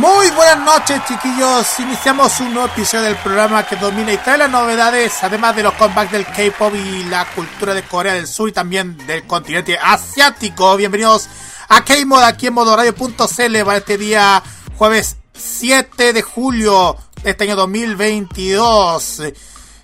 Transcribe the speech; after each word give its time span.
Muy 0.00 0.30
buenas 0.30 0.58
noches, 0.64 0.98
chiquillos. 1.06 1.78
Iniciamos 1.78 2.40
un 2.40 2.54
nuevo 2.54 2.72
episodio 2.72 3.04
del 3.04 3.16
programa 3.16 3.66
que 3.66 3.76
domina 3.76 4.10
y 4.10 4.16
trae 4.16 4.38
las 4.38 4.50
novedades, 4.50 5.22
además 5.22 5.54
de 5.54 5.62
los 5.62 5.74
comebacks 5.74 6.12
del 6.12 6.24
K-pop 6.24 6.74
y 6.74 7.04
la 7.04 7.26
cultura 7.26 7.74
de 7.74 7.82
Corea 7.82 8.14
del 8.14 8.26
Sur 8.26 8.48
y 8.48 8.52
también 8.52 8.96
del 9.06 9.26
continente 9.26 9.76
asiático. 9.76 10.74
Bienvenidos 10.78 11.28
a 11.68 11.84
K-Mod 11.84 12.22
aquí 12.22 12.46
en 12.46 12.54
modoradio.cl 12.54 13.58
para 13.62 13.76
este 13.76 13.98
día 13.98 14.42
jueves 14.78 15.18
7 15.34 16.14
de 16.14 16.22
julio 16.22 16.96
de 17.22 17.32
este 17.32 17.44
año 17.44 17.56
2022. 17.56 19.22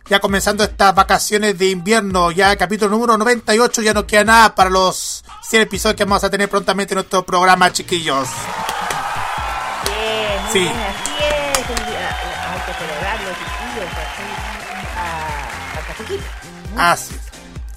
Ya 0.09 0.19
comenzando 0.21 0.65
estas 0.65 0.95
vacaciones 0.95 1.59
de 1.59 1.69
invierno, 1.69 2.31
ya 2.31 2.57
capítulo 2.57 2.91
número 2.91 3.19
98, 3.19 3.83
ya 3.83 3.93
no 3.93 4.07
queda 4.07 4.25
nada 4.25 4.55
para 4.55 4.71
los 4.71 5.23
100 5.43 5.61
episodios 5.61 5.95
que 5.95 6.05
vamos 6.07 6.25
a 6.25 6.31
tener 6.31 6.49
prontamente 6.49 6.95
en 6.95 7.01
nuestro 7.01 7.23
programa, 7.23 7.71
chiquillos. 7.71 8.29
Sí. 10.57 10.69
así 10.69 11.11
es. 11.21 11.87
día- 11.87 12.17
Hay 12.53 12.61
que 12.67 12.73
celebrarlo, 12.79 13.29
chiquillos. 13.31 13.93
así, 13.93 14.23
a- 14.97 15.79
a 15.79 15.87
Caciquito. 15.87 16.25
Ah, 16.77 16.97
sí. 16.97 17.15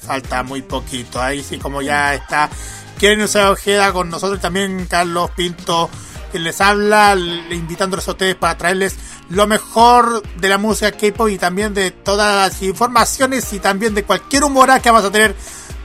Falta 0.05 0.44
muy 0.44 0.61
poquito. 0.61 1.21
Ahí 1.21 1.44
sí, 1.44 1.58
como 1.59 1.81
ya 1.81 2.13
está. 2.16 2.49
Quieren 2.97 3.21
usar 3.21 3.47
Ojeda 3.47 3.91
con 3.94 4.09
nosotros 4.09 4.39
también 4.41 4.86
Carlos 4.89 5.31
Pinto, 5.31 5.89
que 6.31 6.39
les 6.39 6.59
habla, 6.61 7.16
le- 7.16 7.55
invitándoles 7.55 8.08
a 8.08 8.11
ustedes 8.11 8.36
para 8.36 8.58
traerles 8.58 8.95
lo 9.30 9.45
mejor 9.47 10.23
de 10.38 10.49
la 10.49 10.58
música 10.58 10.91
K-pop 10.91 11.30
y 11.30 11.38
también 11.38 11.73
de 11.73 11.91
todas 11.91 12.52
las 12.52 12.61
informaciones 12.61 13.52
y 13.53 13.59
también 13.59 13.93
de 13.93 14.03
cualquier 14.03 14.43
humor 14.45 14.69
que 14.81 14.89
vamos 14.89 15.05
a 15.05 15.11
tener 15.11 15.36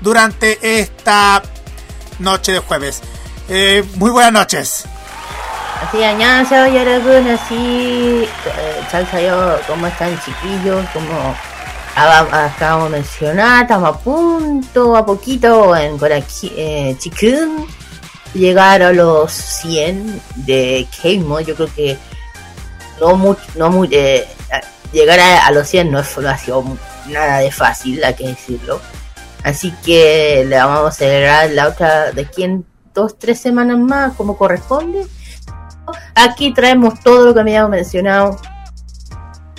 durante 0.00 0.80
esta 0.80 1.42
noche 2.20 2.52
de 2.52 2.58
jueves. 2.60 3.02
Eh, 3.48 3.84
muy 3.96 4.10
buenas 4.10 4.32
noches. 4.32 4.84
Así, 5.82 6.02
añazo 6.02 6.66
y 6.66 6.78
Aragón, 6.78 7.28
así, 7.28 8.24
eh, 8.24 8.80
salsa 8.90 9.20
yo, 9.20 9.58
¿cómo 9.66 9.86
están 9.86 10.18
chiquillos? 10.24 10.86
Como 10.92 11.34
acabamos 11.94 12.90
de 12.90 12.98
mencionar, 12.98 13.62
estamos 13.62 13.88
a 13.90 13.98
punto, 13.98 14.96
a 14.96 15.04
poquito, 15.04 15.76
en 15.76 15.98
Goraki, 15.98 16.52
eh, 16.56 16.96
Chikun, 16.98 17.66
llegar 18.34 18.82
a 18.82 18.92
los 18.92 19.32
100 19.32 20.20
de 20.36 20.86
Keimo, 21.00 21.40
yo 21.40 21.54
creo 21.54 21.74
que 21.74 21.98
no 23.00 23.16
mucho, 23.16 23.42
no 23.56 23.70
muy, 23.70 23.88
eh, 23.92 24.26
llegar 24.92 25.20
a, 25.20 25.46
a, 25.46 25.50
los 25.50 25.68
100 25.68 25.90
no 25.90 26.00
es, 26.00 26.16
no 26.18 26.28
ha 26.28 26.38
sido 26.38 26.64
nada 27.08 27.38
de 27.38 27.50
fácil, 27.50 28.02
hay 28.02 28.14
que 28.14 28.28
decirlo. 28.28 28.80
Así 29.42 29.74
que 29.84 30.44
le 30.48 30.56
vamos 30.56 30.88
a 30.88 30.92
celebrar 30.92 31.50
la 31.50 31.68
otra 31.68 32.12
de 32.12 32.22
aquí 32.22 32.44
en 32.44 32.64
dos, 32.94 33.18
tres 33.18 33.40
semanas 33.40 33.78
más, 33.78 34.14
como 34.14 34.38
corresponde. 34.38 35.06
Aquí 36.14 36.52
traemos 36.54 37.00
todo 37.00 37.26
lo 37.26 37.34
que 37.34 37.42
me 37.44 37.50
habíamos 37.50 37.70
mencionado 37.70 38.40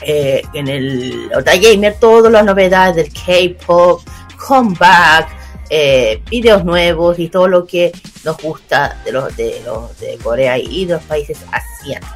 eh, 0.02 0.42
en 0.54 0.68
el 0.68 1.32
Ota 1.36 1.56
Gamer, 1.56 1.96
todas 2.00 2.32
las 2.32 2.44
novedades 2.46 2.96
del 2.96 3.12
K-pop, 3.14 4.02
comeback, 4.48 5.30
eh, 5.70 6.22
videos 6.30 6.64
nuevos 6.64 7.18
y 7.20 7.28
todo 7.30 7.48
lo 7.48 7.66
que 7.66 7.92
nos 8.24 8.38
gusta 8.38 8.98
de 9.04 9.12
los 9.12 9.36
de 9.36 9.62
los 9.66 9.98
de 10.00 10.18
Corea 10.20 10.58
y 10.58 10.86
de 10.86 10.94
los 10.96 11.04
países 11.04 11.38
asiáticos. 11.52 12.10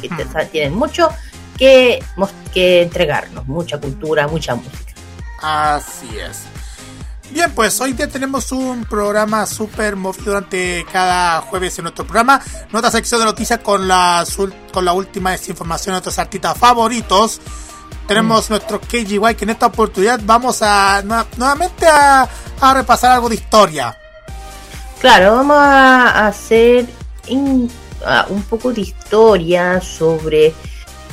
Te- 0.00 0.46
tienen 0.46 0.74
mucho 0.74 1.08
que, 1.58 2.02
que 2.54 2.82
entregarnos, 2.82 3.46
mucha 3.46 3.78
cultura, 3.80 4.28
mucha 4.28 4.54
música. 4.54 4.92
Así 5.42 6.08
es. 6.18 6.44
Bien, 7.30 7.52
pues 7.54 7.80
hoy 7.80 7.92
día 7.92 8.08
tenemos 8.08 8.50
un 8.50 8.84
programa 8.84 9.46
súper 9.46 9.94
movido 9.94 10.24
durante 10.26 10.84
cada 10.92 11.40
jueves 11.42 11.78
en 11.78 11.84
nuestro 11.84 12.04
programa. 12.04 12.40
Nuestra 12.72 12.90
sección 12.90 13.20
de 13.20 13.26
noticias 13.26 13.60
con 13.60 13.86
ul- 13.88 14.52
con 14.72 14.84
la 14.84 14.92
última 14.92 15.30
desinformación 15.30 15.92
de 15.92 15.96
nuestros 15.96 16.18
artistas 16.18 16.58
favoritos. 16.58 17.40
Tenemos 18.08 18.50
nuestro 18.50 18.80
KGY 18.80 19.34
que 19.36 19.44
en 19.44 19.50
esta 19.50 19.66
oportunidad 19.66 20.18
vamos 20.24 20.60
a 20.62 21.02
nue- 21.04 21.24
nuevamente 21.36 21.86
a, 21.86 22.28
a 22.60 22.74
repasar 22.74 23.12
algo 23.12 23.28
de 23.28 23.36
historia. 23.36 23.96
Claro, 25.00 25.36
vamos 25.36 25.56
a 25.56 26.26
hacer 26.26 26.86
in- 27.28 27.70
a 28.04 28.26
un 28.28 28.42
poco 28.42 28.72
de 28.72 28.80
historia 28.80 29.80
sobre 29.80 30.52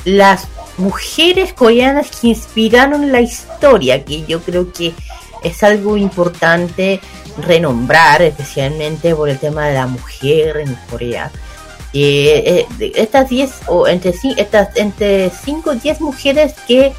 las 0.04 0.48
mujeres 0.78 1.52
coreanas 1.52 2.08
que 2.10 2.28
inspiraron 2.28 3.12
la 3.12 3.20
historia, 3.20 4.04
que 4.04 4.24
yo 4.26 4.40
creo 4.42 4.72
que 4.72 4.94
es 5.42 5.62
algo 5.62 5.96
importante 5.96 7.00
renombrar, 7.38 8.22
especialmente 8.22 9.14
por 9.14 9.28
el 9.28 9.38
tema 9.38 9.66
de 9.66 9.74
la 9.74 9.86
mujer 9.86 10.58
en 10.58 10.74
Corea. 10.90 11.30
Eh, 11.92 12.66
eh, 12.78 12.92
estas 12.96 13.28
10 13.28 13.50
o 13.66 13.88
entre, 13.88 14.14
estas, 14.36 14.76
entre 14.76 15.30
5 15.30 15.74
y 15.74 15.78
10 15.78 16.00
mujeres 16.00 16.54
que 16.66 16.92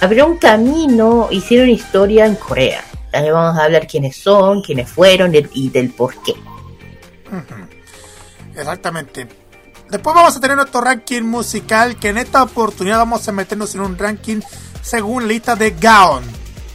abrieron 0.00 0.38
camino, 0.38 1.28
hicieron 1.30 1.68
historia 1.68 2.26
en 2.26 2.36
Corea. 2.36 2.84
También 3.10 3.34
vamos 3.34 3.58
a 3.58 3.64
hablar 3.64 3.86
quiénes 3.86 4.16
son, 4.16 4.62
quiénes 4.62 4.88
fueron 4.88 5.34
y 5.34 5.70
del 5.70 5.90
por 5.90 6.14
qué. 6.22 6.34
Exactamente. 8.54 9.26
Después 9.90 10.14
vamos 10.14 10.36
a 10.36 10.40
tener 10.40 10.56
nuestro 10.56 10.82
ranking 10.82 11.22
musical, 11.22 11.96
que 11.96 12.10
en 12.10 12.18
esta 12.18 12.42
oportunidad 12.42 12.98
vamos 12.98 13.26
a 13.26 13.32
meternos 13.32 13.74
en 13.74 13.80
un 13.80 13.96
ranking 13.96 14.40
según 14.82 15.22
la 15.22 15.28
lista 15.28 15.56
de 15.56 15.70
Gaon. 15.70 16.22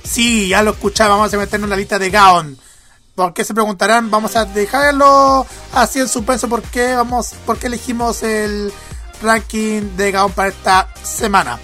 Sí, 0.03 0.49
ya 0.49 0.61
lo 0.63 0.71
escuchaba, 0.71 1.15
vamos 1.15 1.33
a 1.33 1.37
meternos 1.37 1.65
en 1.65 1.69
la 1.69 1.75
lista 1.75 1.97
de 1.97 2.09
Gaon. 2.09 2.57
¿Por 3.15 3.33
qué 3.33 3.43
se 3.43 3.53
preguntarán? 3.53 4.09
Vamos 4.09 4.35
a 4.35 4.45
dejarlo 4.45 5.45
así 5.73 5.99
en 5.99 6.07
suspenso. 6.07 6.49
¿Por 6.49 6.63
qué, 6.63 6.95
vamos, 6.95 7.33
por 7.45 7.59
qué 7.59 7.67
elegimos 7.67 8.23
el 8.23 8.73
ranking 9.21 9.95
de 9.95 10.11
Gaon 10.11 10.31
para 10.31 10.49
esta 10.49 10.87
semana? 11.03 11.59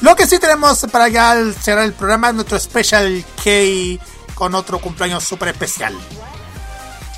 Lo 0.00 0.14
que 0.14 0.26
sí 0.26 0.38
tenemos 0.38 0.86
para 0.92 1.08
ya 1.08 1.34
cerrar 1.60 1.84
el 1.84 1.92
programa 1.92 2.28
es 2.28 2.34
nuestro 2.34 2.58
Special 2.58 3.24
K 3.42 3.50
con 4.34 4.54
otro 4.54 4.78
cumpleaños 4.78 5.24
súper 5.24 5.48
especial. 5.48 5.94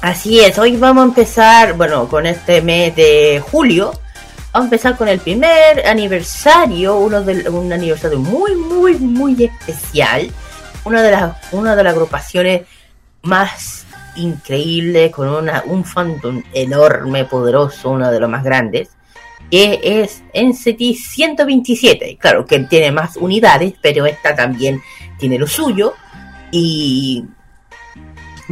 Así 0.01 0.41
es, 0.41 0.59
hoy 0.59 0.79
vamos 0.79 1.03
a 1.03 1.09
empezar, 1.09 1.75
bueno, 1.75 2.09
con 2.09 2.25
este 2.25 2.63
mes 2.63 2.97
de 2.97 3.43
julio. 3.51 3.93
Vamos 4.53 4.65
a 4.65 4.75
empezar 4.75 4.97
con 4.97 5.09
el 5.09 5.21
primer 5.21 5.87
aniversario, 5.87 6.97
uno 6.97 7.21
de, 7.23 7.51
un 7.51 7.71
aniversario 7.71 8.19
muy, 8.19 8.57
muy, 8.57 8.97
muy 8.97 9.45
especial. 9.45 10.33
Una 10.85 11.03
de 11.03 11.11
las, 11.11 11.53
una 11.53 11.77
de 11.77 11.85
las 11.85 11.93
agrupaciones 11.93 12.63
más 13.23 13.87
increíbles, 14.17 15.13
con 15.13 15.29
una, 15.29 15.63
un 15.67 15.85
fandom 15.85 16.43
enorme, 16.53 17.25
poderoso, 17.25 17.91
uno 17.91 18.11
de 18.11 18.21
los 18.21 18.31
más 18.31 18.43
grandes, 18.43 18.91
que 19.51 19.81
es 19.83 20.23
NCT 20.35 20.97
127. 20.97 22.17
Claro 22.19 22.47
que 22.47 22.61
tiene 22.61 22.93
más 22.93 23.17
unidades, 23.17 23.75
pero 23.81 24.07
esta 24.07 24.35
también 24.35 24.81
tiene 25.19 25.39
lo 25.39 25.47
suyo. 25.47 25.95
Y 26.51 27.25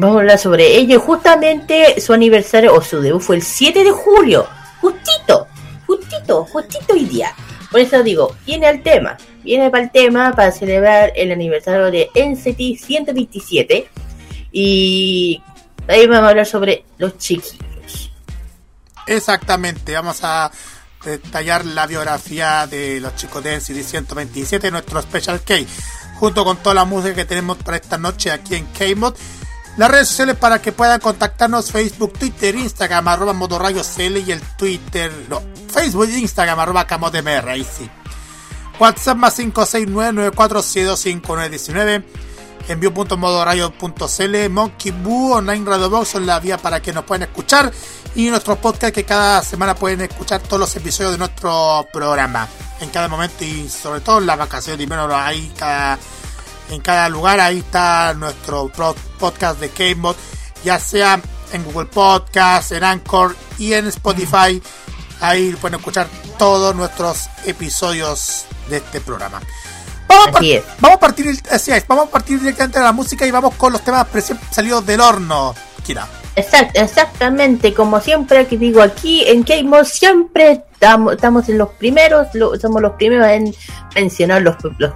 Vamos 0.01 0.19
a 0.19 0.21
hablar 0.21 0.39
sobre 0.39 0.77
ello. 0.77 1.01
Justamente 1.01 2.01
su 2.01 2.13
aniversario 2.13 2.73
o 2.73 2.81
su 2.81 3.01
debut 3.01 3.21
fue 3.21 3.35
el 3.35 3.43
7 3.43 3.83
de 3.83 3.91
julio. 3.91 4.47
Justito, 4.81 5.49
justito, 5.89 6.45
justito 6.45 6.93
hoy 6.93 7.05
día. 7.05 7.35
Por 7.69 7.81
eso 7.81 8.01
digo, 8.05 8.37
viene 8.47 8.69
al 8.69 8.81
tema. 8.81 9.17
Viene 9.49 9.71
para 9.71 9.85
el 9.85 9.91
tema 9.91 10.35
para 10.37 10.53
celebrar 10.53 11.11
el 11.17 11.33
aniversario 11.33 11.91
de 11.91 12.11
NCT 12.15 12.85
127. 12.85 13.89
Y 14.53 15.43
ahí 15.89 16.07
vamos 16.07 16.27
a 16.27 16.29
hablar 16.29 16.45
sobre 16.45 16.85
los 16.99 17.17
chiquillos. 17.17 18.13
Exactamente, 19.07 19.95
vamos 19.95 20.19
a 20.23 20.51
detallar 21.03 21.65
la 21.65 21.87
biografía 21.87 22.67
de 22.67 23.01
los 23.01 23.17
chicos 23.17 23.43
de 23.43 23.57
NCT 23.57 23.85
127, 23.85 24.71
nuestro 24.71 25.01
Special 25.01 25.41
K, 25.41 25.55
junto 26.17 26.45
con 26.45 26.59
toda 26.59 26.75
la 26.75 26.85
música 26.85 27.15
que 27.15 27.25
tenemos 27.25 27.57
para 27.57 27.79
esta 27.79 27.97
noche 27.97 28.31
aquí 28.31 28.55
en 28.55 28.67
K-Mod. 28.67 29.15
Las 29.79 29.91
redes 29.91 30.09
sociales 30.09 30.37
para 30.37 30.61
que 30.61 30.73
puedan 30.73 31.01
contactarnos 31.01 31.73
Facebook, 31.73 32.19
Twitter, 32.19 32.55
Instagram, 32.55 33.09
arroba 33.09 33.33
modorayocl 33.33 34.19
y 34.19 34.31
el 34.31 34.43
Twitter, 34.59 35.11
no, 35.31 35.41
Facebook 35.73 36.11
e 36.11 36.19
Instagram, 36.19 36.61
arroba 36.61 36.87
camodmr, 36.87 37.49
ahí 37.49 37.65
sí. 37.65 37.89
WhatsApp 38.79 39.17
más 39.17 39.39
569-472-5919. 39.39 42.05
Envío.modoradio.cl. 42.69 44.49
Monkey 44.51 44.93
Boo 44.93 45.35
Online 45.35 45.65
Radio 45.65 45.91
Box 45.91 46.09
son 46.09 46.27
la 46.27 46.39
vía 46.39 46.59
para 46.59 46.81
que 46.81 46.93
nos 46.93 47.05
puedan 47.05 47.29
escuchar. 47.29 47.73
Y 48.15 48.31
nuestro 48.31 48.57
podcast 48.57 48.95
que 48.95 49.05
cada 49.05 49.43
semana 49.43 49.75
pueden 49.75 50.03
escuchar 50.03 50.41
todos 50.43 50.61
los 50.61 50.77
episodios 50.77 51.13
de 51.13 51.19
nuestro 51.19 51.87
programa. 51.93 52.47
En 52.81 52.91
cada 52.91 53.09
momento 53.09 53.45
y 53.45 53.69
sobre 53.69 54.01
todo 54.01 54.19
en 54.19 54.27
las 54.27 54.39
vacaciones. 54.39 54.77
Primero 54.77 55.15
ahí 55.17 55.53
cada, 55.57 55.99
en 56.71 56.81
cada 56.81 57.09
lugar. 57.09 57.41
Ahí 57.41 57.59
está 57.59 58.15
nuestro 58.15 58.71
podcast 59.19 59.59
de 59.61 59.71
K-Mod. 59.71 60.15
Ya 60.65 60.79
sea 60.79 61.21
en 61.53 61.65
Google 61.65 61.87
Podcast, 61.87 62.73
en 62.73 62.85
Anchor 62.85 63.35
y 63.59 63.73
en 63.73 63.87
Spotify. 63.89 64.63
Ahí 65.21 65.51
pueden 65.61 65.79
escuchar 65.79 66.09
todos 66.39 66.77
nuestros 66.77 67.29
episodios 67.45 68.47
de 68.69 68.79
este 68.79 69.01
programa. 69.01 69.41
Vamos, 70.09 70.27
a, 70.27 70.41
vamos 70.81 70.97
a 70.97 71.01
partir 71.01 71.39
así 71.51 71.71
es, 71.71 71.87
vamos 71.87 72.09
a 72.09 72.11
partir 72.11 72.41
directamente 72.41 72.79
de 72.79 72.85
la 72.85 72.93
música 72.93 73.27
y 73.27 73.31
vamos 73.31 73.55
con 73.55 73.73
los 73.73 73.83
temas 73.83 74.07
salidos 74.51 74.87
del 74.87 75.01
horno, 75.01 75.55
Kira. 75.85 76.09
exactamente, 76.35 77.75
como 77.75 78.01
siempre 78.01 78.47
que 78.47 78.57
digo 78.57 78.81
aquí 78.81 79.25
en 79.27 79.43
K-Mod 79.43 79.85
siempre 79.85 80.65
estamos, 80.73 81.15
estamos 81.15 81.49
en 81.51 81.59
los 81.59 81.69
primeros, 81.71 82.29
somos 82.61 82.81
los 82.81 82.93
primeros 82.93 83.27
en 83.29 83.55
mencionar 83.95 84.41
los, 84.41 84.57
los 84.79 84.93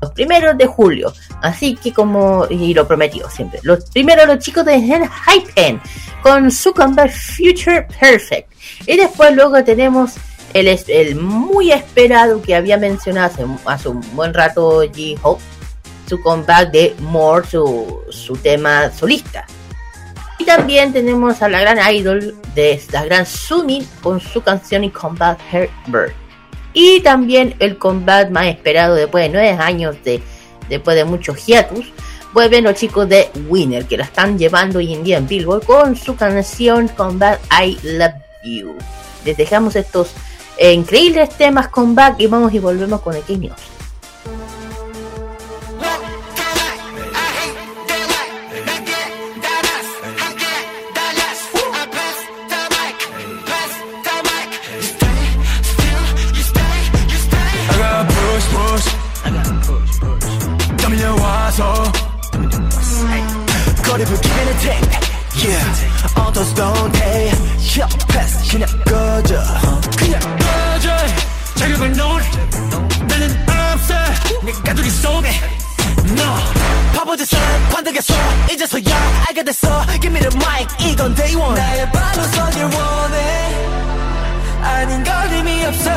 los 0.00 0.12
primeros 0.12 0.56
de 0.56 0.66
julio. 0.66 1.12
Así 1.42 1.74
que 1.74 1.92
como, 1.92 2.46
y 2.48 2.74
lo 2.74 2.86
prometido 2.86 3.28
siempre, 3.30 3.60
los 3.62 3.90
primeros 3.90 4.26
los 4.26 4.38
chicos 4.38 4.64
de 4.64 4.78
Hypen 4.78 5.80
con 6.22 6.50
su 6.50 6.72
comeback 6.72 7.12
Future 7.12 7.86
Perfect. 8.00 8.52
Y 8.86 8.96
después 8.96 9.34
luego 9.34 9.62
tenemos 9.64 10.14
el, 10.60 10.80
el 10.88 11.16
muy 11.16 11.70
esperado 11.70 12.40
que 12.40 12.54
había 12.54 12.78
mencionado 12.78 13.58
hace, 13.66 13.88
un 13.88 14.00
buen 14.14 14.32
rato 14.32 14.82
G-Hope, 14.84 15.42
su 16.08 16.20
comeback 16.22 16.70
de 16.70 16.94
More, 17.00 17.46
su, 17.46 18.00
su 18.10 18.36
tema 18.36 18.90
solista. 18.90 19.44
Y 20.38 20.44
también 20.44 20.92
tenemos 20.92 21.42
a 21.42 21.48
la 21.48 21.60
gran 21.60 21.78
idol 21.94 22.34
de 22.54 22.80
la 22.90 23.04
gran 23.04 23.26
Sumi 23.26 23.86
con 24.02 24.20
su 24.20 24.42
canción 24.42 24.84
y 24.84 24.90
comeback 24.90 25.38
Herbert. 25.52 26.14
Y 26.72 27.00
también 27.00 27.54
el 27.58 27.78
comeback 27.78 28.30
más 28.30 28.46
esperado 28.46 28.94
después 28.94 29.24
de 29.24 29.28
nueve 29.30 29.50
años 29.50 29.96
de 30.04 30.22
después 30.68 30.96
de 30.96 31.04
muchos 31.04 31.44
hiatus. 31.44 31.92
Vuelven 32.32 32.64
los 32.64 32.74
chicos 32.74 33.08
de 33.08 33.30
Winner 33.48 33.86
que 33.86 33.96
la 33.96 34.04
están 34.04 34.38
llevando 34.38 34.78
hoy 34.78 34.92
en 34.92 35.04
día 35.04 35.18
en 35.18 35.26
Billboard 35.26 35.64
con 35.64 35.96
su 35.96 36.16
canción 36.16 36.88
Comeback 36.88 37.40
I 37.62 37.78
Love 37.82 38.14
You. 38.44 38.74
Les 39.24 39.36
dejamos 39.36 39.74
estos 39.74 40.10
eh, 40.56 40.72
increíbles 40.72 41.30
temas 41.36 41.68
con 41.68 41.94
back 41.94 42.16
y 42.18 42.26
vamos 42.26 42.52
y 42.54 42.58
volvemos 42.58 43.00
con 43.00 43.14
others 66.36 66.52
don't 66.54 66.92
pay. 66.94 67.45
협패스 67.58 68.50
그냥 68.50 68.68
꺼져. 68.84 69.42
그냥 69.96 70.20
꺼져. 70.20 70.96
자격을 71.56 71.92
놓을 71.96 72.22
나는 73.08 73.46
없어. 73.72 73.94
내 74.42 74.52
가두리 74.52 74.90
속에. 74.90 75.30
No. 76.08 76.36
바보짓을 76.94 77.38
관득했어. 77.72 78.14
이제서야 78.52 79.24
알게 79.28 79.42
됐어. 79.42 79.84
Give 80.00 80.08
me 80.08 80.20
the 80.20 80.30
mic. 80.36 80.66
이건 80.80 81.14
day 81.14 81.34
one. 81.36 81.54
나의 81.54 81.90
발로 81.92 82.22
서길 82.22 82.62
원해. 82.64 83.56
아닌 84.62 85.02
걸 85.04 85.32
의미 85.32 85.64
없어. 85.64 85.90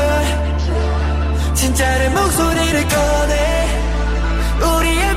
진짜의 1.53 2.09
목소리를 2.11 2.87
꺼내. 2.87 3.69
우리의 4.61 5.08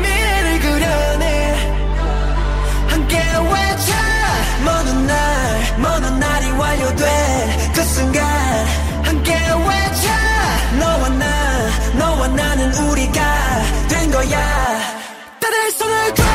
우리가 12.70 13.62
된 13.88 14.10
거야. 14.10 14.78
다들 15.40 15.70
손을 15.72 16.14
줘녹 16.14 16.31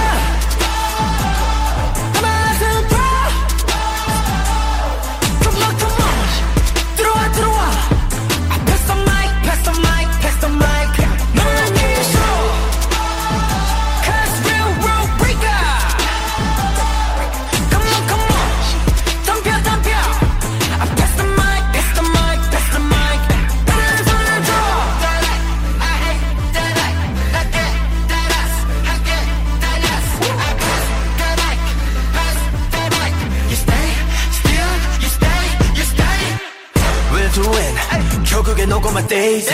음한 38.97 39.07
days 39.07 39.51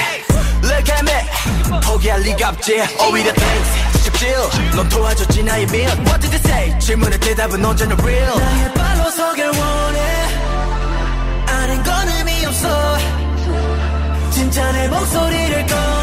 Look 0.62 0.92
at 0.92 1.02
me 1.02 1.80
포기할 1.84 2.20
리가 2.22 2.50
없지 2.50 2.80
오히려 3.10 3.32
thanks 3.32 4.02
쉽질 4.04 4.34
넌 4.76 4.88
도와줬지 4.88 5.42
나의 5.42 5.66
민 5.66 5.88
What 6.06 6.20
did 6.20 6.30
they 6.30 6.40
say 6.40 6.78
질문에 6.78 7.18
대답은 7.18 7.64
언제나 7.64 7.94
real 8.00 8.38
나의 8.38 8.74
발로 8.74 9.10
서길 9.10 9.44
원해 9.46 10.00
아는 11.46 11.82
건 11.82 12.08
의미 12.08 12.46
없어 12.46 12.68
진짜 14.30 14.72
내 14.72 14.88
목소리를 14.88 15.66
꺼 15.66 16.01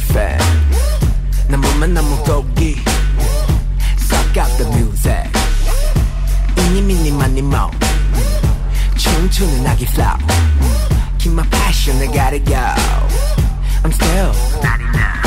perfect 0.00 0.44
난 1.48 1.60
몸만 1.60 1.94
너무 1.94 2.16
고기 2.24 2.76
Suck 3.98 4.40
out 4.40 4.56
the 4.56 4.66
music 4.72 5.30
이니 6.56 6.82
미니 6.82 7.10
마니 7.10 7.42
모 7.42 7.70
춤추는 8.96 9.66
아기 9.66 9.84
flow 9.84 10.16
Keep 11.18 11.32
my 11.34 11.46
passion, 11.50 12.00
I 12.00 12.06
gotta 12.06 12.38
go 12.38 12.56
I'm 13.84 13.92
still 13.92 14.32
not 14.62 14.80
enough 14.80 15.20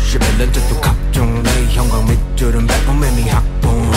시벨렌 0.00 0.52
저도 0.52 0.80
각종 0.80 1.42
내 1.42 1.66
형광 1.72 2.06
밑줄은 2.06 2.66
빼고 2.66 2.92
매미 2.92 3.28
학봉 3.28 3.90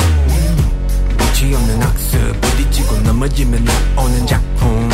끝이 1.17 1.53
없는 1.53 1.81
학습 1.83 2.41
부딪히고 2.41 3.01
넘어지면 3.01 3.63
나오는 3.63 4.25
작품 4.25 4.89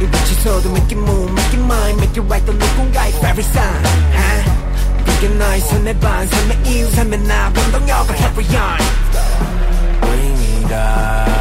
이 0.00 0.06
빛이 0.10 0.40
서도 0.42 0.68
make 0.70 0.96
it 0.96 0.98
move, 0.98 1.32
make 1.32 1.54
it 1.54 1.64
mine, 1.64 1.96
make 1.96 2.12
it 2.12 2.26
right 2.28 2.44
더 2.44 2.52
누군가의 2.52 3.12
every 3.14 3.44
sign. 3.44 3.84
Huh? 4.12 4.56
그게 5.04 5.28
너의 5.28 5.60
손에 5.60 5.98
반, 5.98 6.26
삶의 6.26 6.58
이유, 6.66 6.90
삶의 6.90 7.18
나, 7.20 7.48
운동력을 7.48 8.16
carry 8.16 8.46
on. 8.56 8.78
Bring 10.00 10.32
me 10.38 10.68
down. 10.68 11.35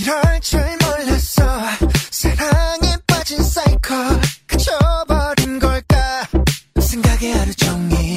이럴 0.00 0.40
줄 0.40 0.60
몰랐어. 0.60 1.42
사랑에 2.10 2.96
빠진 3.06 3.42
사이코 3.42 3.94
그쳐버린 4.46 5.58
걸까? 5.58 6.26
생각에 6.80 7.32
하루 7.32 7.54
종일 7.54 8.16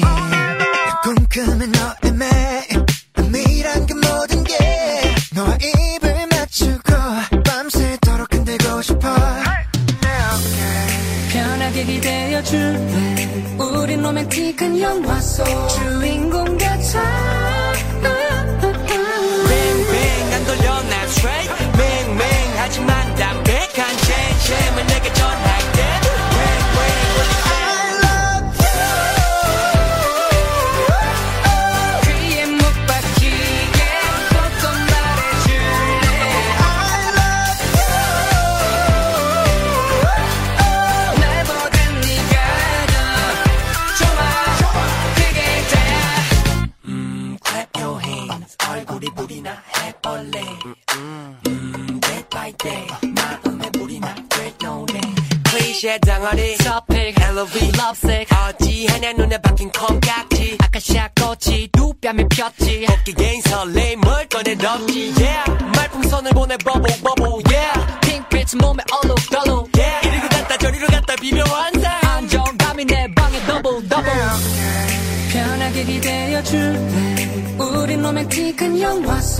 꿈꾸는 1.02 1.72
너의 1.72 2.12
매일 2.14 2.86
은밀한 3.18 3.86
그 3.86 3.94
모든 3.94 4.44
게 4.44 5.14
너와 5.34 5.56
입을 5.56 6.26
맞추고 6.30 7.42
밤새도록 7.44 8.32
흔들고 8.32 8.82
싶어. 8.82 9.16
편하게 11.32 11.84
기대어 11.84 12.42
줄래? 12.42 13.56
우린 13.58 14.02
로맨틱한 14.02 14.80
영화 14.80 15.20
속 15.20 15.44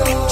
soul. 0.04 0.31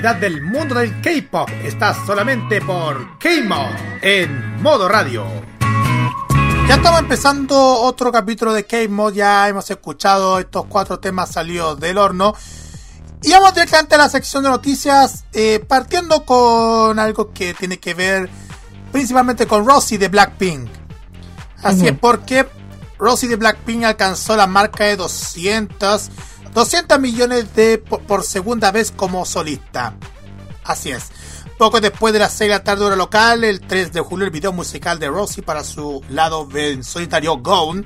Actualidad 0.00 0.16
del 0.16 0.40
mundo 0.40 0.76
del 0.76 0.98
K-pop 1.02 1.50
está 1.62 1.92
solamente 2.06 2.62
por 2.62 3.18
K-Mod 3.18 3.74
en 4.00 4.62
modo 4.62 4.88
radio. 4.88 5.26
Ya 6.66 6.76
estamos 6.76 7.00
empezando 7.00 7.58
otro 7.82 8.10
capítulo 8.10 8.54
de 8.54 8.64
K-Mod, 8.64 9.12
ya 9.12 9.46
hemos 9.48 9.70
escuchado 9.70 10.38
estos 10.38 10.64
cuatro 10.66 11.00
temas 11.00 11.32
salidos 11.32 11.78
del 11.80 11.98
horno. 11.98 12.34
Y 13.22 13.32
vamos 13.32 13.52
directamente 13.52 13.96
a 13.96 13.98
la 13.98 14.08
sección 14.08 14.42
de 14.42 14.48
noticias, 14.48 15.24
eh, 15.34 15.62
partiendo 15.68 16.24
con 16.24 16.98
algo 16.98 17.32
que 17.34 17.52
tiene 17.52 17.78
que 17.78 17.92
ver 17.92 18.30
principalmente 18.92 19.46
con 19.46 19.66
Rosy 19.66 19.98
de 19.98 20.08
Blackpink. 20.08 20.70
Así 21.62 21.88
es, 21.88 21.98
porque 21.98 22.46
Rosy 22.98 23.26
de 23.26 23.36
Blackpink 23.36 23.84
alcanzó 23.84 24.34
la 24.34 24.46
marca 24.46 24.84
de 24.84 24.96
200, 24.96 26.10
200 26.54 26.98
millones 27.00 27.54
de 27.54 27.78
por, 27.78 28.24
segunda 28.24 28.70
vez 28.70 28.90
como 28.90 29.24
solista. 29.24 29.94
Así 30.64 30.90
es. 30.90 31.10
Poco 31.58 31.80
después 31.80 32.12
de 32.12 32.18
las 32.18 32.32
6 32.32 32.48
de 32.48 32.54
la 32.56 32.64
tarde 32.64 32.84
hora 32.84 32.96
local, 32.96 33.44
el 33.44 33.60
3 33.60 33.92
de 33.92 34.00
julio, 34.00 34.24
el 34.24 34.32
video 34.32 34.52
musical 34.52 34.98
de 34.98 35.08
Rosy 35.08 35.42
para 35.42 35.62
su 35.62 36.02
lado 36.08 36.48
en 36.54 36.82
solitario 36.82 37.36
Gone 37.38 37.84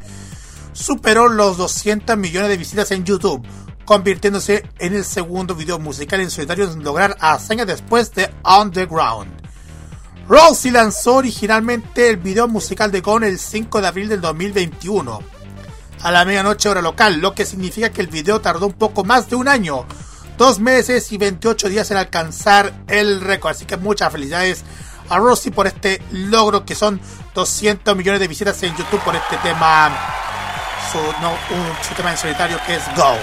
superó 0.73 1.29
los 1.29 1.57
200 1.57 2.17
millones 2.17 2.51
de 2.51 2.57
visitas 2.57 2.91
en 2.91 3.05
YouTube, 3.05 3.47
convirtiéndose 3.85 4.69
en 4.79 4.95
el 4.95 5.05
segundo 5.05 5.55
video 5.55 5.79
musical 5.79 6.21
en 6.21 6.31
solitario 6.31 6.71
en 6.71 6.83
lograr 6.83 7.17
hazañas 7.21 7.67
después 7.67 8.13
de 8.13 8.31
Underground. 8.45 9.31
Rosie 10.29 10.73
lanzó 10.73 11.17
originalmente 11.17 12.09
el 12.09 12.17
video 12.17 12.49
musical 12.49 12.91
de 12.91 13.01
Gone 13.01 13.29
el 13.29 13.39
5 13.39 13.81
de 13.81 13.87
abril 13.87 14.09
del 14.09 14.21
2021, 14.21 15.23
a 16.05 16.13
la 16.13 16.27
medianoche 16.27 16.69
hora 16.69 16.83
local, 16.83 17.19
lo 17.19 17.35
que 17.35 17.47
significa 17.47 17.91
que 17.91 18.03
el 18.03 18.09
video 18.09 18.41
tardó 18.43 18.67
un 18.67 18.75
poco 18.75 19.05
más 19.05 19.31
de 19.31 19.37
un 19.37 19.49
año, 19.49 19.87
dos 20.37 20.61
meses 20.61 21.11
y 21.13 21.17
28 21.17 21.71
días 21.71 21.91
en 21.91 21.97
alcanzar 21.97 22.75
el 22.89 23.23
récord. 23.23 23.53
Así 23.53 23.65
que 23.65 23.79
muchas 23.79 24.13
felicidades 24.13 24.65
a 25.09 25.17
Rosie 25.17 25.51
por 25.51 25.67
este 25.67 26.03
logro 26.13 26.67
que 26.67 26.75
son 26.75 27.01
200 27.35 27.97
millones 27.97 28.21
de 28.21 28.29
visitas 28.29 28.63
en 28.63 28.77
YouTube 28.77 29.01
por 29.01 29.17
este 29.17 29.39
tema, 29.39 29.97
su, 30.93 30.99
no, 31.23 31.31
un, 31.31 31.97
tema 31.97 32.11
en 32.11 32.19
solitario 32.19 32.59
que 32.67 32.75
es 32.75 32.83
Gone. 32.95 33.19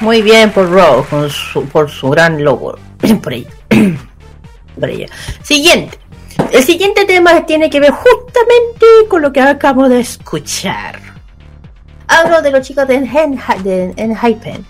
Muy 0.00 0.22
bien 0.22 0.50
por 0.50 0.70
Rose, 0.70 1.60
por 1.70 1.90
su, 1.90 2.08
gran 2.08 2.42
logo. 2.42 2.78
por 3.22 3.34
ella. 3.34 3.50
por 4.80 4.88
ella. 4.88 5.08
Siguiente. 5.42 5.98
El 6.52 6.64
siguiente 6.64 7.04
tema 7.04 7.46
tiene 7.46 7.70
que 7.70 7.80
ver 7.80 7.92
justamente 7.92 8.86
con 9.08 9.22
lo 9.22 9.32
que 9.32 9.40
acabo 9.40 9.88
de 9.88 10.00
escuchar. 10.00 11.00
Hablo 12.08 12.42
de 12.42 12.50
los 12.50 12.66
chicos 12.66 12.88
de 12.88 12.96
Enhypen. 13.96 14.66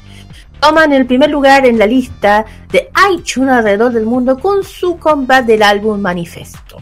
Toman 0.61 0.93
el 0.93 1.07
primer 1.07 1.31
lugar 1.31 1.65
en 1.65 1.79
la 1.79 1.87
lista 1.87 2.45
de 2.71 2.91
iTunes 3.11 3.51
alrededor 3.51 3.93
del 3.93 4.05
mundo 4.05 4.39
con 4.39 4.63
su 4.63 4.99
comeback 4.99 5.47
del 5.47 5.63
álbum 5.63 5.99
Manifesto. 6.01 6.77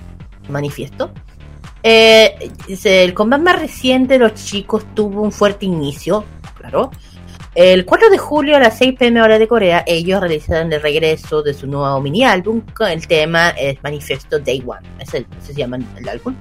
Manifiesto. 0.48 1.12
Eh, 1.82 2.50
el 2.84 3.14
comeback 3.14 3.40
más 3.40 3.60
reciente 3.60 4.14
de 4.14 4.18
los 4.18 4.34
chicos 4.34 4.84
tuvo 4.94 5.22
un 5.22 5.30
fuerte 5.30 5.66
inicio, 5.66 6.24
claro. 6.58 6.90
El 7.54 7.84
4 7.84 8.10
de 8.10 8.18
julio 8.18 8.56
a 8.56 8.60
las 8.60 8.78
6 8.78 8.94
pm 8.98 9.22
hora 9.22 9.38
de 9.38 9.48
Corea, 9.48 9.82
ellos 9.86 10.20
realizaron 10.20 10.72
el 10.72 10.80
regreso 10.80 11.42
de 11.42 11.54
su 11.54 11.66
nuevo 11.66 12.00
mini 12.00 12.24
álbum 12.24 12.62
el 12.88 13.06
tema 13.08 13.50
es 13.50 13.82
Manifesto 13.82 14.38
Day 14.38 14.62
One. 14.64 14.86
Es 15.00 15.14
el, 15.14 15.26
se 15.40 15.54
llama 15.54 15.78
el 15.96 16.08
álbum. 16.08 16.34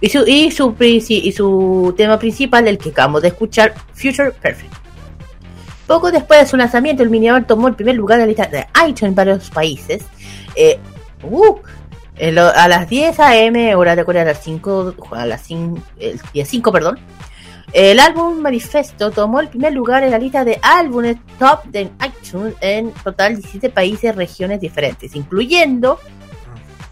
Y 0.00 0.08
su, 0.08 0.24
y, 0.26 0.50
su, 0.50 0.74
y 0.80 1.32
su 1.32 1.94
tema 1.96 2.18
principal, 2.18 2.66
el 2.66 2.78
que 2.78 2.88
acabamos 2.88 3.22
de 3.22 3.28
escuchar, 3.28 3.74
Future 3.92 4.32
Perfect. 4.32 4.72
Poco 5.86 6.10
después 6.10 6.40
de 6.40 6.46
su 6.46 6.56
lanzamiento, 6.56 7.02
el 7.02 7.10
mini 7.10 7.28
álbum 7.28 7.44
tomó 7.44 7.68
el 7.68 7.74
primer 7.74 7.96
lugar 7.96 8.18
en 8.18 8.22
la 8.22 8.26
lista 8.26 8.46
de 8.46 8.66
iTunes 8.86 9.02
en 9.02 9.14
varios 9.14 9.50
países. 9.50 10.04
Eh, 10.56 10.78
uh, 11.22 11.56
a 12.54 12.68
las 12.68 12.88
10 12.88 13.20
am, 13.20 13.78
hora 13.78 13.96
de 13.96 14.04
Corea, 14.04 14.22
a 14.22 14.26
las 14.26 14.42
5, 14.42 14.94
a 15.12 15.26
las 15.26 15.42
5, 15.42 15.82
el 15.98 16.20
día 16.32 16.46
5, 16.46 16.72
perdón. 16.72 16.98
El 17.72 18.00
álbum 18.00 18.40
Manifesto 18.40 19.10
tomó 19.12 19.38
el 19.40 19.48
primer 19.48 19.72
lugar 19.72 20.02
en 20.02 20.10
la 20.10 20.18
lista 20.18 20.44
de 20.44 20.58
álbumes 20.62 21.18
top 21.38 21.64
de 21.66 21.90
iTunes 22.04 22.54
en 22.60 22.90
total 22.92 23.36
17 23.36 23.70
países 23.70 24.04
y 24.04 24.10
regiones 24.12 24.60
diferentes, 24.60 25.14
incluyendo 25.14 26.00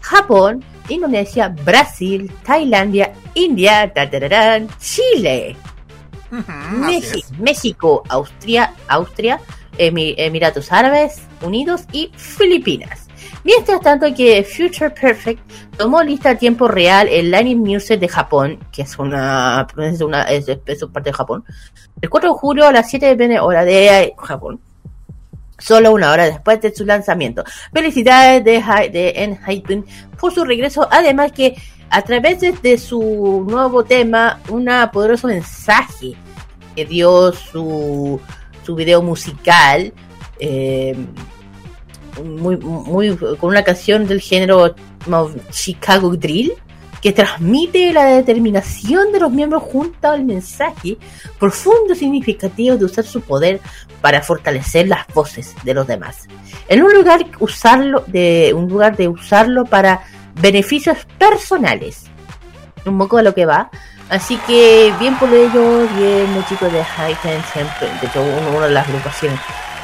Japón, 0.01 0.63
Indonesia, 0.87 1.49
Brasil, 1.49 2.31
Tailandia, 2.43 3.11
India, 3.33 3.91
tatararán, 3.93 4.69
Chile, 4.79 5.55
México. 6.79 7.27
México, 7.39 8.03
Austria, 8.07 8.73
Austria, 8.87 9.39
Emi- 9.77 10.13
Emiratos 10.17 10.71
Árabes 10.71 11.21
Unidos 11.41 11.83
y 11.91 12.09
Filipinas. 12.15 13.08
Mientras 13.43 13.79
tanto 13.81 14.07
que 14.13 14.43
Future 14.43 14.89
Perfect 14.89 15.41
tomó 15.77 16.03
lista 16.03 16.31
a 16.31 16.35
tiempo 16.35 16.67
real 16.67 17.07
el 17.07 17.31
Lightning 17.31 17.59
Music 17.59 17.99
de 17.99 18.07
Japón, 18.07 18.59
que 18.71 18.83
es 18.83 18.97
una, 18.99 19.65
es 19.77 20.01
una 20.01 20.23
es, 20.23 20.47
es 20.47 20.85
parte 20.91 21.09
de 21.09 21.13
Japón, 21.13 21.43
el 22.01 22.09
4 22.09 22.29
de 22.33 22.37
julio 22.37 22.67
a 22.67 22.71
las 22.71 22.89
7 22.89 23.15
pm 23.15 23.39
hora 23.39 23.65
de 23.65 24.13
Japón. 24.17 24.59
Solo 25.57 25.91
una 25.91 26.11
hora 26.11 26.25
después 26.25 26.61
de 26.61 26.73
su 26.73 26.85
lanzamiento. 26.85 27.43
Felicidades 27.73 28.43
de, 28.45 28.63
de 28.91 29.09
Enhypen 29.23 29.85
por 30.17 30.33
su 30.33 30.45
regreso. 30.45 30.87
Además 30.89 31.33
que 31.33 31.55
a 31.89 32.01
través 32.01 32.39
de, 32.39 32.53
de 32.53 32.77
su 32.77 33.45
nuevo 33.49 33.83
tema, 33.83 34.39
un 34.49 34.69
poderoso 34.93 35.27
mensaje 35.27 36.15
que 36.75 36.85
dio 36.85 37.33
su, 37.33 38.21
su 38.63 38.75
video 38.75 39.01
musical. 39.01 39.93
eh, 40.39 40.95
muy, 42.23 42.57
muy, 42.57 43.15
con 43.15 43.49
una 43.49 43.63
canción 43.63 44.07
del 44.07 44.21
género 44.21 44.75
Chicago 45.51 46.15
Drill 46.15 46.53
que 47.01 47.13
transmite 47.13 47.93
la 47.93 48.05
determinación 48.05 49.11
de 49.11 49.19
los 49.19 49.31
miembros 49.31 49.63
junto 49.63 50.09
al 50.09 50.25
mensaje 50.25 50.97
profundo 51.39 51.93
y 51.93 51.95
significativo 51.95 52.75
de 52.75 52.85
usar 52.85 53.05
su 53.05 53.21
poder 53.21 53.61
para 54.01 54.21
fortalecer 54.21 54.87
las 54.87 55.07
voces 55.13 55.55
de 55.63 55.73
los 55.73 55.87
demás. 55.87 56.27
En 56.67 56.83
un 56.83 56.93
lugar 56.93 57.25
usarlo 57.39 58.03
de 58.07 58.53
un 58.53 58.67
lugar 58.67 58.97
de 58.97 59.07
usarlo 59.07 59.65
para 59.65 60.01
beneficios 60.35 60.97
personales. 61.17 62.03
Un 62.85 62.97
poco 62.97 63.17
a 63.17 63.23
lo 63.23 63.33
que 63.33 63.45
va. 63.45 63.69
Así 64.09 64.37
que 64.47 64.91
bien 64.99 65.17
por 65.19 65.31
ellos, 65.31 65.87
bien 65.95 66.33
los 66.33 66.47
chicos 66.47 66.71
de 66.73 66.79
Highten 66.79 67.43
siempre, 67.53 67.87
de 68.01 68.07
hecho 68.07 68.21
uno, 68.21 68.57
una 68.57 68.67
de 68.67 68.73
las 68.73 68.87
agrupaciones 68.87 69.39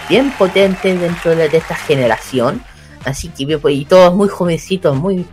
bien 0.10 0.32
potentes 0.32 1.00
dentro 1.00 1.36
de, 1.36 1.46
esta 1.46 1.76
generación. 1.76 2.62
Así 3.04 3.30
que 3.30 3.60
y 3.72 3.86
todos 3.86 4.16
muy 4.16 4.28
jovencitos, 4.28 4.96
muy 4.96 5.26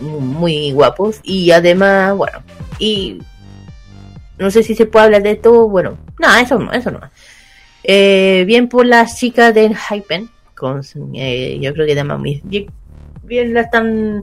muy 0.00 0.72
guapos 0.72 1.20
y 1.22 1.50
además, 1.50 2.16
bueno, 2.16 2.42
y 2.78 3.18
no 4.38 4.50
sé 4.50 4.62
si 4.62 4.74
se 4.74 4.86
puede 4.86 5.06
hablar 5.06 5.22
de 5.22 5.32
esto, 5.32 5.68
bueno, 5.68 5.98
no, 6.18 6.36
eso 6.36 6.58
no, 6.58 6.72
eso 6.72 6.90
no. 6.90 7.00
Eh, 7.84 8.44
bien 8.46 8.68
por 8.68 8.86
las 8.86 9.18
chicas 9.18 9.54
de 9.54 9.74
Hypen, 9.74 10.30
con, 10.54 10.82
eh, 11.14 11.58
yo 11.60 11.72
creo 11.74 11.86
que 11.86 11.92
además 11.92 12.22
bien, 12.22 12.70
bien 13.22 13.54
la 13.54 13.62
están 13.62 14.22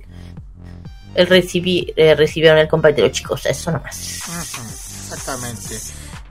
el 1.15 1.27
recibí, 1.27 1.93
eh, 1.95 2.13
recibieron 2.15 2.59
el 2.59 2.67
compañero 2.67 3.09
chicos, 3.09 3.45
eso 3.45 3.71
nomás. 3.71 4.21
Ujú, 4.27 4.61
Exactamente. 5.13 5.75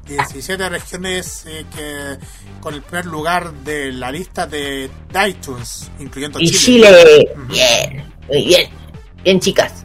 17 0.07 0.69
regiones 0.69 1.45
eh, 1.47 1.65
que 1.75 2.19
con 2.61 2.75
el 2.75 2.83
primer 2.83 3.07
lugar 3.07 3.53
de 3.53 3.93
la 3.93 4.11
lista 4.11 4.47
de 4.47 4.91
iTunes, 5.27 5.91
incluyendo 5.99 6.39
Y 6.41 6.51
Chile. 6.51 7.29
Bien, 7.49 8.13
muy 8.29 8.45
bien, 8.47 8.71
bien 9.23 9.41
chicas. 9.41 9.85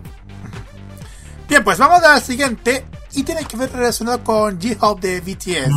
Bien, 1.47 1.63
pues 1.63 1.77
vamos 1.77 2.01
al 2.03 2.21
siguiente 2.21 2.85
y 3.13 3.23
tiene 3.23 3.43
que 3.45 3.57
ver 3.57 3.71
relacionado 3.71 4.23
con 4.23 4.61
J-Hope 4.61 5.07
de 5.07 5.21
BTS, 5.21 5.69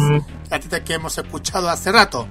la 0.50 0.57
artista 0.57 0.85
que 0.85 0.94
hemos 0.94 1.16
escuchado 1.18 1.68
hace 1.68 1.90
rato. 1.90 2.28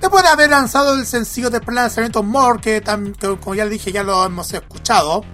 Después 0.00 0.22
de 0.22 0.28
haber 0.28 0.50
lanzado 0.50 0.98
el 0.98 1.06
sencillo 1.06 1.48
de 1.50 1.60
lanzamiento 1.66 2.22
More, 2.22 2.60
que, 2.60 2.82
que 2.82 3.36
como 3.38 3.54
ya 3.54 3.64
le 3.64 3.70
dije 3.70 3.90
ya 3.90 4.02
lo 4.02 4.24
hemos 4.24 4.52
escuchado, 4.52 5.24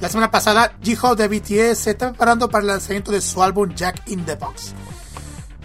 la 0.00 0.08
semana 0.08 0.30
pasada 0.30 0.72
J-Hope 0.82 1.22
de 1.22 1.28
BTS 1.28 1.78
se 1.78 1.90
está 1.90 2.08
preparando 2.08 2.48
para 2.48 2.62
el 2.62 2.68
lanzamiento 2.68 3.12
de 3.12 3.20
su 3.20 3.42
álbum 3.42 3.74
Jack 3.74 4.02
in 4.06 4.24
the 4.24 4.34
Box. 4.34 4.72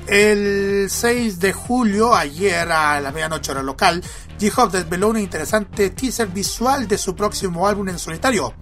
El 0.08 0.88
6 0.90 1.40
de 1.40 1.54
julio, 1.54 2.14
ayer 2.14 2.70
a 2.72 3.00
la 3.00 3.12
medianoche 3.12 3.52
hora 3.52 3.64
local, 3.64 4.04
J-Hope 4.40 4.80
desveló 4.80 5.10
un 5.10 5.20
interesante 5.20 5.90
teaser 5.90 6.28
visual 6.28 6.88
de 6.88 6.98
su 6.98 7.16
próximo 7.16 7.66
álbum 7.66 7.88
en 7.90 7.98
solitario, 7.98 8.54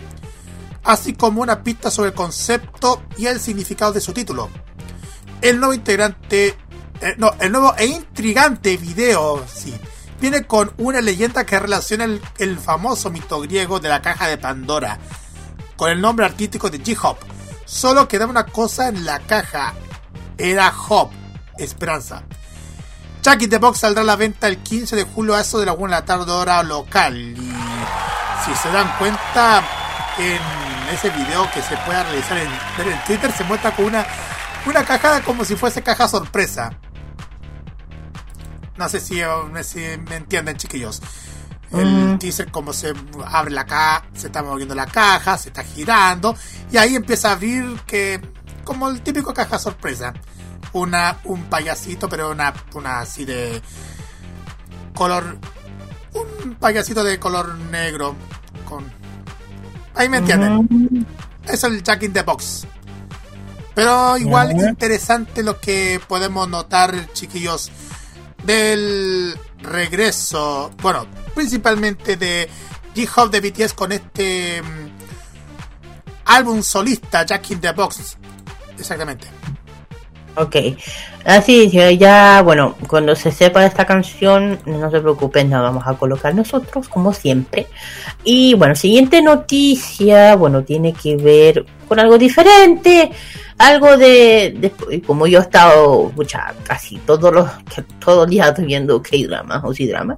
así 0.83 1.13
como 1.13 1.41
una 1.41 1.63
pista 1.63 1.89
sobre 1.89 2.09
el 2.09 2.15
concepto 2.15 3.01
y 3.17 3.25
el 3.25 3.39
significado 3.39 3.91
de 3.91 3.99
su 3.99 4.13
título. 4.13 4.49
El 5.41 5.59
nuevo 5.59 5.73
integrante, 5.73 6.55
eh, 7.01 7.15
no, 7.17 7.31
el 7.39 7.51
nuevo 7.51 7.73
e 7.77 7.87
intrigante 7.87 8.77
video, 8.77 9.43
sí, 9.51 9.73
viene 10.21 10.45
con 10.45 10.71
una 10.77 11.01
leyenda 11.01 11.45
que 11.45 11.59
relaciona 11.59 12.05
el, 12.05 12.21
el 12.37 12.59
famoso 12.59 13.09
mito 13.09 13.41
griego 13.41 13.79
de 13.79 13.89
la 13.89 14.03
caja 14.03 14.27
de 14.27 14.37
Pandora 14.37 14.99
con 15.75 15.89
el 15.89 16.01
nombre 16.01 16.25
artístico 16.25 16.69
de 16.69 16.79
J-Hop. 16.79 17.17
Solo 17.65 18.07
quedaba 18.07 18.31
una 18.31 18.45
cosa 18.45 18.89
en 18.89 19.05
la 19.05 19.19
caja, 19.19 19.73
era 20.37 20.73
Hop, 20.89 21.11
esperanza. 21.57 22.23
Jack 23.21 23.47
the 23.49 23.57
Box 23.57 23.79
saldrá 23.79 24.01
a 24.01 24.05
la 24.05 24.15
venta 24.17 24.47
el 24.47 24.57
15 24.57 24.97
de 24.97 25.03
julio 25.03 25.33
a 25.33 25.41
eso 25.41 25.59
de 25.59 25.65
la 25.65 25.73
1 25.73 25.85
de 25.85 25.91
la 25.91 26.05
tarde 26.05 26.31
hora 26.31 26.61
local. 26.61 27.17
Y 27.17 27.35
si 28.45 28.53
se 28.61 28.69
dan 28.69 28.91
cuenta, 28.99 29.63
en 30.17 30.93
ese 30.93 31.09
video 31.09 31.49
que 31.51 31.61
se 31.61 31.77
pueda 31.77 32.03
realizar 32.03 32.37
en, 32.37 32.47
en 32.47 33.03
Twitter, 33.05 33.31
se 33.31 33.43
muestra 33.45 33.73
con 33.75 33.85
una, 33.85 34.05
una 34.65 34.83
caja 34.83 35.21
como 35.21 35.45
si 35.45 35.55
fuese 35.55 35.81
caja 35.81 36.07
sorpresa. 36.07 36.77
No 38.77 38.89
sé 38.89 38.99
si, 38.99 39.21
eh, 39.21 39.27
si 39.63 39.79
me 40.09 40.15
entienden, 40.15 40.57
chiquillos. 40.57 41.01
El 41.73 42.13
Mm. 42.13 42.19
teaser 42.19 42.51
como 42.51 42.71
se 42.71 42.93
abre 43.25 43.51
la 43.51 43.65
caja, 43.65 44.05
se 44.13 44.27
está 44.27 44.43
moviendo 44.43 44.75
la 44.75 44.85
caja, 44.85 45.37
se 45.37 45.49
está 45.49 45.63
girando 45.63 46.35
y 46.71 46.77
ahí 46.77 46.95
empieza 46.95 47.29
a 47.29 47.31
abrir 47.33 47.79
que 47.87 48.21
como 48.63 48.87
el 48.89 49.01
típico 49.01 49.33
caja 49.33 49.57
sorpresa. 49.59 50.13
Una 50.73 51.17
un 51.25 51.43
payasito, 51.45 52.07
pero 52.09 52.31
una 52.31 52.53
una 52.73 52.99
así 53.01 53.25
de 53.25 53.61
color 54.95 55.37
un 56.13 56.55
payasito 56.55 57.03
de 57.03 57.19
color 57.19 57.55
negro 57.71 58.15
con 58.65 58.91
Ahí 59.95 60.09
me 60.09 60.17
entienden. 60.17 60.67
Mm. 60.69 61.05
Es 61.47 61.63
el 61.63 61.83
Jack 61.83 62.03
in 62.03 62.13
the 62.13 62.21
Box. 62.23 62.65
Pero 63.75 64.17
igual 64.17 64.51
interesante 64.51 65.41
lo 65.43 65.59
que 65.59 65.99
podemos 66.07 66.47
notar, 66.47 67.11
chiquillos, 67.13 67.71
del 68.43 69.35
regreso, 69.63 70.71
bueno, 70.81 71.07
principalmente 71.33 72.17
de 72.17 72.49
J-Hope 72.95 73.39
de 73.39 73.49
BTS 73.49 73.73
con 73.73 73.91
este 73.91 74.61
mm, 74.61 74.89
álbum 76.25 76.61
solista, 76.61 77.25
Jack 77.25 77.51
in 77.51 77.61
the 77.61 77.71
Box. 77.71 78.17
Exactamente. 78.77 79.42
Ok, 80.35 80.55
así 81.25 81.69
ya, 81.69 82.41
bueno, 82.41 82.75
cuando 82.87 83.15
se 83.15 83.31
sepa 83.31 83.63
esta 83.65 83.85
canción, 83.85 84.57
no 84.65 84.89
se 84.89 84.99
preocupen, 84.99 85.51
la 85.51 85.61
vamos 85.61 85.83
a 85.85 85.93
colocar 85.93 86.33
nosotros, 86.33 86.89
como 86.89 87.13
siempre. 87.13 87.67
Y 88.23 88.55
bueno, 88.55 88.73
siguiente 88.75 89.21
noticia, 89.21 90.35
bueno, 90.35 90.63
tiene 90.63 90.93
que 90.93 91.17
ver 91.17 91.65
con 91.87 91.99
algo 91.99 92.17
diferente, 92.17 93.11
algo 93.59 93.95
de, 93.95 94.71
como 95.05 95.27
yo 95.27 95.37
he 95.37 95.41
estado, 95.43 96.11
mucha, 96.15 96.51
casi 96.63 96.97
todos 96.97 97.31
los, 97.31 97.47
todos 98.03 98.17
los 98.19 98.27
días 98.27 98.55
viendo 98.65 99.03
K-dramas 99.03 99.61
o 99.63 99.71
C-dramas. 99.71 100.17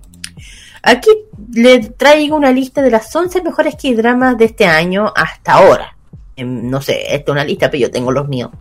Aquí 0.82 1.10
le 1.54 1.80
traigo 1.80 2.38
una 2.38 2.52
lista 2.52 2.82
de 2.82 2.92
las 2.92 3.14
11 3.14 3.42
mejores 3.42 3.76
K-dramas 3.76 4.38
de 4.38 4.46
este 4.46 4.66
año 4.66 5.12
hasta 5.14 5.54
ahora. 5.54 5.98
Em, 6.38 6.70
No 6.70 6.82
sé, 6.82 7.02
esta 7.14 7.32
es 7.32 7.34
una 7.34 7.44
lista, 7.44 7.70
pero 7.70 7.82
yo 7.82 7.92
tengo 7.92 8.12
los 8.12 8.28
míos. 8.28 8.52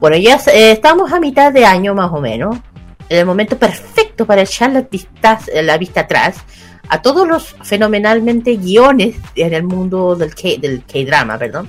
Bueno, 0.00 0.16
ya 0.16 0.36
eh, 0.52 0.72
estamos 0.72 1.12
a 1.12 1.20
mitad 1.20 1.52
de 1.52 1.64
año 1.66 1.94
más 1.94 2.10
o 2.12 2.20
menos. 2.20 2.56
En 3.08 3.18
el 3.18 3.26
momento 3.26 3.58
perfecto 3.58 4.26
para 4.26 4.42
echar 4.42 4.70
las 4.72 4.88
vistas, 4.88 5.48
eh, 5.48 5.62
la 5.62 5.78
vista 5.78 6.02
atrás 6.02 6.36
a 6.88 7.02
todos 7.02 7.26
los 7.26 7.56
fenomenalmente 7.62 8.56
guiones 8.56 9.16
en 9.34 9.54
el 9.54 9.62
mundo 9.64 10.14
del 10.14 10.34
K, 10.34 10.48
del 10.60 10.84
K-drama, 10.84 11.38
perdón. 11.38 11.68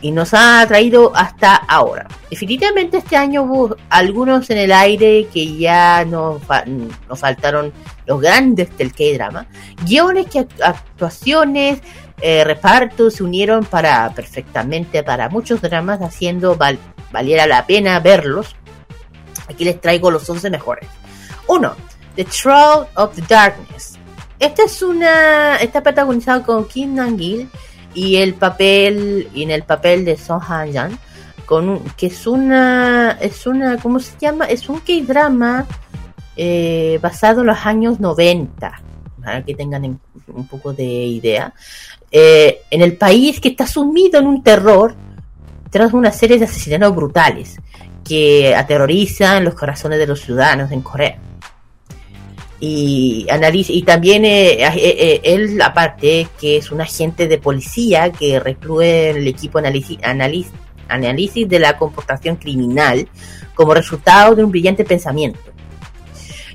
Y 0.00 0.12
nos 0.12 0.32
ha 0.32 0.64
traído 0.68 1.10
hasta 1.16 1.56
ahora. 1.56 2.06
Definitivamente 2.30 2.98
este 2.98 3.16
año 3.16 3.42
hubo 3.42 3.76
algunos 3.90 4.48
en 4.50 4.58
el 4.58 4.70
aire 4.72 5.26
que 5.32 5.56
ya 5.56 6.04
nos, 6.04 6.40
nos 7.08 7.18
faltaron 7.18 7.72
los 8.06 8.20
grandes 8.20 8.76
del 8.76 8.92
K-drama. 8.92 9.46
Guiones 9.84 10.26
que 10.26 10.40
act- 10.40 10.62
actuaciones, 10.62 11.80
eh, 12.20 12.44
repartos 12.44 13.14
se 13.14 13.24
unieron 13.24 13.64
para 13.64 14.10
perfectamente 14.14 15.02
para 15.02 15.28
muchos 15.28 15.60
dramas 15.62 16.00
haciendo 16.00 16.54
val- 16.56 16.78
valiera 17.12 17.46
la 17.46 17.66
pena 17.66 17.98
verlos. 18.00 18.54
Aquí 19.48 19.64
les 19.64 19.80
traigo 19.80 20.10
los 20.10 20.28
11 20.28 20.50
mejores. 20.50 20.88
1. 21.46 21.72
The 22.16 22.24
Troll 22.24 22.86
of 22.96 23.14
the 23.14 23.22
Darkness. 23.28 23.98
Esta 24.38 24.64
es 24.64 24.82
una 24.82 25.56
está 25.56 25.82
protagonizado 25.82 26.42
con 26.44 26.66
Kim 26.68 26.94
Nam-gil 26.94 27.48
y 27.94 28.16
el 28.16 28.34
papel 28.34 29.28
y 29.34 29.42
en 29.42 29.50
el 29.50 29.62
papel 29.64 30.04
de 30.04 30.16
Song 30.16 30.42
Han-jan. 30.48 30.98
con 31.46 31.80
que 31.96 32.06
es 32.08 32.26
una 32.26 33.12
es 33.20 33.46
una 33.46 33.78
¿cómo 33.78 33.98
se 34.00 34.12
llama? 34.20 34.44
Es 34.44 34.68
un 34.68 34.80
K-drama 34.80 35.66
eh, 36.36 36.98
basado 37.02 37.40
en 37.40 37.46
los 37.48 37.66
años 37.66 37.98
90, 37.98 38.80
para 39.24 39.42
que 39.44 39.54
tengan 39.54 39.84
en- 39.84 40.00
un 40.28 40.46
poco 40.46 40.72
de 40.72 40.84
idea. 40.84 41.52
Eh, 42.12 42.60
en 42.70 42.82
el 42.82 42.96
país 42.96 43.40
que 43.40 43.48
está 43.48 43.66
sumido 43.66 44.20
en 44.20 44.26
un 44.26 44.42
terror 44.42 44.94
tras 45.70 45.92
una 45.92 46.12
serie 46.12 46.38
de 46.38 46.44
asesinatos 46.46 46.94
brutales 46.96 47.56
que 48.04 48.54
aterrorizan 48.54 49.44
los 49.44 49.54
corazones 49.54 49.98
de 49.98 50.06
los 50.06 50.20
ciudadanos 50.20 50.72
en 50.72 50.80
Corea. 50.82 51.18
Y, 52.60 53.26
analiza, 53.30 53.72
y 53.72 53.82
también 53.82 54.24
eh, 54.24 54.64
eh, 54.64 54.70
eh, 54.74 55.20
él, 55.22 55.60
aparte, 55.62 56.26
que 56.40 56.56
es 56.56 56.72
un 56.72 56.80
agente 56.80 57.28
de 57.28 57.38
policía 57.38 58.10
que 58.10 58.40
recluye 58.40 59.10
el 59.10 59.28
equipo 59.28 59.58
análisis, 59.58 59.98
análisis, 60.88 61.48
de 61.48 61.58
la 61.60 61.76
comportación 61.78 62.34
criminal 62.36 63.08
como 63.54 63.74
resultado 63.74 64.34
de 64.34 64.42
un 64.42 64.50
brillante 64.50 64.84
pensamiento. 64.84 65.38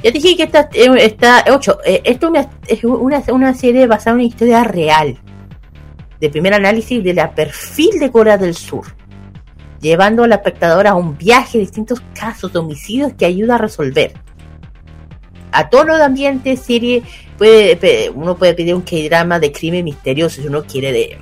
Ya 0.04 0.12
dije 0.12 0.36
que 0.36 0.44
esta, 0.44 0.68
eh, 0.74 0.90
esta, 1.00 1.46
ocho, 1.50 1.78
eh, 1.86 2.02
esto 2.04 2.28
una- 2.28 2.50
es 2.68 2.84
una, 2.84 3.24
una 3.32 3.54
serie 3.54 3.88
basada 3.88 4.12
en 4.12 4.16
una 4.16 4.24
historia 4.28 4.64
real 4.66 5.18
de 6.20 6.30
primer 6.30 6.54
análisis 6.54 7.02
de 7.02 7.14
la 7.14 7.34
perfil 7.34 7.98
de 8.00 8.12
Corea 8.12 8.38
del 8.38 8.56
Sur, 8.56 8.94
llevando 9.84 10.24
al 10.24 10.32
espectador 10.32 10.88
a 10.88 10.96
un 10.96 11.16
viaje 11.18 11.60
de 11.60 11.66
distintos 11.66 12.02
casos 12.20 12.52
de 12.52 12.58
homicidios 12.60 13.14
que 13.14 13.26
ayuda 13.28 13.56
a 13.56 13.58
resolver. 13.60 14.14
A 15.52 15.70
tono 15.70 15.96
de 15.98 16.04
ambiente, 16.04 16.58
serie, 16.58 17.04
puede, 17.38 18.10
uno 18.16 18.36
puede 18.36 18.56
pedir 18.56 18.74
un 18.74 18.82
K-drama 18.82 19.40
de 19.40 19.52
crimen 19.52 19.86
misterioso 19.86 20.42
si 20.42 20.48
uno 20.48 20.64
quiere 20.64 20.92
de 20.92 21.18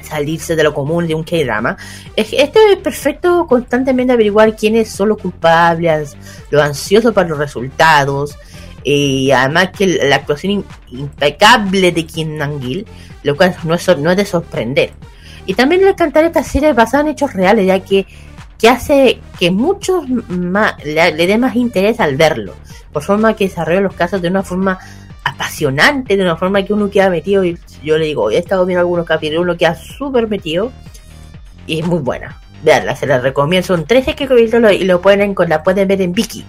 salirse 0.00 0.54
de 0.56 0.62
lo 0.62 0.72
común 0.72 1.06
de 1.06 1.14
un 1.14 1.24
K-drama. 1.24 1.76
Es- 2.14 2.32
Esto 2.32 2.60
es 2.70 2.76
perfecto 2.76 3.46
constantemente 3.46 4.12
averiguar 4.14 4.56
quiénes 4.56 4.88
son 4.88 5.08
los 5.10 5.18
culpables, 5.18 6.16
lo 6.50 6.62
ansioso 6.62 7.12
para 7.12 7.28
los 7.28 7.36
resultados, 7.38 8.38
y 8.84 9.32
además 9.32 9.70
que 9.76 9.86
la 10.08 10.16
actuación 10.16 10.64
impecable 10.92 11.90
de 11.90 12.06
Kim 12.06 12.36
Nang-gil, 12.36 12.86
lo 13.24 13.36
cual 13.36 13.54
no 13.64 13.74
es, 13.74 13.98
no 13.98 14.10
es 14.12 14.16
de 14.16 14.24
sorprender. 14.24 14.92
Y 15.46 15.54
también 15.54 15.86
el 15.86 15.94
cantar 15.94 16.30
serie 16.44 16.72
basada 16.72 17.04
en 17.04 17.10
hechos 17.10 17.32
reales, 17.32 17.66
ya 17.66 17.80
que, 17.80 18.06
que 18.58 18.68
hace 18.68 19.20
que 19.38 19.50
muchos 19.50 20.08
más, 20.08 20.74
le, 20.84 21.12
le 21.12 21.26
dé 21.26 21.38
más 21.38 21.56
interés 21.56 22.00
al 22.00 22.16
verlo, 22.16 22.54
por 22.92 23.02
forma 23.02 23.34
que 23.34 23.48
desarrolla 23.48 23.80
los 23.80 23.94
casos 23.94 24.20
de 24.20 24.28
una 24.28 24.42
forma 24.42 24.78
apasionante, 25.24 26.16
de 26.16 26.22
una 26.22 26.36
forma 26.36 26.62
que 26.64 26.72
uno 26.72 26.88
queda 26.88 27.10
metido, 27.10 27.44
y 27.44 27.58
yo 27.82 27.98
le 27.98 28.06
digo, 28.06 28.30
he 28.30 28.38
estado 28.38 28.64
viendo 28.64 28.80
algunos 28.80 29.06
capítulos, 29.06 29.42
uno 29.42 29.56
queda 29.56 29.74
súper 29.74 30.28
metido, 30.28 30.72
y 31.66 31.80
es 31.80 31.86
muy 31.86 31.98
buena. 31.98 32.40
Veanla, 32.62 32.96
se 32.96 33.06
la 33.06 33.20
recomiendo, 33.20 33.66
son 33.66 33.84
13 33.84 34.14
capítulos 34.14 34.72
y 34.72 34.84
lo 34.84 35.00
pueden, 35.00 35.34
la 35.48 35.62
pueden 35.62 35.88
ver 35.88 36.00
en 36.00 36.12
Viki, 36.12 36.44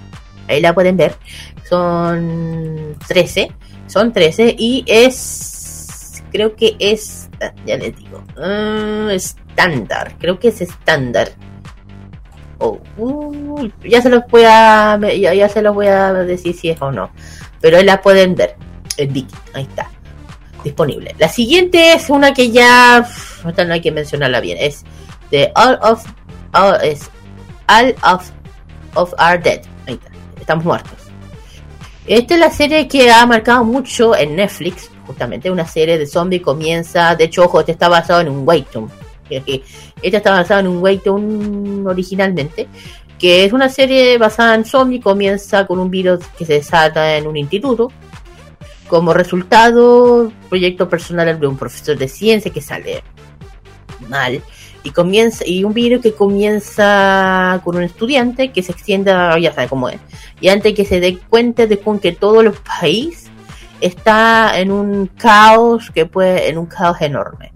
ahí 0.48 0.62
la 0.62 0.74
pueden 0.74 0.96
ver, 0.96 1.16
son 1.70 2.96
13, 3.08 3.52
son 3.88 4.14
13 4.14 4.56
y 4.58 4.84
es, 4.88 5.57
creo 6.38 6.56
que 6.56 6.76
es, 6.78 7.32
ya 7.66 7.78
les 7.78 7.98
digo, 7.98 8.24
ah, 8.38 9.10
estándar, 9.12 10.14
creo 10.20 10.38
que 10.38 10.50
es 10.50 10.62
estándar. 10.62 11.32
Oh, 12.60 12.80
uh, 12.98 13.68
ya 13.84 14.04
se 14.04 14.10
los 14.10 14.22
voy 14.30 14.44
a, 14.46 15.00
ya, 15.20 15.34
ya 15.34 15.50
se 15.50 15.64
los 15.64 15.74
voy 15.74 15.88
a 15.88 16.14
decir 16.14 16.56
si 16.56 16.70
es 16.70 16.80
o 16.80 16.92
no, 16.92 17.10
pero 17.60 17.82
la 17.82 18.04
pueden 18.04 18.36
ver 18.36 18.56
en 18.98 19.14
Viki, 19.14 19.34
ahí 19.56 19.64
está, 19.64 19.90
disponible. 20.64 21.16
La 21.18 21.28
siguiente 21.28 21.94
es 21.94 22.08
una 22.12 22.36
que 22.36 22.52
ya, 22.52 23.04
no 23.44 23.74
hay 23.74 23.82
que 23.82 23.92
mencionarla 23.92 24.40
bien, 24.40 24.60
es 24.62 24.84
The 25.32 25.52
All 25.56 25.80
of, 25.82 26.06
all, 26.54 26.78
es 26.84 27.10
All 27.68 27.96
of, 28.04 28.30
of 28.94 29.12
Are 29.18 29.40
Dead, 29.40 29.62
ahí 29.88 29.96
está, 29.96 30.12
estamos 30.40 30.66
muertos. 30.66 31.00
Esta 32.06 32.36
es 32.36 32.40
la 32.40 32.52
serie 32.52 32.88
que 32.88 33.10
ha 33.10 33.26
marcado 33.26 33.64
mucho 33.64 34.16
en 34.16 34.36
Netflix, 34.36 34.92
justamente 35.08 35.50
una 35.50 35.66
serie 35.66 35.98
de 35.98 36.06
zombies 36.06 36.42
comienza, 36.42 37.16
de 37.16 37.24
hecho, 37.24 37.46
ojo, 37.46 37.62
este 37.62 37.72
está 37.72 37.88
basado 37.88 38.22
en 38.22 38.30
un 38.30 38.48
webtoon. 38.48 38.90
Este 40.00 40.18
está 40.18 40.32
basado 40.32 40.60
en 40.60 40.68
un 40.68 40.78
webtoon 40.78 41.86
originalmente, 41.88 42.68
que 43.18 43.46
es 43.46 43.52
una 43.52 43.68
serie 43.68 44.18
basada 44.18 44.54
en 44.54 44.64
zombies, 44.64 45.04
comienza 45.04 45.66
con 45.66 45.80
un 45.80 45.90
virus 45.90 46.26
que 46.38 46.46
se 46.46 46.54
desata 46.54 47.18
en 47.18 47.26
un 47.26 47.36
instituto. 47.36 47.92
Como 48.88 49.14
resultado, 49.14 50.32
proyecto 50.48 50.88
personal 50.88 51.38
de 51.40 51.48
un 51.48 51.58
profesor 51.58 51.98
de 51.98 52.08
ciencia 52.08 52.54
que 52.54 52.62
sale 52.62 53.04
mal 54.08 54.42
y 54.84 54.92
comienza 54.92 55.46
y 55.46 55.64
un 55.66 55.74
virus 55.74 56.02
que 56.02 56.14
comienza 56.14 57.60
con 57.64 57.76
un 57.76 57.84
estudiante 57.84 58.52
que 58.54 58.64
se 58.64 58.72
extiende 58.72 59.12
ya 59.42 59.54
sabe 59.54 59.68
cómo 59.68 59.90
es 59.90 60.00
y 60.40 60.48
antes 60.48 60.74
que 60.76 60.86
se 60.86 61.02
dé 61.02 61.18
cuenta 61.18 61.68
de 61.68 61.80
con 61.80 62.00
que 62.00 62.14
todo 62.14 62.40
el 62.40 62.52
país 62.52 63.30
está 63.82 64.60
en 64.60 64.72
un 64.72 65.08
caos 65.08 65.92
que 65.92 66.06
puede 66.06 66.50
en 66.50 66.58
un 66.58 66.66
caos 66.66 67.02
enorme 67.02 67.54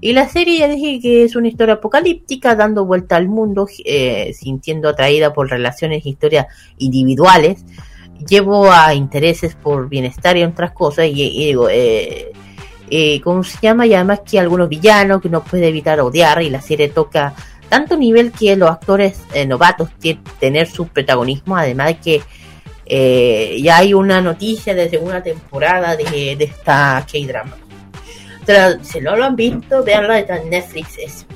y 0.00 0.12
la 0.12 0.28
serie 0.28 0.58
ya 0.58 0.68
dije 0.68 1.00
que 1.00 1.24
es 1.24 1.34
una 1.34 1.48
historia 1.48 1.74
apocalíptica 1.74 2.54
dando 2.54 2.84
vuelta 2.84 3.16
al 3.16 3.28
mundo 3.28 3.66
eh, 3.84 4.32
sintiendo 4.34 4.88
atraída 4.88 5.32
por 5.32 5.50
relaciones 5.50 6.04
e 6.04 6.10
historias 6.10 6.46
individuales 6.78 7.64
llevo 8.26 8.70
a 8.70 8.94
intereses 8.94 9.54
por 9.54 9.88
bienestar 9.88 10.36
y 10.36 10.44
otras 10.44 10.72
cosas 10.72 11.06
y, 11.06 11.46
digo 11.46 11.68
eh, 11.68 12.32
eh, 12.90 13.20
¿cómo 13.20 13.44
se 13.44 13.58
llama? 13.60 13.86
Y 13.86 13.94
además 13.94 14.20
que 14.24 14.38
algunos 14.38 14.68
villanos 14.68 15.20
que 15.20 15.28
no 15.28 15.44
puede 15.44 15.68
evitar 15.68 16.00
odiar 16.00 16.42
y 16.42 16.50
la 16.50 16.62
serie 16.62 16.88
toca 16.88 17.34
tanto 17.68 17.96
nivel 17.96 18.32
que 18.32 18.56
los 18.56 18.70
actores 18.70 19.20
eh, 19.34 19.46
novatos 19.46 19.90
tienen 19.98 20.22
tener 20.40 20.66
su 20.66 20.86
protagonismo, 20.88 21.56
además 21.56 21.88
de 21.88 21.98
que 21.98 22.22
eh, 22.88 23.58
ya 23.62 23.78
hay 23.78 23.92
una 23.92 24.20
noticia 24.20 24.74
de 24.74 24.88
segunda 24.88 25.22
temporada 25.22 25.94
de, 25.96 26.32
esta 26.40 27.04
K-drama. 27.10 27.56
Si 28.82 29.00
no 29.00 29.14
lo 29.14 29.24
han 29.26 29.36
visto, 29.36 29.84
veanla, 29.84 30.20
en 30.20 30.48
Netflix, 30.48 30.96
es 30.98 31.26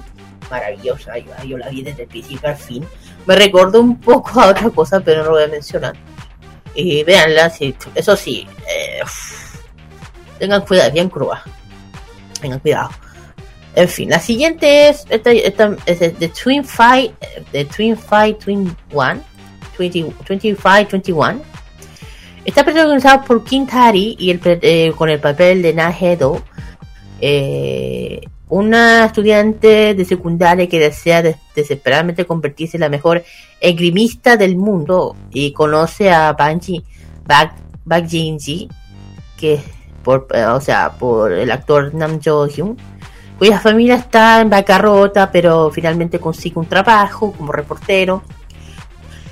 maravillosa, 0.50 1.12
yo, 1.44 1.58
la 1.58 1.68
vi 1.68 1.82
desde 1.82 2.02
el 2.04 2.08
principio 2.08 2.48
al 2.48 2.56
fin. 2.56 2.86
Me 3.26 3.36
recordó 3.36 3.80
un 3.80 4.00
poco 4.00 4.40
a 4.40 4.48
otra 4.48 4.70
cosa, 4.70 5.00
pero 5.00 5.18
no 5.18 5.24
lo 5.24 5.30
voy 5.32 5.44
a 5.44 5.48
mencionar. 5.48 5.94
Y 6.74 7.04
veanla, 7.04 7.50
sí, 7.50 7.74
eso 7.94 8.16
sí, 8.16 8.46
eh, 8.66 9.02
tengan 10.38 10.62
cuidado, 10.62 10.88
es 10.88 10.94
bien 10.94 11.10
cruda. 11.10 11.42
Tengan 12.40 12.60
cuidado. 12.60 12.90
En 13.74 13.88
fin, 13.88 14.08
la 14.10 14.18
siguiente 14.18 14.88
es, 14.88 15.04
esta, 15.08 15.32
esta- 15.32 15.76
es 15.86 16.00
de 16.00 16.10
The 16.10 16.28
Twin 16.28 16.64
Fight, 16.64 17.12
The 17.52 17.64
Twin 17.66 17.96
Fight 17.96 18.38
Twin 18.42 18.74
One, 18.92 19.20
20, 19.78 20.12
25, 20.28 20.88
21. 20.90 21.40
Está 22.44 22.64
protagonizada 22.64 23.22
por 23.22 23.44
Kim 23.44 23.66
Tari 23.66 24.16
y 24.18 24.30
el, 24.30 24.40
eh, 24.44 24.92
con 24.96 25.08
el 25.08 25.20
papel 25.20 25.62
de 25.62 25.72
Na 25.74 25.94
Hedo, 25.98 26.42
eh, 27.20 28.20
una 28.48 29.06
estudiante 29.06 29.94
de 29.94 30.04
secundaria 30.04 30.68
que 30.68 30.78
desea 30.78 31.22
des- 31.22 31.36
desesperadamente 31.54 32.24
convertirse 32.26 32.76
en 32.76 32.82
la 32.82 32.88
mejor 32.88 33.22
esgrimista 33.60 34.36
del 34.36 34.56
mundo 34.56 35.16
y 35.30 35.52
conoce 35.52 36.10
a 36.10 36.32
Banji 36.32 36.82
Bak, 37.24 37.54
Bak 37.84 38.06
Jin-ji, 38.08 38.68
que 39.36 39.60
por, 40.02 40.26
eh, 40.34 40.44
o 40.46 40.60
sea, 40.60 40.90
por 40.98 41.32
el 41.32 41.50
actor 41.52 41.94
Nam 41.94 42.18
Jo 42.22 42.46
Hyun, 42.48 42.76
cuya 43.38 43.60
familia 43.60 43.94
está 43.94 44.40
en 44.40 44.50
bancarrota, 44.50 45.30
pero 45.30 45.70
finalmente 45.70 46.18
consigue 46.18 46.58
un 46.58 46.66
trabajo 46.66 47.32
como 47.32 47.52
reportero. 47.52 48.22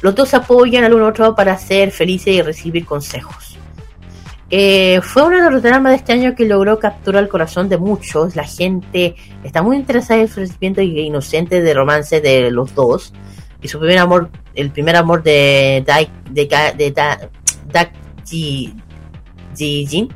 Los 0.00 0.14
dos 0.14 0.32
apoyan 0.34 0.84
al 0.84 0.94
uno 0.94 1.04
al 1.04 1.10
otro 1.10 1.34
para 1.34 1.56
ser 1.58 1.90
felices 1.90 2.34
y 2.34 2.42
recibir 2.42 2.84
consejos. 2.84 3.58
Eh, 4.52 5.00
fue 5.02 5.22
uno 5.22 5.44
de 5.44 5.50
los 5.50 5.62
dramas 5.62 5.92
de 5.92 5.96
este 5.96 6.12
año 6.12 6.34
que 6.34 6.44
logró 6.44 6.78
capturar 6.80 7.22
el 7.22 7.28
corazón 7.28 7.68
de 7.68 7.78
muchos. 7.78 8.34
La 8.34 8.44
gente 8.44 9.14
está 9.44 9.62
muy 9.62 9.76
interesada 9.76 10.16
en 10.16 10.26
el 10.26 10.30
ofrecimiento 10.30 10.82
inocente 10.82 11.60
de 11.60 11.74
romance 11.74 12.20
de 12.20 12.50
los 12.50 12.74
dos. 12.74 13.12
Y 13.62 13.68
su 13.68 13.78
primer 13.78 13.98
amor, 13.98 14.30
el 14.54 14.70
primer 14.70 14.96
amor 14.96 15.22
de 15.22 15.84
Dai, 15.86 16.10
de, 16.30 16.46
de 16.76 16.90
Dak 16.90 17.92
Ji, 18.26 18.74
Ji 19.56 19.86
Jin. 19.86 20.08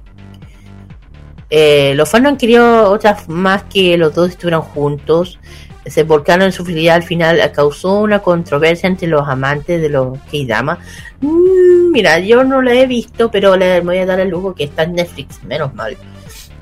Eh, 1.51 1.93
los 1.95 2.09
fans 2.09 2.25
no 2.25 2.29
han 2.31 2.37
querido 2.37 2.91
otras 2.91 3.29
más 3.29 3.63
que 3.65 3.97
los 3.97 4.15
dos 4.15 4.31
estuvieran 4.31 4.63
juntos. 4.63 5.39
Se 5.87 6.03
volcaron 6.03 6.47
en 6.47 6.53
su 6.53 6.65
fidelidad 6.65 6.97
al 6.97 7.03
final. 7.03 7.53
Causó 7.53 7.99
una 8.01 8.21
controversia 8.21 8.87
entre 8.87 9.07
los 9.09 9.29
amantes 9.29 9.81
de 9.83 9.89
los 9.89 10.17
K-Drama. 10.31 10.79
Mm, 11.21 11.91
mira, 11.93 12.19
yo 12.21 12.43
no 12.45 12.63
la 12.63 12.73
he 12.75 12.87
visto, 12.87 13.31
pero 13.31 13.57
le 13.57 13.81
voy 13.81 13.99
a 13.99 14.07
dar 14.07 14.21
el 14.21 14.29
lujo 14.31 14.55
que 14.55 14.65
está 14.65 14.85
en 14.85 14.95
Netflix, 14.95 15.43
menos 15.45 15.75
mal. 15.75 15.97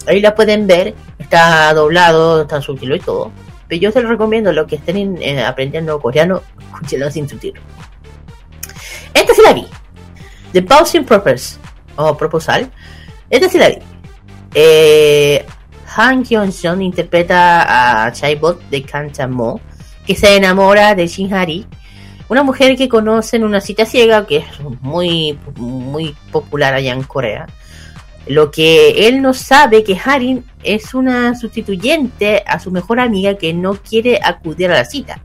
Ahí 0.07 0.21
la 0.21 0.35
pueden 0.35 0.67
ver, 0.67 0.95
está 1.19 1.73
doblado, 1.75 2.43
está 2.43 2.61
subtítulo 2.61 2.97
y 2.97 3.01
todo. 3.01 3.31
Pero 3.69 3.81
yo 3.81 3.93
se 3.93 4.03
lo 4.03 4.09
recomiendo, 4.09 4.53
los 4.53 4.67
que 4.67 4.77
estén 4.77 5.17
en- 5.23 5.39
aprendiendo 5.39 6.01
coreano, 6.01 6.43
escúchenlo 6.61 7.11
sin 7.11 7.29
subtítulo. 7.29 7.63
Esta 9.15 9.35
sí 9.35 9.41
la 9.45 9.53
vi. 9.53 9.67
The 10.53 10.63
Pausing 10.63 11.05
Purpose, 11.05 11.57
o 11.97 12.17
Proposal. 12.17 12.71
Esta 13.31 13.49
sí 13.49 13.59
la 13.59 13.69
vi. 13.69 13.79
Eh, 14.55 15.47
Han 15.97 16.25
Hyun-sung 16.25 16.83
interpreta 16.83 18.07
a 18.07 18.13
Chaibot 18.13 18.61
de 18.71 18.83
Kanchamo, 18.83 19.61
que 20.07 20.15
se 20.15 20.37
enamora 20.37 20.95
de 20.95 21.07
Shinhari, 21.07 21.67
una 22.29 22.43
mujer 22.43 22.77
que 22.77 22.89
conoce 22.89 23.37
en 23.37 23.45
una 23.45 23.61
cita 23.61 23.85
ciega, 23.85 24.27
que 24.27 24.39
es 24.39 24.61
muy, 24.81 25.39
muy 25.57 26.17
popular 26.31 26.75
allá 26.75 26.93
en 26.93 27.03
Corea. 27.03 27.47
Lo 28.27 28.51
que 28.51 29.09
él 29.09 29.21
no 29.21 29.35
sabe 29.35 29.83
que 29.83 29.99
Harin 30.03 30.45
es 30.63 30.95
una 30.95 31.35
sustituyente 31.35 32.43
a 32.47 32.59
su 32.59 32.71
mejor 32.71 33.01
amiga 33.01 33.35
que 33.37 33.53
no 33.53 33.75
quiere 33.75 34.21
acudir 34.23 34.71
a 34.71 34.75
la 34.75 34.85
cita. 34.85 35.21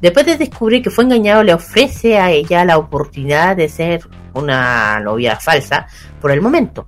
Después 0.00 0.24
de 0.26 0.36
descubrir 0.36 0.82
que 0.82 0.90
fue 0.90 1.04
engañado, 1.04 1.42
le 1.42 1.54
ofrece 1.54 2.18
a 2.18 2.30
ella 2.30 2.64
la 2.64 2.78
oportunidad 2.78 3.56
de 3.56 3.68
ser 3.68 4.02
una 4.34 5.00
novia 5.00 5.36
falsa 5.36 5.86
por 6.20 6.30
el 6.30 6.40
momento. 6.40 6.86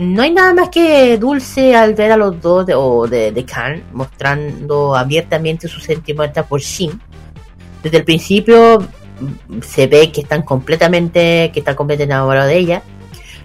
No 0.00 0.22
hay 0.22 0.30
nada 0.30 0.54
más 0.54 0.70
que 0.70 1.18
dulce 1.18 1.76
al 1.76 1.94
ver 1.94 2.12
a 2.12 2.16
los 2.16 2.40
dos 2.40 2.64
de, 2.64 2.74
o 2.74 3.06
de, 3.06 3.32
de 3.32 3.44
Khan 3.44 3.82
mostrando 3.92 4.96
abiertamente 4.96 5.68
sus 5.68 5.84
sentimientos 5.84 6.46
por 6.46 6.58
Shin. 6.62 6.98
Desde 7.82 7.98
el 7.98 8.04
principio 8.04 8.78
mm, 8.80 9.60
se 9.60 9.88
ve 9.88 10.10
que 10.10 10.22
están 10.22 10.40
completamente, 10.40 11.50
que 11.52 11.58
está 11.58 11.76
completamente 11.76 12.14
enamorado 12.14 12.48
de 12.48 12.56
ella, 12.56 12.82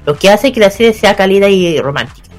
lo 0.06 0.16
que 0.16 0.30
hace 0.30 0.54
que 0.54 0.62
la 0.62 0.70
serie 0.70 0.94
sea 0.94 1.14
cálida 1.14 1.50
y 1.50 1.78
romántica. 1.80 2.30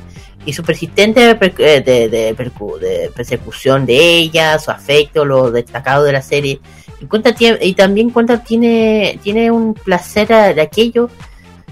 Y 0.46 0.55
su 0.55 0.62
persistente 0.62 1.35
per- 1.35 1.55
eh, 1.59 1.83
de, 1.83 3.11
persecución 3.14 3.85
de 3.85 3.98
ella, 3.98 4.59
su 4.59 4.70
afecto, 4.70 5.26
lo 5.26 5.50
destacado 5.50 6.05
de 6.05 6.12
la 6.12 6.22
serie. 6.22 6.59
Y, 7.02 7.05
cuenta, 7.05 7.35
y 7.61 7.74
también 7.74 8.09
cuenta, 8.09 8.42
tiene, 8.42 9.20
tiene 9.22 9.50
un 9.50 9.74
placer 9.74 10.29
de 10.29 10.62
aquello 10.62 11.11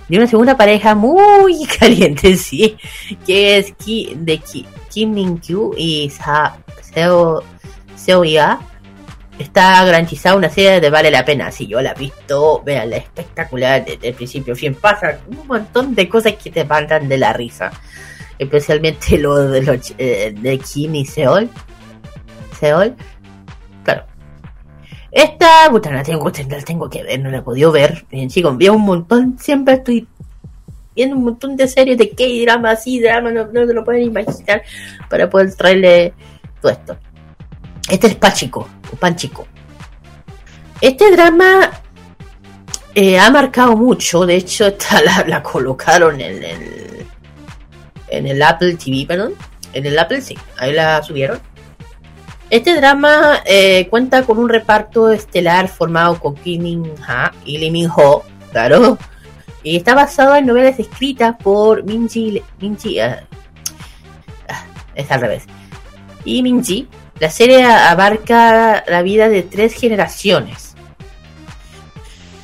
de 0.08 0.16
una 0.18 0.26
segunda 0.26 0.56
pareja 0.56 0.94
muy 0.94 1.64
caliente, 1.80 2.36
sí, 2.36 2.76
que 3.26 3.56
es 3.58 3.72
Ki, 3.72 4.14
de 4.16 4.38
Ki- 4.38 4.66
Kim 4.90 5.12
Min 5.12 5.38
Kyu 5.38 5.74
y 5.76 6.10
Seo, 6.92 7.42
Seo 7.96 8.24
Ya. 8.24 8.60
Está 9.36 9.84
garantizada 9.84 10.36
una 10.36 10.48
serie 10.48 10.80
de 10.80 10.90
vale 10.90 11.10
la 11.10 11.24
pena. 11.24 11.50
Si 11.50 11.66
yo 11.66 11.80
la 11.82 11.90
he 11.90 11.98
visto, 11.98 12.62
veanla, 12.64 12.98
espectacular 12.98 13.84
desde 13.84 14.10
el 14.10 14.14
principio. 14.14 14.54
Fin, 14.54 14.76
pasa 14.76 15.18
un 15.26 15.44
montón 15.48 15.92
de 15.92 16.08
cosas 16.08 16.34
que 16.34 16.50
te 16.52 16.64
mandan 16.64 17.08
de 17.08 17.18
la 17.18 17.32
risa. 17.32 17.72
Especialmente 18.38 19.18
lo 19.18 19.34
de, 19.36 19.62
los, 19.62 19.92
eh, 19.98 20.32
de 20.40 20.58
Kim 20.58 20.94
y 20.94 21.04
Seol. 21.04 21.50
Seol. 22.60 22.94
Esta, 25.14 25.70
puta, 25.70 25.92
la 25.92 26.02
tengo, 26.02 26.28
la 26.28 26.60
tengo 26.62 26.90
que 26.90 27.04
ver, 27.04 27.20
no 27.20 27.30
la 27.30 27.38
he 27.38 27.42
podido 27.42 27.70
ver. 27.70 28.04
Bien, 28.10 28.28
chicos, 28.28 28.58
veo 28.58 28.72
un 28.74 28.82
montón, 28.82 29.38
siempre 29.38 29.74
estoy 29.74 30.08
viendo 30.96 31.14
un 31.14 31.22
montón 31.22 31.56
de 31.56 31.68
series 31.68 31.96
de 31.96 32.10
K-drama, 32.10 32.72
así, 32.72 33.00
drama, 33.00 33.30
no, 33.30 33.46
no 33.46 33.64
se 33.64 33.72
lo 33.72 33.84
pueden 33.84 34.02
imaginar 34.02 34.62
para 35.08 35.30
poder 35.30 35.54
traerle 35.54 36.12
todo 36.60 36.72
esto. 36.72 36.96
Este 37.88 38.08
es 38.08 38.16
Pachico, 38.16 38.68
o 38.92 38.96
Panchico. 38.96 39.46
Este 40.80 41.12
drama 41.12 41.70
eh, 42.92 43.16
ha 43.16 43.30
marcado 43.30 43.76
mucho, 43.76 44.26
de 44.26 44.34
hecho, 44.34 44.66
esta 44.68 45.00
la, 45.00 45.24
la 45.28 45.42
colocaron 45.44 46.20
en 46.20 46.42
el, 46.42 47.06
en 48.08 48.26
el 48.26 48.42
Apple 48.42 48.74
TV, 48.74 49.06
perdón. 49.06 49.34
En 49.72 49.86
el 49.86 49.96
Apple, 49.96 50.20
sí, 50.20 50.36
ahí 50.58 50.72
la 50.72 51.00
subieron. 51.04 51.38
Este 52.54 52.76
drama 52.76 53.40
eh, 53.46 53.88
cuenta 53.90 54.22
con 54.22 54.38
un 54.38 54.48
reparto 54.48 55.10
estelar 55.10 55.66
formado 55.66 56.20
con 56.20 56.36
Kim 56.36 56.62
Min 56.62 56.92
Ha 57.04 57.32
y 57.44 57.58
Lee 57.58 57.72
Min 57.72 57.90
Ho, 57.90 58.22
claro. 58.52 58.96
Y 59.64 59.74
está 59.74 59.96
basado 59.96 60.36
en 60.36 60.46
novelas 60.46 60.78
escritas 60.78 61.34
por 61.42 61.82
Minji. 61.82 62.40
Minji 62.60 63.00
ah, 63.00 63.24
ah, 64.48 64.64
es 64.94 65.10
al 65.10 65.22
revés. 65.22 65.46
Y 66.24 66.44
Minji. 66.44 66.86
La 67.18 67.28
serie 67.28 67.64
abarca 67.64 68.84
la 68.86 69.02
vida 69.02 69.28
de 69.28 69.42
tres 69.42 69.74
generaciones. 69.74 70.76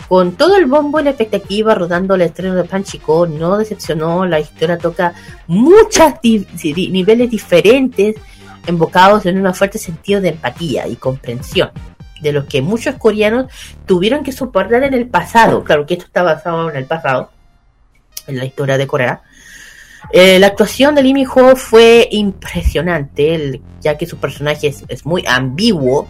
Con 0.09 0.33
todo 0.33 0.57
el 0.57 0.67
bombo 0.67 0.99
y 0.99 1.05
la 1.05 1.11
expectativa 1.11 1.77
rodando 1.77 2.17
el 2.17 2.23
estreno 2.23 2.57
de 2.57 2.65
Panchico, 2.65 3.29
no 3.29 3.59
decepcionó. 3.59 4.27
La 4.27 4.41
historia 4.41 4.77
toca 4.77 5.15
muchos 5.47 6.15
niveles 6.25 7.31
diferentes 7.31 8.17
enfocados 8.67 9.27
en 9.27 9.45
un 9.45 9.55
fuerte 9.55 9.79
sentido 9.79 10.21
de 10.21 10.31
empatía 10.31 10.87
y 10.87 10.97
comprensión 10.97 11.71
de 12.21 12.33
los 12.33 12.45
que 12.45 12.63
muchos 12.63 12.97
coreanos 12.97 13.51
tuvieron 13.87 14.23
que 14.23 14.33
soportar 14.33 14.85
en 14.85 14.95
el 14.95 15.09
pasado. 15.09 15.65
Claro 15.65 15.87
que 15.87 15.95
esto 15.95 16.07
está 16.07 16.23
basado 16.23 16.71
en 16.71 16.77
el 16.77 16.85
pasado, 16.85 17.31
en 18.27 18.37
la 18.37 18.45
historia 18.45 18.77
de 18.77 18.87
Corea. 18.87 19.23
Eh, 20.13 20.39
la 20.39 20.49
actuación 20.49 20.95
de 20.95 21.03
Lee 21.03 21.15
Min 21.15 21.27
Ho 21.35 21.57
fue 21.57 22.09
impresionante, 22.11 23.61
ya 23.81 23.97
que 23.97 24.07
su 24.07 24.19
personaje 24.19 24.69
es, 24.69 24.85
es 24.89 25.07
muy 25.07 25.25
ambiguo, 25.27 26.09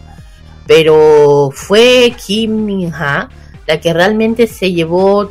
pero 0.67 1.51
fue 1.53 2.15
Kim 2.17 2.65
Min 2.65 2.93
Ha 2.95 3.29
la 3.67 3.81
que 3.81 3.93
realmente 3.93 4.49
se 4.49 4.73
llevó 4.73 5.31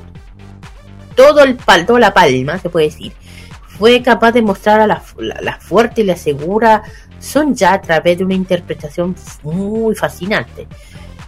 todo 1.15 1.43
el 1.43 1.55
pal, 1.57 1.85
toda 1.85 1.99
la 1.99 2.13
palma, 2.13 2.57
se 2.57 2.69
puede 2.69 2.85
decir. 2.85 3.11
Fue 3.79 4.01
capaz 4.03 4.33
de 4.33 4.41
mostrar 4.41 4.81
a 4.81 4.87
la, 4.87 4.99
fuerte 5.61 6.01
y 6.01 6.03
la 6.03 6.17
segura 6.17 6.83
Son 7.17 7.55
Ya 7.55 7.73
a 7.73 7.81
través 7.81 8.17
de 8.17 8.25
una 8.25 8.33
interpretación 8.33 9.15
muy 9.41 9.95
fascinante. 9.95 10.67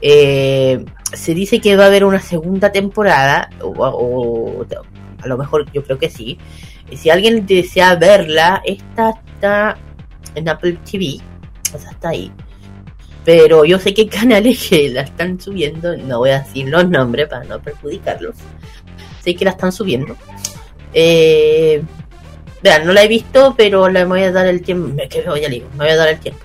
Eh, 0.02 0.84
se 1.14 1.34
dice 1.34 1.62
que 1.62 1.78
va 1.78 1.86
a 1.86 1.88
haber 1.88 2.04
una 2.04 2.20
segunda 2.20 2.70
temporada, 2.70 3.50
o, 3.62 4.66
a 5.22 5.28
lo 5.28 5.38
mejor 5.38 5.72
yo 5.72 5.82
creo 5.82 5.98
que 5.98 6.10
sí. 6.10 6.38
Si 6.94 7.10
alguien 7.10 7.46
desea 7.46 7.96
verla, 7.96 8.62
esta 8.66 9.12
está 9.12 9.78
en 10.36 10.50
Apple 10.50 10.78
TV, 10.90 11.20
o 11.74 11.78
está 11.78 12.10
ahí. 12.10 12.34
Pero 13.24 13.64
yo 13.64 13.80
sé 13.80 13.94
que 13.94 14.10
canales 14.10 14.68
que 14.70 14.90
la 14.90 15.04
están 15.04 15.40
subiendo, 15.40 15.96
no 15.96 16.20
voy 16.20 16.32
a 16.32 16.40
decir 16.40 16.68
los 16.68 16.90
nombres 16.90 17.30
para 17.30 17.46
no 17.46 17.62
perjudicarlos. 17.62 18.36
Sé 19.24 19.36
que 19.36 19.46
la 19.46 19.52
están 19.52 19.72
subiendo. 19.72 20.18
Eh, 20.94 21.82
vean, 22.64 22.86
no 22.86 22.94
la 22.94 23.04
he 23.04 23.08
visto, 23.08 23.54
pero 23.58 23.90
le 23.90 24.06
voy 24.06 24.24
a 24.24 24.32
dar 24.32 24.48
el 24.48 24.62
tiempo. 24.62 24.94
Me, 24.94 25.08
que 25.08 25.22
me 25.22 25.28
voy 25.30 25.90
a 25.90 25.96
dar 25.96 26.10
el 26.10 26.20
tiempo. 26.20 26.42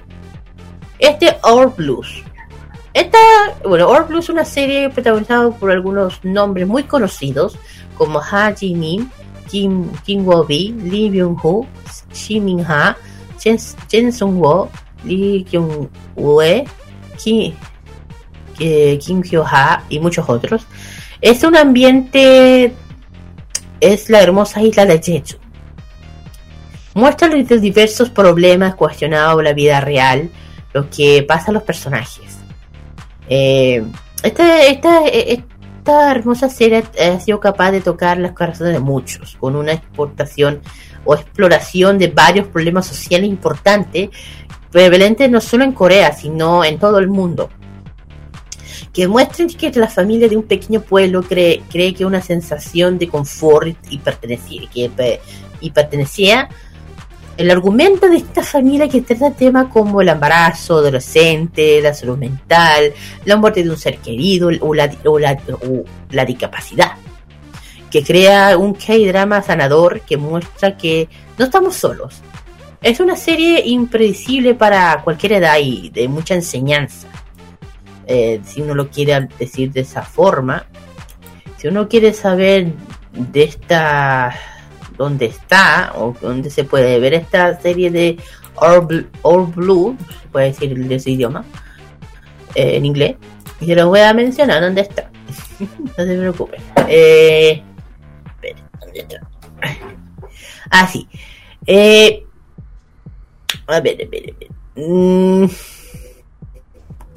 Este 0.98 1.36
All 1.42 1.72
Blues. 1.76 2.22
Esta, 2.94 3.18
bueno, 3.64 3.88
All 3.88 4.04
Blues 4.04 4.24
es 4.24 4.30
una 4.30 4.44
serie 4.44 4.88
protagonizada 4.88 5.50
por 5.50 5.70
algunos 5.70 6.24
nombres 6.24 6.66
muy 6.66 6.84
conocidos 6.84 7.58
como 7.96 8.20
Ha 8.20 8.54
Ji 8.54 8.74
Min, 8.74 9.10
Kim, 9.50 9.90
Kim 10.04 10.24
Wo 10.24 10.44
Bi, 10.44 10.74
Lee 10.82 11.10
Byung 11.10 11.36
Ho, 11.42 11.66
Shi 12.12 12.40
Min 12.40 12.64
Ha, 12.64 12.96
Jen, 13.38 13.58
Jen 13.90 14.12
Sung 14.12 14.38
Wo, 14.40 14.70
Lee 15.04 15.44
Kyung 15.44 15.88
Woo, 16.16 16.40
Kim, 17.22 17.52
eh, 18.58 18.98
Kim 18.98 19.22
Hyo 19.22 19.44
Ha 19.44 19.82
y 19.88 20.00
muchos 20.00 20.28
otros. 20.28 20.66
Es 21.20 21.42
un 21.44 21.56
ambiente, 21.56 22.72
es 23.80 24.10
la 24.10 24.22
hermosa 24.22 24.62
isla 24.62 24.86
de 24.86 25.00
Jeju. 25.02 25.45
Muestra 26.96 27.28
los 27.28 27.60
diversos 27.60 28.08
problemas 28.08 28.74
cuestionados 28.74 29.38
en 29.38 29.44
la 29.44 29.52
vida 29.52 29.82
real, 29.82 30.30
lo 30.72 30.88
que 30.88 31.22
pasa 31.28 31.50
a 31.50 31.52
los 31.52 31.62
personajes. 31.62 32.38
Eh, 33.28 33.84
esta, 34.22 34.62
esta, 34.62 35.06
esta 35.06 36.10
hermosa 36.10 36.48
serie 36.48 36.84
ha 36.98 37.20
sido 37.20 37.38
capaz 37.38 37.72
de 37.72 37.82
tocar 37.82 38.16
las 38.16 38.32
corazones 38.32 38.72
de 38.72 38.80
muchos, 38.80 39.36
con 39.38 39.56
una 39.56 39.74
exportación 39.74 40.62
o 41.04 41.14
exploración 41.14 41.98
de 41.98 42.06
varios 42.06 42.46
problemas 42.46 42.86
sociales 42.86 43.28
importantes, 43.28 44.08
prevalentes 44.70 45.30
no 45.30 45.42
solo 45.42 45.64
en 45.64 45.72
Corea, 45.72 46.14
sino 46.14 46.64
en 46.64 46.78
todo 46.78 46.98
el 46.98 47.08
mundo. 47.08 47.50
Que 48.94 49.06
muestren 49.06 49.48
que 49.48 49.70
la 49.72 49.88
familia 49.88 50.30
de 50.30 50.38
un 50.38 50.44
pequeño 50.44 50.80
pueblo 50.80 51.22
cree, 51.22 51.62
cree 51.70 51.92
que 51.92 52.06
una 52.06 52.22
sensación 52.22 52.96
de 52.96 53.06
confort 53.06 53.76
y 53.90 53.98
pertenecer, 53.98 54.70
el 57.36 57.50
argumento 57.50 58.08
de 58.08 58.16
esta 58.16 58.42
familia 58.42 58.88
que 58.88 59.02
trata 59.02 59.30
temas 59.30 59.66
como 59.66 60.00
el 60.00 60.08
embarazo 60.08 60.78
adolescente, 60.78 61.82
la 61.82 61.92
salud 61.92 62.16
mental, 62.16 62.92
la 63.24 63.36
muerte 63.36 63.62
de 63.62 63.70
un 63.70 63.76
ser 63.76 63.98
querido 63.98 64.50
o 64.60 64.74
la, 64.74 64.90
o 65.04 65.18
la, 65.18 65.32
o 65.32 65.84
la 66.10 66.24
discapacidad. 66.24 66.92
Que 67.90 68.02
crea 68.02 68.56
un 68.56 68.74
K-drama 68.74 69.42
sanador 69.42 70.00
que 70.00 70.16
muestra 70.16 70.76
que 70.76 71.08
no 71.38 71.44
estamos 71.44 71.76
solos. 71.76 72.22
Es 72.82 73.00
una 73.00 73.16
serie 73.16 73.66
impredecible 73.66 74.54
para 74.54 75.02
cualquier 75.02 75.32
edad 75.32 75.56
y 75.60 75.90
de 75.90 76.08
mucha 76.08 76.34
enseñanza. 76.34 77.08
Eh, 78.06 78.40
si 78.44 78.62
uno 78.62 78.74
lo 78.74 78.88
quiere 78.88 79.28
decir 79.38 79.72
de 79.72 79.80
esa 79.80 80.02
forma. 80.02 80.66
Si 81.58 81.68
uno 81.68 81.88
quiere 81.88 82.12
saber 82.12 82.72
de 83.12 83.42
esta 83.42 84.34
dónde 84.96 85.26
está 85.26 85.92
o 85.94 86.14
dónde 86.20 86.50
se 86.50 86.64
puede 86.64 86.98
ver 86.98 87.14
esta 87.14 87.60
serie 87.60 87.90
de 87.90 88.18
All, 88.54 89.46
Blue, 89.54 89.96
se 90.22 90.28
puede 90.28 90.46
decir 90.46 90.76
de 90.76 90.94
ese 90.94 91.10
idioma, 91.10 91.44
eh, 92.54 92.76
en 92.76 92.84
inglés. 92.84 93.16
Y 93.60 93.66
se 93.66 93.74
lo 93.74 93.88
voy 93.88 94.00
a 94.00 94.12
mencionar 94.12 94.60
dónde 94.60 94.82
está. 94.82 95.10
no 95.98 96.04
se 96.04 96.18
preocupen. 96.18 96.60
Eh, 96.88 97.62
espere, 98.26 98.62
¿dónde 98.80 99.00
está? 99.00 99.20
Ah. 100.70 100.90
Eh, 101.66 102.24
a 103.66 103.80
ver, 103.80 104.02
a 104.02 104.08
ver, 104.08 104.34
a 104.34 104.38
ver. 104.38 104.48
Mm, 104.76 105.46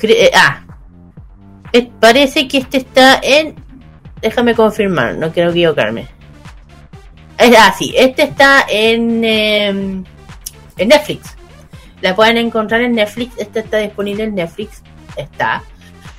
eh, 0.03 0.31
ah, 0.33 0.65
eh, 1.73 1.89
parece 1.99 2.47
que 2.47 2.59
este 2.59 2.77
está 2.77 3.19
en. 3.21 3.55
Déjame 4.21 4.55
confirmar, 4.55 5.15
no 5.15 5.31
quiero 5.31 5.51
equivocarme. 5.51 6.07
Eh, 7.39 7.53
ah, 7.57 7.73
sí, 7.77 7.93
este 7.97 8.23
está 8.23 8.65
en, 8.69 9.23
em, 9.23 10.03
en 10.77 10.87
Netflix. 10.87 11.35
La 12.01 12.15
pueden 12.15 12.37
encontrar 12.37 12.81
en 12.81 12.93
Netflix. 12.93 13.33
Esta 13.37 13.61
está 13.61 13.77
disponible 13.77 14.23
en 14.25 14.35
Netflix. 14.35 14.83
Está. 15.15 15.63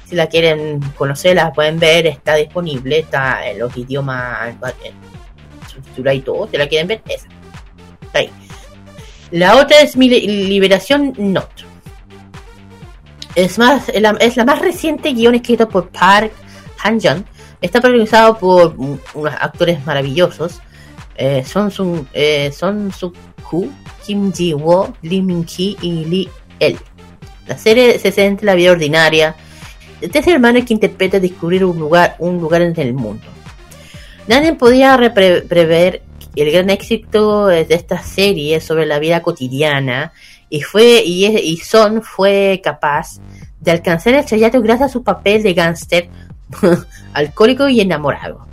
Si 0.06 0.14
la 0.16 0.26
quieren 0.26 0.80
conocer, 0.96 1.36
la 1.36 1.52
pueden 1.52 1.78
ver. 1.78 2.06
Está 2.06 2.34
disponible. 2.34 3.00
Está 3.00 3.46
en 3.46 3.58
los 3.58 3.76
idiomas 3.76 4.54
en 4.84 6.14
y 6.14 6.20
todo. 6.20 6.48
Si 6.50 6.56
la 6.56 6.66
quieren 6.68 6.88
ver, 6.88 7.02
esa. 7.06 7.26
Está 8.02 8.18
ahí. 8.18 8.30
La 9.30 9.56
otra 9.56 9.80
es 9.80 9.96
mi 9.96 10.08
li- 10.08 10.26
Liberación 10.48 11.14
Note. 11.18 11.64
Es, 13.34 13.58
más, 13.58 13.88
es 13.90 14.00
la, 14.02 14.10
es 14.20 14.36
más 14.44 14.58
reciente 14.58 15.12
guion 15.12 15.34
escrito 15.34 15.68
por 15.68 15.88
Park 15.90 16.32
Han-jun. 16.82 17.24
Está 17.60 17.80
protagonizado 17.80 18.36
por 18.38 18.74
unos 18.76 19.34
actores 19.38 19.84
maravillosos. 19.86 20.60
Eh, 21.22 21.44
son 21.44 21.70
Sung, 21.70 22.06
eh, 22.14 22.50
Son 22.50 22.90
Suk-hu, 22.90 23.70
Kim 24.06 24.32
Ji-woo, 24.32 24.94
Lee 25.02 25.20
Min-ki 25.20 25.76
y 25.82 26.04
Lee 26.06 26.28
El. 26.58 26.78
La 27.46 27.58
serie 27.58 27.98
se 27.98 28.10
centra 28.10 28.40
en 28.40 28.46
la 28.46 28.54
vida 28.54 28.72
ordinaria 28.72 29.36
de 30.00 30.08
tres 30.08 30.26
hermanos 30.28 30.64
que 30.64 30.72
interpretan 30.72 31.20
descubrir 31.20 31.62
un 31.66 31.78
lugar, 31.78 32.16
un 32.20 32.38
lugar 32.38 32.62
en 32.62 32.80
el 32.80 32.94
mundo. 32.94 33.26
Nadie 34.28 34.54
podía 34.54 34.96
prever 34.96 36.02
el 36.36 36.50
gran 36.50 36.70
éxito 36.70 37.48
de 37.48 37.66
esta 37.68 38.02
serie 38.02 38.58
sobre 38.62 38.86
la 38.86 38.98
vida 38.98 39.20
cotidiana 39.20 40.12
y 40.48 40.62
fue 40.62 41.02
y 41.04 41.58
Son 41.58 42.00
fue 42.00 42.62
capaz 42.64 43.20
de 43.60 43.72
alcanzar 43.72 44.14
el 44.14 44.20
estrellato 44.20 44.62
gracias 44.62 44.88
a 44.88 44.92
su 44.92 45.02
papel 45.02 45.42
de 45.42 45.52
gángster 45.52 46.08
alcohólico 47.12 47.68
y 47.68 47.82
enamorado. 47.82 48.46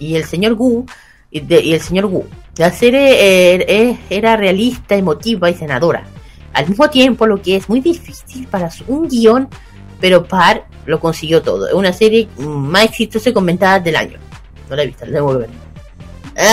Y 0.00 0.16
el 0.16 0.24
señor 0.24 0.56
Gu 0.56 0.86
y, 1.34 1.72
el 1.74 1.80
señor 1.80 2.06
Wu. 2.06 2.24
La 2.56 2.70
serie 2.70 3.58
eh, 3.90 3.98
era 4.08 4.36
realista, 4.36 4.94
emotiva 4.94 5.50
y 5.50 5.54
senadora. 5.54 6.04
Al 6.52 6.68
mismo 6.68 6.88
tiempo, 6.88 7.26
lo 7.26 7.42
que 7.42 7.56
es 7.56 7.68
muy 7.68 7.80
difícil 7.80 8.46
para 8.46 8.70
un 8.86 9.08
guion, 9.08 9.48
pero 10.00 10.24
Par 10.24 10.66
lo 10.86 11.00
consiguió 11.00 11.42
todo. 11.42 11.66
Es 11.66 11.74
una 11.74 11.92
serie 11.92 12.28
más 12.38 12.84
exitosa 12.84 13.30
y 13.30 13.32
comentada 13.32 13.80
del 13.80 13.96
año. 13.96 14.18
No 14.70 14.76
la 14.76 14.84
he 14.84 14.86
visto, 14.86 15.04
la 15.06 15.12
debo 15.12 15.36
ver. 15.38 15.48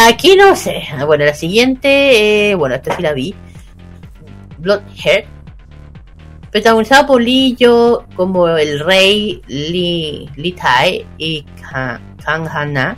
Aquí 0.08 0.36
no 0.36 0.56
sé. 0.56 0.84
Ah, 0.98 1.06
Bueno, 1.06 1.26
la 1.26 1.34
siguiente, 1.36 2.50
eh, 2.52 2.56
bueno, 2.56 2.76
esta 2.76 2.96
sí 2.96 3.02
la 3.04 3.14
vi. 3.14 3.36
Bloodhead. 4.58 5.26
Protagonizada 6.52 7.06
por 7.08 7.22
Lee 7.22 7.56
Yo 7.58 8.06
como 8.16 8.48
el 8.50 8.80
rey 8.82 9.42
Lee, 9.48 10.30
Lee 10.36 10.52
Tai 10.52 11.06
y 11.18 11.44
Ka- 11.44 12.02
Kang 12.26 12.48
Hana 12.48 12.98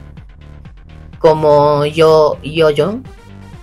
como 1.23 1.85
Yo 1.85 2.37
Yo 2.43 2.67
Jong. 2.75 3.01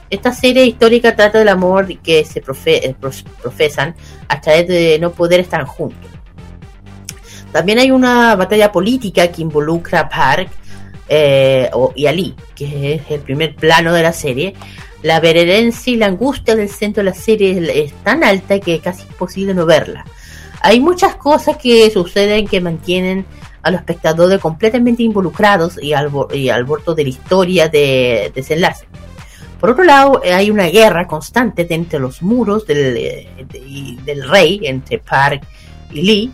Esta 0.08 0.32
serie 0.32 0.64
histórica 0.64 1.14
trata 1.14 1.40
del 1.40 1.48
amor 1.48 1.94
que 1.98 2.24
se 2.24 2.42
eh, 2.64 2.94
profesan 3.42 3.94
a 4.28 4.40
través 4.40 4.66
de 4.66 4.98
no 4.98 5.12
poder 5.12 5.40
estar 5.40 5.62
juntos. 5.64 6.10
También 7.52 7.78
hay 7.78 7.90
una 7.90 8.34
batalla 8.34 8.72
política 8.72 9.30
que 9.30 9.42
involucra 9.42 10.00
a 10.00 10.08
Park 10.08 10.48
eh, 11.06 11.70
y 11.96 12.06
a 12.06 12.12
Lee, 12.12 12.34
que 12.54 12.94
es 12.94 13.02
el 13.10 13.20
primer 13.20 13.54
plano 13.54 13.92
de 13.92 14.04
la 14.04 14.14
serie. 14.14 14.54
La 15.02 15.20
veherencia 15.20 15.92
y 15.92 15.96
la 15.96 16.06
angustia 16.06 16.56
del 16.56 16.70
centro 16.70 17.02
de 17.02 17.10
la 17.10 17.14
serie 17.14 17.84
es 17.84 17.92
tan 18.02 18.24
alta 18.24 18.58
que 18.58 18.76
es 18.76 18.80
casi 18.80 19.02
imposible 19.02 19.52
no 19.52 19.66
verla. 19.66 20.06
Hay 20.62 20.80
muchas 20.80 21.16
cosas 21.16 21.58
que 21.58 21.90
suceden 21.90 22.48
que 22.48 22.62
mantienen 22.62 23.26
a 23.62 23.70
los 23.70 23.80
espectadores 23.80 24.40
completamente 24.40 25.02
involucrados 25.02 25.82
y 25.82 25.92
al, 25.92 26.10
y 26.32 26.48
al 26.48 26.66
de 26.66 27.02
la 27.02 27.08
historia 27.08 27.68
de 27.68 28.32
desenlace. 28.34 28.86
Por 29.60 29.70
otro 29.70 29.84
lado, 29.84 30.22
eh, 30.24 30.32
hay 30.32 30.50
una 30.50 30.66
guerra 30.66 31.06
constante 31.06 31.66
entre 31.68 31.98
los 31.98 32.22
muros 32.22 32.66
del, 32.66 32.96
eh, 32.96 33.28
del 34.04 34.28
rey, 34.28 34.60
entre 34.64 34.98
Park 34.98 35.46
y 35.92 36.02
Lee. 36.02 36.32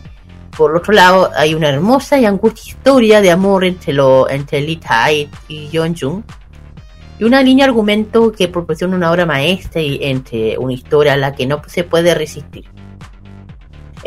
Por 0.55 0.75
otro 0.75 0.93
lado, 0.93 1.29
hay 1.35 1.53
una 1.53 1.67
hermosa 1.67 2.17
y 2.17 2.25
angustia 2.25 2.71
historia 2.71 3.19
de 3.19 3.29
amor 3.29 3.65
entre, 3.65 3.91
lo, 3.91 4.29
entre 4.29 4.61
Lee 4.61 4.77
Tai 4.77 5.29
y 5.49 5.67
Yeon-jung. 5.67 6.23
Y 7.19 7.25
una 7.25 7.43
línea 7.43 7.65
argumento 7.65 8.31
que 8.31 8.47
proporciona 8.47 8.95
una 8.95 9.11
obra 9.11 9.25
maestra 9.25 9.81
y 9.81 9.99
entre 10.03 10.57
una 10.57 10.73
historia 10.73 11.13
a 11.13 11.17
la 11.17 11.35
que 11.35 11.45
no 11.45 11.61
se 11.67 11.83
puede 11.83 12.13
resistir. 12.15 12.65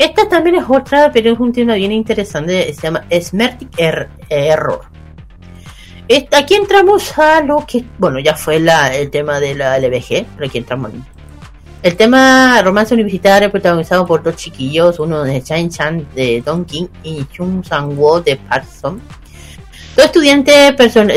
Esta 0.00 0.26
también 0.30 0.56
es 0.56 0.64
otra, 0.66 1.12
pero 1.12 1.30
es 1.32 1.38
un 1.38 1.52
tema 1.52 1.74
bien 1.74 1.92
interesante. 1.92 2.72
Se 2.72 2.80
llama 2.80 3.04
Smertic 3.12 3.68
Er- 3.78 4.08
Error. 4.30 4.80
Aquí 6.32 6.54
entramos 6.54 7.16
a 7.18 7.42
lo 7.42 7.66
que, 7.66 7.84
bueno, 7.98 8.18
ya 8.18 8.34
fue 8.34 8.56
el 8.56 9.10
tema 9.10 9.38
de 9.40 9.54
la 9.54 9.76
LBG, 9.78 10.24
pero 10.36 10.46
aquí 10.48 10.56
entramos. 10.58 10.92
en- 10.94 11.04
El 11.82 11.96
tema 11.96 12.60
romance 12.62 12.94
universitario 12.94 13.50
protagonizado 13.50 14.06
por 14.06 14.22
dos 14.22 14.36
chiquillos, 14.36 14.98
uno 14.98 15.22
de 15.22 15.42
Chan 15.42 15.68
Chan 15.70 16.06
de 16.14 16.40
Don 16.42 16.64
King 16.64 16.86
y 17.02 17.24
Chung 17.26 17.62
Sang 17.64 17.94
Wo 17.96 18.20
de 18.22 18.36
Park 18.36 18.64
Song. 18.80 18.98
Dos 19.96 20.06
estudiantes 20.06 20.74
person- 20.76 21.10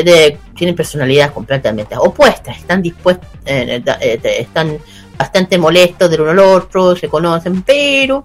tienen 0.54 0.76
personalidades 0.76 1.32
completamente 1.32 1.96
opuestas, 1.98 2.58
están 2.58 2.80
dispuestos, 2.82 3.28
eh, 3.46 3.82
eh, 3.86 4.20
eh, 4.22 4.36
están 4.40 4.76
bastante 5.18 5.56
molestos 5.58 6.10
del 6.10 6.20
uno 6.20 6.30
al 6.32 6.38
otro, 6.40 6.94
se 6.96 7.08
conocen, 7.08 7.62
pero 7.62 8.24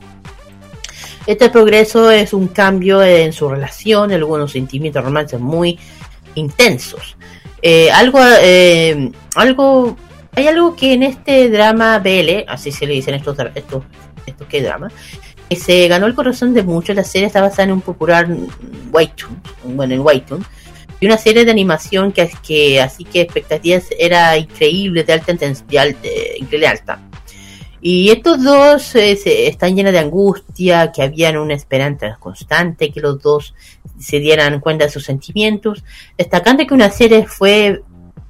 este 1.26 1.50
progreso 1.50 2.10
es 2.12 2.34
un 2.34 2.48
cambio 2.48 3.04
en 3.04 3.34
su 3.34 3.50
relación, 3.50 4.12
algunos 4.12 4.52
sentimientos 4.52 5.04
romances 5.04 5.40
muy 5.40 5.78
intensos. 6.36 7.18
Eh, 7.62 7.92
algo, 7.92 8.20
eh, 8.42 9.12
algo, 9.36 9.98
hay 10.36 10.48
algo 10.48 10.76
que 10.76 10.94
en 10.94 11.04
este 11.04 11.50
drama 11.50 12.00
BL, 12.00 12.46
así 12.48 12.72
se 12.72 12.86
le 12.86 12.94
dicen 12.94 13.16
estos, 13.16 13.38
estos, 13.56 13.84
estos 14.26 14.48
que 14.48 14.62
drama, 14.62 14.90
que 15.50 15.56
se 15.56 15.88
ganó 15.88 16.06
el 16.06 16.16
corazón 16.16 16.54
de 16.54 16.64
muchos. 16.64 16.96
La 16.96 17.04
serie 17.04 17.28
está 17.28 17.42
basada 17.42 17.64
en 17.64 17.74
un 17.74 17.82
popular 17.82 18.28
webtoon, 18.92 19.42
bueno, 19.76 19.94
en 19.94 20.02
webtoon, 20.02 20.46
y 21.00 21.06
una 21.06 21.18
serie 21.18 21.46
de 21.46 21.52
animación 21.52 22.12
que, 22.12 22.30
que 22.46 22.82
así 22.82 23.04
que 23.04 23.22
expectativas 23.22 23.86
era 23.98 24.38
increíble, 24.38 25.04
de 25.04 25.14
alta 25.14 25.32
intensidad, 25.32 25.88
de, 25.88 26.36
increíble 26.38 26.68
alta. 26.68 27.00
Y 27.82 28.10
estos 28.10 28.44
dos 28.44 28.82
se- 28.84 29.48
están 29.48 29.76
llenos 29.76 29.94
de 29.94 30.00
angustia, 30.00 30.92
que 30.92 31.02
habían 31.02 31.38
una 31.38 31.54
esperanza 31.54 32.18
constante, 32.20 32.92
que 32.92 33.00
los 33.00 33.22
dos 33.22 33.54
se 34.00 34.20
dieran 34.20 34.60
cuenta 34.60 34.86
de 34.86 34.92
sus 34.92 35.06
sentimientos, 35.06 35.84
destacando 36.18 36.66
que 36.68 36.74
una 36.74 36.90
serie 36.90 37.26
fue 37.26 37.82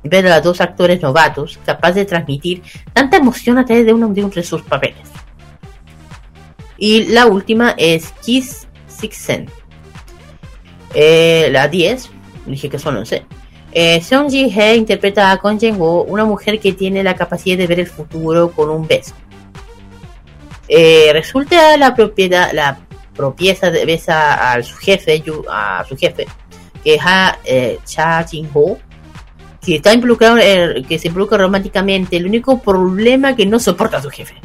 ver 0.03 0.27
a 0.27 0.35
los 0.35 0.43
dos 0.43 0.61
actores 0.61 1.01
novatos 1.01 1.59
capaces 1.65 1.95
de 1.95 2.05
transmitir 2.05 2.61
tanta 2.93 3.17
emoción 3.17 3.57
a 3.57 3.65
través 3.65 3.85
de 3.85 3.93
uno 3.93 4.07
de, 4.09 4.23
uno 4.23 4.33
de 4.33 4.43
sus 4.43 4.61
papeles. 4.61 5.07
Y 6.77 7.05
la 7.07 7.25
última 7.25 7.75
es 7.77 8.11
Kiss 8.23 8.67
Six 8.87 9.17
Sen. 9.17 9.49
Eh, 10.93 11.49
la 11.51 11.67
10, 11.67 12.09
dije 12.45 12.69
que 12.69 12.79
son 12.79 12.97
11. 12.97 13.25
Eh, 13.71 14.01
Seong 14.01 14.29
Ji 14.31 14.49
Hye 14.49 14.75
interpreta 14.75 15.31
a 15.31 15.37
Kon 15.37 15.59
Jen 15.59 15.77
Wo, 15.79 16.03
una 16.03 16.25
mujer 16.25 16.59
que 16.59 16.73
tiene 16.73 17.03
la 17.03 17.15
capacidad 17.15 17.57
de 17.57 17.67
ver 17.67 17.81
el 17.81 17.87
futuro 17.87 18.51
con 18.51 18.69
un 18.69 18.87
beso. 18.87 19.13
Eh, 20.69 21.09
resulta 21.11 21.75
la 21.77 21.95
propiedad, 21.95 22.51
la 22.53 22.77
propieza 23.15 23.69
de 23.71 23.85
besa 23.85 24.53
a 24.53 24.63
su 24.63 24.75
jefe, 24.77 25.21
a 25.51 25.83
su 25.89 25.97
jefe, 25.97 26.27
que 26.83 26.93
es 26.95 27.01
a 27.03 27.37
eh, 27.43 27.79
Cha 27.85 28.23
Jin 28.23 28.49
Ho, 28.53 28.77
que 29.61 29.75
está 29.75 29.93
involucrado, 29.93 30.37
en- 30.37 30.85
que 30.85 30.97
se 30.99 31.07
involucra 31.09 31.37
románticamente. 31.39 32.15
El 32.17 32.27
único 32.27 32.59
problema 32.61 33.35
que 33.35 33.45
no 33.45 33.59
soporta 33.59 33.97
a 33.97 34.01
su 34.01 34.09
jefe. 34.09 34.35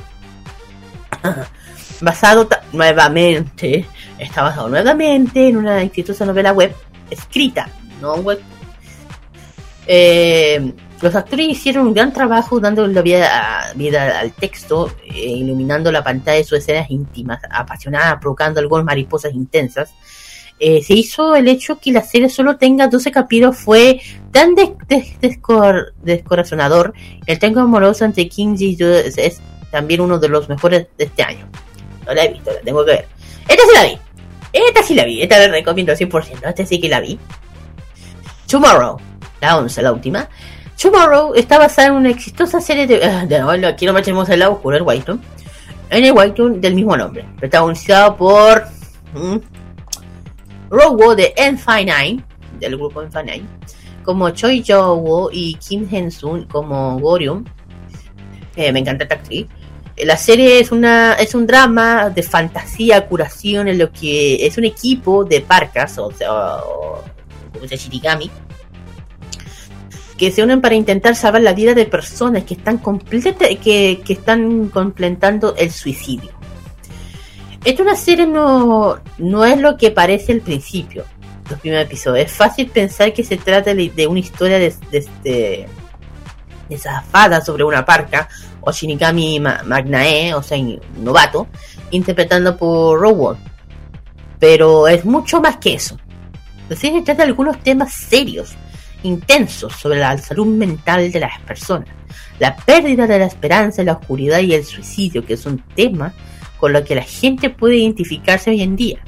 basado 2.01 2.49
nuevamente, 2.73 3.85
está 4.19 4.43
basado 4.43 4.69
nuevamente 4.69 5.49
en 5.49 5.57
una 5.59 5.83
exitosa 5.83 6.25
novela 6.25 6.53
web 6.53 6.75
escrita, 7.11 7.69
no 8.01 8.15
web. 8.17 8.41
Eh, 9.87 10.73
los 11.05 11.15
actores 11.15 11.47
hicieron 11.49 11.87
un 11.87 11.95
gran 11.95 12.13
trabajo 12.13 12.59
dando 12.59 12.87
la 12.87 13.03
vida, 13.03 13.73
vida 13.77 14.19
al 14.19 14.33
texto, 14.33 14.91
eh, 15.05 15.21
iluminando 15.29 15.93
la 15.93 16.03
pantalla 16.03 16.39
de 16.39 16.45
sus 16.45 16.59
escenas 16.59 16.91
íntimas, 16.91 17.41
apasionadas, 17.51 18.19
provocando 18.21 18.59
algunas 18.59 18.85
mariposas 18.85 19.33
intensas. 19.35 19.93
Eh, 20.59 20.83
se 20.83 20.95
hizo 20.95 21.35
el 21.35 21.49
hecho 21.49 21.79
que 21.79 21.93
la 21.93 22.01
serie 22.03 22.29
solo 22.29 22.57
tenga 22.57 22.87
12 22.89 23.11
capítulos 23.13 23.57
fue 23.57 24.01
tan 24.31 24.55
des- 24.55 24.71
des- 24.89 25.21
descor- 25.21 25.93
descorazonador. 26.03 26.95
El 27.27 27.39
tango 27.39 27.61
amoroso 27.61 28.05
entre 28.05 28.29
Kim 28.29 28.57
Ji 28.57 28.77
Yoo 28.77 28.89
es, 28.95 29.19
es 29.19 29.41
también 29.71 30.01
uno 30.01 30.19
de 30.19 30.29
los 30.29 30.49
mejores 30.49 30.87
de 30.97 31.05
este 31.05 31.23
año. 31.23 31.47
No 32.07 32.15
la 32.15 32.25
he 32.25 32.29
visto, 32.33 32.51
la 32.53 32.61
tengo 32.61 32.85
que 32.85 32.91
ver. 32.93 33.09
Esta 33.49 33.63
sí 33.65 33.71
la 33.75 33.85
vi. 33.85 33.99
Esta 34.53 34.83
sí 34.83 34.95
la 34.95 35.05
vi. 35.05 35.23
Esta 35.23 35.39
la 35.39 35.49
recomiendo 35.49 35.93
al 35.93 35.99
100%. 35.99 36.49
Esta 36.49 36.65
sí 36.65 36.81
que 36.81 36.89
la 36.89 37.01
vi. 37.01 37.19
Tomorrow. 38.49 38.97
La 39.41 39.59
11, 39.59 39.83
la 39.83 39.93
última. 39.93 40.29
Tomorrow 40.81 41.35
está 41.35 41.59
basada 41.59 41.89
en 41.89 41.95
una 41.95 42.11
exitosa 42.11 42.61
serie 42.61 42.87
de... 42.87 43.03
ah, 43.05 43.25
de 43.27 43.43
bueno, 43.43 43.69
aquí 43.69 43.87
no 43.87 43.93
metemos 43.93 44.29
el 44.29 44.41
lado 44.41 44.53
oscuro, 44.53 44.77
el 44.77 44.83
White 44.83 45.13
En 45.91 46.05
el 46.05 46.13
White 46.13 46.43
del 46.57 46.75
mismo 46.75 46.97
nombre. 46.97 47.25
Protagonizado 47.39 48.17
por 48.17 48.65
¿Mm? 49.15 49.37
Rowo 50.71 51.15
de 51.15 51.35
N59, 51.37 52.23
del 52.59 52.77
grupo 52.77 53.03
N59, 53.03 53.43
como 54.05 54.31
Choi 54.31 54.65
Jo-woo 54.67 55.31
y 55.33 55.55
Kim 55.55 55.87
Hen-sun 55.91 56.45
como 56.47 56.99
Gorium. 56.99 57.45
Eh, 58.57 58.73
me 58.73 58.81
encanta 58.81 59.05
esta 59.05 59.15
actriz. 59.17 59.47
La 59.97 60.17
serie 60.17 60.59
es 60.59 60.73
una 60.73 61.13
es 61.15 61.37
un 61.37 61.47
drama 61.47 62.11
de 62.11 62.23
fantasía, 62.25 63.07
curación, 63.07 63.69
en 63.69 63.79
lo 63.79 63.93
que 63.93 64.45
es 64.45 64.59
un 64.59 64.65
equipo 64.65 65.25
de 65.25 65.41
parcas, 65.41 65.97
o 65.99 66.11
sea, 66.11 66.33
o- 66.33 67.03
como 67.53 67.69
se 67.69 67.77
Shirigami, 67.77 68.29
que 70.19 70.31
se 70.31 70.43
unen 70.43 70.61
para 70.61 70.75
intentar 70.75 71.17
salvar 71.17 71.43
la 71.43 71.53
vida 71.53 71.75
de 71.75 71.87
personas 71.87 72.45
que 72.45 72.55
están 72.55 72.79
completa, 72.79 73.47
que, 73.63 74.03
están 74.09 74.69
completando 74.69 75.55
el 75.57 75.71
suicidio. 75.71 76.31
Esta 77.65 77.83
una 77.83 77.97
serie 77.97 78.27
no, 78.27 78.99
no 79.19 79.45
es 79.45 79.59
lo 79.59 79.77
que 79.77 79.91
parece 79.91 80.33
al 80.33 80.41
principio, 80.41 81.05
los 81.51 81.59
primeros 81.59 81.87
episodios. 81.87 82.27
Es 82.27 82.33
fácil 82.33 82.69
pensar 82.69 83.13
que 83.13 83.25
se 83.25 83.37
trata 83.39 83.75
de, 83.75 84.07
una 84.07 84.21
historia 84.21 84.59
de, 84.59 84.75
de, 84.91 85.07
de, 85.25 85.69
de 86.69 86.79
sobre 87.45 87.65
una 87.65 87.85
parca, 87.85 88.29
o 88.61 88.71
Shinigami 88.71 89.41
Ma- 89.41 89.63
Magnae, 89.65 90.35
o 90.35 90.43
sea, 90.43 90.59
novato, 90.99 91.49
interpretando 91.91 92.57
por 92.57 93.01
Rowan. 93.01 93.37
Pero 94.39 94.87
es 94.89 95.05
mucho 95.05 95.41
más 95.41 95.57
que 95.57 95.75
eso. 95.75 95.99
La 96.69 96.77
serie 96.77 97.03
trata 97.03 97.23
de 97.23 97.29
algunos 97.29 97.59
temas 97.61 97.93
serios, 97.93 98.55
intensos 99.05 99.73
sobre 99.75 100.01
la 100.01 100.19
salud 100.19 100.47
mental 100.47 101.13
de 101.13 101.21
las 101.21 101.39
personas, 101.41 101.89
la 102.39 102.57
pérdida 102.57 103.07
de 103.07 103.19
la 103.19 103.27
esperanza, 103.27 103.85
la 103.85 103.93
oscuridad 103.93 104.41
y 104.41 104.55
el 104.55 104.65
suicidio, 104.65 105.25
que 105.25 105.37
son 105.37 105.63
temas 105.75 106.13
con 106.59 106.73
los 106.73 106.83
que 106.83 106.95
la 106.95 107.03
gente 107.03 107.51
puede 107.51 107.77
identificarse 107.77 108.51
hoy 108.51 108.63
en 108.63 108.77
día. 108.77 108.99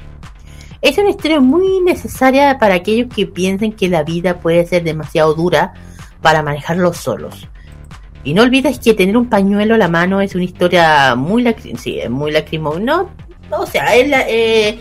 Es 0.81 0.97
una 0.97 1.09
historia 1.09 1.39
muy 1.39 1.81
necesaria 1.81 2.57
para 2.59 2.75
aquellos 2.75 3.13
que 3.13 3.25
piensen 3.25 3.73
que 3.73 3.89
la 3.89 4.03
vida 4.03 4.39
puede 4.39 4.65
ser 4.65 4.83
demasiado 4.83 5.33
dura 5.33 5.73
para 6.21 6.43
manejarlo 6.43 6.93
solos. 6.93 7.47
Y 8.23 8.33
no 8.33 8.43
olvides 8.43 8.79
que 8.79 8.93
tener 8.93 9.17
un 9.17 9.29
pañuelo 9.29 9.75
a 9.75 9.77
la 9.77 9.87
mano 9.87 10.21
es 10.21 10.35
una 10.35 10.43
historia 10.43 11.15
muy 11.15 11.41
lacrim 11.43 11.77
sí, 11.77 11.99
es 11.99 12.09
muy 12.09 12.31
lacrimo 12.31 12.77
no, 12.79 13.09
o 13.51 13.65
sea, 13.65 13.95
es 13.95 14.09
la, 14.09 14.25
eh, 14.27 14.79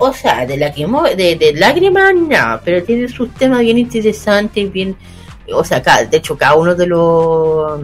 o 0.00 0.12
sea, 0.12 0.44
de 0.46 0.56
lacrimo 0.56 1.02
de, 1.04 1.36
de 1.36 1.52
lágrimas 1.54 2.12
no, 2.14 2.60
pero 2.64 2.82
tiene 2.82 3.06
sus 3.08 3.32
temas 3.34 3.60
bien 3.60 3.78
interesantes, 3.78 4.72
bien, 4.72 4.96
o 5.52 5.62
sea, 5.62 5.80
ca- 5.82 6.04
de 6.04 6.16
hecho 6.16 6.36
cada 6.36 6.54
uno 6.56 6.74
de 6.74 6.86
los 6.86 7.82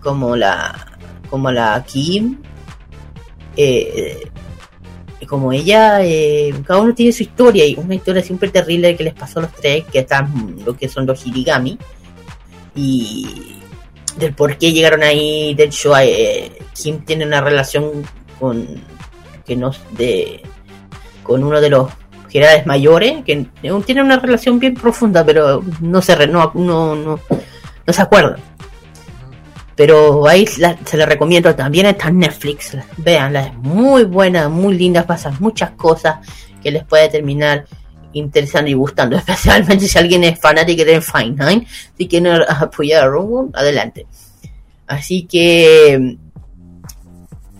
como 0.00 0.36
la 0.36 0.96
como 1.30 1.50
la 1.50 1.82
Kim 1.86 2.38
eh, 3.56 4.30
como 5.26 5.52
ella, 5.52 6.04
eh, 6.04 6.52
cada 6.66 6.80
uno 6.80 6.94
tiene 6.94 7.10
su 7.12 7.22
historia 7.22 7.64
y 7.64 7.74
una 7.76 7.94
historia 7.94 8.22
siempre 8.22 8.50
terrible 8.50 8.94
que 8.94 9.04
les 9.04 9.14
pasó 9.14 9.38
a 9.38 9.42
los 9.42 9.52
tres, 9.52 9.84
que 9.90 10.00
están 10.00 10.56
lo 10.66 10.76
que 10.76 10.86
son 10.86 11.06
los 11.06 11.26
Hirigami 11.26 11.78
y 12.76 13.56
del 14.18 14.34
por 14.34 14.58
qué 14.58 14.72
llegaron 14.72 15.02
ahí. 15.02 15.54
De 15.54 15.64
hecho, 15.64 15.96
eh, 15.96 16.52
Kim 16.74 17.04
tiene 17.06 17.24
una 17.24 17.40
relación 17.40 18.04
con 18.38 18.66
que 19.46 19.56
no 19.56 19.72
de 19.92 20.42
con 21.24 21.42
uno 21.42 21.60
de 21.60 21.70
los 21.70 21.90
generales 22.28 22.66
mayores 22.66 23.24
que 23.24 23.46
tiene 23.84 24.02
una 24.02 24.18
relación 24.18 24.60
bien 24.60 24.74
profunda, 24.74 25.24
pero 25.24 25.62
no 25.80 26.00
se 26.00 26.14
re- 26.14 26.28
no, 26.28 26.52
no, 26.54 26.94
no, 26.94 27.20
no 27.86 27.92
se 27.92 28.02
acuerdan. 28.02 28.36
Pero 29.76 30.28
ahí 30.28 30.46
se 30.46 30.96
la 30.96 31.06
recomiendo 31.06 31.52
también 31.56 31.86
está 31.86 32.08
en 32.08 32.20
Netflix. 32.20 32.76
Veanla, 32.98 33.46
es 33.46 33.54
muy 33.54 34.04
buena, 34.04 34.48
muy 34.48 34.76
linda, 34.76 35.04
pasan 35.04 35.36
muchas 35.40 35.72
cosas 35.72 36.18
que 36.62 36.70
les 36.70 36.84
puede 36.84 37.08
terminar 37.08 37.64
interesando 38.12 38.70
y 38.70 38.74
gustando, 38.74 39.16
especialmente 39.24 39.88
si 39.88 39.98
alguien 39.98 40.22
es 40.24 40.38
fanático 40.38 40.84
de 40.84 41.00
Fine 41.00 41.36
Nine, 41.36 41.66
si 41.98 42.06
quieren 42.06 42.42
apoyar 42.48 43.04
a 43.04 43.08
Rowan, 43.08 43.50
adelante. 43.52 44.06
Así 44.86 45.24
que, 45.24 46.16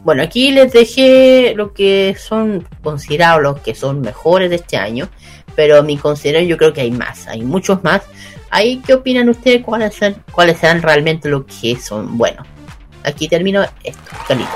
bueno, 0.04 0.22
aquí 0.22 0.50
les 0.52 0.72
dejé 0.72 1.54
lo 1.56 1.72
que 1.72 2.14
son 2.18 2.68
considerados 2.82 3.42
los 3.42 3.60
que 3.60 3.74
son 3.74 4.00
mejores 4.02 4.50
de 4.50 4.56
este 4.56 4.76
año, 4.76 5.08
pero 5.56 5.82
mi 5.82 5.96
consideración 5.96 6.48
yo 6.48 6.56
creo 6.58 6.72
que 6.72 6.82
hay 6.82 6.90
más, 6.92 7.26
hay 7.26 7.42
muchos 7.42 7.82
más. 7.82 8.02
Ahí, 8.50 8.80
¿qué 8.86 8.94
opinan 8.94 9.28
ustedes? 9.28 9.62
¿Cuáles 9.64 9.94
son, 9.94 10.14
cuáles 10.30 10.58
serán 10.58 10.82
realmente 10.82 11.28
los 11.28 11.44
que 11.46 11.76
son 11.76 12.16
buenos? 12.18 12.46
Aquí 13.02 13.26
termino 13.28 13.62
esto, 13.82 14.02
Carlito. 14.28 14.50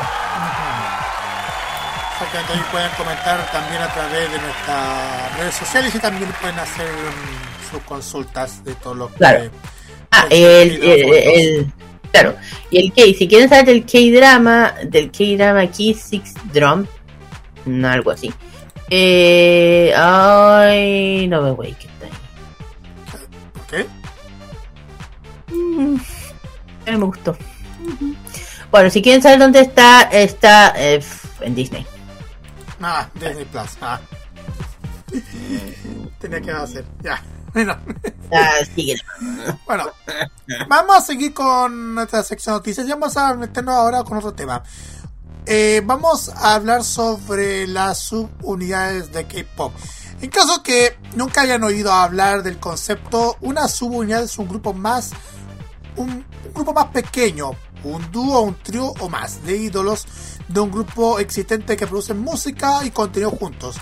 Exactamente, 2.12 2.53
ahí 2.53 2.61
pueden 2.70 2.90
comentar 2.96 3.51
también 3.53 3.80
a 3.82 3.92
través 3.94 4.32
de 4.32 4.38
nuestras 4.38 5.38
redes 5.38 5.55
sociales 5.55 5.94
y 5.94 5.99
también 5.99 6.30
pueden 6.40 6.59
hacer 6.59 6.86
sus 7.70 7.80
consultas 7.82 8.64
de 8.64 8.74
todo 8.74 8.94
lo 8.94 9.09
que... 9.09 9.14
Claro. 9.18 9.51
Ah, 10.11 10.24
Sí, 10.30 10.42
el, 10.42 10.82
el, 10.82 11.03
los 11.07 11.16
el- 11.16 11.72
claro. 12.13 12.35
Y 12.71 12.79
el 12.79 12.93
K, 12.93 13.03
si 13.17 13.29
quieren 13.29 13.49
saber 13.49 13.67
del 13.67 13.85
K-drama, 13.85 14.75
del 14.85 15.11
K-drama 15.11 15.67
Key 15.71 15.95
Six 15.95 16.35
Drum, 16.53 16.87
mm, 17.65 17.85
algo 17.85 18.11
así. 18.11 18.33
Eh, 18.91 19.93
ay, 19.97 21.27
no 21.29 21.43
me 21.43 21.51
voy, 21.53 21.73
que 21.75 21.87
está 21.87 22.07
ahí. 22.07 22.13
¿Por 23.53 23.67
qué? 23.67 23.87
Mm, 25.55 25.97
no 26.87 26.99
me 26.99 27.05
gustó. 27.05 27.37
Bueno, 28.71 28.91
si 28.91 29.01
quieren 29.01 29.23
saber 29.23 29.39
dónde 29.39 29.61
está, 29.61 30.03
está 30.03 30.75
eh, 30.77 31.01
en 31.41 31.55
Disney. 31.55 31.87
Ah, 32.81 33.09
Disney 33.15 33.45
Plus. 33.47 33.77
Ah. 33.81 34.01
Tenía 36.19 36.41
que 36.41 36.51
hacer. 36.51 36.85
Ya. 37.03 37.23
Bueno. 37.55 37.76
Ah, 38.30 38.59
vamos 40.68 40.96
a 40.96 41.01
seguir 41.01 41.32
con 41.32 41.94
nuestra 41.94 42.22
sección 42.22 42.55
de 42.55 42.59
noticias 42.59 42.86
y 42.86 42.90
vamos 42.90 43.16
a 43.16 43.34
meternos 43.34 43.74
ahora 43.74 44.05
con 44.05 44.18
otro 44.18 44.34
tema. 44.34 44.62
Eh, 45.46 45.80
vamos 45.84 46.28
a 46.28 46.55
hablar 46.55 46.84
sobre 46.84 47.66
las 47.66 47.99
subunidades 48.01 49.12
de 49.12 49.26
K-pop. 49.26 49.72
En 50.20 50.30
caso 50.30 50.62
que 50.62 50.99
nunca 51.14 51.42
hayan 51.42 51.62
oído 51.62 51.92
hablar 51.92 52.42
del 52.42 52.59
concepto, 52.59 53.36
una 53.40 53.66
subunidad 53.68 54.24
es 54.24 54.36
un 54.36 54.49
grupo 54.49 54.74
más, 54.74 55.12
un, 55.96 56.11
un 56.11 56.53
grupo 56.53 56.74
más 56.74 56.86
pequeño, 56.86 57.53
un 57.84 58.12
dúo, 58.12 58.40
un 58.40 58.57
trío 58.57 58.92
o 59.01 59.09
más 59.09 59.42
de 59.44 59.57
ídolos 59.57 60.07
de 60.49 60.61
un 60.61 60.70
grupo 60.70 61.18
existente 61.18 61.76
que 61.76 61.86
producen 61.86 62.18
música 62.18 62.84
y 62.84 62.90
contenido 62.90 63.30
juntos. 63.30 63.76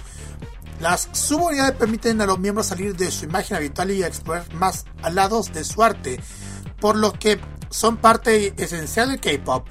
Las 0.81 1.09
subunidades 1.13 1.77
permiten 1.77 2.21
a 2.21 2.27
los 2.27 2.39
miembros 2.39 2.67
salir 2.67 2.95
de 2.97 3.11
su 3.11 3.25
imagen 3.25 3.57
habitual 3.57 3.91
y 3.91 4.03
explorar 4.03 4.53
más 4.55 4.85
lados 5.11 5.53
de 5.53 5.65
su 5.65 5.83
arte, 5.83 6.21
por 6.81 6.97
lo 6.97 7.13
que 7.13 7.41
son 7.71 7.97
parte 7.97 8.55
esencial 8.63 9.09
del 9.09 9.21
K-pop. 9.21 9.67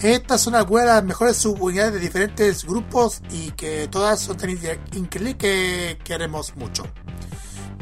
Estas 0.00 0.40
son 0.40 0.54
algunas 0.54 0.86
de 0.86 0.92
las 0.92 1.04
mejores 1.04 1.36
subunidades 1.36 1.94
de 1.94 1.98
diferentes 1.98 2.64
grupos 2.64 3.20
y 3.30 3.50
que 3.52 3.88
todas 3.88 4.20
son 4.20 4.36
tan 4.36 4.50
increíbles 4.50 5.34
que 5.34 5.98
queremos 6.04 6.54
mucho. 6.54 6.86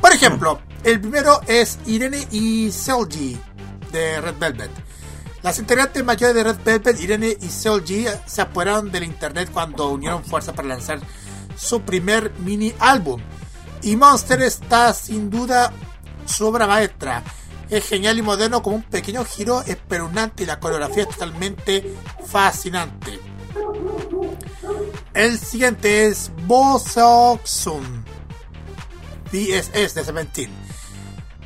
Por 0.01 0.13
ejemplo, 0.13 0.61
el 0.83 1.01
primero 1.01 1.41
es 1.47 1.79
Irene 1.85 2.27
y 2.31 2.73
Seolgi 2.73 3.39
de 3.93 4.21
Red 4.21 4.39
Velvet. 4.39 4.71
Las 5.43 5.59
integrantes 5.59 6.03
mayores 6.05 6.35
de 6.35 6.43
Red 6.43 6.57
Velvet, 6.65 7.01
Irene 7.01 7.37
y 7.39 7.49
Seolgi, 7.49 8.07
se 8.25 8.41
apoderaron 8.41 8.91
del 8.91 9.05
internet 9.05 9.51
cuando 9.53 9.91
unieron 9.91 10.25
fuerzas 10.25 10.55
para 10.55 10.69
lanzar 10.69 11.01
su 11.57 11.83
primer 11.83 12.33
mini 12.39 12.73
álbum. 12.79 13.21
Y 13.83 13.97
Monster 13.97 14.43
está 14.43 14.93
sin 14.95 15.31
duda 15.31 15.73
su 16.27 16.47
obra 16.47 16.67
maestra. 16.67 17.23
Es 17.69 17.87
genial 17.89 18.19
y 18.19 18.23
moderno 18.23 18.63
como 18.63 18.77
un 18.77 18.83
pequeño 18.83 19.25
giro 19.25 19.63
espeluznante 19.63 20.45
y 20.45 20.47
la 20.47 20.61
coreografía 20.61 21.03
es 21.03 21.09
totalmente 21.09 21.97
fascinante. 22.27 23.19
El 25.15 25.39
siguiente 25.39 26.07
es 26.07 26.31
Boseoksun 26.47 28.05
BSS 29.33 29.95
de 29.95 30.05
Seventeen. 30.05 30.51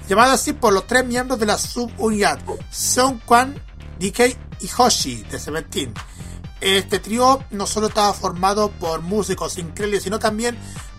Llamado 0.09 0.33
así 0.33 0.53
por 0.53 0.73
los 0.73 0.87
tres 0.87 1.05
miembros 1.07 1.39
de 1.39 1.47
la 1.47 1.57
subunidad 1.57 2.41
Seungkwan, 2.71 3.55
DK 3.99 4.37
y 4.61 4.71
Hoshi 4.77 5.23
de 5.31 5.39
Seventeen. 5.39 5.95
Este 6.61 6.99
trío 6.99 7.43
no 7.51 7.67
solo 7.67 7.87
estaba 7.89 8.13
formado 8.13 8.71
por 8.71 9.01
músicos 9.01 9.57
increíbles, 9.59 10.03
sino 10.03 10.19
también 10.19 10.59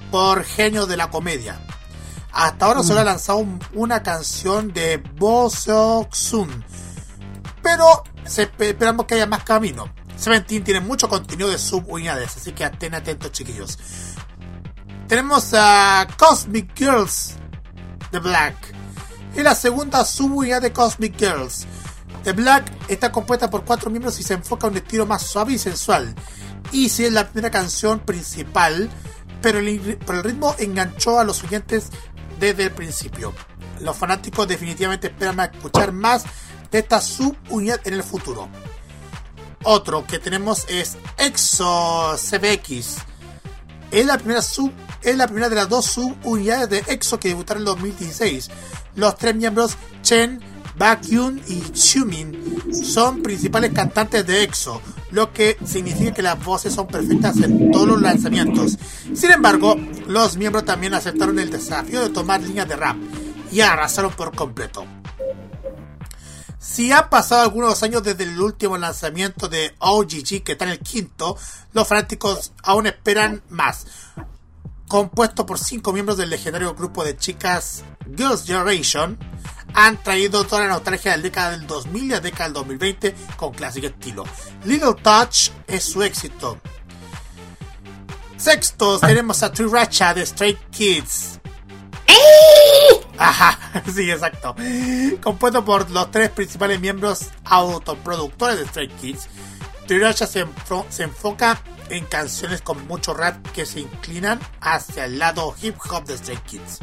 por 0.09 0.43
genios 0.43 0.87
de 0.87 0.97
la 0.97 1.09
comedia. 1.09 1.59
Hasta 2.33 2.65
ahora 2.65 2.81
solo 2.83 3.01
ha 3.01 3.03
lanzado 3.03 3.39
un- 3.39 3.59
una 3.73 4.01
canción 4.03 4.73
de 4.73 4.97
Boseoksun, 5.17 6.63
pero 7.61 8.03
se- 8.25 8.49
esperamos 8.59 9.05
que 9.05 9.15
haya 9.15 9.27
más 9.27 9.43
camino. 9.43 9.93
Seventeen 10.15 10.63
tiene 10.63 10.79
mucho 10.79 11.09
contenido 11.09 11.49
de 11.49 11.57
subunidades, 11.57 12.37
así 12.37 12.51
que 12.53 12.63
estén 12.63 12.93
atentos, 12.95 13.31
chiquillos. 13.31 13.77
Tenemos 15.07 15.53
a 15.53 16.07
Cosmic 16.17 16.71
Girls 16.77 17.33
de 18.11 18.19
Black. 18.19 18.55
Es 19.35 19.43
la 19.43 19.55
segunda 19.55 20.05
subunidad 20.05 20.61
de 20.61 20.71
Cosmic 20.71 21.17
Girls. 21.17 21.65
The 22.23 22.33
Black 22.33 22.71
está 22.87 23.11
compuesta 23.11 23.49
por 23.49 23.65
cuatro 23.65 23.89
miembros 23.89 24.19
y 24.19 24.23
se 24.23 24.35
enfoca 24.35 24.67
en 24.67 24.73
un 24.73 24.77
estilo 24.77 25.05
más 25.05 25.23
suave 25.23 25.53
y 25.53 25.57
sensual. 25.57 26.13
Easy 26.71 27.05
es 27.05 27.13
la 27.13 27.27
primera 27.27 27.49
canción 27.49 27.99
principal, 27.99 28.89
pero 29.41 29.59
el, 29.59 29.97
ritmo 30.23 30.55
enganchó 30.59 31.19
a 31.19 31.23
los 31.23 31.43
oyentes 31.43 31.89
desde 32.39 32.65
el 32.65 32.71
principio. 32.71 33.33
Los 33.79 33.97
fanáticos 33.97 34.47
definitivamente 34.47 35.07
esperan 35.07 35.39
a 35.39 35.45
escuchar 35.45 35.91
más 35.91 36.23
de 36.69 36.79
esta 36.79 37.01
subunidad 37.01 37.81
en 37.85 37.95
el 37.95 38.03
futuro. 38.03 38.47
Otro 39.63 40.05
que 40.05 40.19
tenemos 40.19 40.65
es 40.69 40.97
EXO 41.17 42.15
CBX. 42.17 42.97
Es 43.91 44.05
la 44.05 44.17
primera 44.17 44.41
sub 44.41 44.71
es 45.01 45.17
la 45.17 45.25
primera 45.25 45.49
de 45.49 45.55
las 45.55 45.67
dos 45.67 45.85
subunidades 45.85 46.69
de 46.69 46.93
EXO 46.93 47.19
que 47.19 47.29
debutaron 47.29 47.61
en 47.61 47.65
2016. 47.65 48.49
Los 48.95 49.17
tres 49.17 49.35
miembros 49.35 49.77
Chen, 50.03 50.39
Baekhyun 50.81 51.43
y 51.47 51.61
Xiumin 51.75 52.73
son 52.83 53.21
principales 53.21 53.71
cantantes 53.71 54.25
de 54.25 54.41
EXO, 54.41 54.81
lo 55.11 55.31
que 55.31 55.55
significa 55.63 56.11
que 56.11 56.23
las 56.23 56.43
voces 56.43 56.73
son 56.73 56.87
perfectas 56.87 57.37
en 57.37 57.69
todos 57.69 57.87
los 57.87 58.01
lanzamientos. 58.01 58.79
Sin 59.13 59.29
embargo, 59.29 59.75
los 60.07 60.37
miembros 60.37 60.65
también 60.65 60.95
aceptaron 60.95 61.37
el 61.37 61.51
desafío 61.51 62.01
de 62.01 62.09
tomar 62.09 62.41
líneas 62.41 62.67
de 62.67 62.77
rap 62.77 62.97
y 63.51 63.61
arrasaron 63.61 64.11
por 64.13 64.35
completo. 64.35 64.83
Si 66.57 66.91
han 66.91 67.11
pasado 67.11 67.43
algunos 67.43 67.83
años 67.83 68.01
desde 68.01 68.23
el 68.23 68.41
último 68.41 68.75
lanzamiento 68.75 69.47
de 69.47 69.75
OGG, 69.77 70.41
que 70.43 70.53
está 70.53 70.65
en 70.65 70.71
el 70.71 70.79
quinto, 70.79 71.37
los 71.73 71.87
fanáticos 71.87 72.53
aún 72.63 72.87
esperan 72.87 73.43
más. 73.49 73.85
Compuesto 74.87 75.45
por 75.45 75.59
cinco 75.59 75.93
miembros 75.93 76.17
del 76.17 76.31
legendario 76.31 76.73
grupo 76.73 77.03
de 77.03 77.15
chicas 77.15 77.83
Girls' 78.17 78.45
Generation, 78.45 79.19
han 79.73 80.01
traído 80.03 80.43
toda 80.45 80.63
la 80.63 80.67
nostalgia 80.73 81.11
de 81.11 81.17
la 81.17 81.23
década 81.23 81.51
del 81.51 81.67
2000 81.67 82.03
y 82.03 82.07
la 82.09 82.19
década 82.19 82.45
del 82.45 82.53
2020 82.53 83.15
con 83.37 83.53
clásico 83.53 83.87
estilo. 83.87 84.23
Little 84.65 84.93
Touch 85.01 85.49
es 85.67 85.83
su 85.83 86.01
éxito. 86.03 86.59
Sextos 88.37 89.01
tenemos 89.01 89.43
a 89.43 89.51
Racha 89.71 90.13
de 90.13 90.25
Stray 90.25 90.57
Kids. 90.71 91.39
Ajá, 93.17 93.59
sí, 93.93 94.09
exacto. 94.09 94.55
Compuesto 95.21 95.63
por 95.63 95.89
los 95.91 96.09
tres 96.09 96.29
principales 96.31 96.79
miembros 96.79 97.27
autoproductores 97.45 98.57
de 98.59 98.65
Stray 98.67 98.87
Kids, 98.87 99.27
Racha 99.87 100.25
se, 100.25 100.45
enfo- 100.45 100.85
se 100.89 101.03
enfoca 101.03 101.61
en 101.89 102.05
canciones 102.05 102.61
con 102.61 102.87
mucho 102.87 103.13
rap 103.13 103.45
que 103.51 103.65
se 103.65 103.81
inclinan 103.81 104.39
hacia 104.61 105.05
el 105.05 105.19
lado 105.19 105.53
hip 105.61 105.75
hop 105.89 106.05
de 106.05 106.17
Stray 106.17 106.37
Kids 106.37 106.79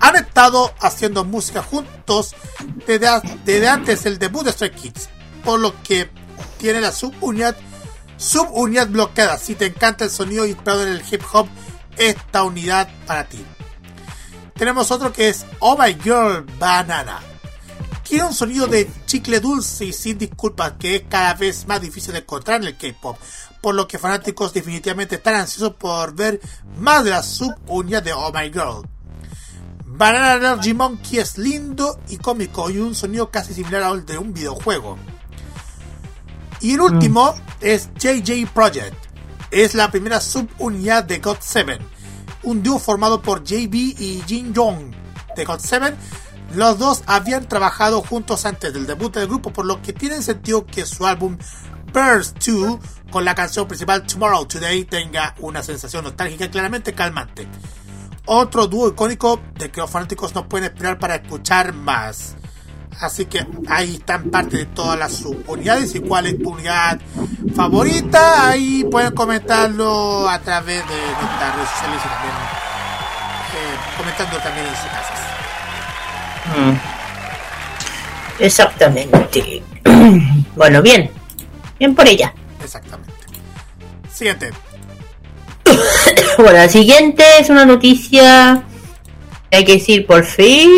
han 0.00 0.16
estado 0.16 0.74
haciendo 0.80 1.24
música 1.24 1.62
juntos 1.62 2.34
desde, 2.86 3.08
desde 3.44 3.68
antes 3.68 4.02
del 4.04 4.18
debut 4.18 4.44
de 4.44 4.52
Stray 4.52 4.70
Kids, 4.70 5.08
por 5.44 5.60
lo 5.60 5.80
que 5.82 6.10
tiene 6.58 6.80
la 6.80 6.92
subunidad 6.92 7.56
subunidad 8.20 8.88
bloqueada. 8.88 9.38
Si 9.38 9.54
te 9.54 9.66
encanta 9.66 10.04
el 10.04 10.10
sonido 10.10 10.46
inspirado 10.46 10.82
en 10.82 10.92
el 10.92 11.02
hip 11.10 11.22
hop, 11.32 11.48
esta 11.96 12.44
unidad 12.44 12.88
para 13.06 13.28
ti. 13.28 13.44
Tenemos 14.54 14.90
otro 14.90 15.12
que 15.12 15.30
es 15.30 15.46
Oh 15.58 15.76
My 15.76 15.94
Girl 15.94 16.44
Banana. 16.58 17.20
Tiene 18.02 18.24
un 18.24 18.34
sonido 18.34 18.66
de 18.66 18.90
chicle 19.06 19.40
dulce 19.40 19.86
y 19.86 19.92
sin 19.92 20.18
disculpas 20.18 20.72
que 20.78 20.96
es 20.96 21.02
cada 21.08 21.32
vez 21.34 21.66
más 21.66 21.80
difícil 21.80 22.12
de 22.12 22.18
encontrar 22.18 22.60
en 22.60 22.68
el 22.68 22.76
K-pop, 22.76 23.16
por 23.60 23.74
lo 23.74 23.86
que 23.86 23.98
fanáticos 23.98 24.52
definitivamente 24.52 25.14
están 25.14 25.36
ansiosos 25.36 25.76
por 25.76 26.14
ver 26.14 26.40
más 26.76 27.04
de 27.04 27.10
la 27.10 27.22
subunidad 27.22 28.02
de 28.02 28.12
Oh 28.12 28.32
My 28.32 28.50
Girl. 28.52 28.86
Banana 30.00 30.32
Energy 30.36 30.72
Monkey 30.72 31.18
es 31.18 31.36
lindo 31.36 32.00
y 32.08 32.16
cómico 32.16 32.70
y 32.70 32.78
un 32.78 32.94
sonido 32.94 33.30
casi 33.30 33.52
similar 33.52 33.82
al 33.82 34.06
de 34.06 34.16
un 34.16 34.32
videojuego. 34.32 34.96
Y 36.62 36.72
el 36.72 36.80
último 36.80 37.34
es 37.60 37.90
JJ 37.98 38.46
Project. 38.54 38.94
Es 39.50 39.74
la 39.74 39.90
primera 39.90 40.22
subunidad 40.22 41.04
de 41.04 41.18
God 41.18 41.36
7, 41.40 41.78
un 42.44 42.62
dúo 42.62 42.78
formado 42.78 43.20
por 43.20 43.44
JB 43.44 43.74
y 43.74 44.22
Jin 44.26 44.54
Jong 44.56 44.90
de 45.36 45.44
God 45.44 45.60
7. 45.62 45.94
Los 46.54 46.78
dos 46.78 47.02
habían 47.04 47.46
trabajado 47.46 48.00
juntos 48.00 48.46
antes 48.46 48.72
del 48.72 48.86
debut 48.86 49.14
del 49.14 49.26
grupo, 49.26 49.52
por 49.52 49.66
lo 49.66 49.82
que 49.82 49.92
tiene 49.92 50.22
sentido 50.22 50.64
que 50.64 50.86
su 50.86 51.06
álbum 51.06 51.36
Burst 51.92 52.38
2, 52.46 52.78
con 53.10 53.26
la 53.26 53.34
canción 53.34 53.68
principal 53.68 54.06
Tomorrow 54.06 54.46
Today, 54.46 54.82
tenga 54.84 55.34
una 55.40 55.62
sensación 55.62 56.04
nostálgica 56.04 56.46
y 56.46 56.48
claramente 56.48 56.94
calmante 56.94 57.46
otro 58.26 58.66
dúo 58.66 58.88
icónico 58.88 59.40
de 59.58 59.70
que 59.70 59.80
los 59.80 59.90
fanáticos 59.90 60.34
no 60.34 60.48
pueden 60.48 60.72
esperar 60.72 60.98
para 60.98 61.16
escuchar 61.16 61.72
más. 61.72 62.36
Así 63.00 63.24
que 63.24 63.46
ahí 63.68 63.94
están 63.94 64.30
parte 64.30 64.58
de 64.58 64.66
todas 64.66 64.98
las 64.98 65.12
subunidades 65.12 65.94
y 65.94 66.00
cuál 66.00 66.26
es 66.26 66.38
tu 66.38 66.50
unidad 66.50 67.00
favorita. 67.54 68.50
Ahí 68.50 68.84
pueden 68.90 69.14
comentarlo 69.14 70.28
a 70.28 70.38
través 70.40 70.86
de 70.86 70.96
nuestras 70.96 71.54
redes 71.56 71.70
sociales 71.70 72.00
y 72.04 72.08
también 72.08 72.34
eh, 73.54 73.76
comentando 73.96 74.36
también 74.38 74.66
en 74.66 74.74
sus 74.74 74.84
casas. 74.84 75.20
Exactamente. 78.38 79.62
bueno, 80.56 80.82
bien. 80.82 81.10
Bien 81.78 81.94
por 81.94 82.06
ella. 82.06 82.34
Exactamente. 82.62 83.12
Siguiente. 84.12 84.50
Bueno, 86.36 86.52
la 86.52 86.68
siguiente 86.68 87.22
es 87.38 87.50
una 87.50 87.64
noticia. 87.64 88.64
que 89.50 89.58
Hay 89.58 89.64
que 89.64 89.72
decir 89.74 90.06
por 90.06 90.24
fin. 90.24 90.70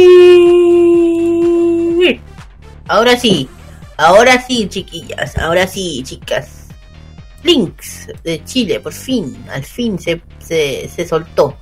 Ahora 2.89 3.17
sí. 3.17 3.49
Ahora 3.97 4.41
sí, 4.41 4.69
chiquillas. 4.69 5.39
Ahora 5.39 5.67
sí, 5.67 6.03
chicas. 6.05 6.69
Links 7.43 8.09
de 8.23 8.45
Chile, 8.45 8.81
por 8.81 8.93
fin. 8.93 9.37
Al 9.51 9.65
fin 9.65 9.99
se, 9.99 10.21
se, 10.39 10.89
se 10.89 11.07
soltó. 11.07 11.57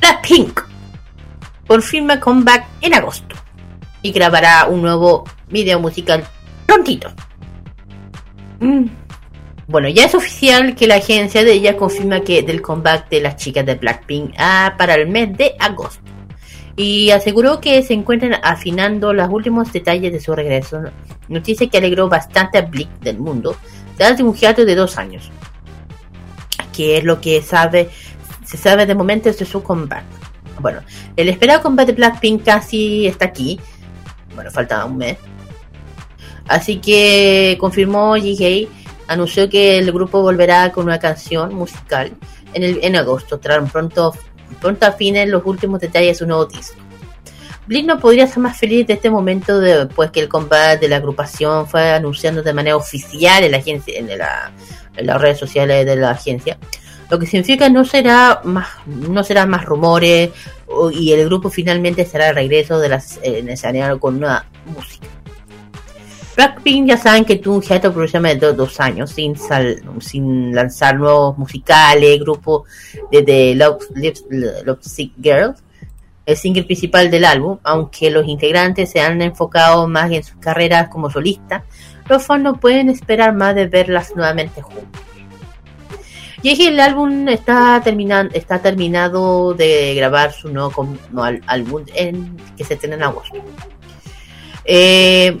Blackpink. 0.00 0.60
Por 1.66 1.82
fin 1.82 2.08
va 2.08 2.20
comeback 2.20 2.66
en 2.80 2.94
agosto. 2.94 3.36
Y 4.02 4.12
grabará 4.12 4.66
un 4.66 4.82
nuevo 4.82 5.24
video 5.48 5.80
musical 5.80 6.24
prontito. 6.66 7.12
Mm. 8.60 9.03
Bueno, 9.66 9.88
ya 9.88 10.04
es 10.04 10.14
oficial 10.14 10.74
que 10.74 10.86
la 10.86 10.96
agencia 10.96 11.42
de 11.42 11.52
ella 11.52 11.76
confirma 11.76 12.20
que 12.20 12.42
del 12.42 12.60
comeback 12.60 13.08
de 13.08 13.22
las 13.22 13.36
chicas 13.36 13.64
de 13.64 13.76
Blackpink 13.76 14.36
para 14.76 14.94
el 14.94 15.08
mes 15.08 15.36
de 15.36 15.54
agosto. 15.58 16.02
Y 16.76 17.10
aseguró 17.10 17.60
que 17.60 17.82
se 17.82 17.94
encuentran 17.94 18.40
afinando 18.42 19.12
los 19.12 19.28
últimos 19.30 19.72
detalles 19.72 20.12
de 20.12 20.20
su 20.20 20.34
regreso. 20.34 20.82
Noticia 21.28 21.68
que 21.68 21.78
alegró 21.78 22.08
bastante 22.08 22.58
a 22.58 22.62
Blick 22.62 22.90
del 23.00 23.18
mundo 23.18 23.56
tras 23.96 24.20
un 24.20 24.34
hiato 24.34 24.64
de 24.64 24.74
dos 24.74 24.98
años. 24.98 25.30
Que 26.72 26.98
es 26.98 27.04
lo 27.04 27.20
que 27.20 27.40
sabe, 27.40 27.88
se 28.44 28.56
sabe 28.56 28.84
de 28.84 28.94
momento 28.94 29.30
de 29.30 29.46
su 29.46 29.62
comeback. 29.62 30.04
Bueno, 30.60 30.80
el 31.16 31.28
esperado 31.28 31.62
comeback 31.62 31.86
de 31.86 31.92
Blackpink 31.92 32.44
casi 32.44 33.06
está 33.06 33.26
aquí. 33.26 33.58
Bueno, 34.34 34.50
falta 34.50 34.84
un 34.84 34.98
mes. 34.98 35.16
Así 36.48 36.76
que 36.76 37.56
confirmó 37.58 38.14
GK 38.14 38.68
anunció 39.06 39.48
que 39.48 39.78
el 39.78 39.92
grupo 39.92 40.22
volverá 40.22 40.70
con 40.72 40.84
una 40.84 40.98
canción 40.98 41.54
musical 41.54 42.12
en, 42.52 42.62
el, 42.62 42.80
en 42.82 42.96
agosto, 42.96 43.38
tras 43.38 43.70
pronto, 43.70 44.14
pronto 44.60 44.86
afinen 44.86 45.30
los 45.30 45.42
últimos 45.44 45.80
detalles 45.80 46.10
de 46.10 46.14
su 46.14 46.26
nuevo 46.26 46.46
disco. 46.46 46.76
Blink 47.66 47.86
no 47.86 47.98
podría 47.98 48.26
ser 48.26 48.40
más 48.40 48.58
feliz 48.58 48.86
de 48.86 48.94
este 48.94 49.08
momento 49.08 49.58
después 49.58 50.10
que 50.10 50.20
el 50.20 50.28
combate 50.28 50.78
de 50.80 50.88
la 50.88 50.96
agrupación 50.96 51.66
fue 51.66 51.92
anunciando 51.92 52.42
de 52.42 52.52
manera 52.52 52.76
oficial 52.76 53.42
en 53.42 53.52
la 53.52 53.58
agencia, 53.58 53.98
en, 53.98 54.18
la, 54.18 54.52
en 54.96 55.06
las 55.06 55.20
redes 55.20 55.38
sociales 55.38 55.86
de 55.86 55.96
la 55.96 56.10
agencia, 56.10 56.58
lo 57.10 57.18
que 57.18 57.26
significa 57.26 57.68
no 57.68 57.84
será 57.84 58.40
más, 58.44 58.68
no 58.86 59.22
será 59.24 59.46
más 59.46 59.64
rumores 59.64 60.30
y 60.92 61.12
el 61.12 61.24
grupo 61.26 61.50
finalmente 61.50 62.04
será 62.04 62.30
el 62.30 62.34
regreso 62.34 62.78
de 62.78 62.88
las, 62.88 63.18
en 63.22 63.46
el 63.46 63.50
escenario 63.50 64.00
con 64.00 64.16
una 64.16 64.46
música. 64.66 65.06
Blackpink 66.36 66.88
ya 66.88 66.96
saben 66.96 67.24
que 67.24 67.36
tuvo 67.36 67.56
un 67.56 67.62
hiato 67.62 67.88
aproximadamente 67.88 68.46
de 68.46 68.52
dos 68.54 68.80
años 68.80 69.10
sin, 69.10 69.36
sal- 69.36 69.80
sin 70.00 70.54
lanzar 70.54 70.98
nuevos 70.98 71.38
musicales, 71.38 72.18
grupo 72.20 72.64
Love, 73.12 73.84
Lips- 73.94 74.24
Love 74.64 74.82
Sick 74.82 75.12
Girls, 75.22 75.62
el 76.26 76.36
single 76.36 76.64
principal 76.64 77.10
del 77.10 77.24
álbum, 77.24 77.58
aunque 77.62 78.10
los 78.10 78.26
integrantes 78.26 78.90
se 78.90 79.00
han 79.00 79.20
enfocado 79.22 79.86
más 79.86 80.10
en 80.10 80.24
sus 80.24 80.36
carreras 80.36 80.88
como 80.88 81.10
solistas, 81.10 81.62
los 82.08 82.24
fans 82.24 82.42
no 82.42 82.56
pueden 82.58 82.88
esperar 82.90 83.34
más 83.34 83.54
de 83.54 83.66
verlas 83.66 84.14
nuevamente 84.16 84.60
juntos. 84.62 85.00
Y 86.42 86.50
es 86.50 86.58
que 86.58 86.68
el 86.68 86.80
álbum 86.80 87.28
está, 87.28 87.80
terminando, 87.82 88.34
está 88.34 88.58
terminado 88.60 89.54
de 89.54 89.94
grabar 89.94 90.32
su 90.32 90.48
nuevo 90.50 90.86
álbum 91.46 91.84
en, 91.94 92.36
que 92.56 92.64
se 92.64 92.76
tiene 92.76 92.96
en 92.96 93.02
agosto. 93.04 93.36
Eh, 94.66 95.38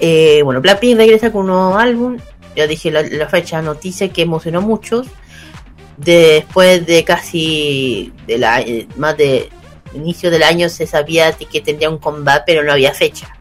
eh, 0.00 0.42
bueno, 0.42 0.60
Blackpink 0.60 0.96
regresa 0.96 1.32
con 1.32 1.42
un 1.42 1.46
nuevo 1.48 1.78
álbum. 1.78 2.18
Ya 2.54 2.66
dije 2.66 2.90
la, 2.90 3.28
fecha 3.28 3.60
noticia 3.60 4.08
que 4.08 4.22
emocionó 4.22 4.58
a 4.58 4.62
muchos. 4.62 5.06
Después 5.96 6.86
de 6.86 7.04
casi 7.04 8.12
de 8.26 8.38
la, 8.38 8.60
eh, 8.60 8.86
más 8.96 9.16
de 9.16 9.48
inicio 9.94 10.30
del 10.30 10.42
año 10.42 10.68
se 10.68 10.86
sabía 10.86 11.32
que 11.32 11.60
tendría 11.60 11.90
un 11.90 11.98
comeback, 11.98 12.44
pero 12.46 12.62
no 12.62 12.72
había 12.72 12.92
fecha. 12.92 13.36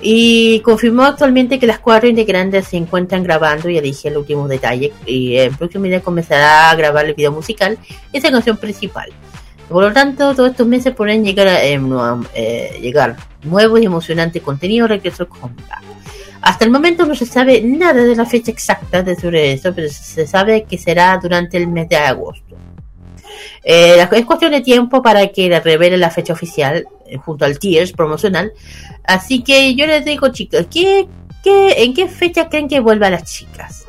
Y 0.00 0.60
confirmó 0.60 1.04
actualmente 1.04 1.60
que 1.60 1.66
las 1.66 1.78
cuatro 1.78 2.08
integrantes 2.08 2.66
se 2.66 2.76
encuentran 2.76 3.22
grabando, 3.22 3.70
ya 3.70 3.80
dije 3.80 4.08
el 4.08 4.16
último 4.16 4.48
detalle, 4.48 4.92
y 5.06 5.36
el 5.36 5.56
próximo 5.56 5.84
día 5.84 6.00
comenzará 6.00 6.70
a 6.70 6.74
grabar 6.74 7.06
el 7.06 7.14
video 7.14 7.30
musical, 7.30 7.78
esa 8.12 8.30
canción 8.30 8.56
principal. 8.56 9.12
Por 9.72 9.84
lo 9.84 9.92
tanto, 9.92 10.34
todos 10.34 10.50
estos 10.50 10.66
meses 10.66 10.94
pueden 10.94 11.24
llegar 11.24 11.48
a, 11.48 11.64
eh, 11.64 11.78
no, 11.78 12.24
eh, 12.34 12.78
llegar 12.80 13.16
nuevos 13.42 13.80
y 13.80 13.86
emocionantes 13.86 14.42
contenidos 14.42 14.90
regreso 14.90 15.28
con 15.28 15.56
Hasta 16.42 16.64
el 16.64 16.70
momento 16.70 17.06
no 17.06 17.14
se 17.14 17.26
sabe 17.26 17.62
nada 17.62 18.04
de 18.04 18.14
la 18.14 18.26
fecha 18.26 18.50
exacta 18.50 19.02
de 19.02 19.16
sobre 19.16 19.52
eso, 19.52 19.74
pero 19.74 19.88
se 19.88 20.26
sabe 20.26 20.64
que 20.64 20.78
será 20.78 21.18
durante 21.20 21.56
el 21.56 21.68
mes 21.68 21.88
de 21.88 21.96
agosto. 21.96 22.56
Eh, 23.64 24.06
es 24.12 24.24
cuestión 24.24 24.52
de 24.52 24.60
tiempo 24.60 25.02
para 25.02 25.28
que 25.28 25.60
revele 25.60 25.96
la 25.96 26.10
fecha 26.10 26.32
oficial 26.32 26.86
eh, 27.06 27.16
junto 27.16 27.44
al 27.44 27.58
Tears 27.58 27.92
promocional. 27.92 28.52
Así 29.04 29.42
que 29.42 29.74
yo 29.74 29.86
les 29.86 30.04
digo, 30.04 30.28
chicos, 30.28 30.66
¿qué, 30.70 31.08
qué, 31.42 31.84
en 31.84 31.94
qué 31.94 32.08
fecha 32.08 32.48
creen 32.48 32.68
que 32.68 32.80
vuelvan 32.80 33.12
las 33.12 33.24
chicas? 33.24 33.84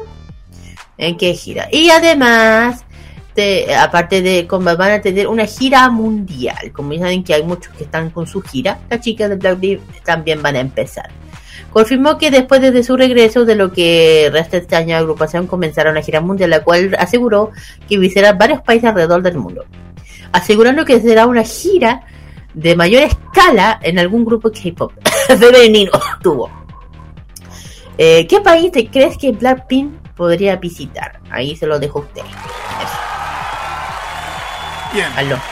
¿En 0.97 1.17
qué 1.17 1.33
gira? 1.33 1.67
Y 1.71 1.89
además, 1.89 2.85
de, 3.35 3.75
aparte 3.75 4.21
de 4.21 4.47
van 4.49 4.91
a 4.91 5.01
tener 5.01 5.27
una 5.27 5.45
gira 5.45 5.89
mundial. 5.89 6.71
Como 6.71 6.93
ya 6.93 7.01
saben 7.01 7.23
que 7.23 7.33
hay 7.33 7.43
muchos 7.43 7.73
que 7.73 7.83
están 7.83 8.09
con 8.09 8.27
su 8.27 8.41
gira, 8.41 8.79
las 8.89 9.01
chicas 9.01 9.29
de 9.29 9.35
Blackbeard 9.35 9.81
también 10.03 10.41
van 10.41 10.55
a 10.55 10.59
empezar. 10.59 11.09
Confirmó 11.71 12.19
que 12.19 12.29
después 12.29 12.61
de 12.61 12.83
su 12.83 12.95
regreso 12.95 13.45
de 13.45 13.55
lo 13.55 13.71
que 13.71 14.29
resta 14.31 14.57
este 14.57 14.75
año, 14.75 14.93
la 14.93 14.99
agrupación 14.99 15.47
comenzará 15.47 15.89
una 15.89 16.03
gira 16.03 16.21
mundial, 16.21 16.51
la 16.51 16.63
cual 16.63 16.95
aseguró 16.99 17.51
que 17.89 17.97
visitará 17.97 18.33
varios 18.33 18.61
países 18.61 18.89
alrededor 18.89 19.23
del 19.23 19.37
mundo. 19.37 19.65
Asegurando 20.31 20.85
que 20.85 21.01
será 21.01 21.25
una 21.25 21.43
gira 21.43 22.05
de 22.53 22.75
mayor 22.75 23.01
escala 23.01 23.79
en 23.81 23.97
algún 23.97 24.23
grupo 24.23 24.51
K-pop 24.51 24.91
femenino 25.27 25.91
tuvo. 26.21 26.51
Eh, 27.97 28.27
¿Qué 28.27 28.39
país 28.41 28.71
te 28.71 28.87
crees 28.87 29.17
que 29.17 29.31
Blackpink 29.31 29.93
podría 30.15 30.55
visitar? 30.57 31.19
Ahí 31.31 31.55
se 31.55 31.65
lo 31.65 31.79
dejo 31.79 31.99
a 31.99 32.01
usted. 32.03 32.21
Bien, 34.93 35.07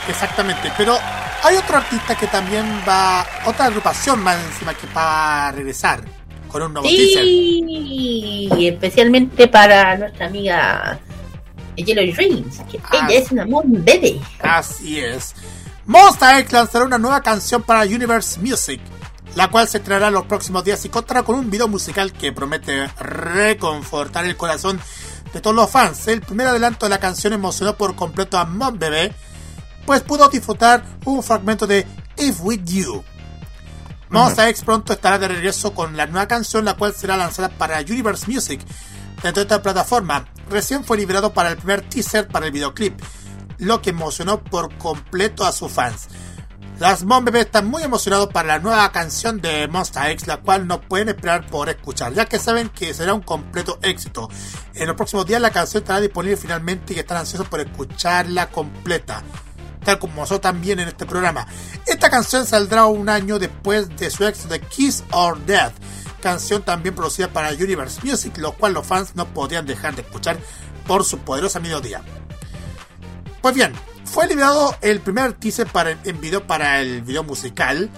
exactamente. 0.08 0.72
Pero 0.76 0.96
hay 1.42 1.56
otro 1.56 1.78
artista 1.78 2.14
que 2.14 2.28
también 2.28 2.64
va, 2.88 3.26
otra 3.44 3.66
agrupación 3.66 4.22
más 4.22 4.38
encima 4.44 4.72
que 4.74 4.86
va 4.94 5.48
a 5.48 5.52
regresar 5.52 6.00
con 6.48 6.62
un 6.62 6.72
nuevo 6.74 6.88
sí, 6.88 8.48
y 8.56 8.68
especialmente 8.68 9.48
para 9.48 9.96
nuestra 9.96 10.26
amiga 10.26 11.00
Yellow 11.76 12.14
Dreams, 12.14 12.60
que 12.70 12.78
ella 12.92 13.08
es 13.08 13.32
una 13.32 13.46
mon 13.46 13.84
bebé. 13.84 14.20
Así 14.40 15.00
es. 15.00 15.34
Monsta 15.86 16.38
X 16.38 16.52
lanzará 16.52 16.84
una 16.84 16.98
nueva 16.98 17.22
canción 17.22 17.62
para 17.62 17.82
Universe 17.82 18.38
Music, 18.38 18.80
la 19.34 19.48
cual 19.48 19.66
se 19.66 19.80
traerá 19.80 20.10
los 20.10 20.26
próximos 20.26 20.62
días 20.62 20.84
y 20.84 20.90
contará 20.90 21.22
con 21.22 21.36
un 21.36 21.50
video 21.50 21.66
musical 21.66 22.12
que 22.12 22.32
promete 22.32 22.86
reconfortar 23.00 24.26
el 24.26 24.36
corazón 24.36 24.80
de 25.32 25.40
todos 25.40 25.56
los 25.56 25.70
fans. 25.70 26.06
El 26.06 26.20
primer 26.20 26.46
adelanto 26.46 26.86
de 26.86 26.90
la 26.90 27.00
canción 27.00 27.32
emocionó 27.32 27.76
por 27.76 27.96
completo 27.96 28.38
a 28.38 28.44
Mon 28.44 28.78
Bebé, 28.78 29.12
pues 29.86 30.02
pudo 30.02 30.28
disfrutar 30.28 30.84
un 31.04 31.22
fragmento 31.22 31.66
de 31.66 31.86
If 32.16 32.40
With 32.40 32.64
You. 32.64 33.04
Monsta 34.10 34.48
X 34.50 34.62
pronto 34.64 34.92
estará 34.92 35.18
de 35.18 35.28
regreso 35.28 35.72
con 35.72 35.96
la 35.96 36.06
nueva 36.06 36.28
canción, 36.28 36.64
la 36.64 36.74
cual 36.74 36.94
será 36.94 37.16
lanzada 37.16 37.48
para 37.48 37.80
Universe 37.80 38.30
Music 38.30 38.60
dentro 39.22 39.40
de 39.40 39.42
esta 39.42 39.62
plataforma. 39.62 40.26
Recién 40.50 40.84
fue 40.84 40.98
liberado 40.98 41.32
para 41.32 41.50
el 41.50 41.56
primer 41.56 41.80
teaser 41.88 42.28
para 42.28 42.46
el 42.46 42.52
videoclip, 42.52 43.00
lo 43.58 43.80
que 43.80 43.90
emocionó 43.90 44.42
por 44.42 44.76
completo 44.76 45.46
a 45.46 45.52
sus 45.52 45.72
fans. 45.72 46.08
Las 46.78 47.04
Mon 47.04 47.24
Bebé 47.24 47.40
están 47.42 47.68
muy 47.68 47.84
emocionados 47.84 48.28
para 48.32 48.48
la 48.48 48.58
nueva 48.58 48.90
canción 48.92 49.40
de 49.40 49.68
Monster 49.68 50.10
X, 50.10 50.26
la 50.26 50.38
cual 50.38 50.66
no 50.66 50.80
pueden 50.80 51.08
esperar 51.08 51.46
por 51.46 51.68
escuchar, 51.68 52.12
ya 52.12 52.26
que 52.26 52.38
saben 52.38 52.68
que 52.70 52.92
será 52.92 53.14
un 53.14 53.22
completo 53.22 53.78
éxito. 53.82 54.28
En 54.74 54.88
los 54.88 54.96
próximos 54.96 55.24
días 55.24 55.40
la 55.40 55.52
canción 55.52 55.82
estará 55.82 56.00
disponible 56.00 56.36
finalmente 56.36 56.92
y 56.92 56.98
están 56.98 57.18
ansiosos 57.18 57.48
por 57.48 57.60
escucharla 57.60 58.50
completa 58.50 59.22
tal 59.84 59.98
como 59.98 60.22
pasó 60.22 60.40
también 60.40 60.80
en 60.80 60.88
este 60.88 61.06
programa. 61.06 61.46
Esta 61.86 62.10
canción 62.10 62.46
saldrá 62.46 62.86
un 62.86 63.08
año 63.08 63.38
después 63.38 63.88
de 63.96 64.10
su 64.10 64.24
éxito 64.24 64.48
de 64.48 64.60
Kiss 64.60 65.04
or 65.10 65.38
Death, 65.44 65.74
canción 66.20 66.62
también 66.62 66.94
producida 66.94 67.28
para 67.28 67.50
Universe 67.50 68.00
Music, 68.04 68.36
lo 68.38 68.52
cual 68.52 68.74
los 68.74 68.86
fans 68.86 69.14
no 69.14 69.26
podían 69.26 69.66
dejar 69.66 69.94
de 69.94 70.02
escuchar 70.02 70.38
por 70.86 71.04
su 71.04 71.18
poderosa 71.18 71.60
melodía. 71.60 72.02
Pues 73.40 73.54
bien, 73.54 73.72
fue 74.04 74.26
liberado 74.26 74.76
el 74.82 75.00
primer 75.00 75.32
teaser 75.32 75.66
para, 75.66 75.90
en 75.90 76.20
video 76.20 76.46
para 76.46 76.80
el 76.80 77.02
video 77.02 77.24
musical 77.24 77.90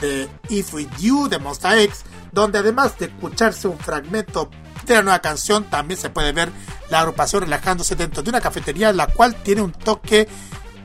de 0.00 0.28
If 0.48 0.74
With 0.74 0.90
You 0.98 1.28
de 1.28 1.38
Monster 1.38 1.78
X, 1.78 2.02
donde 2.32 2.58
además 2.58 2.98
de 2.98 3.06
escucharse 3.06 3.68
un 3.68 3.78
fragmento 3.78 4.50
de 4.84 4.94
la 4.94 5.02
nueva 5.02 5.20
canción, 5.20 5.64
también 5.64 5.98
se 5.98 6.10
puede 6.10 6.32
ver 6.32 6.50
la 6.90 7.00
agrupación 7.00 7.42
relajándose 7.42 7.96
dentro 7.96 8.22
de 8.22 8.30
una 8.30 8.40
cafetería, 8.40 8.92
la 8.92 9.06
cual 9.06 9.36
tiene 9.36 9.62
un 9.62 9.72
toque 9.72 10.28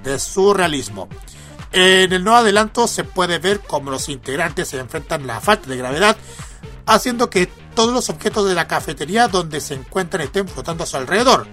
de 0.04 0.20
surrealismo. 0.20 1.08
En 1.72 2.12
el 2.12 2.24
nuevo 2.24 2.40
adelanto 2.40 2.88
se 2.88 3.04
puede 3.04 3.38
ver 3.38 3.60
cómo 3.60 3.92
los 3.92 4.10
integrantes 4.10 4.70
se 4.70 4.80
enfrentan 4.80 5.24
a 5.24 5.28
la 5.36 5.42
falta 5.42 5.70
de 5.70 5.78
gravedad, 5.78 6.18
haciendo 6.86 7.30
que 7.30 7.48
todos 7.76 7.94
los 7.94 8.10
objetos 8.10 8.48
de 8.48 8.56
la 8.56 8.68
cafetería 8.68 9.28
donde 9.28 9.62
se 9.62 9.76
encuentran 9.76 10.24
estén 10.24 10.48
flotando 10.48 10.84
a 10.84 10.88
su 10.88 10.98
alrededor, 10.98 11.48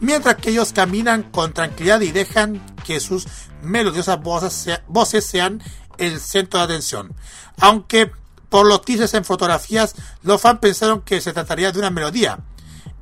mientras 0.00 0.36
que 0.36 0.50
ellos 0.50 0.72
caminan 0.72 1.24
con 1.24 1.52
tranquilidad 1.52 2.00
y 2.00 2.10
dejan 2.10 2.64
que 2.84 3.00
sus 3.00 3.26
melodiosas 3.62 4.20
voces, 4.22 5.24
sean 5.24 5.62
el 5.98 6.20
centro 6.20 6.58
de 6.58 6.64
atención. 6.64 7.14
Aunque 7.60 8.10
por 8.48 8.66
los 8.66 8.82
teasers 8.82 9.14
en 9.14 9.24
fotografías, 9.24 9.94
los 10.22 10.40
fans 10.40 10.60
pensaron 10.60 11.02
que 11.02 11.20
se 11.20 11.32
trataría 11.32 11.72
de 11.72 11.78
una 11.78 11.90
melodía. 11.90 12.38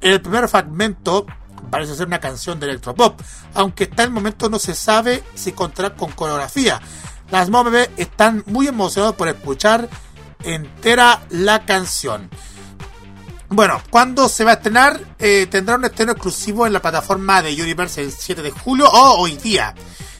El 0.01 0.20
primer 0.20 0.49
fragmento 0.49 1.27
parece 1.73 1.97
ser 1.97 2.07
una 2.07 2.20
canción 2.20 2.61
de 2.61 2.66
electropop, 2.66 3.18
aunque 3.55 3.85
hasta 3.85 4.03
el 4.03 4.11
momento 4.11 4.51
no 4.51 4.59
se 4.59 4.75
sabe 4.75 5.25
si 5.35 5.53
contará 5.53 5.95
con 5.95 6.12
coreografía. 6.12 6.79
Las 7.31 7.51
Bebé 7.51 7.91
están 7.97 8.45
muy 8.45 8.68
emocionados 8.68 9.16
por 9.16 9.27
escuchar 9.29 9.89
entera 10.45 11.23
la 11.31 11.64
canción. 11.64 12.29
Bueno, 13.49 13.81
cuando 13.89 14.29
se 14.29 14.45
va 14.45 14.51
a 14.51 14.55
estrenar? 14.55 15.01
Eh, 15.18 15.47
tendrá 15.51 15.77
un 15.77 15.87
estreno 15.87 16.12
exclusivo 16.12 16.66
en 16.66 16.75
la 16.75 16.83
plataforma 16.83 17.41
de 17.41 17.55
Universe 17.55 18.03
el 18.03 18.12
7 18.12 18.43
de 18.43 18.51
julio 18.51 18.87
o 18.91 19.23
hoy 19.23 19.37
día. 19.39 19.75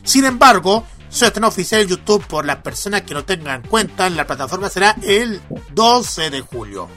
Sin 0.05 0.25
embargo, 0.25 0.87
su 1.11 1.27
estreno 1.27 1.49
oficial 1.49 1.83
en 1.83 1.89
YouTube 1.89 2.27
por 2.27 2.47
las 2.47 2.57
personas 2.57 3.03
que 3.03 3.13
no 3.13 3.27
tengan 3.27 3.61
cuenta 3.61 4.07
en 4.07 4.17
la 4.17 4.27
plataforma 4.27 4.71
será 4.71 4.97
el 5.03 5.43
12 5.75 6.31
de 6.31 6.41
julio. 6.41 6.89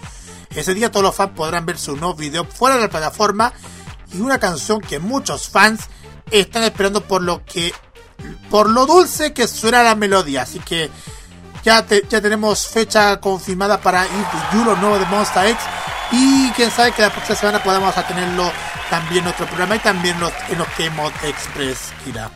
Ese 0.56 0.74
día 0.74 0.89
todos 0.89 1.03
los 1.03 1.16
fans 1.16 1.34
podrán 1.36 1.66
ver 1.66 1.78
su 1.78 1.97
nuevo 1.97 2.16
video 2.16 2.45
fuera 2.45 2.78
de 2.78 2.84
la 2.84 2.89
plataforma 2.89 3.51
y 4.16 4.22
una 4.22 4.39
canción 4.39 4.82
que 4.82 4.99
muchos 4.99 5.49
fans 5.49 5.89
están 6.32 6.63
esperando 6.63 7.01
por 7.01 7.22
lo 7.22 7.43
que 7.45 7.74
por 8.49 8.70
lo 8.70 8.86
dulce 8.86 9.34
que 9.34 9.47
suena 9.47 9.84
la 9.84 9.95
melodía. 9.95 10.43
Así 10.43 10.59
que 10.59 10.89
ya, 11.63 11.86
ya 11.88 12.22
tenemos 12.22 12.68
fecha 12.68 13.20
confirmada 13.20 13.80
para 13.80 14.05
If 14.05 14.53
You, 14.53 14.63
lo 14.63 14.76
nuevo 14.78 14.99
de 14.99 15.05
Monster 15.05 15.47
X. 15.47 15.61
Y 16.11 16.51
quién 16.51 16.70
sabe 16.70 16.91
que 16.91 17.01
la 17.01 17.11
próxima 17.11 17.36
semana 17.36 17.63
podamos 17.63 17.93
tenerlo 18.07 18.51
también 18.89 19.24
en 19.24 19.32
otro 19.32 19.45
programa 19.47 19.76
y 19.76 19.80
también 19.80 20.16
en 20.49 20.57
los 20.57 20.68
K-Mod 20.78 21.11
Express, 21.24 21.91
Kira. 22.03 22.32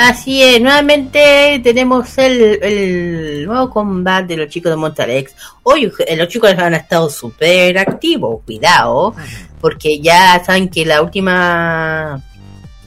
Así 0.00 0.40
es, 0.40 0.60
nuevamente 0.60 1.60
tenemos 1.64 2.16
el, 2.18 3.44
nuevo 3.44 3.68
combate 3.68 4.28
de 4.28 4.36
los 4.36 4.48
chicos 4.48 4.70
de 4.70 4.76
Monster 4.76 5.10
X. 5.10 5.34
Hoy 5.64 5.92
los 6.16 6.28
chicos 6.28 6.52
han 6.56 6.74
estado 6.74 7.10
súper 7.10 7.76
activos, 7.76 8.44
cuidado, 8.46 9.16
porque 9.60 10.00
ya 10.00 10.42
saben 10.44 10.68
que 10.68 10.84
la 10.84 11.02
última, 11.02 12.22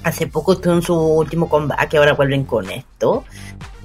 hace 0.04 0.28
poco 0.28 0.58
en 0.64 0.82
su 0.82 0.96
último 0.96 1.50
combate, 1.50 1.98
ahora 1.98 2.14
vuelven 2.14 2.46
con 2.46 2.70
esto. 2.70 3.24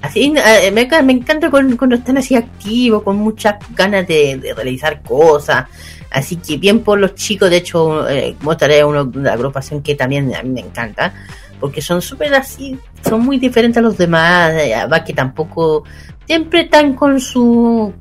Así, 0.01 0.33
eh, 0.35 0.71
me, 0.71 0.81
encanta 1.11 1.49
cuando, 1.49 1.95
están 1.95 2.17
así 2.17 2.35
activos, 2.35 3.03
con 3.03 3.17
muchas 3.17 3.55
ganas 3.75 4.07
de, 4.07 4.53
realizar 4.55 5.01
cosas. 5.01 5.65
Así 6.11 6.37
que 6.37 6.57
bien 6.57 6.81
por 6.81 6.99
los 6.99 7.15
chicos, 7.15 7.49
de 7.49 7.57
hecho, 7.57 8.07
eh, 8.07 8.35
Monster 8.41 8.71
es 8.71 8.83
una 8.83 9.33
agrupación 9.33 9.81
que 9.81 9.95
también 9.95 10.33
a 10.33 10.43
mí 10.43 10.49
me 10.49 10.61
encanta 10.61 11.13
porque 11.59 11.81
son 11.81 12.01
súper 12.01 12.33
así, 12.35 12.77
son 13.07 13.21
muy 13.21 13.39
diferentes 13.39 13.77
a 13.77 13.81
los 13.81 13.97
demás, 13.97 14.53
eh, 14.53 14.75
va 14.91 15.03
que 15.03 15.13
tampoco 15.13 15.83
siempre 16.25 16.61
están 16.61 16.93
con 16.93 17.19
su, 17.19 17.93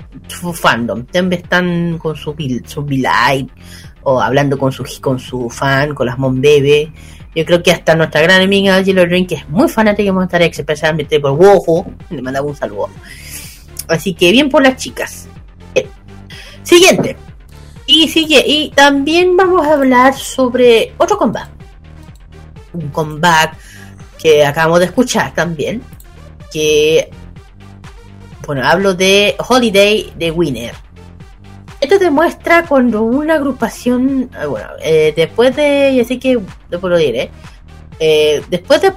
fandom, 0.55 1.07
siempre 1.11 1.39
están 1.39 1.99
con 1.99 2.17
su 2.17 2.35
su 2.67 2.87
light 2.89 3.51
o 4.09 4.21
hablando 4.21 4.57
con 4.57 4.71
su 4.71 4.85
con 5.01 5.19
su 5.19 5.51
fan, 5.51 5.95
con 5.95 6.07
las 6.07 6.19
Mon 6.19 6.41
Bebe. 6.41 6.93
Yo 7.35 7.45
creo 7.45 7.63
que 7.63 7.73
hasta 7.73 7.95
nuestra 7.97 8.21
gran 8.23 8.41
amiga 8.41 8.81
Yellow 8.81 9.05
Rain, 9.05 9.27
que 9.27 9.35
es 9.35 9.49
muy 9.49 9.69
fanática 9.69 10.05
de 10.05 10.13
Monster 10.13 10.43
X, 10.43 10.61
especialmente 10.61 11.19
por 11.19 11.33
Wojo, 11.33 11.87
le 12.11 12.23
mandaba 12.23 12.47
un 12.47 12.57
saludo. 12.57 12.89
Así 13.89 14.15
que 14.15 14.31
bien 14.31 14.49
por 14.49 14.63
las 14.63 14.77
chicas. 14.77 15.29
Siguiente. 16.63 17.17
Y 17.87 18.09
sigue, 18.09 18.43
y 18.47 18.71
también 18.71 19.37
vamos 19.37 19.67
a 19.67 19.75
hablar 19.75 20.15
sobre 20.15 20.95
otro 20.99 21.17
combate 21.19 21.57
un 22.77 22.89
comeback 22.89 23.57
que 24.19 24.45
acabamos 24.45 24.81
de 24.81 24.87
escuchar 24.87 25.35
también, 25.35 25.83
que 26.53 27.11
Bueno, 28.47 28.65
hablo 28.65 28.95
de 28.95 29.35
Holiday 29.39 30.13
de 30.17 30.31
Winner. 30.31 30.86
Esto 31.87 32.01
demuestra 32.01 32.67
cuando 32.67 33.03
una 33.03 33.35
agrupación, 33.35 34.29
eh, 34.43 34.47
bueno, 34.47 34.71
eh, 34.83 35.13
después 35.15 35.55
de, 35.55 35.95
ya 35.95 36.05
sé 36.05 36.19
que 36.19 36.37
después 36.69 36.91
lo 36.91 36.99
diré, 36.99 37.31
después 38.51 38.83
de, 38.83 38.93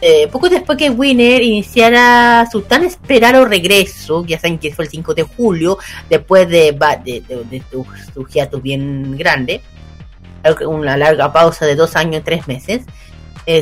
eh, 0.00 0.26
poco 0.26 0.48
después 0.48 0.76
que 0.76 0.90
Winner 0.90 1.40
iniciara 1.40 2.44
su 2.50 2.62
tan 2.62 2.82
esperado 2.82 3.44
regreso, 3.44 4.26
ya 4.26 4.40
saben 4.40 4.58
que 4.58 4.74
fue 4.74 4.86
el 4.86 4.90
5 4.90 5.14
de 5.14 5.22
julio, 5.22 5.78
después 6.10 6.48
de, 6.48 6.76
de, 7.04 7.20
de, 7.20 7.44
de 7.44 7.62
su, 7.70 8.26
hiato 8.26 8.60
bien 8.60 9.16
grande, 9.16 9.60
una 10.66 10.96
larga 10.96 11.32
pausa 11.32 11.64
de 11.64 11.76
dos 11.76 11.94
años 11.94 12.22
y 12.22 12.24
tres 12.24 12.48
meses, 12.48 12.82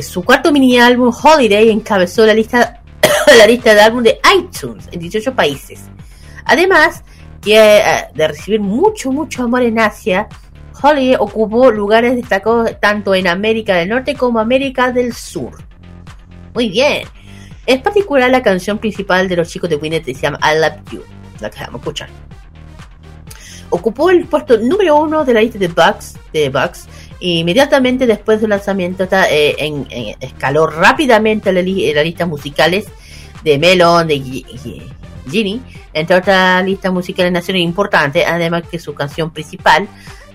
su 0.01 0.23
cuarto 0.23 0.51
mini 0.51 0.79
álbum 0.79 1.13
Holiday 1.13 1.69
encabezó 1.69 2.25
la 2.25 2.33
lista, 2.33 2.81
la 3.37 3.45
lista 3.45 3.75
de 3.75 3.81
álbum 3.81 4.01
de 4.01 4.19
iTunes 4.35 4.89
en 4.91 4.99
18 4.99 5.35
países. 5.35 5.81
Además, 6.45 7.03
que 7.41 7.57
eh, 7.57 7.81
de 8.13 8.27
recibir 8.27 8.59
mucho, 8.59 9.11
mucho 9.11 9.43
amor 9.43 9.63
en 9.63 9.79
Asia, 9.79 10.27
Holiday 10.81 11.15
ocupó 11.19 11.71
lugares 11.71 12.15
destacados 12.15 12.79
tanto 12.79 13.13
en 13.15 13.27
América 13.27 13.75
del 13.75 13.89
Norte 13.89 14.15
como 14.15 14.39
América 14.39 14.91
del 14.91 15.13
Sur. 15.13 15.63
Muy 16.53 16.69
bien. 16.69 17.07
Es 17.65 17.81
particular 17.81 18.29
la 18.31 18.41
canción 18.41 18.77
principal 18.79 19.27
de 19.29 19.35
los 19.37 19.49
chicos 19.49 19.69
de 19.69 19.75
Winnet 19.75 20.03
se 20.03 20.13
llama 20.13 20.39
I 20.41 20.59
Love 20.59 20.91
You, 20.91 21.03
la 21.39 21.49
que 21.49 21.59
vamos 21.59 21.75
a 21.75 21.77
escuchar. 21.77 22.09
Ocupó 23.69 24.09
el 24.09 24.25
puesto 24.25 24.57
número 24.57 24.97
uno 24.97 25.23
de 25.23 25.33
la 25.33 25.41
lista 25.41 25.57
de 25.57 25.67
Bugs, 25.67 26.17
de 26.33 26.49
Bugs 26.49 26.87
inmediatamente 27.19 28.07
después 28.07 28.41
del 28.41 28.49
lanzamiento 28.49 29.03
está, 29.03 29.31
eh, 29.31 29.55
en, 29.59 29.85
en- 29.91 30.15
escaló 30.19 30.65
rápidamente 30.67 31.53
las 31.53 31.63
listas 31.63 32.27
musicales 32.27 32.85
de 33.43 33.59
Melon, 33.59 34.07
de 34.07 34.15
Gi- 35.25 35.29
Gi- 35.29 35.31
Genie, 35.31 35.61
entre 35.93 36.15
otras 36.17 36.63
listas 36.65 36.91
musicales 36.91 37.31
nacionales 37.31 37.65
importantes, 37.65 38.23
además 38.27 38.63
que 38.69 38.79
su 38.79 38.93
canción 38.93 39.31
principal, 39.31 39.87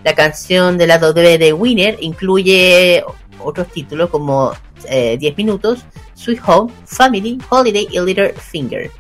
la 0.05 0.15
canción 0.15 0.79
de 0.79 0.87
lado 0.87 1.13
B 1.15 1.39
de 1.39 1.53
Winner, 1.53 1.97
incluye 2.01 3.03
otros 3.43 3.69
títulos 3.69 4.11
como 4.11 4.53
eh, 4.89 5.17
10 5.19 5.37
minutos, 5.37 5.85
Sweet 6.15 6.41
Home, 6.47 6.73
Family, 6.85 7.39
Holiday 7.49 7.89
y 7.91 8.01
Little 8.01 8.33
Finger. 8.35 8.91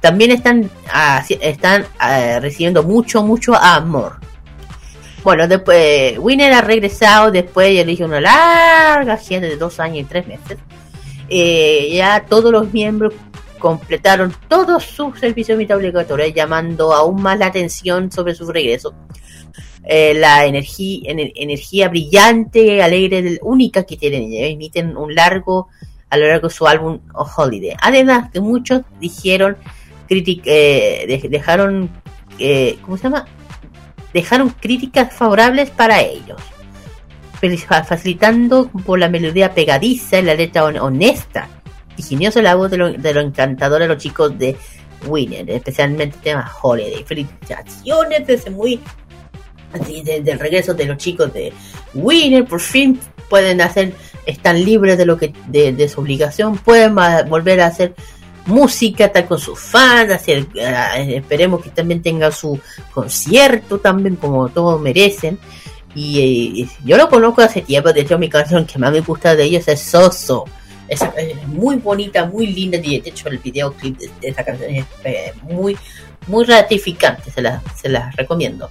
También 0.00 0.30
están, 0.32 0.70
están 1.40 1.86
ah, 1.98 2.38
recibiendo 2.40 2.82
mucho, 2.82 3.22
mucho 3.22 3.54
amor. 3.54 4.16
Bueno, 5.22 5.48
después 5.48 6.18
Winner 6.18 6.52
ha 6.52 6.60
regresado 6.60 7.30
después 7.30 7.74
ya 7.74 7.82
dije 7.84 8.04
una 8.04 8.20
larga 8.20 9.16
gira 9.16 9.40
de 9.40 9.56
dos 9.56 9.80
años 9.80 9.98
y 10.00 10.04
tres 10.04 10.26
meses. 10.26 10.58
Eh, 11.30 11.90
ya 11.94 12.26
todos 12.28 12.52
los 12.52 12.70
miembros 12.74 13.14
completaron 13.64 14.30
todos 14.46 14.84
sus 14.84 15.18
servicios 15.18 15.56
mitad 15.56 15.78
obligatorios, 15.78 16.34
llamando 16.34 16.92
aún 16.92 17.22
más 17.22 17.38
la 17.38 17.46
atención 17.46 18.12
sobre 18.12 18.34
su 18.34 18.44
regreso. 18.52 18.92
Eh, 19.84 20.12
la 20.12 20.44
energía, 20.44 21.10
ener- 21.10 21.32
energía 21.34 21.88
brillante, 21.88 22.82
alegre, 22.82 23.38
única 23.40 23.84
que 23.84 23.96
tienen, 23.96 24.30
emiten 24.34 24.98
un 24.98 25.14
largo 25.14 25.68
a 26.10 26.18
lo 26.18 26.26
largo 26.28 26.48
de 26.48 26.54
su 26.54 26.66
álbum 26.66 27.00
Holiday. 27.14 27.74
Además 27.80 28.30
que 28.30 28.40
muchos 28.40 28.82
dijeron, 29.00 29.56
critic, 30.08 30.42
eh, 30.44 31.06
de- 31.08 31.28
dejaron, 31.30 31.88
eh, 32.38 32.76
¿cómo 32.82 32.98
se 32.98 33.04
llama? 33.04 33.24
Dejaron 34.12 34.50
críticas 34.50 35.10
favorables 35.14 35.70
para 35.70 36.02
ellos, 36.02 36.38
facilitando 37.88 38.68
por 38.84 38.98
la 38.98 39.08
melodía 39.08 39.54
pegadiza 39.54 40.18
y 40.18 40.22
la 40.22 40.34
letra 40.34 40.64
hon- 40.64 40.78
honesta, 40.80 41.48
ingeniosa 41.96 42.42
la 42.42 42.54
voz 42.54 42.70
de 42.70 42.76
lo, 42.76 42.92
de 42.92 43.14
lo 43.14 43.20
encantador 43.20 43.80
de 43.80 43.88
los 43.88 43.98
chicos 43.98 44.38
de 44.38 44.56
Winner, 45.06 45.48
especialmente 45.50 46.16
el 46.16 46.22
tema 46.22 46.50
Holiday. 46.62 47.04
Felicitaciones 47.04 48.26
desde 48.26 48.50
muy 48.50 48.80
así, 49.72 50.02
desde 50.02 50.32
el 50.32 50.38
regreso 50.38 50.74
de 50.74 50.86
los 50.86 50.96
chicos 50.98 51.32
de 51.32 51.52
Winner, 51.94 52.44
por 52.44 52.60
fin 52.60 52.98
pueden 53.28 53.60
hacer, 53.60 53.92
están 54.26 54.64
libres 54.64 54.98
de 54.98 55.06
lo 55.06 55.16
que 55.16 55.32
de, 55.46 55.88
su 55.88 56.00
obligación, 56.00 56.56
pueden 56.58 56.94
volver 57.28 57.60
a 57.60 57.66
hacer 57.66 57.94
música, 58.46 59.06
estar 59.06 59.26
con 59.26 59.38
sus 59.38 59.58
fans, 59.58 60.12
hacer, 60.12 60.46
eh, 60.54 61.16
esperemos 61.16 61.62
que 61.62 61.70
también 61.70 62.02
tenga 62.02 62.30
su 62.30 62.60
concierto 62.92 63.78
también 63.78 64.16
como 64.16 64.48
todos 64.48 64.80
merecen. 64.80 65.38
Y 65.96 66.62
eh, 66.62 66.68
yo 66.84 66.96
lo 66.96 67.08
conozco 67.08 67.40
hace 67.40 67.62
tiempo, 67.62 67.92
de 67.92 68.00
hecho 68.00 68.18
mi 68.18 68.28
canción 68.28 68.66
que 68.66 68.78
más 68.78 68.92
me 68.92 69.00
gusta 69.00 69.34
de 69.34 69.44
ellos 69.44 69.66
es 69.68 69.80
Soso. 69.80 70.44
Es, 70.94 71.02
es 71.16 71.46
muy 71.48 71.76
bonita, 71.76 72.24
muy 72.24 72.46
linda, 72.46 72.78
y 72.78 73.00
de 73.00 73.10
hecho 73.10 73.28
el 73.28 73.38
videoclip 73.38 73.98
de, 73.98 74.10
de 74.20 74.28
esa 74.28 74.44
canción 74.44 74.70
es 74.70 74.86
eh, 75.04 75.32
muy, 75.42 75.76
muy 76.26 76.44
ratificante, 76.44 77.30
se 77.30 77.42
la, 77.42 77.62
se 77.74 77.88
la 77.88 78.10
recomiendo. 78.16 78.70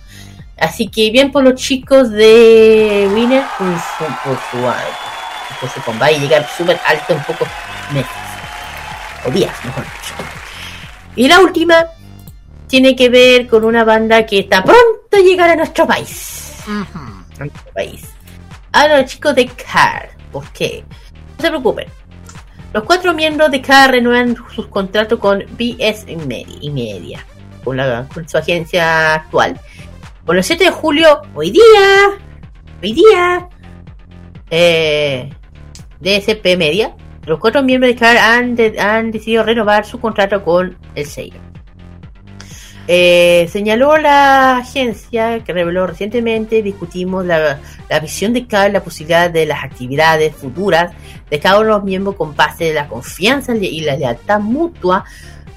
Así 0.57 0.87
que 0.87 1.11
bien 1.11 1.31
por 1.31 1.43
los 1.43 1.55
chicos 1.55 2.09
de 2.11 3.09
Winner 3.13 3.43
por 3.57 3.67
su, 3.67 4.05
por 4.23 4.37
su, 4.49 4.67
ah, 4.67 4.83
por 5.59 5.69
su 5.69 5.81
combate 5.81 6.13
y 6.13 6.19
llegar 6.19 6.47
súper 6.57 6.79
alto 6.85 7.13
en 7.13 7.23
pocos 7.23 7.47
meses. 7.91 8.11
O 9.25 9.31
días, 9.31 9.53
mejor 9.65 9.83
dicho. 9.83 10.13
Y 11.15 11.27
la 11.27 11.39
última 11.39 11.87
tiene 12.67 12.95
que 12.95 13.09
ver 13.09 13.47
con 13.47 13.63
una 13.65 13.83
banda 13.83 14.25
que 14.25 14.39
está 14.39 14.63
pronto 14.63 14.81
a 15.11 15.19
llegar 15.19 15.49
a 15.49 15.55
nuestro 15.55 15.85
país. 15.85 16.63
A 17.37 17.39
nuestro 17.39 17.73
país. 17.73 18.01
A 18.71 18.87
los 18.87 19.05
chicos 19.11 19.35
de 19.35 19.47
CAR. 19.47 20.09
¿Por 20.31 20.47
qué? 20.51 20.83
No 21.37 21.41
se 21.41 21.49
preocupen. 21.49 21.87
Los 22.73 22.83
cuatro 22.85 23.13
miembros 23.13 23.51
de 23.51 23.61
CAR 23.61 23.91
renuevan 23.91 24.35
sus 24.53 24.65
contratos 24.65 25.19
con 25.19 25.43
BS 25.59 26.07
Media, 26.25 27.23
con, 27.63 27.77
su 28.27 28.37
agencia 28.37 29.13
actual. 29.13 29.59
Por 30.25 30.37
el 30.37 30.43
7 30.43 30.63
de 30.63 30.71
julio, 30.71 31.21
hoy 31.35 31.51
día, 31.51 31.61
hoy 32.81 32.93
día, 32.93 33.47
eh, 34.49 35.29
DSP 35.99 36.57
Media, 36.57 36.95
los 37.27 37.39
cuatro 37.39 37.61
miembros 37.61 37.93
de 37.93 37.99
CAR 37.99 38.17
han 38.17 39.11
decidido 39.11 39.43
renovar 39.43 39.85
su 39.85 39.99
contrato 39.99 40.43
con 40.43 40.75
el 40.95 41.05
sello. 41.05 41.52
Eh, 42.87 43.47
señaló 43.49 43.97
la 43.97 44.57
agencia 44.57 45.41
que 45.43 45.53
reveló 45.53 45.87
recientemente, 45.87 46.61
discutimos 46.61 47.25
la, 47.25 47.59
la 47.89 47.99
visión 47.99 48.33
de 48.33 48.45
CAR, 48.45 48.71
la 48.71 48.83
posibilidad 48.83 49.29
de 49.29 49.45
las 49.45 49.63
actividades 49.63 50.35
futuras 50.35 50.91
de 51.29 51.39
cada 51.39 51.59
uno 51.59 51.67
de 51.67 51.73
los 51.75 51.83
miembros 51.83 52.15
con 52.17 52.35
base 52.35 52.65
de 52.65 52.73
la 52.73 52.89
confianza 52.89 53.55
y 53.55 53.79
la 53.81 53.95
lealtad 53.95 54.41
mutua. 54.41 55.05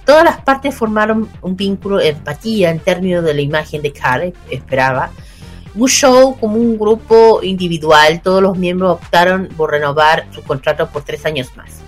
Todas 0.05 0.22
las 0.22 0.41
partes 0.41 0.72
formaron 0.72 1.29
un 1.43 1.57
vínculo 1.57 1.97
de 1.97 2.11
empatía 2.11 2.70
en 2.70 2.79
términos 2.79 3.24
de 3.24 3.35
la 3.35 3.41
imagen 3.41 3.83
de 3.83 3.93
CAR, 3.93 4.33
esperaba. 4.49 5.11
Un 5.74 5.89
show 5.89 6.39
como 6.39 6.57
un 6.57 6.79
grupo 6.79 7.41
individual, 7.43 8.22
todos 8.22 8.41
los 8.41 8.57
miembros 8.57 8.93
optaron 8.93 9.49
por 9.57 9.72
renovar 9.72 10.27
su 10.31 10.43
contrato 10.43 10.89
por 10.89 11.03
tres 11.03 11.27
años 11.27 11.51
más. 11.57 11.83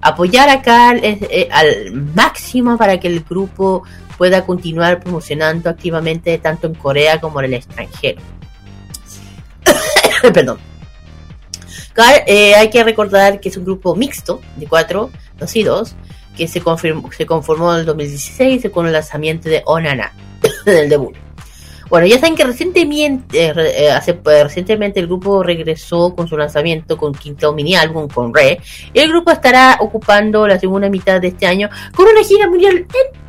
Apoyar 0.00 0.48
a 0.48 0.60
Carl 0.60 1.00
es, 1.02 1.18
eh, 1.22 1.48
al 1.50 1.92
máximo 1.92 2.76
para 2.76 3.00
que 3.00 3.08
el 3.08 3.20
grupo 3.20 3.84
pueda 4.16 4.44
continuar 4.44 5.00
promocionando 5.00 5.70
activamente 5.70 6.36
tanto 6.38 6.66
en 6.66 6.74
Corea 6.74 7.20
como 7.20 7.40
en 7.40 7.46
el 7.46 7.54
extranjero. 7.54 8.20
Perdón. 10.32 10.58
Carl, 11.92 12.22
eh, 12.26 12.54
hay 12.54 12.68
que 12.68 12.84
recordar 12.84 13.40
que 13.40 13.48
es 13.48 13.56
un 13.56 13.64
grupo 13.64 13.94
mixto 13.94 14.40
de 14.56 14.66
cuatro, 14.66 15.10
dos 15.38 15.56
y 15.56 15.62
dos, 15.62 15.94
que 16.36 16.46
se, 16.46 16.60
confirmó, 16.60 17.10
se 17.10 17.24
conformó 17.24 17.72
en 17.72 17.80
el 17.80 17.86
2016 17.86 18.70
con 18.70 18.86
el 18.86 18.92
lanzamiento 18.92 19.48
de 19.48 19.62
Onana, 19.64 20.12
del 20.66 20.90
debut. 20.90 21.16
Bueno, 21.88 22.06
ya 22.06 22.18
saben 22.18 22.34
que 22.34 22.44
recientemente, 22.44 23.46
eh, 23.46 23.90
hace, 23.90 24.10
eh, 24.10 24.44
recientemente 24.44 24.98
el 24.98 25.06
grupo 25.06 25.42
regresó 25.42 26.14
con 26.16 26.26
su 26.26 26.36
lanzamiento 26.36 26.96
con 26.98 27.14
quinto 27.14 27.52
mini 27.52 27.76
álbum 27.76 28.08
con 28.08 28.34
Re. 28.34 28.58
Y 28.92 28.98
el 28.98 29.08
grupo 29.08 29.30
estará 29.30 29.78
ocupando 29.80 30.48
la 30.48 30.58
segunda 30.58 30.88
mitad 30.88 31.20
de 31.20 31.28
este 31.28 31.46
año 31.46 31.70
con 31.94 32.06
una 32.08 32.24
gira 32.24 32.48
mundial 32.48 32.78
en 32.78 33.25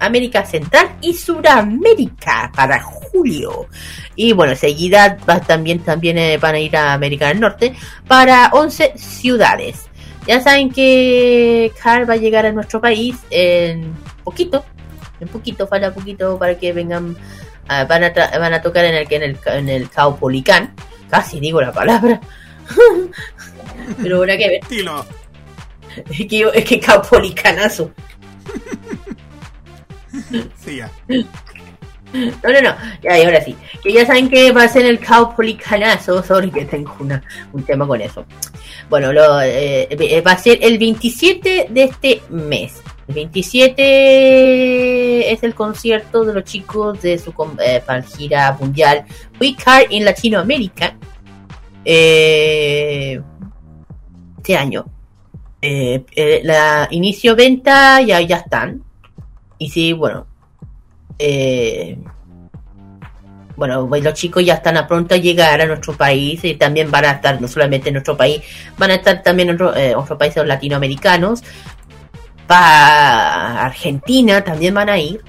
América 0.00 0.44
Central 0.44 0.90
y 1.00 1.14
Suramérica 1.14 2.50
para 2.54 2.80
julio. 2.82 3.66
Y 4.14 4.32
bueno, 4.32 4.54
seguida 4.54 5.16
va, 5.28 5.40
también, 5.40 5.80
también 5.80 6.18
eh, 6.18 6.38
van 6.38 6.54
a 6.54 6.58
ir 6.60 6.76
a 6.76 6.92
América 6.92 7.28
del 7.28 7.40
Norte 7.40 7.74
para 8.06 8.50
11 8.52 8.92
ciudades. 8.96 9.86
Ya 10.26 10.40
saben 10.40 10.70
que 10.70 11.72
Carl 11.82 12.08
va 12.08 12.14
a 12.14 12.18
llegar 12.18 12.46
a 12.46 12.52
nuestro 12.52 12.80
país 12.80 13.16
en 13.30 13.94
poquito, 14.24 14.64
en 15.20 15.28
poquito, 15.28 15.66
falta 15.68 15.94
poquito 15.94 16.36
para 16.38 16.58
que 16.58 16.72
vengan, 16.72 17.16
ah, 17.68 17.84
van, 17.84 18.02
a 18.04 18.12
tra- 18.12 18.38
van 18.38 18.52
a 18.52 18.60
tocar 18.60 18.84
en 18.84 18.94
el 18.96 19.06
en 19.12 19.22
el, 19.22 19.38
en 19.46 19.68
el 19.68 19.88
Caupolicán, 19.88 20.74
casi 21.08 21.38
digo 21.38 21.60
la 21.60 21.72
palabra, 21.72 22.20
pero 24.02 24.16
habrá 24.18 24.36
que 24.36 24.48
ver, 24.48 24.60
Dilo. 24.68 25.06
es 26.10 26.26
que, 26.26 26.50
es 26.54 26.64
que 26.64 26.80
Caupolicanazo. 26.80 27.92
No, 32.12 32.50
no, 32.50 32.62
no, 32.62 32.74
ya, 33.02 33.16
ahora 33.16 33.44
sí. 33.44 33.54
Que 33.82 33.92
ya 33.92 34.06
saben 34.06 34.30
que 34.30 34.52
va 34.52 34.62
a 34.62 34.68
ser 34.68 34.86
el 34.86 35.00
Caupolicanazo. 35.00 36.22
Sorry 36.22 36.50
que 36.50 36.64
tengo 36.64 36.96
una, 37.00 37.22
un 37.52 37.62
tema 37.64 37.86
con 37.86 38.00
eso. 38.00 38.24
Bueno, 38.88 39.12
lo, 39.12 39.40
eh, 39.42 39.88
eh, 39.90 40.20
va 40.22 40.32
a 40.32 40.38
ser 40.38 40.58
el 40.62 40.78
27 40.78 41.66
de 41.68 41.82
este 41.82 42.22
mes. 42.30 42.80
El 43.08 43.16
27 43.16 45.32
es 45.32 45.42
el 45.42 45.54
concierto 45.54 46.24
de 46.24 46.32
los 46.32 46.44
chicos 46.44 47.02
de 47.02 47.18
su 47.18 47.34
eh, 47.60 47.82
gira 48.16 48.56
mundial 48.58 49.04
We 49.40 49.54
Car 49.54 49.84
en 49.90 50.04
Latinoamérica. 50.04 50.96
Eh, 51.84 53.20
este 54.38 54.56
año. 54.56 54.86
Eh, 55.60 56.04
eh, 56.14 56.40
la 56.44 56.86
inicio 56.90 57.34
venta 57.34 58.00
ya, 58.00 58.20
ya 58.20 58.36
están. 58.36 58.85
Y 59.58 59.70
sí, 59.70 59.92
bueno. 59.92 60.26
Eh, 61.18 61.98
bueno, 63.56 63.88
pues 63.88 64.04
los 64.04 64.14
chicos 64.14 64.44
ya 64.44 64.54
están 64.54 64.76
a 64.76 64.86
pronto 64.86 65.14
a 65.14 65.18
llegar 65.18 65.60
a 65.60 65.66
nuestro 65.66 65.96
país 65.96 66.44
y 66.44 66.54
también 66.54 66.90
van 66.90 67.06
a 67.06 67.10
estar 67.12 67.40
no 67.40 67.48
solamente 67.48 67.88
en 67.88 67.94
nuestro 67.94 68.16
país, 68.16 68.42
van 68.76 68.90
a 68.90 68.96
estar 68.96 69.22
también 69.22 69.48
en 69.48 69.58
eh, 69.76 69.94
otros 69.96 70.18
países 70.18 70.46
latinoamericanos. 70.46 71.42
Para 72.46 73.64
Argentina 73.64 74.44
también 74.44 74.74
van 74.74 74.90
a 74.90 74.98
ir. 74.98 75.22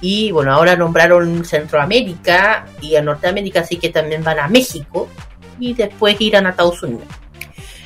Y 0.00 0.30
bueno, 0.30 0.52
ahora 0.52 0.76
nombraron 0.76 1.44
Centroamérica 1.44 2.66
y 2.80 2.94
a 2.94 3.02
Norteamérica, 3.02 3.60
así 3.60 3.76
que 3.76 3.88
también 3.88 4.22
van 4.22 4.38
a 4.38 4.46
México 4.46 5.08
y 5.58 5.74
después 5.74 6.20
irán 6.20 6.46
a 6.46 6.50
Estados 6.50 6.82
Unidos. 6.82 7.08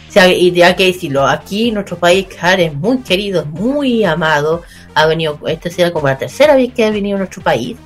O 0.09 0.13
sea, 0.13 0.29
y 0.29 0.53
ya 0.53 0.77
que 0.77 0.89
decirlo, 0.89 1.27
aquí 1.27 1.73
nuestro 1.73 1.97
país, 1.97 2.27
es 2.59 2.75
muy 2.75 2.99
querido, 2.99 3.47
muy 3.47 4.05
amado. 4.05 4.63
Ha 4.95 5.07
venido, 5.07 5.39
esta 5.47 5.71
será 5.71 5.91
como 5.91 6.07
la 6.09 6.19
tercera 6.19 6.55
vez 6.55 6.73
que 6.75 6.85
ha 6.85 6.91
venido 6.91 7.17
a 7.17 7.19
nuestro 7.21 7.43
país. 7.43 7.77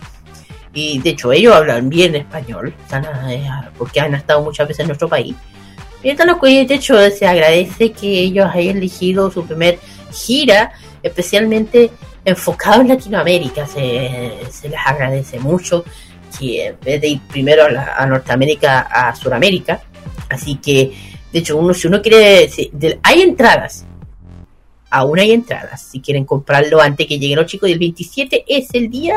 Y 0.75 0.99
de 0.99 1.11
hecho, 1.11 1.33
ellos 1.33 1.55
hablan 1.55 1.89
bien 1.89 2.15
español, 2.17 2.75
eh, 3.29 3.49
porque 3.79 4.01
han 4.01 4.15
estado 4.15 4.43
muchas 4.43 4.69
veces 4.69 4.81
en 4.81 4.89
nuestro 4.89 5.09
país. 5.09 5.35
Y 6.03 6.15
de 6.15 6.75
hecho, 6.75 7.11
se 7.11 7.27
agradece 7.27 7.93
que 7.93 8.07
ellos 8.09 8.49
hayan 8.53 8.77
elegido 8.77 9.31
su 9.31 9.45
primer 9.47 9.79
gira, 10.13 10.73
especialmente 11.03 11.91
enfocado 12.25 12.83
en 12.83 12.89
Latinoamérica. 12.89 13.67
Se, 13.67 14.33
se 14.51 14.69
les 14.69 14.79
agradece 14.85 15.39
mucho 15.41 15.85
que 16.39 16.67
en 16.67 16.77
vez 16.81 17.01
de 17.01 17.09
ir 17.09 17.21
primero 17.29 17.65
a, 17.65 17.71
la- 17.71 17.95
a 17.97 18.07
Norteamérica, 18.07 18.81
a 18.81 19.15
Sudamérica. 19.17 19.81
Así 20.29 20.57
que, 20.57 20.93
de 21.33 21.39
hecho, 21.39 21.57
uno 21.57 21.73
si 21.73 21.87
uno 21.89 22.03
quiere, 22.03 22.51
hay 23.03 23.23
entradas. 23.23 23.85
Aún 24.91 25.19
hay 25.19 25.33
entradas. 25.33 25.83
Si 25.83 26.01
quieren 26.01 26.25
comprarlo 26.25 26.81
antes 26.81 27.07
que 27.07 27.19
lleguen 27.19 27.39
los 27.39 27.47
chicos, 27.47 27.69
y 27.69 27.73
el 27.73 27.79
27 27.79 28.45
es 28.47 28.69
el 28.73 28.89
día 28.91 29.17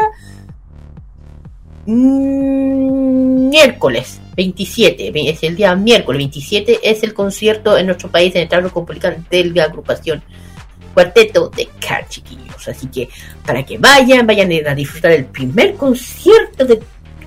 mm, 1.86 3.49
miércoles 3.49 4.20
27, 4.36 5.11
ve- 5.11 5.30
es 5.30 5.43
el 5.43 5.55
día 5.55 5.76
miércoles 5.76 6.17
27, 6.20 6.80
es 6.84 7.03
el 7.03 7.13
concierto 7.13 7.78
en 7.78 7.86
nuestro 7.88 8.09
país 8.09 8.34
en 8.36 8.43
el 8.43 8.49
Teatro 8.49 8.72
Complicante 8.72 9.43
de 9.43 9.49
la 9.51 9.65
agrupación 9.65 10.24
Cuarteto 10.93 11.49
de 11.49 11.67
Car 11.80 12.07
Chiquillos. 12.07 12.67
Así 12.67 12.88
que 12.88 13.09
para 13.45 13.63
que 13.65 13.78
vayan, 13.78 14.26
vayan 14.28 14.51
a 14.67 14.76
disfrutar 14.76 15.11
el 15.11 15.26
primer 15.26 15.76
concierto 15.76 16.65
de- 16.65 16.82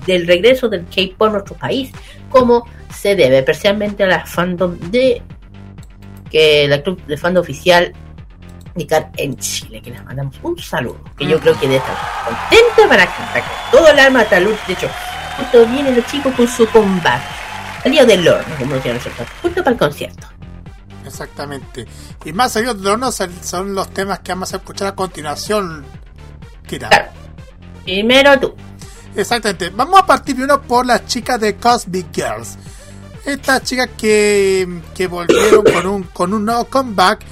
del 0.07 0.27
regreso 0.27 0.69
del 0.69 0.85
K-pop 0.87 1.29
a 1.29 1.31
nuestro 1.31 1.55
país, 1.57 1.91
como 2.29 2.67
se 2.93 3.15
debe, 3.15 3.39
especialmente 3.39 4.03
a 4.03 4.07
la 4.09 4.27
fandom 4.27 4.77
de 4.91 5.23
que 6.31 6.67
la 6.67 6.83
club 6.83 7.05
de 7.07 7.17
fandom 7.17 7.43
oficial 7.43 7.93
de 8.75 8.87
Car 8.87 9.11
en 9.17 9.37
Chile, 9.37 9.81
que 9.83 9.91
les 9.91 10.05
mandamos 10.05 10.35
un 10.43 10.59
saludo, 10.59 11.01
que 11.17 11.27
yo 11.27 11.39
creo 11.41 11.59
que 11.59 11.69
de 11.69 11.77
estar 11.77 11.97
contenta 12.25 12.87
van 12.89 13.01
a 13.01 13.07
cantar 13.07 13.43
con 13.43 13.81
todo 13.81 13.89
el 13.89 13.99
alma 13.99 14.25
talud. 14.25 14.55
De 14.67 14.73
hecho, 14.73 14.89
justo 15.37 15.67
vienen 15.67 15.97
los 15.97 16.07
chicos 16.07 16.35
con 16.35 16.49
su 16.49 16.67
comeback. 16.69 17.23
El 17.85 17.93
día 17.93 18.05
del 18.05 18.27
horno, 18.27 18.55
como 18.59 18.75
decían 18.77 18.97
nosotros, 18.97 19.29
justo 19.43 19.63
para 19.63 19.73
el 19.73 19.79
concierto. 19.79 20.27
Exactamente. 21.05 21.87
Y 22.25 22.33
más 22.33 22.57
allá 22.57 22.75
de 22.75 22.89
horno 22.89 23.11
son 23.13 23.75
los 23.75 23.91
temas 23.91 24.21
que 24.21 24.33
vamos 24.33 24.53
a 24.55 24.57
escuchar 24.59 24.89
a 24.89 24.95
continuación. 24.95 25.85
Kira. 26.67 26.89
Claro. 26.89 27.11
Primero 27.85 28.39
tú. 28.39 28.55
Exactamente. 29.17 29.71
Vamos 29.71 30.01
a 30.01 30.07
partir 30.07 30.37
primero 30.37 30.63
por 30.63 30.87
las 30.87 31.07
chicas 31.07 31.41
de 31.41 31.57
Cosmic 31.57 32.07
Girls. 32.15 32.57
Estas 33.27 33.63
chicas 33.63 33.91
que, 33.97 34.81
que 34.95 35.07
volvieron 35.07 35.65
con 35.65 35.87
un, 35.87 36.03
con 36.05 36.33
un 36.33 36.45
nuevo 36.45 36.65
comeback. 36.65 37.25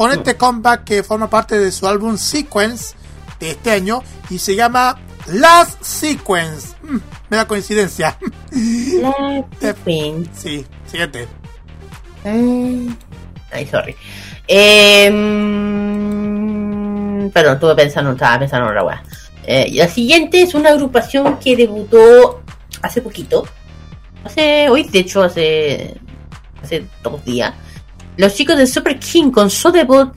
Con 0.00 0.12
este 0.12 0.34
comeback 0.34 0.84
que 0.84 1.02
forma 1.02 1.28
parte 1.28 1.58
de 1.58 1.70
su 1.70 1.86
álbum 1.86 2.16
Sequence 2.16 2.94
de 3.38 3.50
este 3.50 3.70
año. 3.70 4.02
Y 4.30 4.38
se 4.38 4.56
llama 4.56 4.98
Last 5.26 5.82
Sequence. 5.82 6.74
Mm, 6.82 6.96
me 7.28 7.36
da 7.36 7.46
coincidencia. 7.46 8.16
La 9.60 9.74
Queen. 9.84 10.26
sí, 10.32 10.64
siguiente. 10.86 11.28
Mm. 12.24 12.94
Ay, 13.52 13.66
sorry. 13.66 13.94
Eh, 14.48 15.10
perdón, 17.34 17.54
estuve 17.56 17.74
pensando, 17.74 18.12
estaba 18.12 18.38
pensando 18.38 18.68
en 18.68 18.70
otra 18.70 18.84
wea. 18.84 19.04
Eh, 19.44 19.70
la 19.74 19.88
siguiente 19.88 20.40
es 20.40 20.54
una 20.54 20.70
agrupación 20.70 21.38
que 21.38 21.54
debutó 21.54 22.40
hace 22.80 23.02
poquito. 23.02 23.46
Hace, 24.24 24.70
hoy, 24.70 24.84
de 24.84 25.00
hecho, 25.00 25.22
hace, 25.22 25.94
hace 26.62 26.86
dos 27.02 27.22
días 27.22 27.52
los 28.16 28.34
chicos 28.34 28.56
de 28.56 28.66
Super 28.66 28.98
King 28.98 29.30
con 29.30 29.50
su 29.50 29.70
debut 29.70 30.12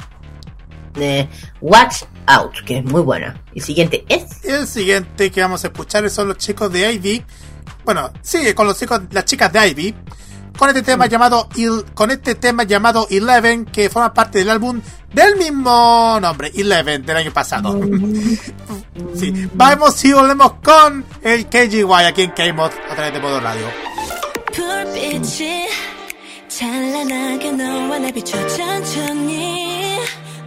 de 0.94 1.28
Watch 1.62 2.04
Out, 2.28 2.64
que 2.66 2.78
es 2.80 2.86
muy 2.86 3.02
buena. 3.02 3.42
El 3.54 3.62
siguiente 3.62 4.06
es. 4.08 4.44
El 4.44 4.68
siguiente 4.68 5.32
que 5.32 5.42
vamos 5.42 5.64
a 5.64 5.68
escuchar 5.68 6.10
son 6.10 6.30
los 6.30 6.38
chicos 6.38 6.72
de 6.72 6.94
Ivy. 6.94 7.24
Bueno, 7.84 8.12
sigue 8.22 8.56
con 8.56 8.68
los 8.68 8.80
chicos, 8.80 9.02
las 9.12 9.26
chicas 9.26 9.52
de 9.52 9.68
Ivy. 9.70 9.96
Con 10.58 10.70
este 10.70 10.84
tema 10.84 11.08
mm. 11.08 11.10
llamado 11.10 11.50
con 11.96 12.12
este 12.12 12.36
tema 12.36 12.64
llamado 12.64 13.08
Eleven, 13.10 13.66
que 13.66 13.90
forma 13.90 14.14
parte 14.14 14.40
del 14.40 14.52
álbum 14.52 14.80
del 15.12 15.36
mismo 15.36 16.20
nombre, 16.22 16.52
Eleven, 16.56 17.06
del 17.06 17.18
año 17.18 17.34
pasado. 17.34 17.74
Mm. 17.74 18.38
Vamos 19.54 20.06
y 20.06 20.14
volvemos 20.14 20.54
con 20.64 21.06
el 21.24 21.48
KGY 21.48 22.06
aquí 22.08 22.22
en 22.24 22.32
Kbot 22.32 22.72
a 22.90 22.96
través 22.96 23.14
de 23.14 23.20
modo 23.20 23.40
radio. 23.40 23.66
찬란하게 26.58 27.52
너와 27.54 27.98
날 27.98 28.12
비춰 28.12 28.38
천천히. 28.48 29.98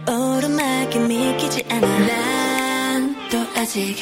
오르막이 0.07 0.99
믿기지 0.99 1.65
않아. 1.69 1.87
난 1.99 3.17
또 3.29 3.37
아직 3.59 3.97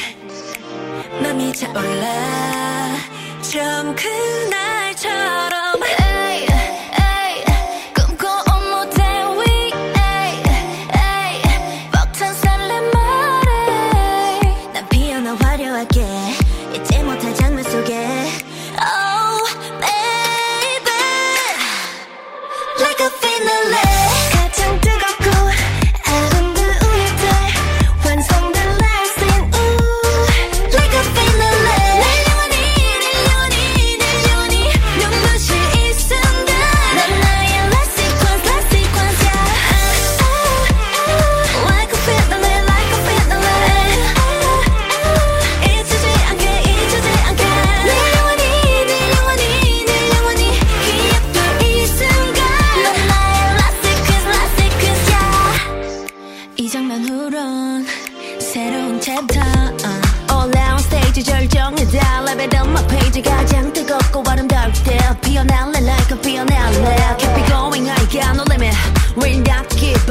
맘이 1.19 1.51
차올라. 1.53 2.95
처음 3.41 3.95
그날처럼 3.95 5.54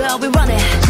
not 0.05 0.21
keep 0.21 0.21
but 0.21 0.21
we 0.21 0.29
run 0.29 0.51
it 0.51 0.84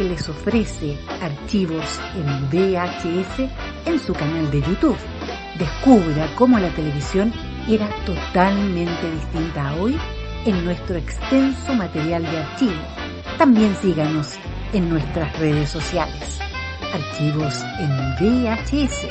que 0.00 0.08
les 0.08 0.28
ofrece 0.30 0.96
Archivos 1.20 2.00
en 2.16 2.48
VHS 2.48 3.50
en 3.84 3.98
su 3.98 4.14
canal 4.14 4.50
de 4.50 4.62
YouTube. 4.62 4.96
Descubra 5.58 6.26
cómo 6.36 6.58
la 6.58 6.70
televisión 6.70 7.30
era 7.68 7.86
totalmente 8.06 9.10
distinta 9.12 9.68
a 9.68 9.74
hoy 9.74 9.98
en 10.46 10.64
nuestro 10.64 10.96
extenso 10.96 11.74
material 11.74 12.22
de 12.22 12.38
archivo. 12.38 12.80
También 13.36 13.76
síganos 13.82 14.38
en 14.72 14.88
nuestras 14.88 15.38
redes 15.38 15.68
sociales. 15.68 16.40
Archivos 16.94 17.62
en 17.78 17.90
VHS, 18.16 19.06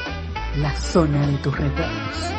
la 0.57 0.76
zona 0.76 1.28
de 1.28 1.38
tus 1.38 1.56
recuerdos. 1.56 2.39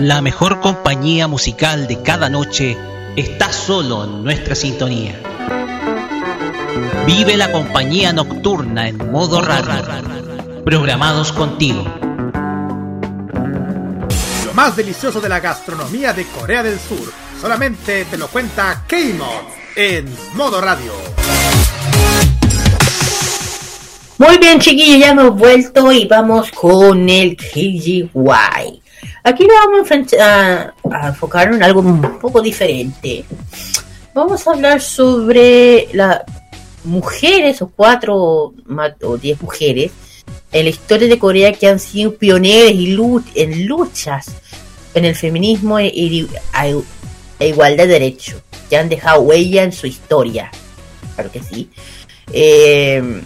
La 0.00 0.20
mejor 0.20 0.60
compañía 0.60 1.28
musical 1.28 1.86
de 1.86 2.02
cada 2.02 2.28
noche 2.28 2.76
está 3.14 3.52
solo 3.52 4.04
en 4.04 4.24
nuestra 4.24 4.56
sintonía. 4.56 5.20
Vive 7.06 7.36
la 7.36 7.52
compañía 7.52 8.12
nocturna 8.12 8.88
en 8.88 9.12
modo 9.12 9.40
radio. 9.40 9.84
Programados 10.64 11.32
contigo. 11.32 11.84
Lo 14.46 14.54
más 14.54 14.74
delicioso 14.74 15.20
de 15.20 15.28
la 15.28 15.38
gastronomía 15.38 16.12
de 16.12 16.26
Corea 16.26 16.64
del 16.64 16.80
Sur 16.80 17.12
solamente 17.40 18.04
te 18.06 18.18
lo 18.18 18.26
cuenta 18.26 18.84
K-Mod 18.88 19.54
en 19.76 20.12
Modo 20.34 20.60
Radio. 20.60 20.92
Muy 24.18 24.38
bien, 24.38 24.58
chiquillos, 24.58 25.00
ya 25.00 25.10
hemos 25.10 25.36
vuelto 25.36 25.92
y 25.92 26.06
vamos 26.06 26.50
con 26.50 27.08
el 27.08 27.36
KGY. 27.36 28.83
Aquí 29.24 29.46
nos 29.46 29.56
vamos 29.66 29.90
a, 30.20 30.74
a- 30.92 31.08
enfocar 31.08 31.52
en 31.52 31.62
algo 31.62 31.80
un 31.80 32.18
poco 32.18 32.42
diferente. 32.42 33.24
Vamos 34.14 34.46
a 34.46 34.52
hablar 34.52 34.80
sobre 34.80 35.88
las 35.92 36.20
mujeres 36.84 37.62
o 37.62 37.68
cuatro 37.74 38.52
o 39.02 39.16
diez 39.20 39.40
mujeres 39.40 39.90
en 40.52 40.64
la 40.64 40.70
historia 40.70 41.08
de 41.08 41.18
Corea 41.18 41.52
que 41.54 41.66
han 41.66 41.80
sido 41.80 42.14
pioneras 42.14 42.72
en 43.34 43.66
luchas 43.66 44.26
en 44.94 45.04
el 45.06 45.16
feminismo 45.16 45.78
e, 45.78 45.86
e 45.88 47.48
igualdad 47.48 47.84
de 47.84 47.98
derechos, 47.98 48.40
que 48.68 48.76
han 48.76 48.88
dejado 48.88 49.22
huella 49.22 49.64
en 49.64 49.72
su 49.72 49.86
historia. 49.86 50.50
Claro 51.14 51.32
que 51.32 51.42
sí. 51.42 51.70
Eh, 52.32 53.22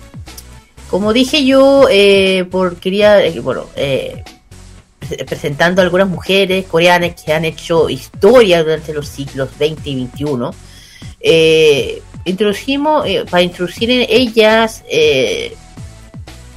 como 0.89 1.12
dije 1.12 1.45
yo, 1.45 1.87
eh, 1.91 2.47
por 2.51 2.77
quería, 2.77 3.23
eh, 3.27 3.41
bueno, 3.41 3.66
eh, 3.77 4.23
presentando 5.27 5.83
algunas 5.83 6.09
mujeres 6.09 6.67
coreanas 6.67 7.21
que 7.23 7.33
han 7.33 7.45
hecho 7.45 7.89
historia 7.89 8.63
durante 8.63 8.93
los 8.93 9.09
siglos 9.09 9.51
XX 9.57 9.87
y 9.87 10.07
XXI, 10.07 10.27
eh, 11.21 12.03
introducimos, 12.25 13.07
eh, 13.07 13.25
para 13.29 13.43
introducir 13.43 13.91
en 13.91 14.07
ellas, 14.09 14.85
eh, 14.91 15.57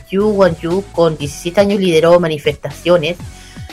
Yu 0.10 0.28
Wan-yu 0.28 0.84
con 0.91 1.18
17 1.18 1.61
años 1.61 1.80
lideró 1.80 2.19
manifestaciones 2.19 3.18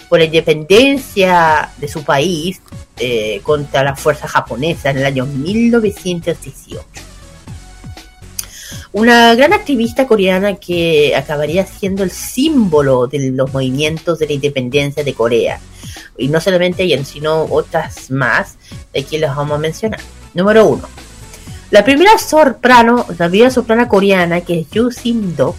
por 0.08 0.20
la 0.20 0.24
independencia 0.24 1.70
de 1.76 1.88
su 1.88 2.04
país 2.04 2.60
eh, 2.98 3.40
contra 3.42 3.82
la 3.82 3.94
fuerza 3.96 4.26
japonesa 4.26 4.90
en 4.90 4.98
el 4.98 5.04
año 5.04 5.26
1918 5.26 7.07
una 8.92 9.34
gran 9.34 9.52
activista 9.52 10.06
coreana 10.06 10.54
que 10.56 11.14
acabaría 11.14 11.66
siendo 11.66 12.02
el 12.04 12.10
símbolo 12.10 13.06
de 13.06 13.30
los 13.30 13.52
movimientos 13.52 14.18
de 14.18 14.26
la 14.26 14.32
independencia 14.32 15.04
de 15.04 15.14
Corea. 15.14 15.60
Y 16.16 16.28
no 16.28 16.40
solamente 16.40 16.82
ella, 16.82 17.04
sino 17.04 17.44
otras 17.44 18.10
más, 18.10 18.56
de 18.92 19.00
aquí 19.00 19.18
las 19.18 19.36
vamos 19.36 19.56
a 19.56 19.60
mencionar. 19.60 20.00
Número 20.34 20.66
uno. 20.66 20.88
La 21.70 21.84
primera 21.84 22.16
soprano, 22.18 23.04
la 23.18 23.28
primera 23.28 23.50
soprano 23.50 23.86
coreana, 23.88 24.40
que 24.40 24.60
es 24.60 24.70
Yu 24.70 24.90
Sin-do, 24.90 25.54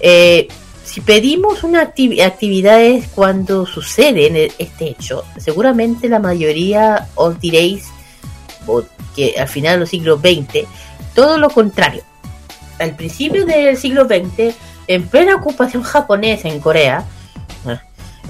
eh, 0.00 0.48
si 0.82 1.02
pedimos 1.02 1.62
una 1.62 1.82
acti- 1.94 2.20
actividades 2.22 3.06
cuando 3.14 3.66
sucede 3.66 4.26
el- 4.26 4.52
este 4.58 4.88
hecho, 4.88 5.24
seguramente 5.36 6.08
la 6.08 6.18
mayoría 6.18 7.08
os 7.14 7.38
diréis 7.38 7.84
que 9.14 9.34
al 9.38 9.46
final 9.48 9.80
del 9.80 9.88
siglo 9.88 10.18
XX, 10.18 10.66
todo 11.14 11.36
lo 11.38 11.50
contrario 11.50 12.02
al 12.80 12.96
principio 12.96 13.44
del 13.46 13.76
siglo 13.76 14.06
XX, 14.06 14.54
en 14.86 15.06
plena 15.08 15.36
ocupación 15.36 15.82
japonesa 15.82 16.48
en 16.48 16.60
Corea, 16.60 17.04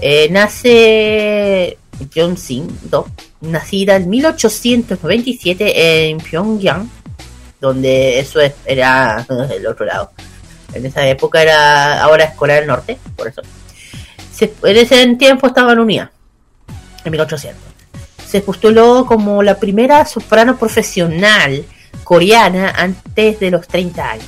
eh, 0.01 0.29
nace 0.31 1.79
Jeonsin-do, 2.13 3.07
nacida 3.43 3.97
en 3.97 4.09
1897 4.11 6.09
en 6.11 6.19
Pyongyang, 6.19 6.89
donde 7.61 8.19
eso 8.19 8.41
es- 8.41 8.55
era 8.65 9.27
el 9.55 9.67
otro 9.67 9.87
lado. 9.87 10.11
En 10.73 10.87
esa 10.87 11.07
época 11.07 11.43
era, 11.43 12.03
ahora 12.03 12.25
es 12.25 12.35
Corea 12.35 12.57
del 12.57 12.67
Norte, 12.67 12.99
por 13.17 13.29
eso. 13.29 13.43
En 14.63 14.77
ese 14.77 15.07
tiempo 15.17 15.47
estaban 15.49 15.79
unidas, 15.79 16.09
en 17.05 17.11
1800. 17.13 17.63
Se 18.27 18.41
postuló 18.41 19.05
como 19.07 19.43
la 19.43 19.57
primera 19.59 20.07
soprano 20.07 20.57
profesional 20.57 21.65
coreana 22.05 22.71
antes 22.77 23.39
de 23.41 23.51
los 23.51 23.67
30 23.69 24.11
años. 24.13 24.25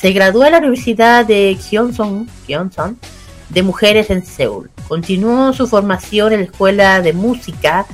Se 0.00 0.12
graduó 0.12 0.44
en 0.44 0.52
la 0.52 0.58
Universidad 0.58 1.24
de 1.24 1.56
Gyeongsang, 1.56 2.28
Gyeongsang 2.46 2.96
de 3.48 3.62
Mujeres 3.62 4.10
en 4.10 4.24
Seúl. 4.24 4.70
Continuó 4.88 5.52
su 5.52 5.66
formación 5.66 6.32
en 6.32 6.40
la 6.40 6.46
Escuela 6.46 7.00
de 7.00 7.12
Música 7.12 7.86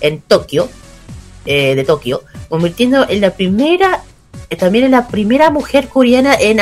en 0.00 0.20
Tokio, 0.20 0.68
eh, 1.44 1.74
de 1.74 1.84
Tokio, 1.84 2.22
convirtiendo 2.48 3.06
en 3.08 3.20
la 3.20 3.32
primera, 3.32 4.02
eh, 4.48 4.56
también 4.56 4.84
en 4.84 4.92
la 4.92 5.08
primera 5.08 5.50
mujer 5.50 5.88
coreana 5.88 6.34
en, 6.34 6.58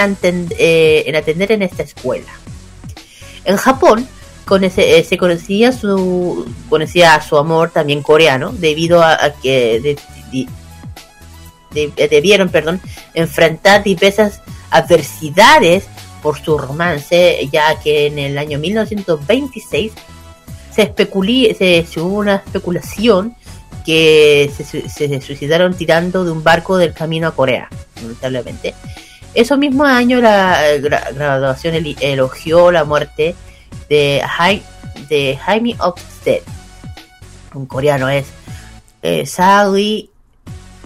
eh, 0.58 1.04
en 1.06 1.16
atender 1.16 1.52
en 1.52 1.62
esta 1.62 1.82
escuela. 1.82 2.32
En 3.44 3.56
Japón 3.56 4.08
eh, 4.78 5.04
se 5.06 5.18
conocía 5.18 5.72
su 5.72 6.50
conocía 6.70 7.20
su 7.20 7.36
amor 7.36 7.70
también 7.70 8.02
coreano 8.02 8.50
debido 8.52 9.02
a, 9.02 9.12
a 9.22 9.32
que 9.34 9.78
de- 9.80 9.98
de- 11.70 11.92
de- 11.94 12.08
debieron 12.08 12.48
perdón 12.48 12.80
enfrentar 13.14 13.82
diversas 13.84 14.40
adversidades 14.70 15.86
por 16.22 16.38
su 16.38 16.58
romance 16.58 17.48
ya 17.52 17.78
que 17.80 18.06
en 18.06 18.18
el 18.18 18.38
año 18.38 18.58
1926 18.58 19.92
se 20.74 20.82
especulí 20.82 21.54
se, 21.54 21.86
se 21.86 22.00
hubo 22.00 22.18
una 22.18 22.36
especulación 22.36 23.34
que 23.86 24.50
se, 24.56 24.64
su- 24.64 24.88
se 24.88 25.20
suicidaron 25.20 25.74
tirando 25.74 26.24
de 26.24 26.30
un 26.32 26.42
barco 26.42 26.76
del 26.76 26.92
camino 26.92 27.28
a 27.28 27.32
Corea 27.34 27.68
lamentablemente 28.02 28.74
ese 29.34 29.56
mismo 29.56 29.84
año 29.84 30.20
la 30.20 30.60
gra- 30.78 31.14
graduación 31.14 31.74
elogió 32.00 32.72
la 32.72 32.84
muerte 32.84 33.34
de, 33.88 34.22
Hai- 34.22 34.62
de 35.08 35.36
Jaime. 35.36 35.76
Un 37.54 37.66
coreano 37.66 38.08
es 38.08 38.26
eh, 39.02 39.26
Sawi 39.26 40.10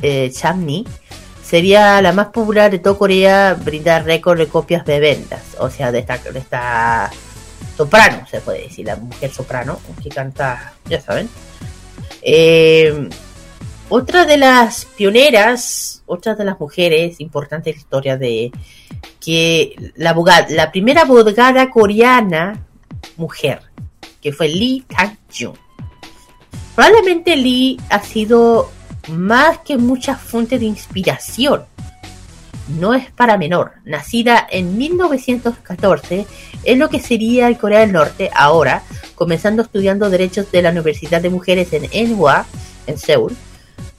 eh, 0.03 0.31
Chamni. 0.35 0.87
Sería 1.53 2.01
la 2.01 2.15
más 2.15 2.29
popular 2.29 2.71
de 2.71 2.79
toda 2.79 2.97
Corea, 2.97 3.53
brindar 3.63 4.07
récord 4.07 4.39
de 4.39 4.49
copias 4.49 4.87
de 4.87 4.99
ventas. 5.01 5.43
O 5.59 5.69
sea, 5.69 5.93
de 5.93 5.99
esta, 5.99 7.11
soprano, 7.77 8.27
se 8.27 8.41
puede 8.41 8.63
decir, 8.63 8.87
la 8.87 8.97
mujer 8.97 9.31
soprano, 9.31 9.79
que 10.03 10.09
canta, 10.09 10.73
ya 10.87 10.99
saben. 10.99 11.29
Eh, 12.23 13.07
otra 13.91 14.25
de 14.25 14.39
las 14.39 14.87
pioneras, 14.87 16.03
otra 16.07 16.35
de 16.35 16.47
las 16.47 16.59
mujeres 16.59 17.21
importantes 17.21 17.67
de 17.67 17.73
la 17.73 17.83
historia 17.83 18.17
de 18.17 18.51
que 19.21 19.93
la 19.97 20.09
abogada, 20.09 20.47
la 20.49 20.73
primera 20.73 21.03
abogada 21.03 21.69
coreana 21.69 22.65
mujer, 23.19 23.61
que 24.23 24.33
fue 24.33 24.49
Lee 24.49 24.87
Kang-jung. 24.89 25.59
Probablemente 26.75 27.37
Lee 27.37 27.79
ha 27.91 28.01
sido 28.01 28.71
más 29.09 29.59
que 29.59 29.77
muchas 29.79 30.21
fuentes 30.21 30.61
de 30.61 30.67
inspiración. 30.67 31.65
No 32.79 32.95
es 32.95 33.11
para 33.11 33.37
menor. 33.37 33.73
Nacida 33.85 34.47
en 34.51 34.79
1914 34.79 36.27
en 36.65 36.79
lo 36.79 36.89
que 36.89 37.01
sería 37.01 37.49
el 37.49 37.59
Corea 37.59 37.81
del 37.81 37.93
Norte 37.93 38.31
ahora, 38.35 38.83
comenzando 39.15 39.63
estudiando 39.63 40.09
derechos 40.11 40.51
de 40.53 40.63
la 40.63 40.71
Universidad 40.71 41.21
de 41.21 41.31
Mujeres 41.31 41.73
en 41.73 41.89
Enhwa, 41.93 42.47
en 42.87 42.99
Seúl, 42.99 43.37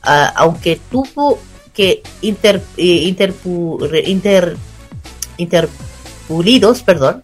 ah, 0.02 0.32
aunque 0.36 0.80
tuvo 0.90 1.40
que 1.74 2.04
inter, 2.22 2.62
eh, 2.78 3.04
interpu- 3.14 4.06
inter- 4.06 4.56
interpulidos, 5.38 6.82
perdón, 6.84 7.24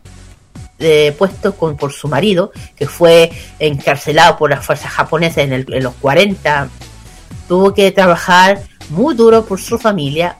puestos 1.17 1.55
con, 1.55 1.75
por 1.77 1.91
su 1.91 2.07
marido, 2.07 2.51
que 2.75 2.87
fue 2.87 3.31
encarcelado 3.59 4.37
por 4.37 4.49
las 4.49 4.65
fuerzas 4.65 4.91
japonesas 4.91 5.39
en, 5.39 5.53
el- 5.53 5.73
en 5.73 5.83
los 5.83 5.93
40, 5.95 6.69
tuvo 7.49 7.73
que 7.73 7.91
trabajar 7.91 8.61
muy 8.89 9.15
duro 9.15 9.43
por 9.43 9.59
su 9.59 9.77
familia. 9.79 10.37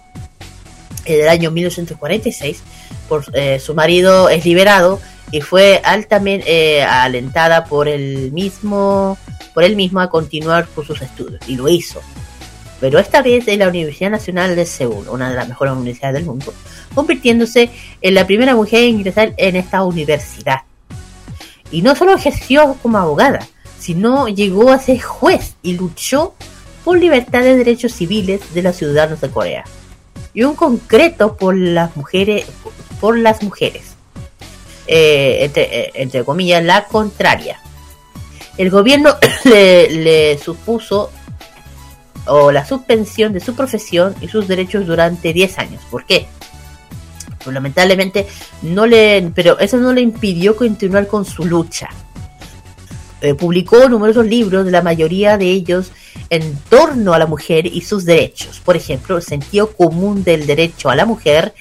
En 1.05 1.21
el 1.21 1.27
año 1.27 1.49
1946, 1.49 2.61
por, 3.09 3.25
eh, 3.33 3.59
su 3.59 3.73
marido 3.73 4.29
es 4.29 4.45
liberado 4.45 5.01
y 5.31 5.41
fue 5.41 5.81
altamente 5.83 6.77
eh, 6.77 6.83
alentada 6.83 7.65
por 7.65 7.87
el 7.87 8.31
mismo, 8.31 9.17
por 9.55 9.63
él 9.63 9.75
mismo 9.75 9.99
a 9.99 10.09
continuar 10.09 10.67
con 10.67 10.85
sus 10.85 11.01
estudios 11.01 11.41
y 11.47 11.55
lo 11.55 11.67
hizo. 11.67 11.99
Pero 12.79 12.99
esta 12.99 13.23
vez 13.23 13.47
en 13.47 13.59
la 13.59 13.67
Universidad 13.67 14.11
Nacional 14.11 14.55
de 14.55 14.67
Seúl, 14.67 15.09
una 15.09 15.31
de 15.31 15.35
las 15.35 15.49
mejores 15.49 15.73
universidades 15.73 16.13
del 16.13 16.25
mundo, 16.25 16.53
convirtiéndose 16.93 17.71
en 18.01 18.13
la 18.13 18.27
primera 18.27 18.55
mujer 18.55 18.83
en 18.83 18.97
ingresar 18.97 19.33
en 19.35 19.55
esta 19.55 19.83
universidad. 19.83 20.59
Y 21.71 21.81
no 21.81 21.95
solo 21.95 22.15
ejerció 22.15 22.77
como 22.83 22.99
abogada, 22.99 23.47
sino 23.79 24.27
llegó 24.27 24.69
a 24.69 24.79
ser 24.79 25.01
juez 25.01 25.55
y 25.63 25.73
luchó 25.73 26.35
por 26.89 26.97
libertad 26.97 27.43
de 27.43 27.55
derechos 27.55 27.93
civiles 27.93 28.51
de 28.55 28.63
los 28.63 28.75
ciudadanos 28.75 29.21
de 29.21 29.29
Corea. 29.29 29.63
Y 30.33 30.41
un 30.41 30.55
concreto 30.55 31.37
por 31.37 31.55
las 31.55 31.95
mujeres, 31.95 32.47
por 32.99 33.15
las 33.15 33.43
mujeres. 33.43 33.93
Eh, 34.87 35.37
entre, 35.41 35.81
eh, 35.81 35.91
entre 35.93 36.23
comillas, 36.23 36.63
la 36.63 36.85
contraria. 36.85 37.59
El 38.57 38.71
gobierno 38.71 39.13
le, 39.43 39.87
le 39.91 40.39
supuso 40.39 41.11
o 42.25 42.51
la 42.51 42.65
suspensión 42.65 43.33
de 43.33 43.39
su 43.39 43.53
profesión 43.53 44.15
y 44.19 44.27
sus 44.27 44.47
derechos 44.47 44.87
durante 44.87 45.31
10 45.31 45.59
años. 45.59 45.83
¿Por 45.91 46.07
qué? 46.07 46.25
Pues 47.43 47.53
lamentablemente 47.53 48.25
no 48.63 48.87
le, 48.87 49.31
pero 49.35 49.59
eso 49.59 49.77
no 49.77 49.93
le 49.93 50.01
impidió 50.01 50.55
continuar 50.55 51.05
con 51.05 51.23
su 51.23 51.45
lucha. 51.45 51.87
Eh, 53.21 53.35
publicó 53.35 53.87
numerosos 53.87 54.25
libros, 54.25 54.65
la 54.71 54.81
mayoría 54.81 55.37
de 55.37 55.51
ellos 55.51 55.91
en 56.29 56.57
torno 56.69 57.13
a 57.13 57.19
la 57.19 57.25
mujer 57.25 57.65
y 57.65 57.81
sus 57.81 58.05
derechos. 58.05 58.59
Por 58.59 58.75
ejemplo, 58.75 59.17
el 59.17 59.23
sentido 59.23 59.71
común 59.71 60.23
del 60.23 60.45
derecho 60.45 60.89
a 60.89 60.95
la 60.95 61.05
mujer, 61.05 61.53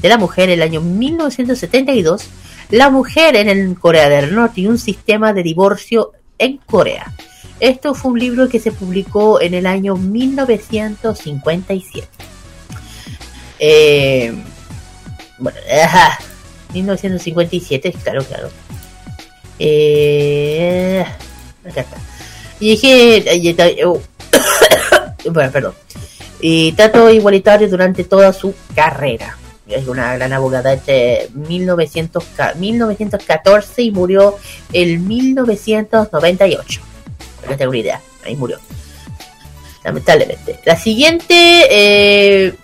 de 0.00 0.08
la 0.08 0.18
mujer 0.18 0.50
en 0.50 0.60
el 0.60 0.62
año 0.62 0.80
1972, 0.80 2.28
la 2.70 2.90
mujer 2.90 3.36
en 3.36 3.48
el 3.48 3.78
Corea 3.78 4.08
del 4.08 4.34
Norte 4.34 4.62
y 4.62 4.66
un 4.66 4.78
sistema 4.78 5.32
de 5.32 5.42
divorcio 5.42 6.12
en 6.38 6.58
Corea. 6.58 7.12
Esto 7.60 7.94
fue 7.94 8.12
un 8.12 8.18
libro 8.18 8.48
que 8.48 8.60
se 8.60 8.72
publicó 8.72 9.40
en 9.40 9.54
el 9.54 9.66
año 9.66 9.96
1957. 9.96 12.08
Eh, 13.58 14.32
bueno, 15.38 15.58
ajá, 15.84 16.18
1957, 16.72 17.94
claro, 18.02 18.24
claro. 18.24 18.50
Eh, 19.58 21.04
acá 21.68 21.80
está. 21.80 21.96
Y 22.60 22.70
dije, 22.76 23.84
oh, 23.84 24.00
bueno, 25.30 25.50
perdón. 25.52 25.74
Y 26.40 26.72
trato 26.72 27.10
igualitario 27.10 27.68
durante 27.68 28.04
toda 28.04 28.32
su 28.32 28.54
carrera. 28.74 29.36
Es 29.68 29.86
una 29.86 30.14
gran 30.16 30.32
abogada 30.32 30.72
entre 30.72 31.28
1900 31.34 32.24
ca- 32.36 32.54
1914 32.54 33.82
y 33.82 33.90
murió 33.90 34.36
en 34.72 35.06
1998. 35.06 36.80
Para 37.40 37.48
que 37.48 37.54
tengan 37.56 37.68
una 37.68 37.78
idea, 37.78 38.00
ahí 38.24 38.34
murió. 38.36 38.58
Lamentablemente. 39.84 40.60
La 40.64 40.76
siguiente 40.76 41.34
eh, 41.70 42.54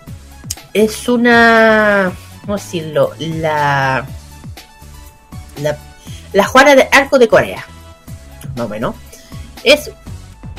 es 0.73 1.07
una. 1.07 2.11
¿Cómo 2.41 2.57
decirlo? 2.57 3.11
La. 3.19 4.05
La, 5.61 5.77
la 6.33 6.43
Juana 6.45 6.75
de 6.75 6.87
Arco 6.91 7.17
de 7.19 7.27
Corea. 7.27 7.65
Más 8.55 8.65
o 8.65 8.69
menos. 8.69 8.95
Es, 9.65 9.91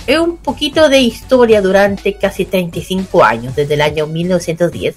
es 0.07 0.19
un 0.19 0.37
poquito 0.37 0.91
de 0.91 0.99
historia 0.99 1.63
durante 1.63 2.15
casi 2.15 2.45
35 2.45 3.25
años, 3.25 3.57
desde 3.57 3.75
el 3.75 3.81
año 3.81 4.07
1910 4.07 4.95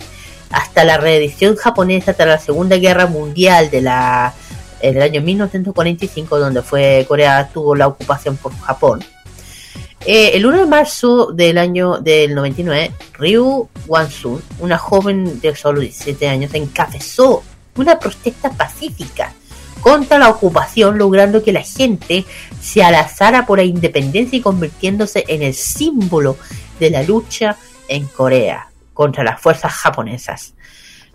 hasta 0.50 0.84
la 0.84 0.98
reedición 0.98 1.56
japonesa 1.56 2.14
tras 2.14 2.28
la 2.28 2.40
Segunda 2.40 2.76
Guerra 2.78 3.06
Mundial 3.06 3.70
de 3.70 3.82
la 3.82 4.34
en 4.82 4.96
el 4.96 5.02
año 5.02 5.22
1945, 5.22 6.40
donde 6.40 6.62
fue 6.62 7.06
Corea 7.08 7.50
tuvo 7.54 7.76
la 7.76 7.88
ocupación 7.88 8.38
por 8.38 8.58
Japón. 8.60 9.04
Eh, 10.06 10.32
el 10.36 10.46
1 10.46 10.60
de 10.60 10.66
marzo 10.66 11.32
del 11.34 11.58
año 11.58 12.00
del 12.00 12.34
99, 12.34 12.92
Ryu 13.14 13.68
Wansun, 13.88 14.42
una 14.60 14.78
joven 14.78 15.42
de 15.42 15.54
solo 15.56 15.82
17 15.82 16.30
años, 16.30 16.54
encabezó 16.54 17.44
una 17.76 18.00
protesta 18.00 18.52
pacífica 18.52 19.34
contra 19.82 20.18
la 20.18 20.30
ocupación, 20.30 20.98
logrando 20.98 21.44
que 21.44 21.52
la 21.52 21.64
gente 21.64 22.26
se 22.62 22.84
alazara 22.84 23.46
por 23.46 23.58
la 23.60 23.64
independencia 23.64 24.38
y 24.38 24.42
convirtiéndose 24.42 25.24
en 25.28 25.44
el 25.44 25.54
símbolo 25.54 26.38
de 26.80 26.90
la 26.90 27.04
lucha 27.04 27.58
en 27.88 28.06
Corea 28.08 28.70
contra 28.94 29.24
las 29.24 29.40
fuerzas 29.42 29.72
japonesas. 29.74 30.54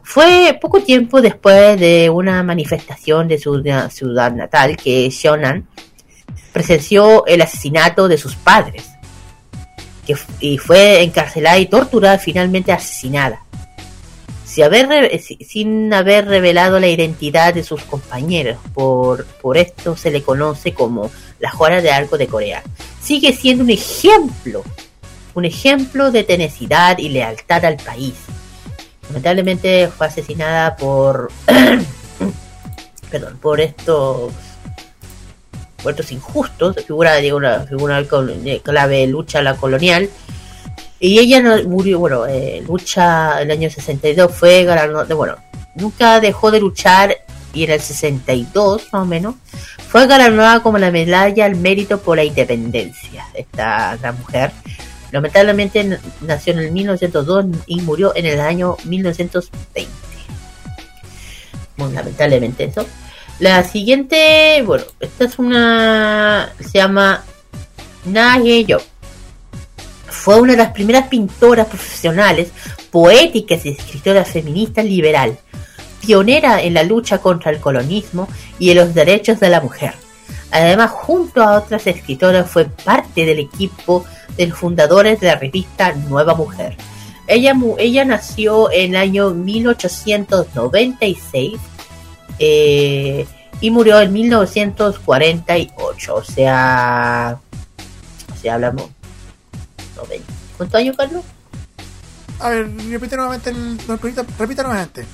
Fue 0.02 0.58
poco 0.60 0.80
tiempo 0.82 1.20
después 1.20 1.78
de 1.80 2.10
una 2.10 2.42
manifestación 2.42 3.26
de 3.26 3.38
su 3.38 3.62
ciudad 3.90 4.32
natal 4.32 4.76
que 4.76 5.08
Shonan 5.10 5.66
presenció 6.52 7.26
el 7.26 7.40
asesinato 7.40 8.06
de 8.08 8.18
sus 8.18 8.36
padres 8.36 8.84
y 10.40 10.58
fue 10.58 11.02
encarcelada 11.02 11.58
y 11.58 11.66
torturada 11.66 12.18
finalmente 12.18 12.70
asesinada 12.70 13.44
sin 14.54 14.64
haber, 14.64 14.86
re- 14.88 15.18
si- 15.18 15.36
sin 15.44 15.92
haber 15.92 16.26
revelado 16.26 16.78
la 16.78 16.86
identidad 16.88 17.52
de 17.54 17.64
sus 17.64 17.82
compañeros. 17.82 18.56
Por, 18.72 19.24
por 19.26 19.56
esto 19.56 19.96
se 19.96 20.10
le 20.10 20.22
conoce 20.22 20.72
como 20.72 21.10
la 21.40 21.50
Juana 21.50 21.80
de 21.80 21.90
Arco 21.90 22.16
de 22.18 22.26
Corea. 22.28 22.62
Sigue 23.02 23.32
siendo 23.32 23.64
un 23.64 23.70
ejemplo, 23.70 24.62
un 25.34 25.44
ejemplo 25.44 26.10
de 26.10 26.22
tenacidad 26.24 26.98
y 26.98 27.08
lealtad 27.08 27.64
al 27.64 27.76
país. 27.76 28.14
Lamentablemente 29.08 29.88
fue 29.88 30.06
asesinada 30.06 30.76
por, 30.76 31.30
perdón, 33.10 33.38
por 33.40 33.60
estos, 33.60 34.32
por 35.82 35.90
estos 35.92 36.12
injustos, 36.12 36.76
figura 36.86 37.14
de 37.14 37.32
una 37.34 37.60
figura 37.60 38.02
de 38.02 38.60
clave 38.62 39.06
lucha 39.06 39.40
a 39.40 39.42
la 39.42 39.56
colonial. 39.56 40.08
Y 41.04 41.18
ella 41.18 41.42
no, 41.42 41.62
murió, 41.64 41.98
bueno, 41.98 42.26
eh, 42.26 42.64
lucha 42.66 43.42
el 43.42 43.50
año 43.50 43.68
62, 43.68 44.34
fue 44.34 44.64
galardonada, 44.64 45.14
bueno, 45.14 45.36
nunca 45.74 46.18
dejó 46.18 46.50
de 46.50 46.60
luchar 46.60 47.18
y 47.52 47.64
en 47.64 47.72
el 47.72 47.80
62 47.82 48.88
más 48.90 49.02
o 49.02 49.04
menos 49.04 49.34
fue 49.86 50.06
galardonada 50.06 50.62
como 50.62 50.78
la 50.78 50.90
medalla 50.90 51.44
al 51.44 51.56
mérito 51.56 52.00
por 52.00 52.16
la 52.16 52.24
independencia. 52.24 53.26
Esta 53.34 53.98
gran 53.98 54.18
mujer 54.18 54.50
lamentablemente 55.12 55.98
nació 56.22 56.54
en 56.54 56.60
el 56.60 56.72
1902 56.72 57.46
y 57.66 57.82
murió 57.82 58.16
en 58.16 58.24
el 58.24 58.40
año 58.40 58.78
1920. 58.84 59.92
Bueno, 61.76 61.92
lamentablemente 61.92 62.64
eso. 62.64 62.86
La 63.40 63.62
siguiente, 63.62 64.62
bueno, 64.64 64.84
esta 65.00 65.26
es 65.26 65.38
una, 65.38 66.50
se 66.60 66.78
llama 66.78 67.22
Na 68.06 68.38
Ye-yo. 68.38 68.78
Fue 70.24 70.40
una 70.40 70.52
de 70.52 70.58
las 70.58 70.72
primeras 70.72 71.08
pintoras 71.08 71.66
profesionales, 71.66 72.48
poéticas 72.90 73.66
y 73.66 73.68
escritoras 73.68 74.26
feministas 74.26 74.86
liberal, 74.86 75.36
pionera 76.00 76.62
en 76.62 76.72
la 76.72 76.82
lucha 76.82 77.18
contra 77.18 77.50
el 77.50 77.60
colonismo 77.60 78.26
y 78.58 78.70
en 78.70 78.78
los 78.78 78.94
derechos 78.94 79.38
de 79.38 79.50
la 79.50 79.60
mujer. 79.60 79.92
Además, 80.50 80.92
junto 80.92 81.42
a 81.42 81.58
otras 81.58 81.86
escritoras, 81.86 82.50
fue 82.50 82.64
parte 82.64 83.26
del 83.26 83.38
equipo 83.38 84.06
de 84.38 84.46
los 84.46 84.56
fundadores 84.56 85.20
de 85.20 85.26
la 85.26 85.34
revista 85.34 85.92
Nueva 85.92 86.34
Mujer. 86.34 86.74
Ella, 87.26 87.54
ella 87.76 88.06
nació 88.06 88.72
en 88.72 88.94
el 88.94 88.96
año 88.96 89.28
1896 89.28 91.60
eh, 92.38 93.26
y 93.60 93.70
murió 93.70 94.00
en 94.00 94.10
1948. 94.10 96.14
O 96.14 96.24
sea, 96.24 97.38
o 98.32 98.36
sea, 98.40 98.54
hablamos. 98.54 98.88
90. 99.96 100.32
¿Cuántos 100.56 100.80
años, 100.80 100.96
Carlos? 100.96 101.24
A 102.40 102.50
ver, 102.50 102.70
repite 102.90 103.16
nuevamente. 103.16 103.50
El, 103.50 103.78
repita, 103.86 104.24
repita 104.38 104.62
nuevamente. 104.62 105.04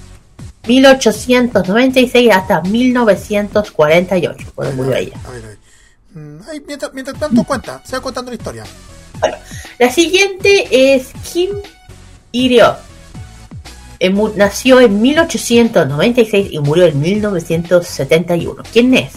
1896 0.67 2.31
hasta 2.33 2.61
1948, 2.63 4.53
cuando 4.55 4.77
murió 4.77 4.95
ella. 4.95 5.17
A 5.25 5.31
ver, 5.31 5.45
a 5.45 5.49
ver. 5.49 5.59
Mm, 6.13 6.41
mientras, 6.67 6.93
mientras 6.93 7.19
tanto, 7.19 7.45
cuenta. 7.45 7.83
Se 7.85 7.97
va 7.97 8.03
contando 8.03 8.31
la 8.31 8.37
historia. 8.37 8.65
La 9.79 9.91
siguiente 9.91 10.95
es 10.95 11.09
Kim 11.33 11.51
Il-ryok. 12.33 12.77
Eh, 13.99 14.11
Nació 14.37 14.81
en 14.81 15.01
1896 15.01 16.49
y 16.53 16.59
murió 16.59 16.87
en 16.87 17.01
1971. 17.01 18.63
¿Quién 18.73 18.95
es? 18.95 19.13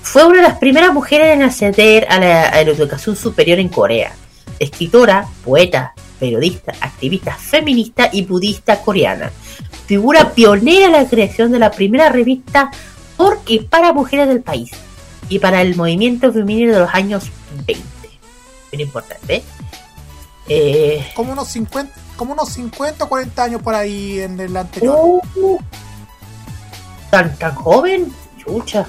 Fue 0.00 0.24
una 0.24 0.36
de 0.36 0.48
las 0.48 0.58
primeras 0.58 0.94
mujeres 0.94 1.34
en 1.34 1.42
acceder 1.42 2.06
a 2.08 2.18
la, 2.18 2.48
a 2.48 2.64
la 2.64 2.70
educación 2.70 3.16
superior 3.16 3.58
en 3.58 3.68
Corea. 3.68 4.12
Escritora, 4.58 5.28
poeta, 5.44 5.94
periodista, 6.18 6.72
activista 6.80 7.34
feminista 7.34 8.08
y 8.12 8.24
budista 8.24 8.80
coreana. 8.80 9.30
Figura 9.86 10.32
pionera 10.32 10.86
en 10.86 10.92
la 10.92 11.08
creación 11.08 11.52
de 11.52 11.58
la 11.58 11.70
primera 11.70 12.08
revista 12.08 12.70
por 13.16 13.40
y 13.46 13.60
para 13.60 13.92
mujeres 13.92 14.28
del 14.28 14.42
país 14.42 14.70
y 15.28 15.38
para 15.38 15.62
el 15.62 15.76
movimiento 15.76 16.32
femenino 16.32 16.72
de 16.72 16.80
los 16.80 16.94
años 16.94 17.24
20. 17.66 17.84
Bien 18.70 18.80
importante. 18.80 19.42
Eh, 20.48 21.06
Como 21.14 21.32
unos 21.32 21.48
50, 21.48 21.92
como 22.16 22.32
unos 22.32 22.50
50 22.50 23.04
o 23.04 23.08
40 23.08 23.42
años 23.42 23.62
por 23.62 23.74
ahí 23.74 24.20
en 24.20 24.40
el 24.40 24.56
anterior. 24.56 25.20
Uh, 25.36 25.58
¿Tan, 27.10 27.36
tan 27.36 27.54
joven? 27.54 28.12
Chucha. 28.38 28.86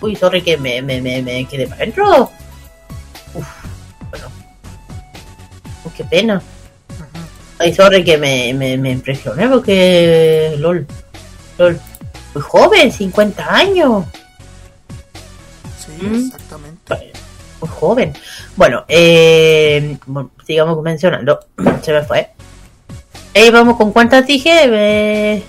Uy, 0.00 0.16
sorry 0.16 0.42
que 0.42 0.56
me, 0.56 0.80
me, 0.82 1.00
me, 1.00 1.22
me 1.22 1.44
quedé 1.46 1.66
para 1.66 1.82
adentro. 1.82 2.30
Qué 5.96 6.04
pena. 6.04 6.42
Ay, 7.58 7.74
sorry 7.74 8.02
que 8.04 8.16
me, 8.16 8.54
me, 8.54 8.76
me 8.78 8.90
impresioné 8.90 9.46
porque... 9.48 10.54
LOL. 10.58 10.86
LOL. 11.58 11.78
Muy 12.34 12.42
joven, 12.42 12.90
50 12.92 13.54
años. 13.54 14.04
Sí, 15.84 16.06
Mm. 16.06 16.26
exactamente. 16.26 17.12
Muy 17.60 17.68
joven. 17.68 18.14
Bueno, 18.56 18.84
eh, 18.88 19.98
bueno, 20.06 20.30
sigamos 20.46 20.82
mencionando. 20.82 21.40
Se 21.82 21.92
me 21.92 22.02
fue. 22.04 22.30
Eh, 23.34 23.50
vamos 23.50 23.76
con 23.76 23.92
cuántas 23.92 24.26
dije. 24.26 24.50
Eh, 24.64 25.42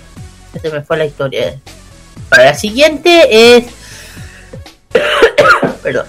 se 0.60 0.70
me 0.70 0.82
fue 0.82 0.98
la 0.98 1.06
historia. 1.06 1.58
Para 2.28 2.44
la 2.46 2.54
siguiente 2.54 3.56
es. 3.56 3.64
Perdón. 5.82 6.06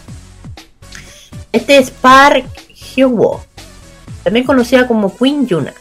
Este 1.52 1.78
es 1.78 1.90
Park 1.92 2.46
Hyung-woo, 2.96 3.40
también 4.24 4.46
conocida 4.46 4.88
como 4.88 5.16
Queen 5.16 5.48
Yuna. 5.48 5.74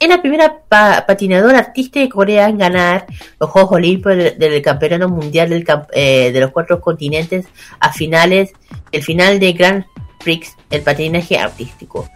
Es 0.00 0.08
la 0.08 0.20
primera 0.20 0.58
pa- 0.68 1.04
patinadora 1.06 1.60
artista 1.60 2.00
de 2.00 2.08
Corea 2.08 2.48
en 2.48 2.58
ganar 2.58 3.06
los 3.40 3.48
Juegos 3.48 3.72
Olímpicos 3.72 4.16
del, 4.16 4.60
Campeonato 4.60 5.08
Mundial 5.08 5.48
del 5.50 5.64
eh, 5.92 6.30
de 6.32 6.40
los 6.40 6.50
cuatro 6.50 6.80
continentes 6.80 7.46
a 7.80 7.92
finales, 7.92 8.52
el 8.90 9.02
final 9.02 9.38
de 9.38 9.52
Grand 9.52 9.84
Prix, 10.22 10.52
el 10.70 10.82
patinaje 10.82 11.38
artístico. 11.38 12.08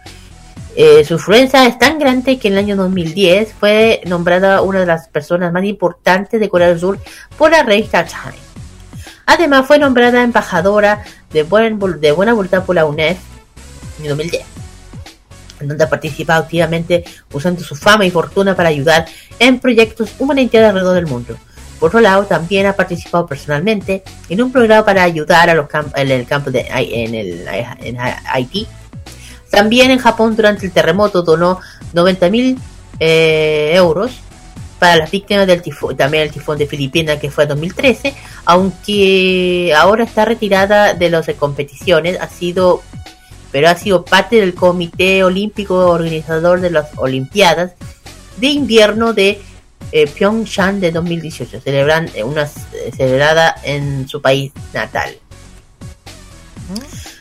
Eh, 0.75 1.03
su 1.03 1.15
influencia 1.15 1.65
es 1.65 1.79
tan 1.79 1.97
grande 1.97 2.37
que 2.37 2.47
en 2.49 2.53
el 2.53 2.59
año 2.59 2.75
2010 2.75 3.53
fue 3.53 4.01
nombrada 4.05 4.61
una 4.61 4.81
de 4.81 4.85
las 4.85 5.07
personas 5.07 5.51
más 5.51 5.63
importantes 5.63 6.39
de 6.39 6.49
Corea 6.49 6.67
del 6.67 6.79
Sur 6.79 6.99
por 7.37 7.51
la 7.51 7.63
revista 7.63 8.05
Time. 8.05 8.37
Además 9.25 9.65
fue 9.65 9.79
nombrada 9.79 10.21
embajadora 10.23 11.03
de, 11.31 11.43
buen 11.43 11.79
de 11.99 12.11
buena 12.11 12.33
voluntad 12.33 12.65
por 12.65 12.75
la 12.75 12.85
UNED 12.85 13.15
en 14.01 14.07
2010, 14.09 14.43
en 15.59 15.67
donde 15.67 15.83
ha 15.83 15.89
participado 15.89 16.43
activamente 16.43 17.03
usando 17.33 17.61
su 17.63 17.75
fama 17.75 18.05
y 18.05 18.11
fortuna 18.11 18.55
para 18.55 18.69
ayudar 18.69 19.05
en 19.39 19.59
proyectos 19.59 20.11
humanitarios 20.19 20.69
alrededor 20.69 20.95
del 20.95 21.07
mundo. 21.07 21.37
Por 21.79 21.87
otro 21.89 22.01
lado, 22.01 22.25
también 22.25 22.65
ha 22.65 22.73
participado 22.73 23.25
personalmente 23.25 24.03
en 24.27 24.41
un 24.41 24.51
programa 24.51 24.83
para 24.83 25.03
ayudar 25.03 25.49
a 25.49 25.53
los 25.53 25.67
camp- 25.67 25.97
en 25.97 26.11
el 26.11 26.25
campo 26.25 26.51
de 26.51 26.67
en 26.69 27.15
el 27.15 27.47
en 27.81 27.97
Haití. 28.25 28.67
También 29.49 29.89
en 29.89 29.99
Japón 29.99 30.35
durante 30.35 30.65
el 30.65 30.71
terremoto 30.71 31.21
donó 31.23 31.59
90.000 31.93 32.57
eh, 32.99 33.71
euros 33.75 34.11
para 34.77 34.97
las 34.97 35.11
víctimas 35.11 35.47
del 35.47 35.61
tifón, 35.61 35.95
también 35.97 36.23
el 36.23 36.31
tifón 36.31 36.57
de 36.57 36.67
Filipinas 36.67 37.17
que 37.17 37.29
fue 37.31 37.43
en 37.43 37.49
2013, 37.49 38.13
aunque 38.45 39.73
ahora 39.75 40.03
está 40.03 40.25
retirada 40.25 40.93
de 40.93 41.09
las 41.09 41.27
competiciones, 41.37 42.17
ha 42.19 42.27
sido 42.29 42.81
pero 43.51 43.69
ha 43.69 43.75
sido 43.75 44.05
parte 44.05 44.37
del 44.37 44.53
Comité 44.53 45.23
Olímpico 45.23 45.75
organizador 45.75 46.61
de 46.61 46.71
las 46.71 46.89
Olimpiadas 46.97 47.73
de 48.37 48.47
invierno 48.47 49.13
de 49.13 49.41
eh, 49.91 50.07
Pyeongchang 50.07 50.79
de 50.79 50.91
2018, 50.91 51.61
celebran 51.61 52.09
eh, 52.13 52.23
una 52.23 52.43
eh, 52.43 52.91
celebrada 52.95 53.55
en 53.63 54.07
su 54.07 54.21
país 54.21 54.51
natal. 54.73 55.17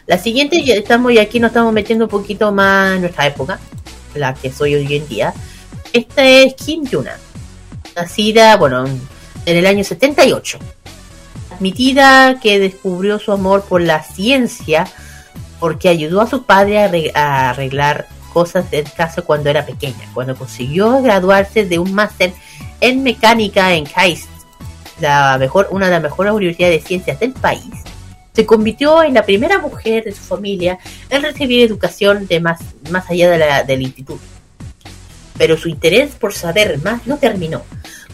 La 0.07 0.19
siguiente, 0.19 0.63
ya 0.63 0.75
estamos 0.75 1.13
y 1.13 1.19
aquí 1.19 1.41
nos 1.41 1.49
estamos 1.49 1.73
metiendo 1.73 2.07
un 2.07 2.11
poquito 2.11 2.53
más 2.53 2.95
en 2.95 3.03
nuestra 3.03 3.27
época, 3.27 3.59
la 4.15 4.35
que 4.35 4.53
soy 4.53 4.75
hoy 4.75 4.97
en 4.97 5.09
día. 5.09 5.35
Esta 5.93 6.25
es 6.25 6.55
Kim 6.55 6.87
Yuna, 6.87 7.17
nacida, 7.97 8.57
bueno, 8.57 8.87
en 8.87 9.57
el 9.57 9.67
año 9.67 9.85
78. 9.85 10.59
Admitida 11.53 12.39
que 12.41 12.59
descubrió 12.59 13.19
su 13.19 13.33
amor 13.33 13.65
por 13.65 13.81
la 13.81 14.03
ciencia 14.03 14.87
porque 15.61 15.89
ayudó 15.89 16.21
a 16.21 16.27
su 16.29 16.45
padre 16.45 16.79
a 16.83 16.91
arreg- 16.91 17.13
a 17.15 17.51
arreglar 17.51 18.07
cosas 18.33 18.71
del 18.71 18.91
caso 18.93 19.25
cuando 19.25 19.51
era 19.51 19.65
pequeña, 19.67 20.09
cuando 20.15 20.37
consiguió 20.37 21.03
graduarse 21.03 21.65
de 21.65 21.79
un 21.79 21.93
máster 21.93 22.33
en 22.81 23.03
mecánica 23.03 23.73
en 23.75 23.85
KAIST, 23.85 24.29
la 25.01 25.37
mejor, 25.39 25.69
una 25.71 25.87
de 25.87 25.93
las 25.93 26.03
mejores 26.03 26.33
universidades 26.33 26.83
de 26.83 26.87
ciencias 26.89 27.19
del 27.21 27.33
país. 27.33 27.65
Se 28.35 28.47
convirtió 28.47 29.03
en 29.03 29.15
la 29.15 29.25
primera 29.25 29.59
mujer 29.59 30.05
de 30.05 30.13
su 30.13 30.21
familia 30.23 30.79
en 31.11 31.23
recibir 31.23 31.65
educación 31.65 32.27
de 32.29 32.39
más, 32.39 32.61
más 32.91 33.11
allá 33.11 33.31
de 33.31 33.39
la- 33.39 33.63
del 33.65 33.83
instituto. 33.83 34.23
Pero 35.37 35.57
su 35.57 35.69
interés 35.69 36.11
por 36.15 36.35
saber 36.35 36.79
más 36.83 37.07
no 37.07 37.17
terminó, 37.17 37.63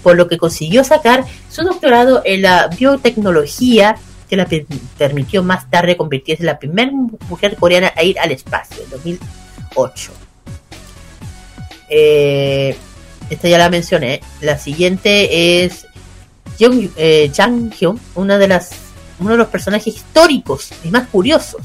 por 0.02 0.16
lo 0.16 0.28
que 0.28 0.38
consiguió 0.38 0.84
sacar 0.84 1.24
su 1.50 1.62
doctorado 1.62 2.22
en 2.24 2.42
la 2.42 2.68
biotecnología 2.68 3.96
la 4.36 4.46
per- 4.46 4.66
permitió 4.98 5.42
más 5.42 5.70
tarde 5.70 5.96
convertirse 5.96 6.42
en 6.42 6.46
la 6.46 6.58
primera 6.58 6.90
mujer 7.28 7.56
coreana 7.56 7.92
a 7.96 8.02
ir 8.02 8.18
al 8.18 8.30
espacio 8.32 8.82
en 8.84 8.90
2008. 8.90 10.12
Eh, 11.90 12.76
esta 13.30 13.48
ya 13.48 13.58
la 13.58 13.70
mencioné. 13.70 14.20
La 14.40 14.58
siguiente 14.58 15.64
es 15.64 15.86
Jung, 16.58 16.88
eh, 16.96 17.30
Jang 17.34 17.70
Hyun, 17.72 18.00
una 18.14 18.38
de 18.38 18.48
las 18.48 18.70
uno 19.20 19.30
de 19.30 19.36
los 19.36 19.48
personajes 19.48 19.94
históricos 19.94 20.70
y 20.82 20.88
más 20.88 21.06
curiosos 21.08 21.62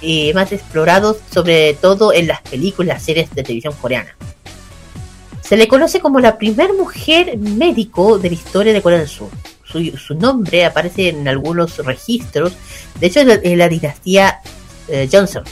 y 0.00 0.32
más 0.32 0.52
explorados, 0.52 1.18
sobre 1.30 1.74
todo 1.74 2.12
en 2.12 2.28
las 2.28 2.40
películas 2.42 3.02
y 3.02 3.04
series 3.06 3.34
de 3.34 3.42
televisión 3.42 3.74
coreana. 3.80 4.16
Se 5.42 5.56
le 5.56 5.68
conoce 5.68 6.00
como 6.00 6.20
la 6.20 6.38
primera 6.38 6.72
mujer 6.72 7.36
médico 7.38 8.18
de 8.18 8.28
la 8.30 8.34
historia 8.34 8.72
de 8.72 8.82
Corea 8.82 8.98
del 8.98 9.08
Sur. 9.08 9.28
Su, 9.70 10.14
nombre 10.14 10.64
aparece 10.64 11.08
en 11.10 11.28
algunos 11.28 11.76
registros, 11.78 12.52
de 12.98 13.06
hecho 13.06 13.20
en 13.20 13.58
la, 13.58 13.68
dinastía 13.68 14.40
eh, 14.88 15.08
Johnson, 15.12 15.44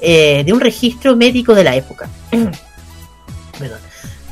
eh, 0.00 0.42
de 0.44 0.52
un 0.52 0.60
registro 0.60 1.16
médico 1.16 1.54
de 1.54 1.64
la 1.64 1.74
época. 1.74 2.08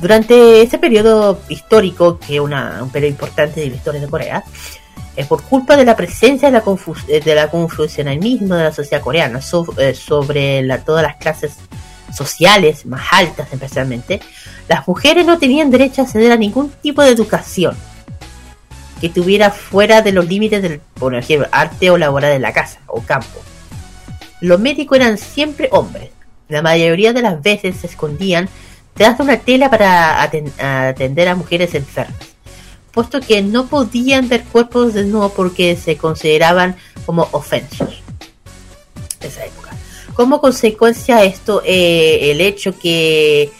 Durante 0.00 0.60
ese 0.60 0.78
periodo 0.78 1.40
histórico, 1.48 2.18
que 2.18 2.34
es 2.36 2.40
un 2.40 2.50
periodo 2.92 3.10
importante 3.10 3.60
de 3.60 3.68
la 3.70 3.76
historia 3.76 4.00
de 4.00 4.08
Corea, 4.08 4.44
es 5.16 5.26
por 5.26 5.42
culpa 5.42 5.76
de 5.76 5.84
la 5.84 5.96
presencia 5.96 6.48
de 6.48 6.52
la, 6.52 6.64
confus- 6.64 7.04
eh, 7.08 7.20
de 7.20 7.34
la 7.34 7.48
de 8.56 8.64
la 8.64 8.72
sociedad 8.72 9.00
coreana 9.02 9.40
so- 9.40 9.64
sobre 9.94 10.60
la- 10.62 10.78
todas 10.84 11.02
las 11.02 11.16
clases 11.16 11.54
sociales 12.14 12.84
más 12.84 13.02
altas 13.12 13.48
especialmente, 13.52 14.20
las 14.68 14.86
mujeres 14.86 15.24
no 15.24 15.38
tenían 15.38 15.70
derecho 15.70 16.02
a 16.02 16.04
acceder 16.04 16.32
a 16.32 16.36
ningún 16.36 16.70
tipo 16.82 17.02
de 17.02 17.10
educación 17.10 17.76
que 19.04 19.10
tuviera 19.10 19.50
fuera 19.50 20.00
de 20.00 20.12
los 20.12 20.26
límites 20.26 20.62
del, 20.62 20.80
por 20.94 21.14
ejemplo, 21.14 21.46
arte 21.52 21.90
o 21.90 21.98
laboral 21.98 22.32
de 22.32 22.38
la 22.38 22.54
casa 22.54 22.80
o 22.86 23.02
campo. 23.02 23.38
Los 24.40 24.58
médicos 24.58 24.96
eran 24.96 25.18
siempre 25.18 25.68
hombres. 25.72 26.08
La 26.48 26.62
mayoría 26.62 27.12
de 27.12 27.20
las 27.20 27.42
veces 27.42 27.76
se 27.76 27.86
escondían 27.86 28.48
tras 28.94 29.18
de 29.18 29.24
una 29.24 29.36
tela 29.36 29.68
para 29.68 30.24
aten- 30.26 30.58
atender 30.58 31.28
a 31.28 31.34
mujeres 31.34 31.74
enfermas, 31.74 32.16
puesto 32.92 33.20
que 33.20 33.42
no 33.42 33.66
podían 33.66 34.26
ver 34.30 34.42
cuerpos 34.44 34.94
desnudos 34.94 35.32
porque 35.32 35.76
se 35.76 35.98
consideraban 35.98 36.74
como 37.04 37.28
ofensos. 37.32 38.02
Esa 39.20 39.44
época. 39.44 39.76
Como 40.14 40.40
consecuencia 40.40 41.16
de 41.16 41.26
esto, 41.26 41.60
eh, 41.62 42.30
el 42.30 42.40
hecho 42.40 42.78
que, 42.78 43.52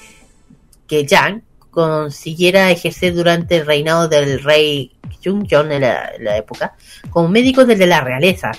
que 0.86 1.04
Yang 1.04 1.42
consiguiera 1.70 2.70
ejercer 2.70 3.14
durante 3.14 3.56
el 3.56 3.66
reinado 3.66 4.08
del 4.08 4.42
rey 4.42 4.93
Jung 5.23 5.47
John 5.51 5.70
en 5.73 5.82
la, 5.82 6.12
la 6.20 6.36
época, 6.36 6.74
como 7.11 7.28
médico 7.28 7.65
desde 7.65 7.86
la 7.86 8.01
realeza, 8.01 8.53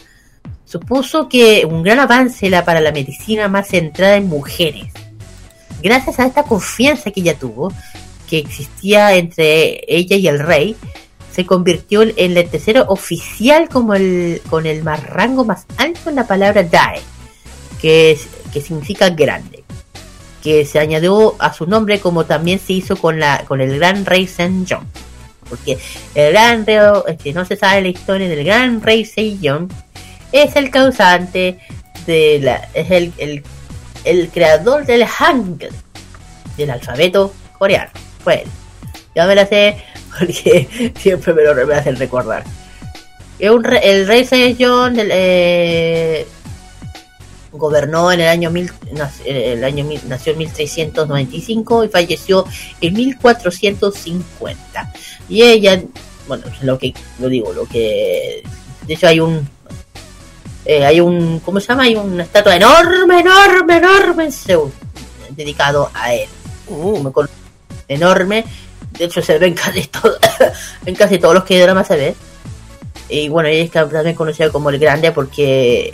supuso 0.66 1.28
que 1.30 1.66
un 1.66 1.84
gran 1.84 2.00
avance 2.00 2.48
era 2.48 2.64
para 2.66 2.82
la 2.82 2.92
medicina 2.92 3.48
más 3.48 3.68
centrada 3.70 4.16
en 4.18 4.28
mujeres. 4.28 4.92
Gracias 5.82 6.20
a 6.20 6.26
esta 6.26 6.44
confianza 6.44 7.12
que 7.12 7.20
ella 7.22 7.38
tuvo, 7.38 7.72
que 8.30 8.40
existía 8.40 9.14
entre 9.16 9.82
ella 9.88 10.16
y 10.16 10.28
el 10.28 10.40
rey, 10.40 10.76
se 11.32 11.46
convirtió 11.46 12.02
en 12.02 12.14
el 12.38 12.50
tercero 12.50 12.86
oficial 12.88 13.68
como 13.70 13.94
el, 13.94 14.42
con 14.50 14.66
el 14.66 14.84
más 14.84 15.04
rango 15.06 15.44
más 15.46 15.66
alto 15.78 16.10
en 16.10 16.16
la 16.16 16.26
palabra 16.26 16.64
Dae, 16.64 17.02
que, 17.82 18.12
es- 18.12 18.28
que 18.54 18.62
significa 18.62 19.10
grande, 19.10 19.64
que 20.42 20.66
se 20.66 20.80
añadió 20.80 21.36
a 21.40 21.54
su 21.54 21.66
nombre 21.68 22.00
como 22.00 22.26
también 22.26 22.58
se 22.60 22.74
hizo 22.74 22.96
con, 22.96 23.20
la, 23.20 23.44
con 23.48 23.60
el 23.62 23.78
gran 23.78 24.06
rey 24.06 24.26
Sejong. 24.28 24.86
Porque 25.50 25.78
el 26.16 26.32
gran 26.34 26.66
rey, 26.66 26.80
es 27.08 27.18
que 27.18 27.34
no 27.34 27.46
se 27.46 27.56
sabe 27.56 27.82
la 27.82 27.88
historia 27.90 28.28
del 28.28 28.44
gran 28.44 28.82
rey 28.82 29.06
Sejong, 29.06 29.70
es 30.32 30.56
el 30.56 30.70
causante 30.72 31.60
de 32.06 32.40
la, 32.42 32.68
es 32.74 32.92
el, 32.92 33.14
el, 33.18 33.44
el 34.04 34.30
creador 34.30 34.86
del 34.86 35.06
Hangul, 35.06 35.70
del 36.58 36.70
alfabeto 36.72 37.34
coreano. 37.58 37.92
Fue 38.24 38.42
él. 38.42 38.48
Ya 39.16 39.26
me 39.28 39.36
la 39.36 39.46
sé 39.46 39.78
porque 40.20 40.92
siempre 40.98 41.34
me 41.34 41.44
lo 41.44 41.66
me 41.66 41.76
hacen 41.76 41.96
recordar. 41.96 42.44
Re- 43.40 43.92
el 43.92 44.08
rey 44.08 44.26
Sejong 44.26 44.98
eh, 45.00 46.26
gobernó 47.58 48.12
en 48.12 48.22
el 48.22 48.28
año 48.28 48.52
mil, 48.52 48.72
eh, 49.26 49.54
el 49.54 49.64
año 49.64 49.86
mil- 49.86 50.02
nació 50.08 50.34
en 50.34 50.40
1395 50.40 51.84
y 51.86 51.90
falleció 51.90 52.46
en 52.82 52.94
1450. 52.94 54.94
Y 55.30 55.42
ella, 55.44 55.82
bueno, 56.28 56.44
lo 56.62 56.78
que 56.78 56.94
lo 57.20 57.28
digo, 57.30 57.54
lo 57.54 57.66
que 57.66 58.44
de 58.88 58.94
hecho 58.94 59.08
hay 59.08 59.20
un 59.20 59.48
eh, 60.66 60.86
hay 60.86 61.00
un 61.00 61.40
¿cómo 61.40 61.60
se 61.60 61.68
llama? 61.68 61.84
Hay 61.84 61.96
una 61.96 62.24
estatua 62.24 62.56
enorme, 62.56 63.20
enorme, 63.20 63.78
enorme 63.78 64.26
en 64.26 64.32
Seúl 64.32 64.72
dedicado 65.32 65.90
a 65.94 66.14
él. 66.14 66.28
Con- 67.14 67.30
enorme. 67.88 68.46
De 68.92 69.06
hecho 69.06 69.22
se 69.22 69.38
ve 69.38 69.48
en 69.48 69.54
casi 69.54 69.86
todo, 69.88 70.18
en 70.86 70.96
casi 70.96 71.20
todos 71.20 71.36
los 71.36 71.44
que 71.44 71.62
dramas 71.62 71.88
se 71.88 71.96
ve. 71.98 72.16
Y 73.10 73.30
bueno, 73.30 73.50
ella 73.50 73.64
es 73.66 73.72
también 73.72 74.16
conocida 74.16 74.50
como 74.50 74.70
el 74.72 74.80
grande 74.80 75.12
porque 75.12 75.94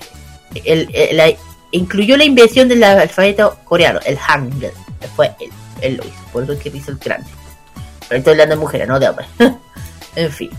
él, 0.63 0.89
él- 0.93 1.17
la- 1.17 1.33
incluyó 1.71 2.17
la 2.17 2.23
invención 2.25 2.67
del 2.67 2.83
alfabeto 2.83 3.57
coreano, 3.63 3.99
el 4.05 4.17
Hangul. 4.17 4.71
Fue 5.15 5.31
él, 5.39 5.49
él 5.81 5.97
lo 5.97 6.03
hizo, 6.03 6.23
por 6.31 6.43
eso 6.43 6.53
es 6.53 6.59
que 6.59 6.69
hizo 6.69 6.91
el 6.91 6.97
grande. 6.97 7.27
Pero 8.07 8.19
estoy 8.19 8.31
hablando 8.31 8.55
de 8.55 8.61
mujeres, 8.61 8.87
no 8.87 8.99
de 8.99 9.09
hombres. 9.09 9.27
en 10.15 10.31
fin. 10.31 10.49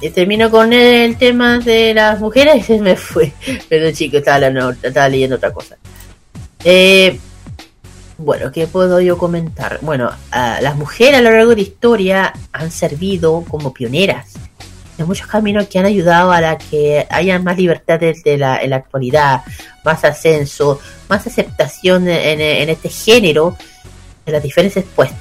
Y 0.00 0.10
termino 0.10 0.50
con 0.50 0.72
el 0.72 1.16
tema 1.18 1.58
de 1.58 1.92
las 1.92 2.20
mujeres 2.20 2.56
y 2.56 2.62
se 2.62 2.78
me 2.80 2.96
fue. 2.96 3.32
Pero 3.68 3.90
chico, 3.92 4.16
estaba, 4.18 4.36
hablando- 4.46 4.74
estaba 4.82 5.08
leyendo 5.08 5.36
otra 5.36 5.52
cosa. 5.52 5.76
Eh, 6.64 7.18
bueno, 8.16 8.52
¿qué 8.52 8.66
puedo 8.66 9.00
yo 9.00 9.16
comentar? 9.18 9.78
Bueno, 9.82 10.10
ah, 10.30 10.58
las 10.62 10.76
mujeres 10.76 11.18
a 11.18 11.22
lo 11.22 11.30
largo 11.30 11.50
de 11.50 11.56
la 11.56 11.62
historia 11.62 12.32
han 12.52 12.70
servido 12.70 13.44
como 13.48 13.72
pioneras 13.72 14.34
muchos 15.06 15.26
caminos 15.26 15.66
que 15.66 15.78
han 15.78 15.86
ayudado 15.86 16.32
a 16.32 16.58
que 16.58 17.06
haya 17.10 17.38
más 17.38 17.56
libertades 17.56 18.22
de 18.22 18.36
la, 18.38 18.60
actualidad, 18.76 19.42
más 19.84 20.04
ascenso, 20.04 20.80
más 21.08 21.26
aceptación 21.26 22.08
en, 22.08 22.40
este 22.68 22.88
género 22.88 23.56
de 24.26 24.32
los 24.32 24.42
diferentes 24.42 24.84
puestos 24.84 25.18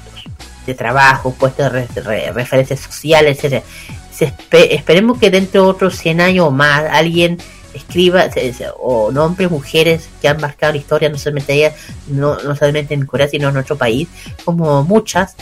de 0.65 0.73
trabajo, 0.75 1.33
puestos 1.33 1.71
de 1.71 1.87
re- 1.87 2.01
re- 2.03 2.31
referencias 2.31 2.79
sociales, 2.79 3.39
espe- 3.43 4.67
esperemos 4.71 5.17
que 5.17 5.29
dentro 5.31 5.63
de 5.63 5.69
otros 5.69 5.97
100 5.97 6.21
años 6.21 6.47
o 6.47 6.51
más 6.51 6.83
alguien 6.91 7.37
escriba 7.73 8.29
se- 8.31 8.53
o 8.79 9.11
nombre 9.11 9.47
mujeres 9.47 10.09
que 10.21 10.27
han 10.27 10.41
marcado 10.41 10.73
la 10.73 10.79
historia, 10.79 11.09
no 11.09 11.17
solamente 11.17 11.53
ellas, 11.53 11.75
no, 12.07 12.35
no 12.41 12.55
solamente 12.55 12.93
en 12.93 13.05
Corea, 13.05 13.27
sino 13.27 13.47
en 13.49 13.53
nuestro 13.53 13.77
país, 13.77 14.07
como 14.43 14.83
muchas 14.83 15.35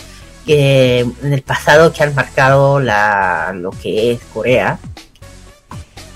que 0.48 1.00
en 1.02 1.34
el 1.34 1.42
pasado 1.44 1.94
que 1.94 2.02
han 2.04 2.16
marcado 2.16 2.80
la, 2.80 3.52
lo 3.54 3.70
que 3.72 4.14
es 4.14 4.20
Corea. 4.34 4.80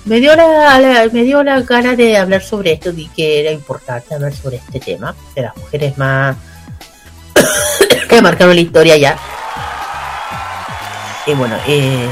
Me 0.06 0.20
dio 0.20 0.36
la, 0.36 0.80
la- 0.80 1.08
me 1.14 1.22
dio 1.24 1.44
la 1.44 1.62
gana 1.62 1.96
de 1.96 2.18
hablar 2.18 2.42
sobre 2.42 2.72
esto 2.72 2.90
y 2.96 3.08
que 3.10 3.42
era 3.42 3.52
importante 3.52 4.16
hablar 4.16 4.34
sobre 4.34 4.56
este 4.58 4.80
tema 4.80 5.14
de 5.36 5.44
las 5.44 5.56
mujeres 5.58 5.96
más 6.00 6.36
que 8.10 8.22
marcaron 8.22 8.56
la 8.56 8.62
historia 8.62 8.98
ya. 8.98 9.16
Y 11.28 11.34
bueno, 11.36 11.56
eh, 11.68 12.08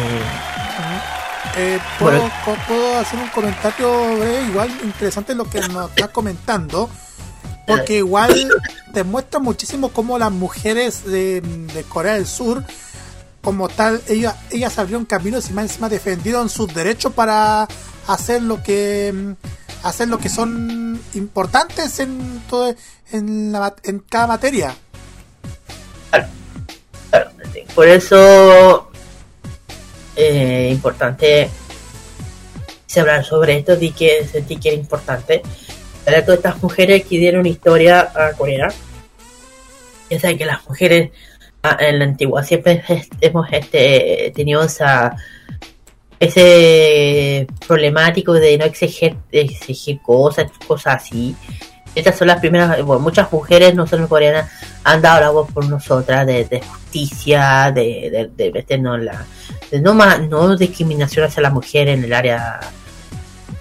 Eh, 1.57 1.79
¿puedo, 1.97 2.19
Bueno. 2.19 2.31
puedo 2.67 2.99
hacer 2.99 3.19
un 3.19 3.27
comentario 3.29 4.17
breve, 4.17 4.41
igual 4.43 4.69
interesante 4.83 5.33
lo 5.35 5.45
que 5.45 5.59
nos 5.61 5.89
estás 5.89 6.09
comentando? 6.09 6.89
Porque 7.69 7.97
igual 7.97 8.51
demuestra 8.93 9.39
muchísimo 9.39 9.89
cómo 9.89 10.17
las 10.17 10.31
mujeres 10.31 11.05
de, 11.05 11.41
de 11.41 11.83
Corea 11.83 12.15
del 12.15 12.25
Sur, 12.25 12.63
como 13.41 13.69
tal, 13.69 14.01
ellas, 14.07 14.35
ellas 14.51 14.77
abrieron 14.79 15.05
caminos 15.05 15.49
y 15.49 15.53
más 15.53 15.65
encima 15.65 15.87
defendieron 15.87 16.49
sus 16.49 16.73
derechos 16.73 17.13
para 17.13 17.67
hacer 18.07 18.41
lo 18.41 18.61
que 18.63 19.13
mm, 19.13 19.33
hacer 19.83 20.07
lo 20.07 20.17
que 20.17 20.29
son 20.29 20.99
importantes 21.13 21.99
en 21.99 22.41
todo 22.49 22.75
en, 23.11 23.51
la, 23.51 23.75
en 23.83 23.99
cada 23.99 24.27
materia. 24.27 24.75
por 27.75 27.87
eso 27.87 28.91
eh, 30.15 30.69
importante 30.71 31.49
se 32.85 32.99
hablar 32.99 33.23
sobre 33.23 33.59
esto 33.59 33.77
y 33.79 33.91
que 33.91 34.27
sentí 34.27 34.57
que 34.57 34.69
era 34.69 34.77
importante 34.77 35.41
para 36.09 36.25
todas 36.25 36.39
estas 36.39 36.63
mujeres 36.63 37.05
que 37.05 37.19
dieron 37.19 37.45
historia 37.45 38.11
a 38.15 38.33
Corea 38.33 38.69
saben 40.19 40.39
que 40.39 40.45
las 40.45 40.67
mujeres 40.67 41.11
ah, 41.61 41.77
en 41.79 41.99
la 41.99 42.05
antigua 42.05 42.43
siempre 42.43 42.83
hemos 43.21 43.47
este, 43.51 44.33
tenido 44.35 44.63
esa 44.63 45.15
ese 46.19 47.45
problemático 47.65 48.33
de 48.33 48.57
no 48.57 48.65
exigir, 48.65 49.17
de 49.31 49.41
exigir 49.41 50.01
cosas, 50.01 50.51
cosas 50.67 50.95
así. 50.95 51.35
Estas 51.93 52.17
son 52.17 52.27
las 52.27 52.39
primeras, 52.39 52.81
bueno, 52.83 52.99
muchas 53.01 53.31
mujeres, 53.31 53.73
no 53.75 53.87
solo 53.87 54.09
coreanas, 54.09 54.51
han 54.83 55.01
dado 55.01 55.21
la 55.21 55.29
voz 55.29 55.51
por 55.51 55.69
nosotras 55.69 56.25
de, 56.25 56.43
de 56.43 56.59
justicia, 56.61 57.71
de, 57.73 58.29
de, 58.35 58.51
de 58.51 58.77
la, 58.79 59.25
de 59.71 59.79
no 59.79 59.93
no 59.93 60.57
discriminación 60.57 61.25
hacia 61.25 61.43
la 61.43 61.51
mujer 61.51 61.87
en 61.87 62.03
el 62.03 62.13
área 62.13 62.59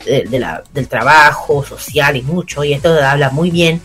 de, 0.09 0.25
de 0.25 0.39
la, 0.39 0.63
del 0.73 0.89
trabajo 0.89 1.65
social 1.65 2.17
y 2.17 2.23
mucho, 2.23 2.65
y 2.65 2.73
esto 2.73 2.93
habla 3.03 3.31
muy 3.31 3.51
bien 3.51 3.81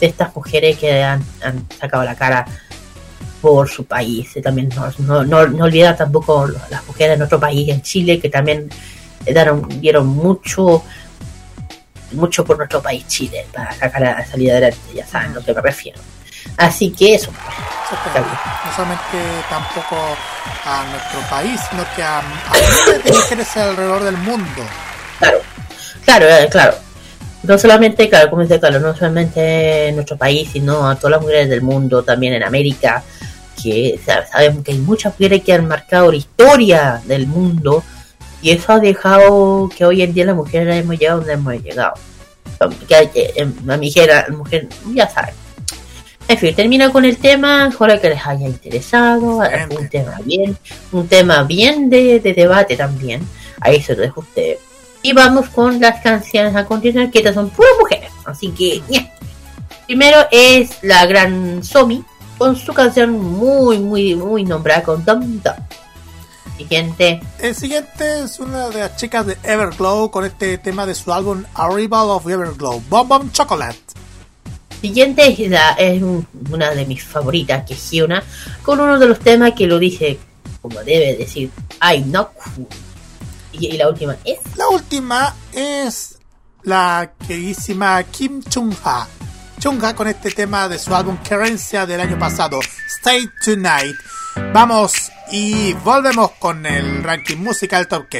de 0.00 0.06
estas 0.06 0.34
mujeres 0.34 0.78
que 0.78 1.02
han, 1.02 1.24
han 1.42 1.66
sacado 1.78 2.04
la 2.04 2.14
cara 2.14 2.44
por 3.40 3.68
su 3.68 3.84
país. 3.84 4.36
Y 4.36 4.42
también 4.42 4.68
no, 4.98 5.24
no, 5.24 5.46
no, 5.46 5.64
olvidar 5.64 5.96
tampoco 5.96 6.46
las 6.70 6.86
mujeres 6.86 7.14
de 7.14 7.18
nuestro 7.18 7.40
país, 7.40 7.68
en 7.68 7.82
Chile, 7.82 8.18
que 8.20 8.28
también 8.28 8.68
dieron, 9.24 9.68
dieron 9.80 10.06
mucho 10.06 10.82
mucho 12.12 12.42
por 12.42 12.56
nuestro 12.56 12.80
país 12.80 13.06
Chile 13.06 13.46
para 13.52 13.70
sacar 13.72 14.02
a 14.02 14.26
salir 14.26 14.50
adelante, 14.50 14.78
ya 14.94 15.06
saben 15.06 15.32
a 15.32 15.34
lo 15.34 15.44
que 15.44 15.52
me 15.52 15.60
refiero. 15.60 16.00
Así 16.56 16.90
que 16.90 17.14
eso. 17.14 17.30
No 17.30 18.74
solamente 18.74 19.18
tampoco 19.48 19.96
a 20.64 20.84
nuestro 20.90 21.20
país, 21.28 21.60
sino 21.70 21.84
que 21.94 22.02
a, 22.02 22.18
a 22.18 22.22
miles 22.22 23.04
de 23.04 23.12
mujeres 23.12 23.56
alrededor 23.56 24.04
del 24.04 24.16
mundo. 24.16 24.62
Claro, 25.18 25.40
claro, 26.08 26.26
eh, 26.26 26.48
claro. 26.50 26.74
No 27.42 27.56
solamente, 27.58 28.08
claro, 28.08 28.30
como 28.30 28.42
dice 28.42 28.58
Carlos, 28.58 28.80
no 28.82 28.96
solamente 28.96 29.88
en 29.88 29.94
nuestro 29.96 30.16
país, 30.16 30.48
sino 30.52 30.88
a 30.88 30.96
todas 30.96 31.12
las 31.12 31.20
mujeres 31.20 31.48
del 31.48 31.60
mundo, 31.62 32.02
también 32.02 32.32
en 32.32 32.42
América, 32.42 33.02
que 33.62 33.98
sa- 34.04 34.26
sabemos 34.26 34.64
que 34.64 34.72
hay 34.72 34.78
muchas 34.78 35.12
mujeres 35.12 35.42
que 35.44 35.52
han 35.52 35.66
marcado 35.68 36.10
la 36.10 36.16
historia 36.16 37.00
del 37.04 37.26
mundo 37.26 37.84
y 38.42 38.50
eso 38.50 38.72
ha 38.72 38.78
dejado 38.80 39.68
que 39.76 39.84
hoy 39.84 40.02
en 40.02 40.14
día 40.14 40.24
las 40.24 40.36
mujeres 40.36 40.76
hemos 40.82 40.98
llegado 40.98 41.18
donde 41.18 41.32
hemos 41.34 41.54
llegado. 41.62 41.94
Eh, 42.88 43.48
la 43.64 43.76
mujer, 43.76 44.30
mujer, 44.32 44.68
ya 44.94 45.08
saben. 45.08 45.34
En 46.26 46.38
fin, 46.38 46.54
termino 46.54 46.92
con 46.92 47.04
el 47.04 47.16
tema, 47.18 47.68
ojalá 47.72 48.00
que 48.00 48.10
les 48.10 48.26
haya 48.26 48.46
interesado, 48.46 49.40
un 49.78 49.88
tema 49.88 50.18
bien, 50.24 50.56
un 50.92 51.06
tema 51.08 51.42
bien 51.44 51.88
de, 51.88 52.20
de 52.20 52.34
debate 52.34 52.76
también, 52.76 53.20
ahí 53.60 53.80
se 53.80 53.94
lo 53.94 54.02
dejo 54.02 54.20
a 54.20 54.24
usted. 54.24 54.56
Y 55.02 55.12
vamos 55.12 55.48
con 55.50 55.80
las 55.80 56.00
canciones 56.02 56.54
a 56.56 56.64
continuación, 56.64 57.10
que 57.10 57.18
estas 57.18 57.34
son 57.34 57.50
puras 57.50 57.72
mujeres. 57.80 58.10
Así 58.24 58.48
que, 58.50 58.82
yeah. 58.88 59.12
Primero 59.86 60.18
es 60.30 60.82
la 60.82 61.06
gran 61.06 61.62
Somi, 61.64 62.04
con 62.36 62.56
su 62.56 62.72
canción 62.74 63.12
muy, 63.12 63.78
muy, 63.78 64.14
muy 64.14 64.44
nombrada 64.44 64.82
con 64.82 65.04
Dum 65.04 65.40
Dum. 65.42 65.54
Siguiente. 66.56 67.20
El 67.38 67.54
siguiente 67.54 68.24
es 68.24 68.40
una 68.40 68.68
de 68.68 68.80
las 68.80 68.96
chicas 68.96 69.26
de 69.26 69.38
Everglow 69.44 70.10
con 70.10 70.24
este 70.24 70.58
tema 70.58 70.84
de 70.84 70.94
su 70.94 71.12
álbum 71.12 71.44
Arrival 71.54 72.10
of 72.10 72.26
Everglow, 72.26 72.82
Bomb 72.88 73.08
Bomb 73.08 73.32
Chocolate. 73.32 73.78
Siguiente 74.80 75.26
es, 75.26 75.50
la, 75.50 75.70
es 75.72 76.02
un, 76.02 76.26
una 76.50 76.70
de 76.72 76.84
mis 76.84 77.02
favoritas, 77.02 77.64
que 77.64 77.74
es 77.74 77.90
Hyuna, 77.90 78.22
con 78.62 78.80
uno 78.80 78.98
de 78.98 79.06
los 79.06 79.20
temas 79.20 79.52
que 79.52 79.66
lo 79.66 79.78
dice 79.78 80.18
como 80.60 80.82
debe 80.82 81.16
decir, 81.16 81.50
I 81.80 82.00
not 82.00 82.32
cool. 82.34 82.66
¿Y, 83.58 83.76
la 83.76 83.88
última 83.88 84.16
es? 84.24 84.38
La 84.56 84.68
última 84.68 85.34
es 85.52 86.18
la 86.62 87.12
queridísima 87.26 88.02
Kim 88.04 88.42
Chung-ha. 88.42 89.08
Chung-ha 89.60 89.94
con 89.94 90.06
este 90.06 90.30
tema 90.30 90.68
de 90.68 90.78
su 90.78 90.94
álbum 90.94 91.18
Querencia 91.18 91.84
del 91.86 92.00
año 92.00 92.18
pasado, 92.18 92.60
Stay 92.98 93.28
Tonight. 93.44 93.96
Vamos 94.52 95.10
y 95.32 95.72
volvemos 95.74 96.30
con 96.38 96.64
el 96.66 97.02
ranking 97.02 97.38
musical 97.38 97.88
Top 97.88 98.06
K. 98.08 98.18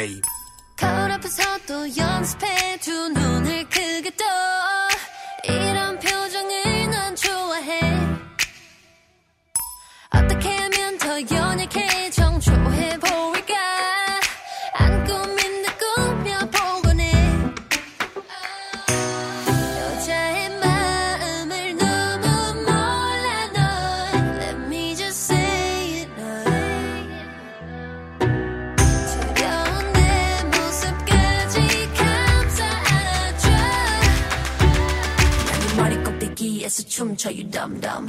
to 37.17 37.33
you 37.33 37.45
dumb 37.45 37.81
dumb. 37.81 38.09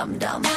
dum 0.00 0.18
dum. 0.18 0.49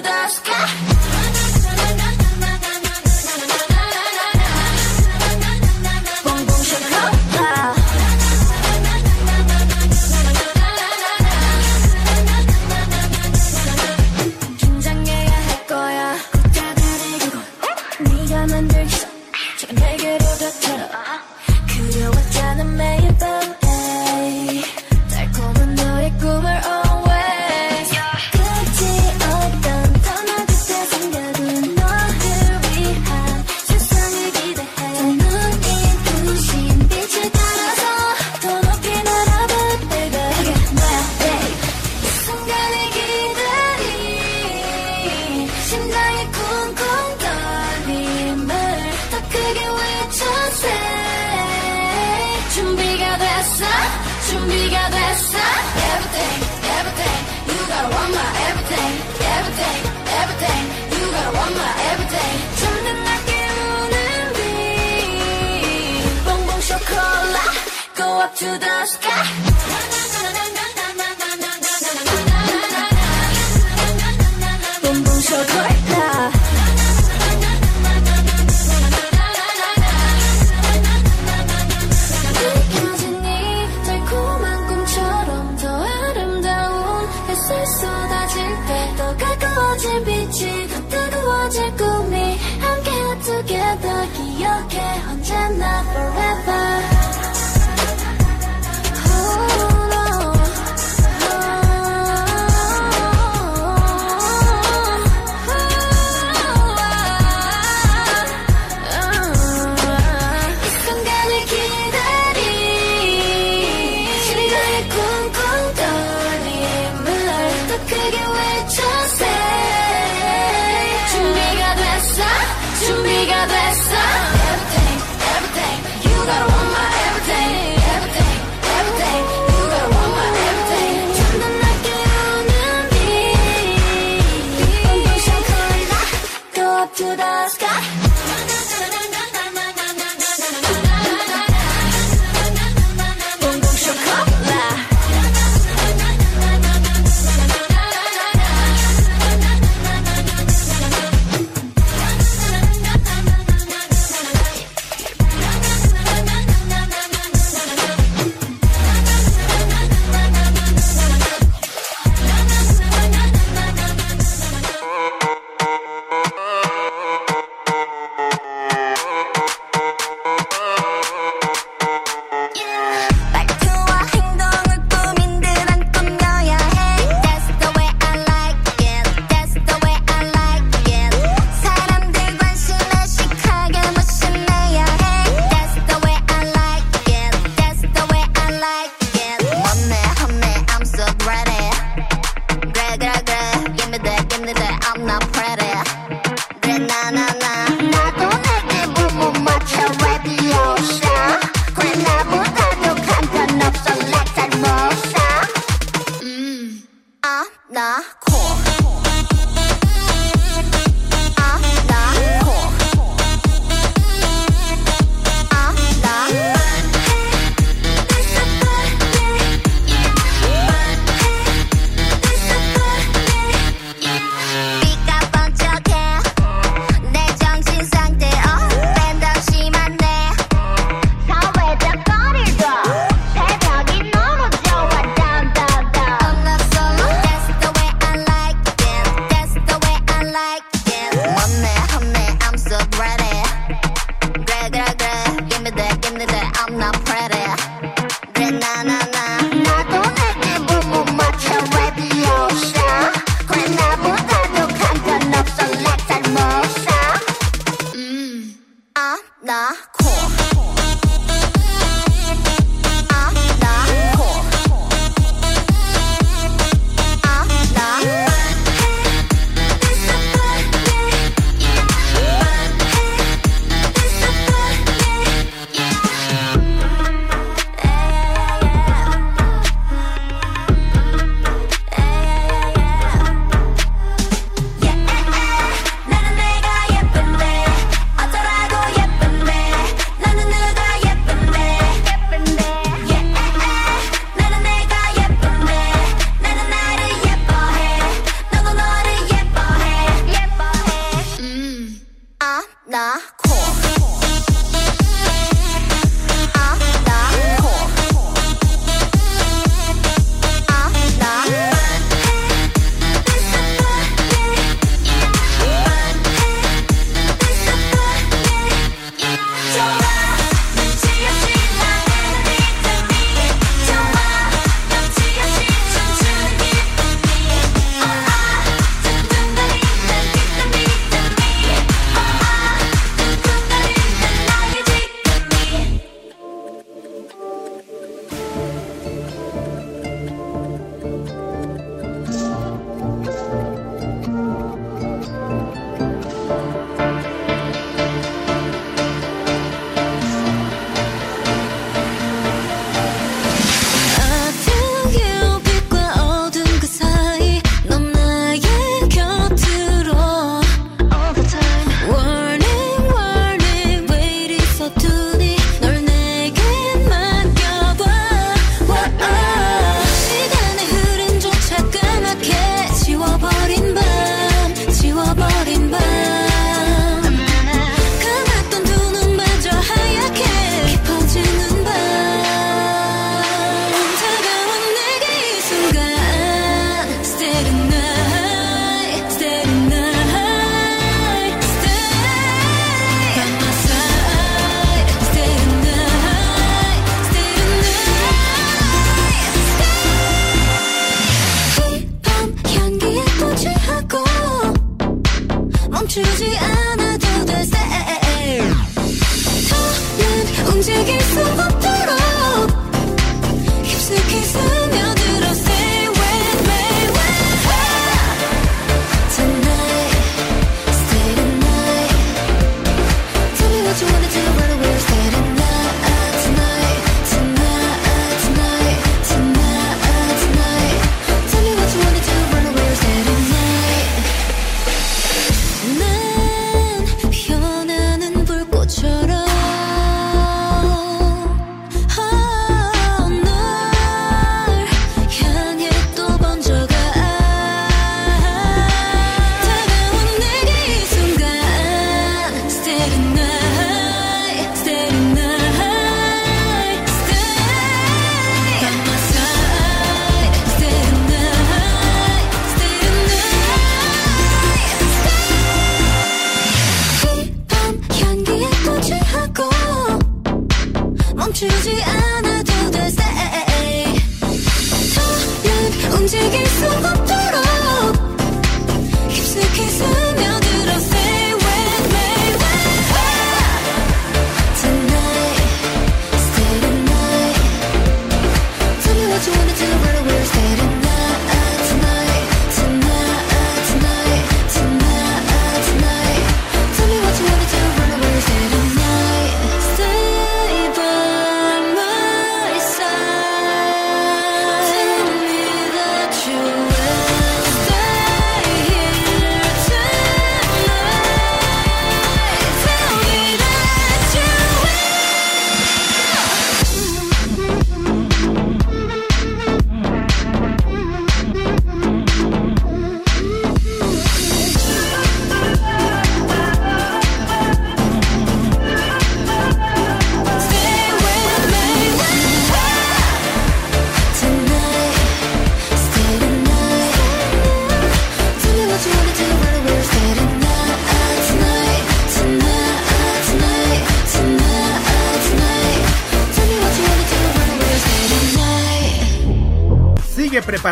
the 0.00 0.28
sky 0.28 0.95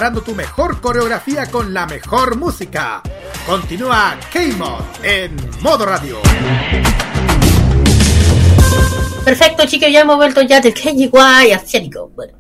preparando 0.05 0.21
tu 0.23 0.35
mejor 0.35 0.81
coreografía 0.83 1.47
con 1.47 1.73
la 1.73 1.87
mejor 1.87 2.37
música. 2.37 3.01
Continúa 3.47 4.19
K-Mod 4.31 4.83
en 5.03 5.35
modo 5.63 5.87
radio. 5.87 6.19
Perfecto, 9.25 9.65
chicos, 9.67 9.89
ya 9.91 10.01
hemos 10.03 10.17
vuelto 10.17 10.43
ya 10.43 10.61
del 10.61 10.75
KGY 10.75 11.53
asiático. 11.55 12.11
Bueno, 12.15 12.35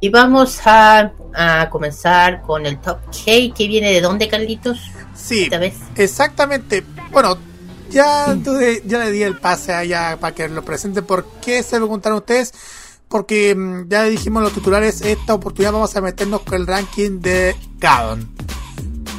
y 0.00 0.08
vamos 0.08 0.58
a, 0.64 1.12
a 1.34 1.68
comenzar 1.68 2.40
con 2.40 2.64
el 2.64 2.80
top 2.80 3.00
K 3.10 3.54
que 3.54 3.68
viene 3.68 3.92
de 3.92 4.00
dónde, 4.00 4.28
Carlitos? 4.28 4.78
Sí, 5.14 5.44
Esta 5.44 5.58
vez. 5.58 5.74
exactamente. 5.96 6.82
Bueno, 7.10 7.36
ya, 7.90 8.34
tuve- 8.42 8.80
ya 8.86 9.00
le 9.00 9.10
di 9.10 9.22
el 9.22 9.36
pase 9.38 9.74
allá 9.74 10.16
para 10.18 10.34
que 10.34 10.48
lo 10.48 10.64
presente. 10.64 11.02
¿Por 11.02 11.26
qué 11.42 11.62
se 11.62 11.76
preguntaron 11.76 12.16
ustedes? 12.18 12.54
Porque 13.12 13.54
mm, 13.54 13.88
ya 13.88 14.04
dijimos 14.04 14.42
los 14.42 14.54
titulares, 14.54 15.02
esta 15.02 15.34
oportunidad 15.34 15.72
vamos 15.72 15.94
a 15.94 16.00
meternos 16.00 16.40
con 16.40 16.54
el 16.54 16.66
ranking 16.66 17.20
de 17.20 17.54
Gaon. 17.78 18.26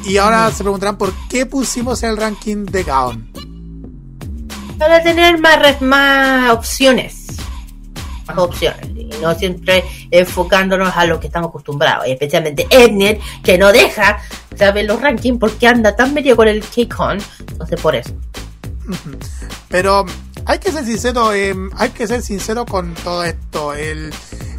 Y 0.04 0.16
ahora 0.16 0.50
se 0.50 0.64
preguntarán 0.64 0.98
por 0.98 1.12
qué 1.30 1.46
pusimos 1.46 2.02
el 2.02 2.16
ranking 2.16 2.66
de 2.66 2.82
Gaon. 2.82 3.30
Para 4.78 5.00
tener 5.00 5.38
más, 5.38 5.80
más 5.80 6.50
opciones. 6.50 7.36
Más 8.26 8.36
opciones. 8.36 8.84
Y 8.96 9.10
no 9.22 9.32
siempre 9.36 9.84
enfocándonos 10.10 10.92
a 10.96 11.06
lo 11.06 11.20
que 11.20 11.28
estamos 11.28 11.50
acostumbrados. 11.50 12.08
Y 12.08 12.10
especialmente 12.10 12.66
Ednet, 12.70 13.20
que 13.44 13.56
no 13.56 13.70
deja 13.70 14.18
saber 14.56 14.86
los 14.86 15.00
rankings 15.00 15.38
porque 15.38 15.68
anda 15.68 15.94
tan 15.94 16.12
medio 16.12 16.34
con 16.34 16.48
el 16.48 16.62
K-Con. 16.62 17.18
Entonces, 17.48 17.80
por 17.80 17.94
eso. 17.94 18.10
Pero 19.68 20.04
hay 20.46 20.58
que 20.58 20.70
ser 20.72 20.84
sincero, 20.84 21.32
eh, 21.32 21.54
hay 21.76 21.90
que 21.90 22.06
ser 22.06 22.22
sincero 22.22 22.64
con 22.66 22.94
todo 22.94 23.24
esto. 23.24 23.72
El, 23.74 24.12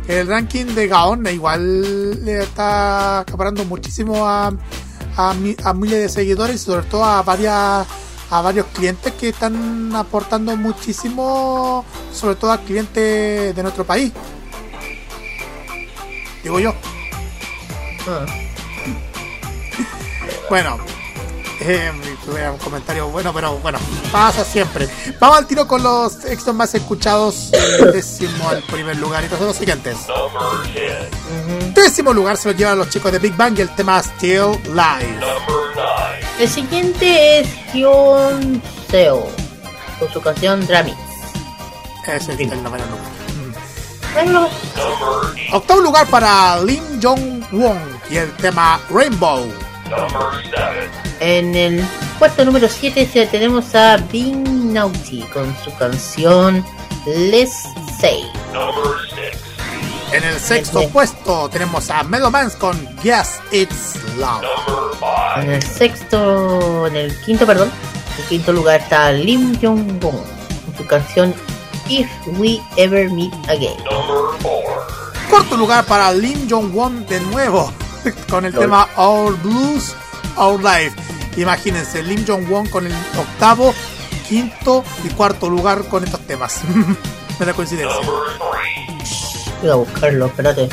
el 0.08 0.28
ranking 0.28 0.66
de 0.76 0.88
Gaon 0.88 1.26
igual 1.28 2.24
le 2.26 2.44
está 2.44 3.20
acaparando 3.20 3.66
muchísimo 3.66 4.28
a, 4.28 4.52
a, 5.18 5.34
mi- 5.36 5.56
a 5.64 5.74
miles 5.74 6.00
de 6.00 6.10
seguidores 6.10 6.56
y 6.56 6.60
sobre 6.60 6.84
todo 6.88 7.04
a 7.06 7.22
varias 7.22 7.86
a 8.32 8.42
varios 8.42 8.66
clientes 8.74 9.14
que 9.14 9.30
están 9.30 9.96
aportando 9.96 10.58
muchísimo, 10.58 11.86
sobre 12.12 12.36
todo 12.36 12.52
a 12.52 12.58
clientes 12.58 13.56
de 13.56 13.62
nuestro 13.64 13.86
país. 13.86 14.12
Digo 16.44 16.60
yo. 16.60 16.74
Ah. 18.08 18.26
Bueno, 20.50 20.78
eh, 21.68 21.92
tuve 22.24 22.50
un 22.50 22.58
comentario 22.58 23.08
bueno, 23.08 23.34
pero 23.34 23.58
bueno, 23.58 23.80
pasa 24.12 24.44
siempre. 24.44 24.88
Vamos 25.20 25.38
al 25.38 25.48
tiro 25.48 25.68
con 25.68 25.82
los 25.82 26.24
éxitos 26.26 26.54
más 26.54 26.74
escuchados. 26.76 27.52
Décimo 27.94 28.50
al 28.50 28.62
primer 28.64 28.98
lugar 28.98 29.24
y 29.24 29.28
todos 29.28 29.48
los 29.48 29.56
siguientes. 29.56 29.98
Décimo 31.74 32.14
lugar 32.14 32.38
se 32.38 32.52
lo 32.52 32.58
llevan 32.58 32.78
los 32.78 32.90
chicos 32.90 33.12
de 33.12 33.20
Big 33.20 33.36
Bang 33.36 33.58
y 33.58 33.62
el 33.62 33.74
tema 33.76 34.02
Still 34.02 34.60
Live. 34.66 35.20
El 36.40 36.50
siguiente 36.50 37.40
es 37.40 37.48
Hyun 37.74 38.62
Seo. 38.90 39.28
Con 40.00 40.12
su 40.12 40.22
canción 40.22 40.66
Dramix. 40.68 40.98
Ese 42.08 42.34
es 42.34 42.40
el 42.40 42.62
noveno 42.62 42.86
lugar. 42.86 43.16
Bueno, 44.14 44.50
Octavo 45.52 45.82
lugar 45.82 46.08
para 46.08 46.62
Lim 46.62 47.02
Jong-won 47.02 47.80
y 48.10 48.18
el 48.18 48.32
tema 48.38 48.80
Rainbow. 48.90 49.65
En 51.20 51.56
el 51.56 51.86
puesto 52.20 52.46
número 52.46 52.68
7 52.68 53.28
tenemos 53.32 53.74
a 53.76 53.98
Bing 53.98 54.74
Naughty 54.74 55.22
con 55.34 55.56
su 55.64 55.74
canción 55.76 56.66
Let's 57.06 57.64
Say. 58.00 58.26
En 60.12 60.24
el 60.24 60.40
sexto 60.40 60.88
puesto 60.90 61.50
tenemos 61.50 61.90
a 61.90 62.04
Melomans 62.04 62.56
con 62.56 62.78
Yes 63.04 63.40
It's 63.52 63.96
Love. 64.18 64.44
En 65.38 65.52
el 65.52 65.64
sexto, 65.64 66.88
en 66.88 66.96
el 66.96 67.22
quinto, 67.22 67.46
perdón, 67.46 67.70
en 68.16 68.24
el 68.24 68.30
quinto 68.30 68.54
lugar 68.54 68.82
está 68.82 69.12
Lim 69.12 69.60
Jong 69.62 70.04
Won 70.04 70.16
con 70.66 70.78
su 70.78 70.86
canción 70.88 71.34
If 71.88 72.10
We 72.38 72.62
Ever 72.78 73.10
Meet 73.10 73.34
Again. 73.50 73.78
Cuarto 75.30 75.58
lugar 75.58 75.86
para 75.86 76.12
Lim 76.14 76.48
Jong-won 76.50 77.06
de 77.08 77.20
nuevo 77.20 77.72
con 78.30 78.46
el 78.46 78.54
tema 78.54 78.88
Our 78.98 79.38
Blues, 79.42 79.96
Our 80.38 80.62
Life. 80.62 80.96
Imagínense, 81.38 82.02
Lim 82.04 82.26
Jong-won 82.26 82.68
con 82.70 82.86
el 82.86 82.94
octavo, 83.18 83.74
quinto 84.28 84.84
y 85.04 85.10
cuarto 85.10 85.50
lugar 85.50 85.84
con 85.88 86.04
estos 86.04 86.22
temas. 86.22 86.62
Me 87.40 87.46
da 87.46 87.54
coincidencia. 87.54 87.98
Voy 89.62 89.70
a 89.70 89.76
buscarlo, 89.76 90.28
espérate. 90.28 90.70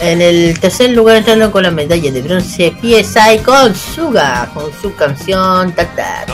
En 0.00 0.22
el 0.22 0.58
tercer 0.58 0.90
lugar 0.90 1.16
entrando 1.16 1.50
con 1.52 1.62
la 1.62 1.70
medalla 1.70 2.10
de 2.10 2.22
bronce 2.22 2.72
PSI 2.80 3.38
con 3.44 3.74
Suga, 3.74 4.50
con 4.54 4.70
su 4.80 4.94
canción 4.94 5.72
Tac 5.72 5.94
Tac. 5.94 6.30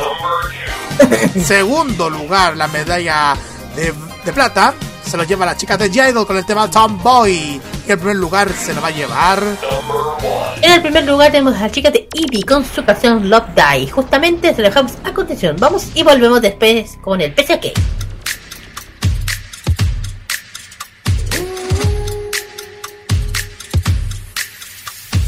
Segundo 1.42 2.08
lugar, 2.08 2.56
la 2.56 2.68
medalla 2.68 3.34
de, 3.74 3.92
de 4.24 4.32
plata 4.32 4.74
se 5.05 5.17
lo 5.17 5.23
lleva 5.23 5.45
la 5.45 5.57
chica 5.57 5.77
de 5.77 5.89
J-Idol 5.89 6.25
con 6.25 6.37
el 6.37 6.45
tema 6.45 6.69
Tomboy. 6.69 7.59
Y 7.87 7.91
el 7.91 7.97
primer 7.97 8.15
lugar 8.15 8.51
se 8.53 8.73
lo 8.73 8.81
va 8.81 8.87
a 8.87 8.91
llevar. 8.91 9.43
En 10.61 10.71
el 10.71 10.81
primer 10.81 11.05
lugar 11.05 11.31
tenemos 11.31 11.55
a 11.55 11.61
la 11.61 11.71
chica 11.71 11.89
de 11.91 12.07
Eevee 12.13 12.43
con 12.43 12.63
su 12.63 12.83
canción 12.85 13.29
Love 13.29 13.49
Die. 13.55 13.89
Justamente 13.89 14.53
se 14.55 14.61
lo 14.61 14.69
dejamos 14.69 14.93
a 15.03 15.13
continuación. 15.13 15.57
Vamos 15.59 15.87
y 15.93 16.03
volvemos 16.03 16.41
después 16.41 16.97
con 17.01 17.19
el 17.21 17.33
PCK. 17.33 17.73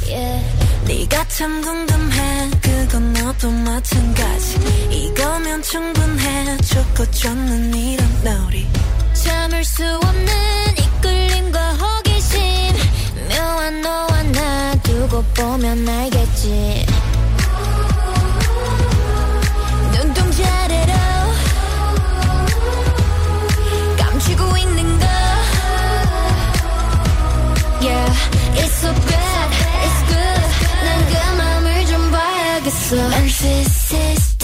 yeah. 0.08 0.42
네가 0.86 1.28
참 1.28 1.62
궁금해 1.62 2.50
그건 2.62 3.14
너도 3.14 3.50
마찬가지 3.50 4.60
이거면 4.92 5.62
충분해 5.62 6.58
좋고 6.58 7.10
좋는 7.12 7.74
이런 7.74 8.08
놀이 8.24 8.68
참을 9.29 9.63
수 9.63 9.85
없는 9.85 10.27
이끌림과 10.79 11.73
호기심 11.75 12.41
묘한 13.29 13.83
너와 13.83 14.23
나 14.23 14.75
두고 14.83 15.23
보면 15.35 15.87
알겠지 15.87 16.87
눈동자래로 19.93 20.93
감추고 23.99 24.57
있는 24.57 24.99
거 24.99 25.07
Yeah, 27.81 28.13
it's 28.57 28.73
so 28.81 28.91
bad, 28.93 29.51
it's 29.85 30.01
good. 30.09 30.43
난 30.85 30.89
그 31.07 31.13
맘을 31.37 31.87
좀 31.87 32.11
봐야겠어. 32.11 32.97
Narcissistic, 32.97 34.38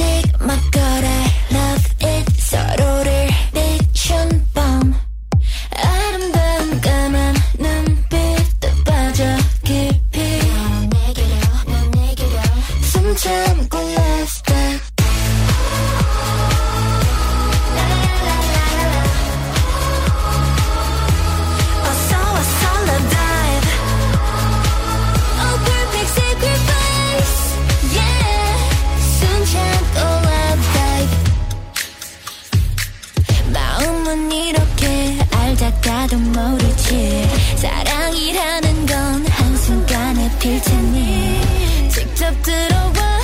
알다가도 36.04 36.18
모르지. 36.18 37.28
사랑이라는 37.56 38.86
건 38.86 39.26
한순간에 39.26 40.30
필 40.38 40.60
테니. 40.60 41.40
직접 41.90 42.30
들어와 42.42 43.23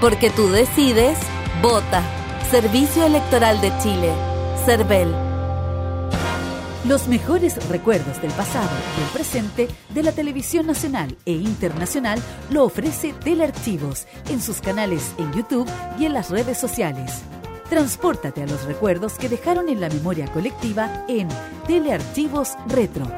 Porque 0.00 0.28
tú 0.30 0.48
decides, 0.48 1.18
vota. 1.62 2.02
Servicio 2.50 3.06
Electoral 3.06 3.60
de 3.60 3.72
Chile. 3.78 4.12
CERVEL. 4.66 5.14
Los 6.86 7.08
mejores 7.08 7.56
recuerdos 7.68 8.20
del 8.20 8.30
pasado 8.32 8.68
y 8.98 9.02
el 9.02 9.08
presente 9.10 9.68
de 9.90 10.02
la 10.02 10.12
televisión 10.12 10.66
nacional 10.66 11.16
e 11.24 11.32
internacional 11.32 12.20
lo 12.50 12.64
ofrece 12.64 13.14
Telearchivos 13.14 14.06
en 14.28 14.42
sus 14.42 14.60
canales 14.60 15.14
en 15.16 15.32
YouTube 15.32 15.70
y 15.98 16.04
en 16.04 16.12
las 16.12 16.28
redes 16.28 16.58
sociales. 16.58 17.22
Transpórtate 17.70 18.42
a 18.42 18.46
los 18.46 18.64
recuerdos 18.64 19.14
que 19.14 19.30
dejaron 19.30 19.70
en 19.70 19.80
la 19.80 19.88
memoria 19.88 20.26
colectiva 20.26 21.04
en 21.08 21.28
Telearchivos 21.66 22.50
Retro. 22.68 23.10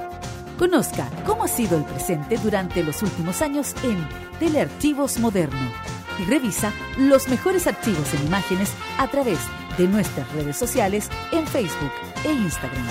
Conozca 0.56 1.08
cómo 1.26 1.44
ha 1.44 1.48
sido 1.48 1.76
el 1.76 1.84
presente 1.84 2.36
durante 2.36 2.84
los 2.84 3.02
últimos 3.02 3.42
años 3.42 3.74
en 3.82 4.06
Telearchivos 4.38 5.18
Moderno 5.18 5.95
y 6.18 6.24
revisa 6.24 6.72
los 6.96 7.28
mejores 7.28 7.66
archivos 7.66 8.12
en 8.14 8.26
imágenes 8.26 8.72
a 8.98 9.08
través 9.08 9.38
de 9.78 9.86
nuestras 9.88 10.30
redes 10.32 10.56
sociales 10.56 11.10
en 11.32 11.46
Facebook 11.46 11.92
e 12.24 12.32
Instagram. 12.32 12.86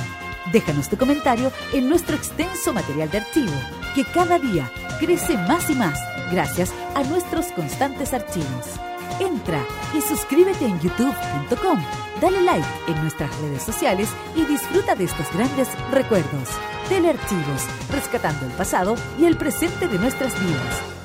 Déjanos 0.51 0.89
tu 0.89 0.97
comentario 0.97 1.51
en 1.73 1.89
nuestro 1.89 2.15
extenso 2.15 2.73
material 2.73 3.09
de 3.09 3.17
archivo, 3.19 3.53
que 3.95 4.05
cada 4.05 4.37
día 4.39 4.71
crece 4.99 5.37
más 5.37 5.69
y 5.69 5.75
más 5.75 5.99
gracias 6.31 6.71
a 6.95 7.03
nuestros 7.03 7.47
constantes 7.47 8.13
archivos. 8.13 8.65
Entra 9.19 9.63
y 9.95 10.01
suscríbete 10.01 10.65
en 10.65 10.79
youtube.com, 10.79 11.79
dale 12.21 12.41
like 12.41 12.67
en 12.87 13.01
nuestras 13.01 13.35
redes 13.39 13.63
sociales 13.63 14.09
y 14.35 14.43
disfruta 14.45 14.95
de 14.95 15.05
estos 15.05 15.31
grandes 15.33 15.69
recuerdos. 15.91 16.49
Telearchivos, 16.89 17.63
rescatando 17.91 18.45
el 18.45 18.51
pasado 18.51 18.95
y 19.17 19.25
el 19.25 19.37
presente 19.37 19.87
de 19.87 19.97
nuestras 19.97 20.33
vidas. 20.39 21.04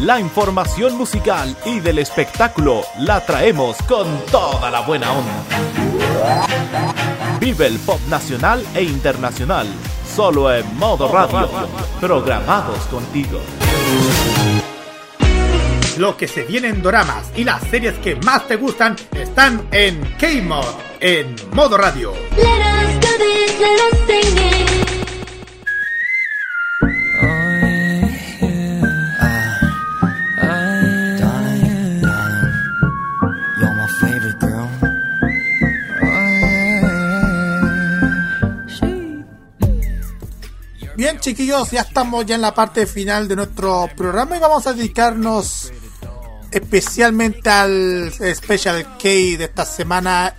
La 0.00 0.18
información 0.18 0.98
musical 0.98 1.56
y 1.64 1.78
del 1.78 1.98
espectáculo 2.00 2.82
la 2.98 3.24
traemos 3.24 3.76
con 3.88 4.06
toda 4.26 4.68
la 4.70 4.80
buena 4.80 5.12
onda. 5.12 5.44
Vive 7.38 7.68
el 7.68 7.78
pop 7.78 8.00
nacional 8.08 8.64
e 8.74 8.82
internacional, 8.82 9.68
solo 10.14 10.52
en 10.52 10.76
modo 10.76 11.06
radio, 11.08 11.48
programados 12.00 12.80
contigo. 12.86 13.40
Lo 15.96 16.16
que 16.16 16.26
se 16.26 16.42
viene 16.42 16.68
en 16.68 16.82
doramas 16.82 17.30
y 17.36 17.44
las 17.44 17.62
series 17.62 17.94
que 18.00 18.16
más 18.16 18.48
te 18.48 18.56
gustan 18.56 18.96
están 19.12 19.68
en 19.70 20.00
K-Mod, 20.18 20.66
en 20.98 21.36
Modo 21.52 21.78
Radio. 21.78 22.12
Let 22.36 22.42
us 22.42 23.00
do 23.00 23.08
this, 23.18 23.60
let 23.60 23.92
us 23.92 23.98
sing 24.06 24.38
it. 24.38 24.73
Bien, 41.04 41.20
chiquillos, 41.20 41.70
ya 41.70 41.82
estamos 41.82 42.24
ya 42.24 42.36
en 42.36 42.40
la 42.40 42.54
parte 42.54 42.86
final 42.86 43.28
de 43.28 43.36
nuestro 43.36 43.90
programa 43.94 44.38
y 44.38 44.40
vamos 44.40 44.66
a 44.66 44.72
dedicarnos 44.72 45.70
especialmente 46.50 47.50
al 47.50 48.10
Special 48.10 48.96
K 48.96 49.02
de 49.02 49.44
esta 49.44 49.66
semana 49.66 50.34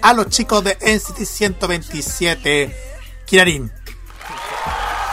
a 0.00 0.14
los 0.14 0.30
chicos 0.30 0.64
de 0.64 0.78
NCT 0.80 1.26
127. 1.26 2.74
Kirarin. 3.26 3.70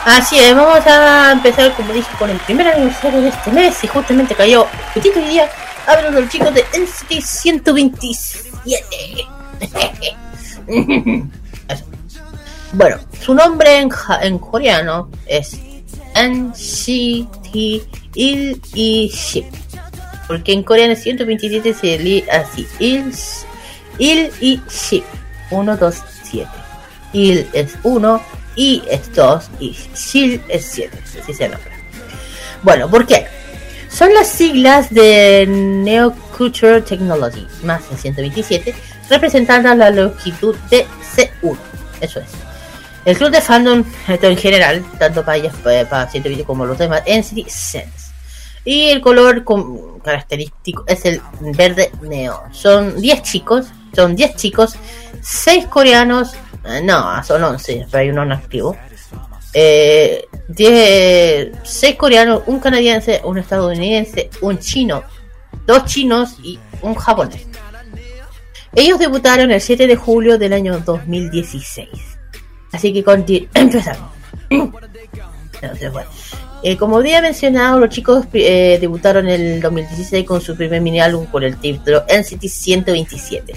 Así 0.06 0.40
es, 0.40 0.56
vamos 0.56 0.88
a 0.88 1.34
empezar, 1.34 1.76
como 1.76 1.92
dije, 1.92 2.08
con 2.18 2.30
el 2.30 2.38
primer 2.38 2.70
aniversario 2.70 3.20
de 3.20 3.28
este 3.28 3.52
mes 3.52 3.84
y 3.84 3.88
justamente 3.88 4.34
cayó 4.34 4.66
justito 4.94 5.20
hoy 5.20 5.26
día. 5.26 5.52
Hablo 5.88 6.10
de 6.10 6.22
los 6.22 6.30
chicos 6.30 6.54
de 6.54 6.64
NCT 6.74 7.22
127. 7.22 9.28
Bueno, 12.74 12.98
su 13.22 13.34
nombre 13.34 13.80
en, 13.80 13.90
en 14.22 14.40
coreano 14.40 15.10
es 15.26 15.58
NCT 16.16 17.56
Il 18.16 18.62
y 18.74 19.10
Ship. 19.10 19.46
Porque 20.28 20.54
en 20.54 20.64
coreano 20.64 20.96
127 20.96 21.74
se 21.74 22.00
lee 22.00 22.26
así: 22.32 22.68
Il, 22.80 23.14
Il 24.00 24.32
y 24.42 24.62
Ship. 24.70 25.04
1, 25.52 25.78
2, 25.78 25.96
7. 26.24 26.48
Il 27.14 27.48
es 27.54 27.78
1, 27.84 28.22
I 28.56 28.84
es 28.90 29.14
2 29.14 29.50
y 29.60 29.76
Shil 29.96 30.42
es 30.50 30.66
7. 30.66 31.00
Así 31.22 31.34
se 31.34 31.50
nombra. 31.50 31.72
Bueno, 32.64 32.90
¿por 32.90 33.06
qué? 33.06 33.28
Son 33.90 34.14
las 34.14 34.28
siglas 34.28 34.90
de 34.90 35.46
Neo 35.48 36.14
Culture 36.38 36.82
Technology, 36.82 37.48
más 37.64 37.90
de 37.90 37.96
127, 37.96 38.76
representando 39.10 39.74
la 39.76 39.90
longitud 39.90 40.56
de 40.70 40.86
C1. 41.16 41.58
Eso 42.02 42.20
es. 42.20 42.45
El 43.06 43.18
club 43.18 43.30
de 43.30 43.40
fandom, 43.42 43.84
en 44.08 44.38
general, 44.38 44.84
tanto 44.98 45.24
para 45.24 45.38
ellas, 45.38 45.56
para, 45.64 45.88
para 45.88 46.10
120 46.10 46.44
como 46.44 46.66
los 46.66 46.78
demás, 46.78 47.04
NCT 47.06 47.48
Sense. 47.48 48.12
Y 48.64 48.88
el 48.90 49.00
color 49.00 49.44
com- 49.44 50.00
característico 50.00 50.84
es 50.88 51.06
el 51.06 51.22
verde 51.56 51.92
neón. 52.02 52.52
Son 52.52 53.00
10 53.00 53.22
chicos, 53.22 53.68
son 53.96 54.16
10 54.16 54.36
chicos, 54.36 54.76
6 55.22 55.68
coreanos, 55.68 56.34
eh, 56.66 56.82
no, 56.84 57.24
son 57.24 57.44
11, 57.44 57.86
pero 57.92 58.02
hay 58.02 58.10
uno 58.10 58.26
no 58.26 58.34
activo. 58.34 58.76
Eh, 59.54 60.28
6 61.64 61.96
coreanos, 61.96 62.42
un 62.48 62.60
canadiense, 62.60 63.22
un 63.24 63.38
estadounidense, 63.38 64.30
un 64.42 64.58
chino, 64.60 65.04
dos 65.68 65.86
chinos 65.86 66.38
y 66.44 66.60
un 66.82 66.96
japonés. 66.96 67.46
Ellos 68.74 69.00
debutaron 69.00 69.52
el 69.52 69.62
7 69.62 69.86
de 69.88 69.96
julio 69.96 70.38
del 70.38 70.54
año 70.54 70.80
2016. 70.80 71.88
Así 72.72 72.94
que 72.94 73.04
empezamos. 73.54 74.12
No. 75.62 75.72
Eh, 76.64 76.78
como 76.78 76.98
había 76.98 77.22
mencionado, 77.22 77.80
los 77.80 77.90
chicos 77.90 78.26
eh, 78.34 78.78
debutaron 78.80 79.28
en 79.28 79.42
el 79.42 79.62
2016 79.62 80.26
con 80.26 80.42
su 80.42 80.56
primer 80.56 80.82
mini 80.82 81.00
álbum 81.00 81.26
con 81.28 81.44
el 81.44 81.58
título 81.58 82.04
NCT 82.08 82.48
127. 82.48 83.54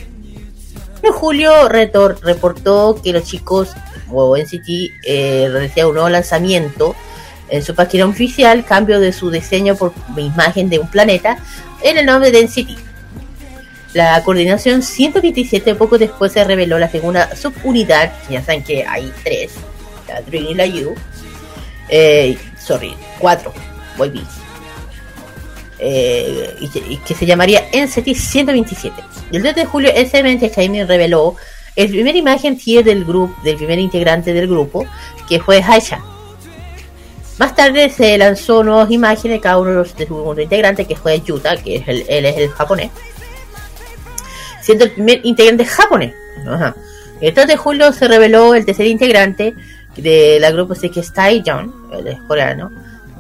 En 1.03 1.13
julio, 1.13 1.69
Retor 1.69 2.19
reportó 2.23 3.01
que 3.03 3.13
los 3.13 3.25
chicos, 3.25 3.71
o 4.11 4.37
NCT, 4.37 4.69
eh, 5.07 5.49
realizaron 5.51 5.91
un 5.91 5.95
nuevo 5.95 6.09
lanzamiento 6.09 6.95
en 7.49 7.63
su 7.63 7.75
página 7.75 8.07
oficial, 8.07 8.65
cambio 8.65 9.01
de 9.01 9.13
su 9.13 9.31
diseño 9.31 9.75
por 9.75 9.93
imagen 10.17 10.69
de 10.69 10.79
un 10.79 10.91
planeta 10.91 11.39
en 11.83 11.99
el 11.99 12.07
nombre 12.07 12.31
de 12.31 12.43
NCT. 12.45 12.88
La 13.95 14.23
coordinación 14.23 14.83
127 14.83 15.75
poco 15.75 15.97
después 15.99 16.33
se 16.33 16.45
reveló 16.45 16.79
la 16.79 16.91
segunda 16.91 17.35
subunidad, 17.35 18.13
ya 18.29 18.43
saben 18.43 18.63
que 18.63 18.85
hay 18.87 19.11
tres, 19.25 19.53
la 20.07 20.21
Dream 20.21 20.47
y 20.49 20.55
la 20.55 20.67
U, 20.67 20.95
eh, 21.89 22.37
sorry, 22.59 22.95
cuatro, 23.19 23.53
bien. 24.11 24.27
Eh, 25.79 26.55
y, 26.61 26.69
que- 26.69 27.15
se 27.15 27.25
llamaría 27.25 27.65
NCT 27.73 28.15
127. 28.15 29.03
Y 29.31 29.37
el 29.37 29.43
2 29.43 29.55
de 29.55 29.65
julio, 29.65 29.91
SM 29.95 30.31
Entertainment 30.31 30.89
reveló 30.89 31.37
el 31.77 31.89
primer 31.89 32.17
imagen 32.17 32.59
del 32.83 33.05
grupo, 33.05 33.41
del 33.43 33.57
primer 33.57 33.79
integrante 33.79 34.33
del 34.33 34.49
grupo, 34.49 34.85
que 35.29 35.41
fue 35.41 35.63
Haisha. 35.63 36.01
Más 37.39 37.55
tarde 37.55 37.89
se 37.89 38.19
lanzó 38.19 38.65
nuevas 38.65 38.91
imágenes 38.91 39.41
cada 39.41 39.59
uno 39.59 39.71
de 39.71 39.77
los 39.77 39.97
de 39.97 40.07
su 40.09 40.17
segundo 40.17 40.43
integrante, 40.43 40.85
que 40.87 40.97
fue 40.97 41.21
Yuta, 41.21 41.57
que 41.57 41.77
es 41.77 41.87
el, 41.87 42.05
él 42.09 42.25
es 42.27 42.37
el 42.37 42.49
japonés, 42.51 42.91
siendo 44.69 44.85
el 44.85 44.91
primer 44.91 45.25
integrante 45.25 45.65
japonés. 45.65 46.13
Ajá. 46.47 46.77
El 47.23 47.33
3 47.33 47.47
de 47.47 47.57
julio 47.57 47.91
se 47.91 48.07
reveló 48.07 48.55
el 48.55 48.67
tercer 48.67 48.87
integrante 48.87 49.55
de 49.97 50.37
la 50.39 50.51
grupo 50.51 50.75
es 50.75 51.13
Taeyeon, 51.15 51.73
el 52.05 52.19
coreano. 52.27 52.71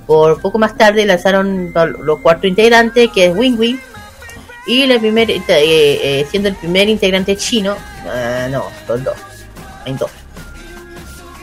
Por 0.06 0.42
poco 0.42 0.58
más 0.58 0.76
tarde 0.76 1.06
lanzaron 1.06 1.72
los 2.00 2.20
cuarto 2.20 2.46
integrantes, 2.46 3.08
que 3.14 3.28
es 3.28 3.34
Wing 3.34 3.58
Wing, 3.58 3.78
y 4.66 4.82
el 4.82 5.00
primer, 5.00 5.30
eh, 5.30 5.40
eh, 5.48 6.26
siendo 6.30 6.50
el 6.50 6.56
primer 6.56 6.86
integrante 6.86 7.34
chino, 7.34 7.74
ah, 8.06 8.46
no, 8.50 8.64
son 8.86 9.02
dos, 9.02 9.16
hay 9.86 9.94
dos. 9.94 10.10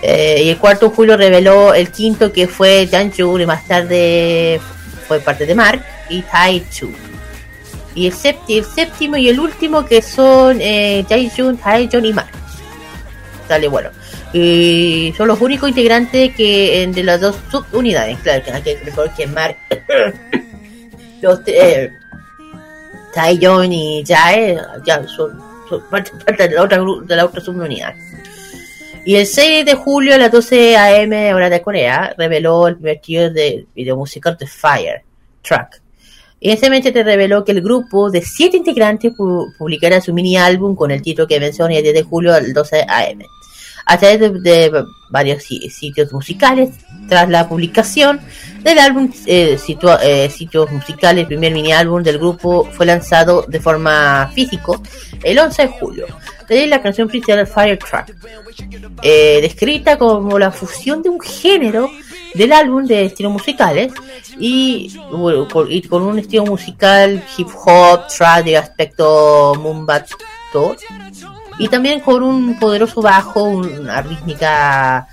Eh, 0.04 0.44
y 0.44 0.50
el 0.50 0.60
cuarto 0.60 0.90
de 0.90 0.96
julio 0.96 1.18
reveló 1.18 1.74
el 1.74 1.90
quinto 1.90 2.32
que 2.32 2.48
fue 2.48 2.88
Janju 2.92 3.40
y 3.40 3.46
más 3.48 3.66
tarde 3.68 4.62
fue 5.08 5.20
parte 5.20 5.48
de 5.48 5.56
Mark 5.56 5.84
y 6.10 6.22
Taichu. 6.22 6.92
Y 7.96 8.08
el, 8.08 8.14
séptimo, 8.14 9.16
y 9.16 9.30
el 9.30 9.40
último 9.40 9.86
que 9.86 10.02
son 10.02 10.60
eh, 10.60 11.06
Jaejun, 11.08 11.58
y 12.06 12.14
Mark. 12.14 12.30
Dale, 13.48 13.68
bueno. 13.68 13.90
Y 14.34 15.14
son 15.16 15.30
los 15.30 15.40
únicos 15.40 15.70
integrantes 15.70 16.36
que 16.36 16.86
de 16.94 17.04
las 17.04 17.22
dos 17.22 17.38
subunidades. 17.50 18.18
Claro 18.20 18.44
que 18.44 18.52
hay 18.52 18.62
que 18.62 18.78
recordar 18.84 19.16
que 19.16 19.28
Mark, 19.28 19.58
los 21.22 21.40
eh, 21.46 21.90
y 23.16 24.04
Jae 24.06 24.58
ya 24.86 25.08
son 25.08 25.42
parte, 25.90 26.12
de, 26.48 26.56
la 26.56 26.64
otra, 26.64 26.84
de 27.04 27.16
la 27.16 27.26
otra 27.26 27.42
subunidad. 27.42 27.94
Y 29.06 29.16
el 29.16 29.26
6 29.26 29.66
de 29.66 29.76
julio 29.76 30.16
a 30.16 30.18
las 30.18 30.32
12 30.32 30.78
am 30.78 31.36
hora 31.36 31.50
de 31.50 31.62
Corea 31.62 32.14
reveló 32.18 32.68
el 32.68 32.76
primer 32.76 33.32
de 33.32 33.68
video 33.76 33.96
musical 33.96 34.36
de 34.36 34.48
Fire 34.48 35.04
Track. 35.44 35.85
Ese 36.52 36.70
mes 36.70 36.82
te 36.84 37.04
reveló 37.04 37.44
que 37.44 37.52
el 37.54 37.62
grupo 37.62 38.10
de 38.12 38.22
siete 38.22 38.58
integrantes 38.58 39.14
pu- 39.14 39.54
publicará 39.58 40.00
su 40.02 40.14
mini 40.14 40.38
álbum 40.38 40.76
con 40.76 40.92
el 40.92 41.02
título 41.02 41.28
que 41.28 41.40
menciona 41.40 41.74
el 41.76 41.84
10 41.84 41.94
de 41.96 42.04
julio 42.04 42.34
al 42.34 42.54
12 42.54 42.86
am. 42.88 43.20
A 43.88 43.98
través 44.00 44.20
de, 44.20 44.30
de 44.42 44.84
varios 45.10 45.44
si- 45.44 45.70
sitios 45.70 46.12
musicales, 46.12 46.70
tras 47.08 47.30
la 47.30 47.48
publicación 47.48 48.20
del 48.64 48.80
álbum 48.80 49.12
eh, 49.28 49.58
eh, 50.04 50.30
sitios 50.30 50.72
musicales, 50.72 51.22
el 51.22 51.28
primer 51.28 51.54
mini 51.54 51.72
álbum 51.72 52.02
del 52.02 52.18
grupo 52.18 52.68
fue 52.74 52.86
lanzado 52.88 53.44
de 53.48 53.60
forma 53.60 54.32
físico 54.34 54.82
el 55.24 55.38
11 55.38 55.62
de 55.64 55.68
julio. 55.68 56.06
De 56.48 56.68
la 56.68 56.80
canción 56.82 57.08
principal 57.08 57.46
Fire 57.48 57.78
Track, 57.80 58.14
eh, 59.02 59.40
descrita 59.42 59.98
como 59.98 60.38
la 60.38 60.52
fusión 60.52 61.02
de 61.02 61.10
un 61.10 61.20
género 61.20 61.90
del 62.36 62.54
álbum 62.54 62.86
de 62.86 63.06
estilos 63.06 63.32
musicales 63.32 63.94
con, 65.52 65.72
y 65.72 65.82
con 65.84 66.04
un 66.04 66.20
estilo 66.20 66.46
musical 66.46 67.24
hip 67.38 67.48
hop, 67.66 68.08
trap 68.08 68.46
de 68.46 68.58
aspecto 68.58 69.56
mumbato 69.56 70.16
y 71.58 71.68
también 71.68 72.00
con 72.02 72.24
un 72.24 72.60
poderoso 72.60 73.02
bajo, 73.02 73.44
una 73.44 74.02
rítmica 74.02 75.08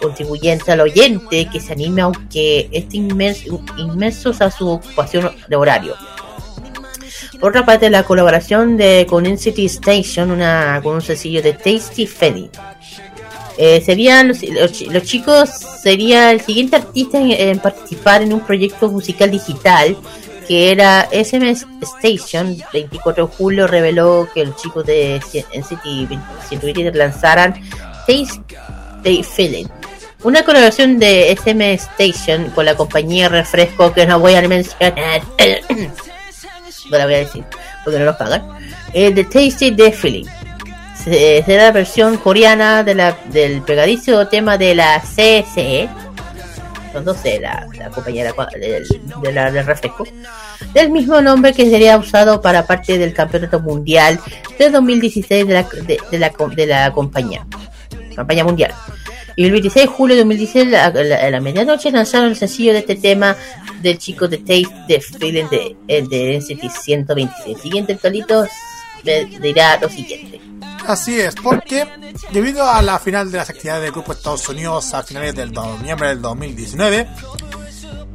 contribuyente 0.00 0.70
al 0.72 0.80
oyente 0.80 1.48
que 1.50 1.60
se 1.60 1.72
anime 1.72 2.02
aunque 2.02 2.68
esté 2.72 2.98
inmenso, 2.98 3.60
inmensos 3.78 4.40
a 4.40 4.50
su 4.50 4.68
ocupación 4.68 5.32
de 5.48 5.56
horario. 5.56 5.94
Por 7.40 7.50
otra 7.50 7.64
parte, 7.64 7.88
la 7.88 8.02
colaboración 8.02 8.76
de 8.76 9.06
con 9.08 9.24
NCT 9.24 9.58
Station, 9.60 10.30
una, 10.30 10.80
con 10.82 10.96
un 10.96 11.02
sencillo 11.02 11.40
de 11.40 11.52
Tasty 11.52 12.06
Feli. 12.06 12.50
Eh, 13.60 13.82
serían 13.84 14.28
los, 14.28 14.40
los 14.44 14.70
chi- 14.72 14.86
los 14.86 15.02
chicos 15.02 15.50
sería 15.82 16.30
el 16.30 16.40
siguiente 16.40 16.76
artista 16.76 17.18
en, 17.20 17.58
participar 17.58 18.22
en 18.22 18.32
un 18.32 18.40
proyecto 18.40 18.88
musical 18.88 19.30
digital 19.32 19.96
que 20.46 20.70
era 20.70 21.08
SMS 21.10 21.66
Station 22.00 22.56
24 22.72 23.26
de 23.26 23.32
julio 23.36 23.66
reveló 23.66 24.28
que 24.32 24.46
los 24.46 24.54
chicos 24.62 24.86
de 24.86 25.20
C- 25.28 25.44
NCT 25.52 26.08
127 26.48 26.96
lanzaran 26.96 27.54
Tasty 28.06 29.22
Feeling 29.24 29.66
una 30.22 30.44
colaboración 30.44 30.98
de 31.00 31.32
SM 31.32 31.72
Station 31.74 32.50
con 32.50 32.64
la 32.64 32.76
compañía 32.76 33.28
refresco 33.28 33.92
que 33.92 34.06
no 34.06 34.20
voy 34.20 34.34
a 34.36 34.42
mencionar 34.48 35.22
no 36.90 36.96
la 36.98 37.04
voy 37.06 37.14
a 37.14 37.18
decir 37.18 37.44
porque 37.84 37.98
no 37.98 38.04
nos 38.06 38.16
pagan 38.16 38.42
eh, 38.92 39.10
The 39.10 39.24
Tasty 39.24 39.72
The 39.72 39.90
Feeling 39.92 40.26
será 41.04 41.64
la 41.64 41.72
versión 41.72 42.16
coreana 42.18 42.82
de 42.82 42.94
la, 42.94 43.16
del 43.30 43.62
pegadizo 43.62 44.26
tema 44.28 44.58
de 44.58 44.74
la 44.74 45.00
CSE 45.00 45.88
son 46.92 47.04
dos 47.04 47.18
C, 47.18 47.38
la, 47.38 47.66
la 47.76 47.90
compañía 47.90 48.32
del, 48.58 48.86
de 49.22 49.32
la- 49.32 49.50
del 49.50 49.66
refresco. 49.66 50.04
Del 50.72 50.90
mismo 50.90 51.20
nombre 51.20 51.52
que 51.52 51.68
sería 51.68 51.98
usado 51.98 52.40
para 52.40 52.66
parte 52.66 52.96
del 52.98 53.12
campeonato 53.12 53.60
mundial 53.60 54.18
de 54.58 54.70
2016 54.70 55.46
de 55.46 55.52
la, 55.54 55.62
de, 55.62 56.18
la, 56.18 56.30
de 56.56 56.66
la 56.66 56.90
compañía 56.92 57.46
campaña 58.16 58.42
mundial. 58.42 58.72
Y 59.36 59.44
el 59.44 59.52
26 59.52 59.84
de 59.86 59.92
julio 59.92 60.16
de 60.16 60.22
2016 60.22 60.74
a 60.74 60.90
la, 61.30 61.40
medianoche 61.40 61.90
lanzaron 61.92 62.30
el 62.30 62.36
sencillo 62.36 62.72
de 62.72 62.78
este 62.80 62.96
tema 62.96 63.36
del 63.82 63.98
chico 63.98 64.26
de 64.26 64.38
Taste 64.38 64.66
de 64.88 65.00
Feeling 65.00 65.44
de, 65.50 65.76
el 65.86 66.08
de 66.08 66.38
NCT 66.38 66.70
126 66.70 67.56
el 67.56 67.62
siguiente 67.62 67.94
tolito 67.94 68.44
dirá 69.40 69.78
lo 69.80 69.88
siguiente 69.88 70.40
Así 70.88 71.20
es, 71.20 71.34
porque 71.34 71.86
debido 72.32 72.66
a 72.66 72.80
la 72.80 72.98
final 72.98 73.30
de 73.30 73.36
las 73.36 73.50
actividades 73.50 73.82
del 73.82 73.92
Grupo 73.92 74.12
Estados 74.12 74.48
Unidos 74.48 74.94
a 74.94 75.02
finales 75.02 75.34
del 75.34 75.52
noviembre 75.52 76.08
del 76.08 76.22
2019, 76.22 77.06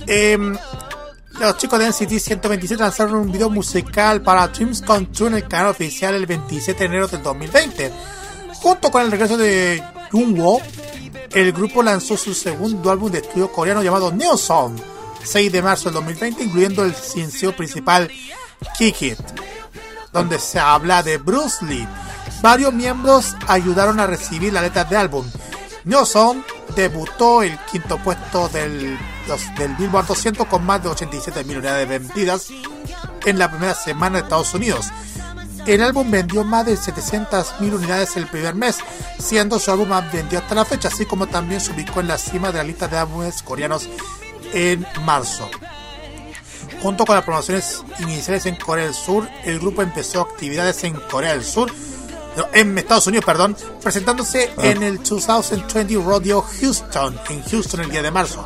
em, 0.07 0.57
los 1.39 1.57
chicos 1.57 1.77
de 1.77 1.85
NCT 1.85 2.17
127 2.17 2.81
lanzaron 2.81 3.13
un 3.13 3.31
video 3.31 3.51
musical 3.51 4.23
para 4.23 4.47
Dreams 4.47 4.81
Come 4.81 5.05
True 5.05 5.27
en 5.27 5.35
el 5.35 5.47
canal 5.47 5.67
oficial 5.67 6.15
el 6.15 6.25
27 6.25 6.79
de 6.79 6.85
enero 6.85 7.07
del 7.07 7.21
2020. 7.21 7.91
Junto 8.55 8.89
con 8.89 9.03
el 9.03 9.11
regreso 9.11 9.37
de 9.37 9.83
Jungwoo, 10.11 10.59
el 11.31 11.53
grupo 11.53 11.83
lanzó 11.83 12.17
su 12.17 12.33
segundo 12.33 12.89
álbum 12.89 13.11
de 13.11 13.19
estudio 13.19 13.51
coreano 13.51 13.83
llamado 13.83 14.11
New 14.11 14.35
Song, 14.35 14.79
6 15.23 15.51
de 15.51 15.61
marzo 15.61 15.85
del 15.85 15.93
2020, 15.93 16.43
incluyendo 16.43 16.83
el 16.83 16.95
sencillo 16.95 17.55
principal 17.55 18.09
Kick 18.79 18.99
It 19.03 19.19
donde 20.13 20.39
se 20.39 20.59
habla 20.59 21.03
de 21.03 21.17
Bruce 21.17 21.65
Lee. 21.65 21.87
Varios 22.43 22.73
miembros 22.73 23.37
ayudaron 23.47 24.01
a 24.01 24.05
recibir 24.05 24.51
la 24.51 24.61
letra 24.61 24.83
de 24.83 24.97
álbum. 24.97 25.25
Newson 25.85 26.43
debutó 26.75 27.41
el 27.41 27.57
quinto 27.71 27.97
puesto 27.99 28.49
del, 28.49 28.97
Billboard 29.79 30.07
200 30.07 30.45
con 30.47 30.65
más 30.65 30.83
de 30.83 30.89
87 30.89 31.45
mil 31.45 31.59
unidades 31.59 31.87
vendidas 31.87 32.49
en 33.25 33.39
la 33.39 33.49
primera 33.49 33.73
semana 33.73 34.17
de 34.17 34.23
Estados 34.23 34.53
Unidos. 34.53 34.87
El 35.65 35.81
álbum 35.81 36.11
vendió 36.11 36.43
más 36.43 36.65
de 36.65 36.75
700 36.75 37.61
mil 37.61 37.75
unidades 37.75 38.17
el 38.17 38.27
primer 38.27 38.55
mes, 38.55 38.79
siendo 39.19 39.57
su 39.57 39.71
álbum 39.71 39.87
más 39.87 40.11
vendido 40.11 40.41
hasta 40.41 40.53
la 40.53 40.65
fecha, 40.65 40.89
así 40.89 41.05
como 41.05 41.27
también 41.27 41.61
se 41.61 41.71
ubicó 41.71 42.01
en 42.01 42.09
la 42.09 42.17
cima 42.17 42.51
de 42.51 42.57
la 42.57 42.65
lista 42.65 42.89
de 42.89 42.97
álbumes 42.97 43.41
coreanos 43.41 43.87
en 44.51 44.85
marzo. 45.05 45.49
Junto 46.81 47.05
con 47.05 47.15
las 47.15 47.23
promociones 47.23 47.85
iniciales 47.99 48.45
en 48.47 48.57
Corea 48.57 48.83
del 48.83 48.93
Sur, 48.93 49.29
el 49.45 49.59
grupo 49.59 49.81
empezó 49.81 50.19
actividades 50.19 50.83
en 50.83 50.93
Corea 51.09 51.31
del 51.31 51.45
Sur, 51.45 51.71
no, 52.37 52.47
en 52.53 52.77
Estados 52.77 53.07
Unidos, 53.07 53.25
perdón, 53.25 53.55
presentándose 53.81 54.51
en 54.57 54.83
el 54.83 54.97
2020 55.03 55.95
Rodeo 55.95 56.41
Houston, 56.59 57.19
en 57.29 57.43
Houston 57.43 57.81
el 57.81 57.89
día 57.91 58.01
de 58.01 58.11
marzo, 58.11 58.45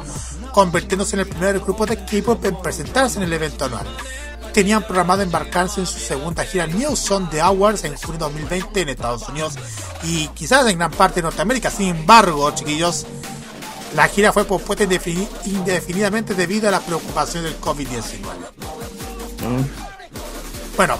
convirtiéndose 0.53 1.15
en 1.15 1.21
el 1.21 1.27
primer 1.27 1.59
grupo 1.59 1.85
de 1.85 1.97
K-pop 2.05 2.43
en 2.45 2.61
presentarse 2.61 3.17
en 3.17 3.23
el 3.23 3.33
evento 3.33 3.65
anual. 3.65 3.87
Tenían 4.53 4.81
programado 4.83 5.21
embarcarse 5.21 5.79
en 5.81 5.85
su 5.85 5.99
segunda 5.99 6.43
gira 6.43 6.65
New 6.65 6.95
Song 6.95 7.29
The 7.29 7.41
Awards 7.41 7.83
en 7.83 7.95
junio 7.95 8.13
de 8.13 8.17
2020 8.25 8.81
en 8.81 8.89
Estados 8.89 9.29
Unidos 9.29 9.53
y 10.03 10.27
quizás 10.29 10.65
en 10.67 10.79
gran 10.79 10.91
parte 10.91 11.15
de 11.15 11.23
Norteamérica. 11.23 11.69
Sin 11.69 11.89
embargo, 11.89 12.49
chiquillos, 12.51 13.05
la 13.95 14.07
gira 14.07 14.33
fue 14.33 14.45
pospuesta 14.45 14.83
indefini- 14.85 15.27
indefinidamente 15.45 16.33
debido 16.33 16.67
a 16.67 16.71
las 16.71 16.81
preocupaciones 16.81 17.51
del 17.51 17.61
COVID-19. 17.61 18.13
Bueno, 20.75 20.97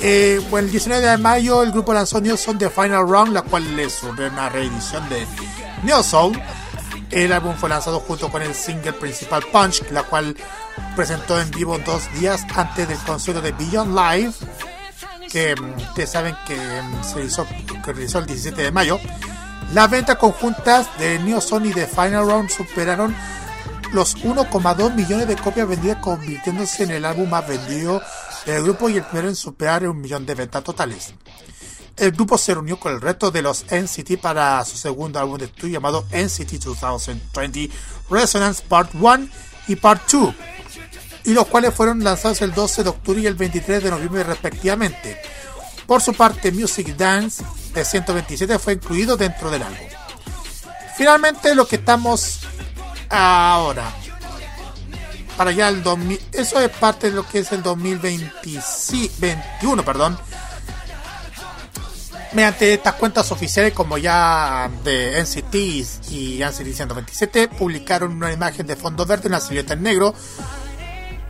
eh, 0.00 0.40
bueno, 0.50 0.66
el 0.66 0.70
19 0.70 1.04
de 1.04 1.16
mayo 1.16 1.62
el 1.62 1.72
grupo 1.72 1.92
lanzó 1.92 2.20
New 2.20 2.36
Song 2.36 2.56
The 2.58 2.70
Final 2.70 3.08
Round, 3.08 3.32
la 3.32 3.42
cual 3.42 3.78
es 3.80 4.02
una 4.02 4.48
reedición 4.48 5.08
de 5.08 5.26
New 5.82 6.02
Song. 6.02 6.36
El 7.10 7.32
álbum 7.32 7.56
fue 7.56 7.68
lanzado 7.68 8.00
junto 8.00 8.30
con 8.30 8.42
el 8.42 8.54
single 8.54 8.92
principal 8.92 9.42
Punch, 9.50 9.90
la 9.90 10.04
cual 10.04 10.36
presentó 10.94 11.40
en 11.40 11.50
vivo 11.50 11.78
dos 11.78 12.02
días 12.14 12.46
antes 12.54 12.86
del 12.86 12.98
concierto 12.98 13.42
de 13.42 13.52
Beyond 13.52 13.96
Live, 13.96 14.32
que 15.32 15.56
mm, 15.56 15.76
ustedes 15.78 16.10
saben 16.10 16.36
que 16.46 16.56
mm, 16.56 17.04
se 17.04 17.24
hizo, 17.24 17.46
que 17.84 17.92
realizó 17.92 18.18
el 18.18 18.26
17 18.26 18.62
de 18.62 18.70
mayo. 18.70 19.00
Las 19.72 19.90
ventas 19.90 20.16
conjuntas 20.16 20.86
de 20.98 21.18
Neo 21.18 21.40
Sony 21.40 21.66
y 21.66 21.72
de 21.72 21.86
Final 21.86 22.26
Round 22.26 22.50
superaron 22.50 23.16
los 23.92 24.16
1,2 24.18 24.94
millones 24.94 25.26
de 25.26 25.36
copias 25.36 25.66
vendidas, 25.66 25.96
convirtiéndose 25.96 26.84
en 26.84 26.90
el 26.90 27.04
álbum 27.04 27.28
más 27.28 27.48
vendido 27.48 28.00
del 28.52 28.62
grupo 28.62 28.88
y 28.88 28.96
el 28.96 29.04
en 29.12 29.36
superar 29.36 29.86
un 29.86 30.00
millón 30.00 30.24
de 30.24 30.34
ventas 30.34 30.64
totales. 30.64 31.12
El 31.96 32.12
grupo 32.12 32.38
se 32.38 32.54
reunió 32.54 32.78
con 32.78 32.94
el 32.94 33.00
resto 33.00 33.30
de 33.30 33.42
los 33.42 33.64
NCT 33.70 34.20
para 34.20 34.64
su 34.64 34.76
segundo 34.76 35.18
álbum 35.18 35.36
de 35.38 35.46
estudio 35.46 35.74
llamado 35.74 36.06
NCT 36.12 36.62
2020 36.64 37.70
Resonance 38.08 38.62
Part 38.66 38.94
1 38.94 39.28
y 39.66 39.76
Part 39.76 40.10
2, 40.10 40.34
y 41.24 41.34
los 41.34 41.46
cuales 41.48 41.74
fueron 41.74 42.02
lanzados 42.02 42.40
el 42.40 42.54
12 42.54 42.84
de 42.84 42.88
octubre 42.88 43.20
y 43.20 43.26
el 43.26 43.34
23 43.34 43.82
de 43.82 43.90
noviembre 43.90 44.22
respectivamente. 44.22 45.20
Por 45.86 46.00
su 46.00 46.14
parte, 46.14 46.52
Music 46.52 46.96
Dance 46.96 47.44
de 47.74 47.84
127 47.84 48.58
fue 48.58 48.74
incluido 48.74 49.16
dentro 49.16 49.50
del 49.50 49.62
álbum. 49.62 49.88
Finalmente, 50.96 51.54
lo 51.54 51.66
que 51.66 51.76
estamos 51.76 52.40
ahora, 53.10 53.92
para 55.38 55.50
allá 55.50 55.68
el 55.68 55.84
2000, 55.84 56.20
eso 56.32 56.60
es 56.60 56.68
parte 56.68 57.10
de 57.10 57.16
lo 57.16 57.26
que 57.26 57.38
es 57.38 57.52
el 57.52 57.62
2021, 57.62 59.84
perdón. 59.84 60.18
Mediante 62.32 62.74
estas 62.74 62.94
cuentas 62.94 63.30
oficiales 63.30 63.72
como 63.72 63.98
ya 63.98 64.68
de 64.82 65.22
NCT 65.22 65.54
y 66.10 66.40
NCT 66.42 66.74
127 66.74 67.46
publicaron 67.48 68.12
una 68.12 68.32
imagen 68.32 68.66
de 68.66 68.74
fondo 68.74 69.06
verde, 69.06 69.28
una 69.28 69.38
silueta 69.38 69.74
en 69.74 69.84
negro 69.84 70.12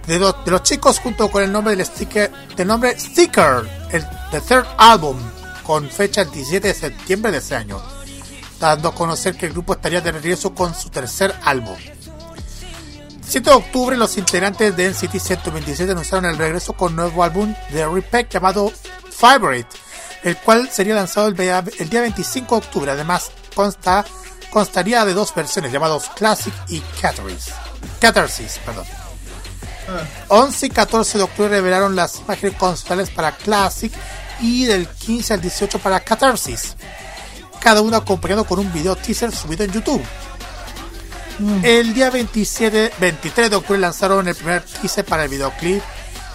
de, 0.06 0.18
de 0.18 0.51
los 0.51 0.62
chicos 0.62 1.01
junto 1.01 1.30
con 1.30 1.44
el 1.44 1.52
nombre 1.52 1.76
del 1.76 1.85
sticker 1.85 2.32
del 2.56 2.66
nombre 2.66 2.98
Sticker, 2.98 3.68
el 3.93 4.06
the 4.30 4.40
third 4.40 4.64
album, 4.78 5.18
con 5.62 5.90
fecha 5.90 6.22
el 6.22 6.30
17 6.30 6.66
de 6.66 6.74
septiembre 6.74 7.30
de 7.30 7.39
ese 7.39 7.55
año, 7.55 7.82
dando 8.59 8.89
a 8.89 8.94
conocer 8.94 9.36
que 9.36 9.44
el 9.44 9.52
grupo 9.52 9.74
estaría 9.74 10.01
de 10.01 10.12
regreso 10.12 10.55
con 10.55 10.74
su 10.74 10.89
tercer 10.89 11.35
álbum. 11.44 11.76
7 13.28 13.50
de 13.50 13.56
octubre, 13.56 13.96
los 13.96 14.16
integrantes 14.16 14.74
de 14.76 14.88
NCT 14.90 15.18
127 15.20 15.92
anunciaron 15.92 16.24
el 16.24 16.38
regreso 16.38 16.72
con 16.72 16.90
un 16.92 16.96
nuevo 16.96 17.22
álbum 17.22 17.55
de 17.70 17.86
Repack 17.86 18.30
llamado 18.30 18.72
Favorite, 19.10 19.68
el 20.24 20.36
cual 20.38 20.68
sería 20.72 20.94
lanzado 20.94 21.28
el, 21.28 21.36
día- 21.36 21.62
el 21.78 21.90
día 21.90 22.00
25 22.00 22.55
de 22.60 22.66
octubre. 22.66 22.90
Además, 22.92 23.30
consta, 23.55 24.05
constaría 24.50 25.05
de 25.05 25.12
dos 25.14 25.34
versiones 25.34 25.70
llamados 25.72 26.09
Classic 26.16 26.52
y 26.68 26.80
Catharsis. 27.00 27.52
Catharsis, 28.00 28.59
perdón. 28.64 28.86
11 30.28 30.66
y 30.66 30.70
14 30.70 31.18
de 31.18 31.24
octubre 31.24 31.48
revelaron 31.48 31.96
las 31.96 32.20
imágenes 32.20 32.56
conceptuales 32.56 33.09
para 33.10 33.32
Classic 33.36 33.92
y 34.40 34.64
del 34.66 34.86
15 34.86 35.34
al 35.34 35.40
18 35.40 35.78
para 35.78 36.00
Catharsis. 36.00 36.76
Cada 37.60 37.80
uno 37.80 37.96
acompañado 37.96 38.44
con 38.44 38.59
un 38.59 38.72
video 38.72 38.96
teaser 38.96 39.34
subido 39.34 39.64
en 39.64 39.72
YouTube. 39.72 40.02
El 41.62 41.94
día 41.94 42.10
27, 42.10 42.93
23 42.98 43.51
de 43.51 43.56
octubre 43.56 43.78
lanzaron 43.78 44.27
el 44.27 44.35
primer 44.35 44.62
teaser 44.62 45.05
para 45.05 45.24
el 45.24 45.28
videoclip 45.28 45.82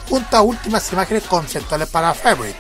junto 0.10 0.38
a 0.38 0.42
últimas 0.42 0.92
imágenes 0.94 1.24
conceptuales 1.24 1.90
para 1.90 2.14
Fabric. 2.14 2.56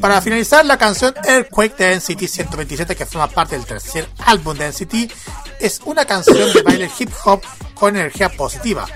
Para 0.00 0.22
finalizar, 0.22 0.64
la 0.64 0.78
canción 0.78 1.12
Earthquake 1.24 1.76
de 1.76 1.96
NCT 1.96 2.26
127, 2.26 2.96
que 2.96 3.04
forma 3.04 3.28
parte 3.28 3.56
del 3.56 3.66
tercer 3.66 4.08
álbum 4.24 4.56
de 4.56 4.68
NCT, 4.68 5.12
es 5.60 5.80
una 5.84 6.04
canción 6.04 6.52
de 6.52 6.62
baile 6.62 6.90
hip 6.98 7.10
hop 7.24 7.42
con 7.74 7.96
energía 7.96 8.30
positiva. 8.30 8.86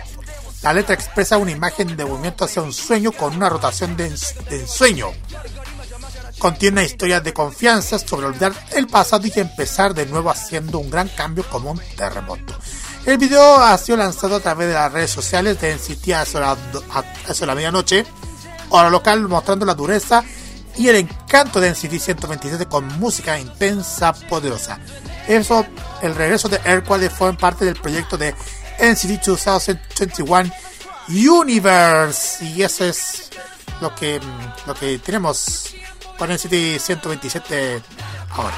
La 0.62 0.72
letra 0.72 0.94
expresa 0.94 1.36
una 1.36 1.50
imagen 1.50 1.96
de 1.96 2.04
movimiento 2.04 2.44
hacia 2.44 2.62
un 2.62 2.72
sueño 2.72 3.12
con 3.12 3.34
una 3.34 3.48
rotación 3.48 3.96
de 3.96 4.14
ensueño. 4.50 5.08
Contiene 6.42 6.80
una 6.80 6.82
historia 6.82 7.20
de 7.20 7.32
confianza 7.32 8.00
sobre 8.00 8.26
olvidar 8.26 8.52
el 8.72 8.88
pasado 8.88 9.28
y 9.28 9.32
empezar 9.38 9.94
de 9.94 10.06
nuevo 10.06 10.28
haciendo 10.28 10.80
un 10.80 10.90
gran 10.90 11.06
cambio 11.06 11.44
como 11.48 11.70
un 11.70 11.80
terremoto. 11.96 12.58
El 13.06 13.16
video 13.16 13.58
ha 13.62 13.78
sido 13.78 13.98
lanzado 13.98 14.34
a 14.34 14.40
través 14.40 14.66
de 14.66 14.74
las 14.74 14.90
redes 14.92 15.12
sociales 15.12 15.60
de 15.60 15.72
NCT 15.76 16.08
a 16.14 16.22
eso 16.22 16.40
la, 16.40 16.50
a- 16.50 16.98
a 17.28 17.30
eso 17.30 17.46
la 17.46 17.54
medianoche, 17.54 18.04
hora 18.70 18.90
local, 18.90 19.20
mostrando 19.28 19.64
la 19.64 19.74
dureza 19.74 20.24
y 20.76 20.88
el 20.88 20.96
encanto 20.96 21.60
de 21.60 21.70
NCT 21.70 22.00
127 22.00 22.66
con 22.66 22.88
música 22.98 23.38
intensa, 23.38 24.12
poderosa. 24.12 24.80
Eso, 25.28 25.64
el 26.00 26.16
regreso 26.16 26.48
de 26.48 26.60
Airquad 26.64 27.02
fue 27.08 27.32
parte 27.34 27.64
del 27.64 27.76
proyecto 27.76 28.18
de 28.18 28.34
NCT 28.80 29.24
2021 29.24 30.50
Universe. 31.08 32.44
Y 32.44 32.62
eso 32.64 32.84
es 32.84 33.30
lo 33.80 33.94
que, 33.94 34.20
lo 34.66 34.74
que 34.74 34.98
tenemos 34.98 35.72
con 36.22 36.30
NCT 36.30 36.78
127 36.78 37.80
ahora. 38.30 38.54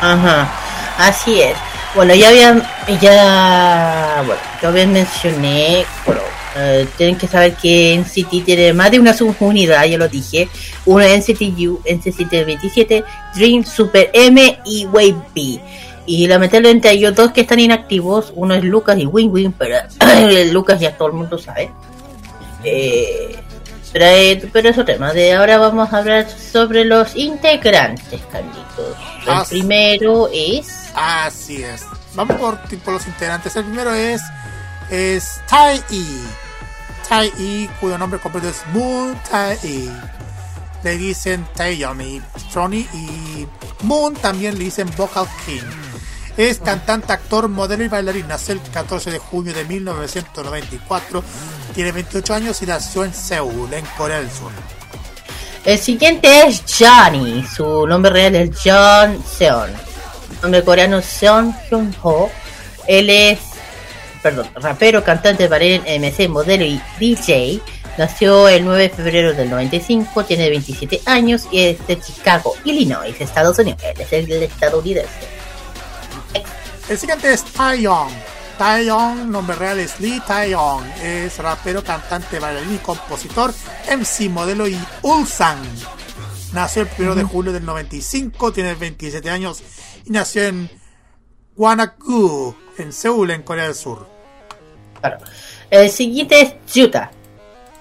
Ajá, 0.00 0.52
así 0.98 1.40
es. 1.40 1.54
Bueno, 1.94 2.16
ya 2.16 2.30
habían, 2.30 2.64
ya, 3.00 4.24
bueno, 4.26 4.40
yo 4.60 4.72
bien 4.72 4.92
mencioné, 4.92 5.86
bueno, 6.04 6.20
eh, 6.56 6.88
tienen 6.96 7.16
que 7.16 7.28
saber 7.28 7.54
que 7.54 7.96
NCT 7.96 8.44
tiene 8.44 8.72
más 8.72 8.90
de 8.90 8.98
una 8.98 9.14
subunidad, 9.14 9.84
ya 9.84 9.96
lo 9.96 10.08
dije. 10.08 10.48
Una 10.84 11.06
NCT 11.06 11.42
U, 11.60 11.80
NCT 11.88 12.44
27, 12.44 13.04
Dream, 13.36 13.64
Super 13.64 14.10
M 14.12 14.58
y 14.64 14.86
Wave 14.86 15.22
B. 15.32 15.60
Y 16.06 16.26
lamentablemente 16.26 16.88
hay 16.88 17.04
dos 17.04 17.30
que 17.30 17.42
están 17.42 17.60
inactivos, 17.60 18.32
uno 18.34 18.52
es 18.52 18.64
Lucas 18.64 18.98
y 18.98 19.06
Win 19.06 19.30
Win, 19.30 19.52
pero 19.52 19.76
Lucas 20.52 20.80
ya 20.80 20.96
todo 20.96 21.06
el 21.06 21.14
mundo 21.14 21.38
sabe. 21.38 21.70
Eh, 22.64 23.36
pero, 23.94 24.48
pero 24.52 24.68
es 24.68 24.74
otro 24.76 24.84
tema. 24.84 25.12
De 25.14 25.32
ahora 25.32 25.56
vamos 25.56 25.90
a 25.92 25.98
hablar 25.98 26.28
sobre 26.28 26.84
los 26.84 27.16
integrantes, 27.16 28.20
Carlitos. 28.30 28.96
El 29.26 29.30
Ah, 29.30 29.46
primero 29.48 30.28
es. 30.32 30.90
Así 30.94 31.62
es. 31.62 31.82
Vamos 32.14 32.36
por 32.36 32.62
tipo 32.64 32.90
los 32.90 33.06
integrantes. 33.06 33.56
El 33.56 33.64
primero 33.64 33.94
es, 33.94 34.20
es 34.90 35.40
Tai 35.48 35.78
E. 35.90 36.04
Tai 37.08 37.32
E, 37.38 37.68
cuyo 37.80 37.96
nombre 37.96 38.18
completo 38.20 38.48
es 38.48 38.62
Moon 38.74 39.18
Tai 39.30 39.56
E. 39.62 39.88
Le 40.82 40.98
dicen 40.98 41.46
Taeyomi 41.54 42.20
Stroni 42.38 42.86
y 42.92 43.46
Moon 43.84 44.12
también 44.14 44.58
le 44.58 44.64
dicen 44.64 44.90
Vocal 44.98 45.26
King. 45.46 45.62
Es 46.36 46.58
cantante, 46.58 47.12
actor, 47.12 47.48
modelo 47.48 47.84
y 47.84 47.88
bailarín. 47.88 48.26
Nació 48.26 48.54
el 48.54 48.60
14 48.60 49.12
de 49.12 49.18
junio 49.18 49.54
de 49.54 49.64
1994. 49.64 51.22
Tiene 51.74 51.92
28 51.92 52.34
años 52.34 52.60
y 52.62 52.66
nació 52.66 53.04
en 53.04 53.14
Seúl, 53.14 53.72
en 53.72 53.84
Corea 53.96 54.18
del 54.18 54.30
Sur. 54.30 54.50
El 55.64 55.78
siguiente 55.78 56.46
es 56.46 56.62
Johnny. 56.66 57.46
Su 57.46 57.86
nombre 57.86 58.10
real 58.10 58.34
es 58.34 58.50
John 58.62 59.22
Seon. 59.24 59.70
Nombre 60.42 60.64
coreano 60.64 61.00
Seon 61.00 61.54
Hyun 61.70 61.94
Ho. 62.02 62.30
Él 62.88 63.08
es, 63.08 63.38
perdón, 64.22 64.48
rapero, 64.56 65.04
cantante, 65.04 65.46
bailarín, 65.46 65.82
MC, 66.00 66.28
modelo 66.28 66.64
y 66.64 66.80
DJ. 66.98 67.62
Nació 67.96 68.48
el 68.48 68.64
9 68.64 68.82
de 68.82 68.90
febrero 68.90 69.32
del 69.34 69.48
95, 69.48 70.24
tiene 70.24 70.50
27 70.50 71.02
años 71.06 71.46
y 71.52 71.60
es 71.60 71.86
de 71.86 72.00
Chicago, 72.00 72.54
Illinois, 72.64 73.14
Estados 73.20 73.56
Unidos. 73.60 73.80
Él 73.84 74.00
es 74.00 74.12
el 74.12 74.42
estadounidense. 74.42 75.43
El 76.88 76.98
siguiente 76.98 77.32
es 77.32 77.44
Taeyong. 77.44 78.12
Taeyong, 78.58 79.30
nombre 79.30 79.56
real 79.56 79.80
es 79.80 79.98
Lee 80.00 80.20
Taeyong. 80.26 80.84
Es 81.02 81.38
rapero, 81.38 81.82
cantante, 81.82 82.38
bailarín 82.38 82.74
y 82.74 82.78
compositor, 82.78 83.52
MC, 83.90 84.28
modelo 84.28 84.68
y 84.68 84.78
Ulsan. 85.02 85.58
Nació 86.52 86.82
el 86.82 86.88
1 86.96 87.14
de 87.16 87.24
julio 87.24 87.52
del 87.52 87.64
95, 87.64 88.52
tiene 88.52 88.74
27 88.74 89.28
años 89.28 89.62
y 90.04 90.10
nació 90.10 90.44
en 90.44 90.70
Gwangju, 91.56 92.54
en 92.78 92.92
Seúl, 92.92 93.30
en 93.32 93.42
Corea 93.42 93.64
del 93.64 93.74
Sur. 93.74 94.06
Claro. 95.00 95.18
El 95.70 95.90
siguiente 95.90 96.40
es 96.40 96.72
Yuta. 96.72 97.10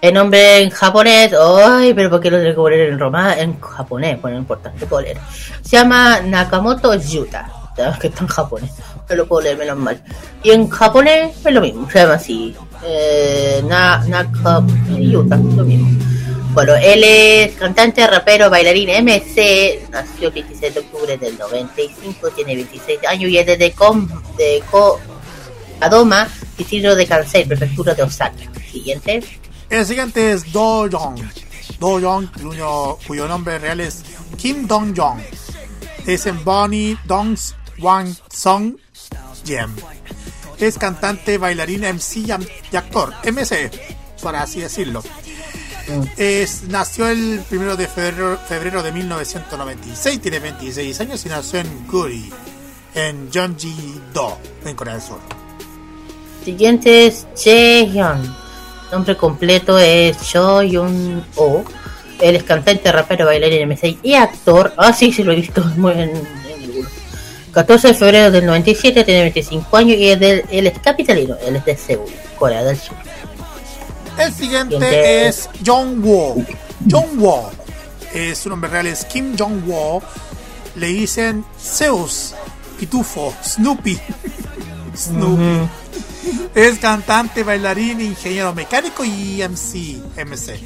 El 0.02 0.16
nombre 0.16 0.62
en 0.62 0.70
japonés, 0.70 1.34
ay, 1.34 1.94
pero 1.94 2.10
¿por 2.10 2.20
qué 2.20 2.32
lo 2.32 2.38
tengo 2.38 2.50
que 2.50 2.56
poner 2.56 2.80
en 2.90 3.00
roma? 3.00 3.38
En 3.38 3.60
japonés, 3.60 4.22
bueno, 4.22 4.36
no 4.36 4.42
importa, 4.42 4.74
lo 4.80 4.88
puedo 4.88 5.04
leer. 5.04 5.18
Se 5.62 5.78
llama 5.78 6.20
Nakamoto 6.22 6.94
Yuta. 6.96 7.62
Que 8.00 8.08
está 8.08 8.22
en 8.22 8.28
japonés, 8.28 8.72
no 9.10 9.16
lo 9.16 9.28
puedo 9.28 9.41
leer 9.41 9.58
menos 9.58 9.78
mal. 9.78 10.02
Y 10.44 10.52
en 10.52 10.70
japonés 10.70 11.36
es 11.44 11.54
lo 11.54 11.62
mismo, 11.62 11.90
se 11.90 12.00
llama 12.00 12.14
así. 12.16 12.56
Eh, 12.84 13.64
na, 13.68 14.04
Naka, 14.08 14.64
Yuta, 15.00 15.38
lo 15.38 15.64
mismo. 15.64 15.90
Bueno, 16.54 16.76
él 16.76 17.04
es 17.04 17.56
cantante, 17.56 18.06
rapero, 18.06 18.48
bailarín 18.48 18.90
MC, 18.90 19.88
nació 19.90 20.28
el 20.28 20.36
16 20.36 20.74
de 20.76 20.80
octubre 20.82 21.18
del 21.18 21.36
95, 21.36 22.30
tiene 22.30 22.56
26 22.56 23.00
años 23.08 23.32
y 23.32 23.40
es 23.40 23.58
de, 23.58 23.72
Com, 23.72 24.08
de 24.38 24.64
Ko, 24.70 25.00
Adoma, 25.82 26.28
distrito 26.56 26.95
de 26.95 27.08
Kansai, 27.08 27.45
prefectura 27.45 27.95
de 27.95 28.04
Osaka. 28.04 28.36
Siguiente. 28.72 29.24
El 29.68 29.86
siguiente 29.86 30.34
es 30.34 30.54
Do 30.54 30.88
Young. 30.88 31.20
Do 31.80 32.00
Young, 32.00 32.28
cuyo, 32.40 33.00
cuyo 33.08 33.28
nombre 33.28 33.58
real 33.58 33.80
es 33.80 34.04
Kim 34.38 34.68
Dong 34.68 34.94
Jong. 34.95 35.22
Es 36.06 36.28
en 36.28 36.44
Bonnie 36.44 36.98
Dong 37.06 37.36
Wang 37.80 38.14
Song 38.30 38.76
Jem. 39.45 39.76
Es 40.60 40.78
cantante, 40.78 41.38
bailarín, 41.38 41.82
MC 41.82 42.18
y 42.18 42.32
actor, 42.76 43.14
MC, 43.24 43.72
para 44.22 44.44
así 44.44 44.62
decirlo. 44.62 45.04
Es, 46.16 46.64
nació 46.64 47.10
el 47.10 47.44
1 47.52 47.76
de 47.76 47.88
febrero, 47.88 48.38
febrero 48.48 48.82
de 48.82 48.91
1996, 48.94 50.22
tiene 50.22 50.40
26 50.40 51.02
años 51.02 51.26
y 51.26 51.30
nació 51.30 51.60
en 51.60 51.88
Guri, 51.88 52.32
en 52.95 53.30
Jeonji-do, 53.30 54.38
en 54.66 54.76
Corea 54.76 54.94
del 54.94 55.04
Sur. 55.04 55.20
Siguiente 56.45 57.08
es 57.08 57.26
Jaehyun. 57.41 58.36
Nombre 58.91 59.18
completo 59.18 59.80
es 59.80 60.22
Cho 60.22 60.62
Yun 60.62 61.26
Oh. 61.36 61.64
Él 62.22 62.36
es 62.36 62.44
cantante, 62.44 62.91
rapero, 62.91 63.26
bailarín, 63.26 63.68
MC 63.68 63.98
y 64.04 64.14
actor. 64.14 64.74
Ah, 64.78 64.94
sí, 64.94 65.12
sí 65.12 65.24
lo 65.24 65.32
he 65.32 65.38
visto 65.38 65.64
muy 65.78 65.94
en, 65.94 66.12
en 66.12 66.16
algunos. 66.16 66.43
14 67.54 67.90
de 67.90 67.94
febrero 67.94 68.32
del 68.32 68.46
97, 68.46 69.04
tiene 69.04 69.22
25 69.22 69.78
años 69.78 69.98
y 69.98 70.10
es 70.10 70.20
del- 70.20 70.44
él 70.50 70.68
es 70.68 70.80
capitalino. 70.80 71.36
Él 71.46 71.56
es 71.58 71.66
de 71.66 71.78
Seúl, 71.78 72.12
Corea 72.38 72.64
del 72.64 72.78
Sur. 72.78 72.96
El 74.18 74.34
siguiente 74.34 75.28
es 75.28 75.50
Jong 75.66 76.04
Wo. 76.04 76.36
Jong 76.90 77.18
Wo. 77.18 77.52
Eh, 78.14 78.36
su 78.36 78.50
nombre 78.50 78.70
real 78.70 78.88
es 78.88 79.06
Kim 79.06 79.36
Jong 79.38 79.64
Wo. 79.68 80.02
Le 80.76 80.88
dicen 80.88 81.46
Zeus, 81.60 82.34
Pitufo, 82.80 83.34
Snoopy. 83.44 84.00
Snoopy. 84.98 85.70
Es 86.56 86.78
cantante, 86.80 87.44
bailarín, 87.44 88.00
ingeniero 88.02 88.54
mecánico 88.54 89.04
y 89.04 89.42
MC. 89.42 90.00
MC. 90.16 90.60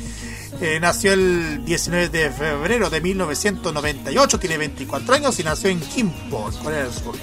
Eh, 0.60 0.80
nació 0.80 1.14
el 1.14 1.64
19 1.66 2.10
de 2.10 2.32
febrero 2.32 2.90
de 2.90 3.00
1998, 3.00 4.40
tiene 4.40 4.58
24 4.58 5.14
años 5.14 5.40
y 5.40 5.44
nació 5.44 5.70
en 5.70 5.80
Kimpo, 5.80 6.50
en 6.52 6.64
Corea 6.64 6.84
del 6.84 6.94
Sur. 6.94 7.16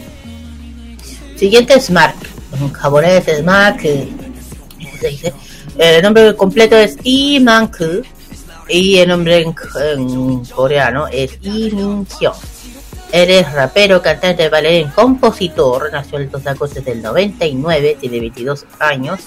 Siguiente 1.36 1.74
es 1.74 1.90
Mark. 1.90 2.14
En 2.60 2.72
japonés 2.72 3.26
es 3.26 3.42
Mark. 3.42 3.80
eh. 3.82 4.08
El 5.76 6.02
nombre 6.02 6.36
completo 6.36 6.76
es 6.76 6.96
Lee 7.04 7.40
Man-ku. 7.40 8.02
Y 8.68 8.98
el 8.98 9.08
nombre 9.08 9.42
en, 9.42 9.52
coreano 10.54 11.06
es 11.08 11.38
Lee 11.42 11.70
Min-hyun. 11.72 12.32
Él 13.12 13.30
es 13.30 13.52
rapero, 13.52 14.00
cantante, 14.00 14.48
bailarín, 14.48 14.90
compositor. 14.90 15.90
Nació 15.92 16.18
el 16.18 16.30
2 16.30 16.44
de 16.44 16.50
agosto 16.50 16.80
del 16.80 17.02
99, 17.02 17.98
tiene 18.00 18.20
22 18.20 18.64
años. 18.78 19.20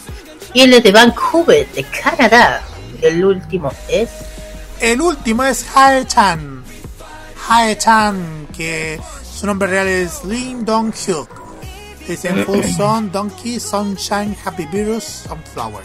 Y 0.54 0.62
él 0.62 0.74
es 0.74 0.84
de 0.84 0.92
Vancouver, 0.92 1.68
de 1.74 1.84
Canadá. 1.84 2.62
El 3.02 3.24
último 3.24 3.72
es 3.88 4.10
el 4.80 5.02
último 5.02 5.44
es 5.44 5.66
Hae-chan. 5.76 6.64
Hae-chan, 7.50 8.48
que 8.56 9.00
su 9.34 9.46
nombre 9.48 9.68
real 9.68 9.88
es 9.88 10.24
Lin 10.26 10.66
Dong-hyuk. 10.66 11.28
Es 12.08 12.24
en 12.26 12.46
Full 12.46 12.64
Son, 12.76 13.12
Donkey, 13.12 13.60
Sunshine, 13.60 14.36
Happy 14.46 14.66
Virus, 14.68 15.04
Sunflower. 15.28 15.84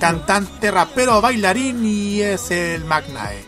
Cantante, 0.00 0.70
rapero, 0.70 1.20
bailarín 1.20 1.84
y 1.84 2.20
es 2.22 2.50
el 2.50 2.84
Magnae. 2.84 3.44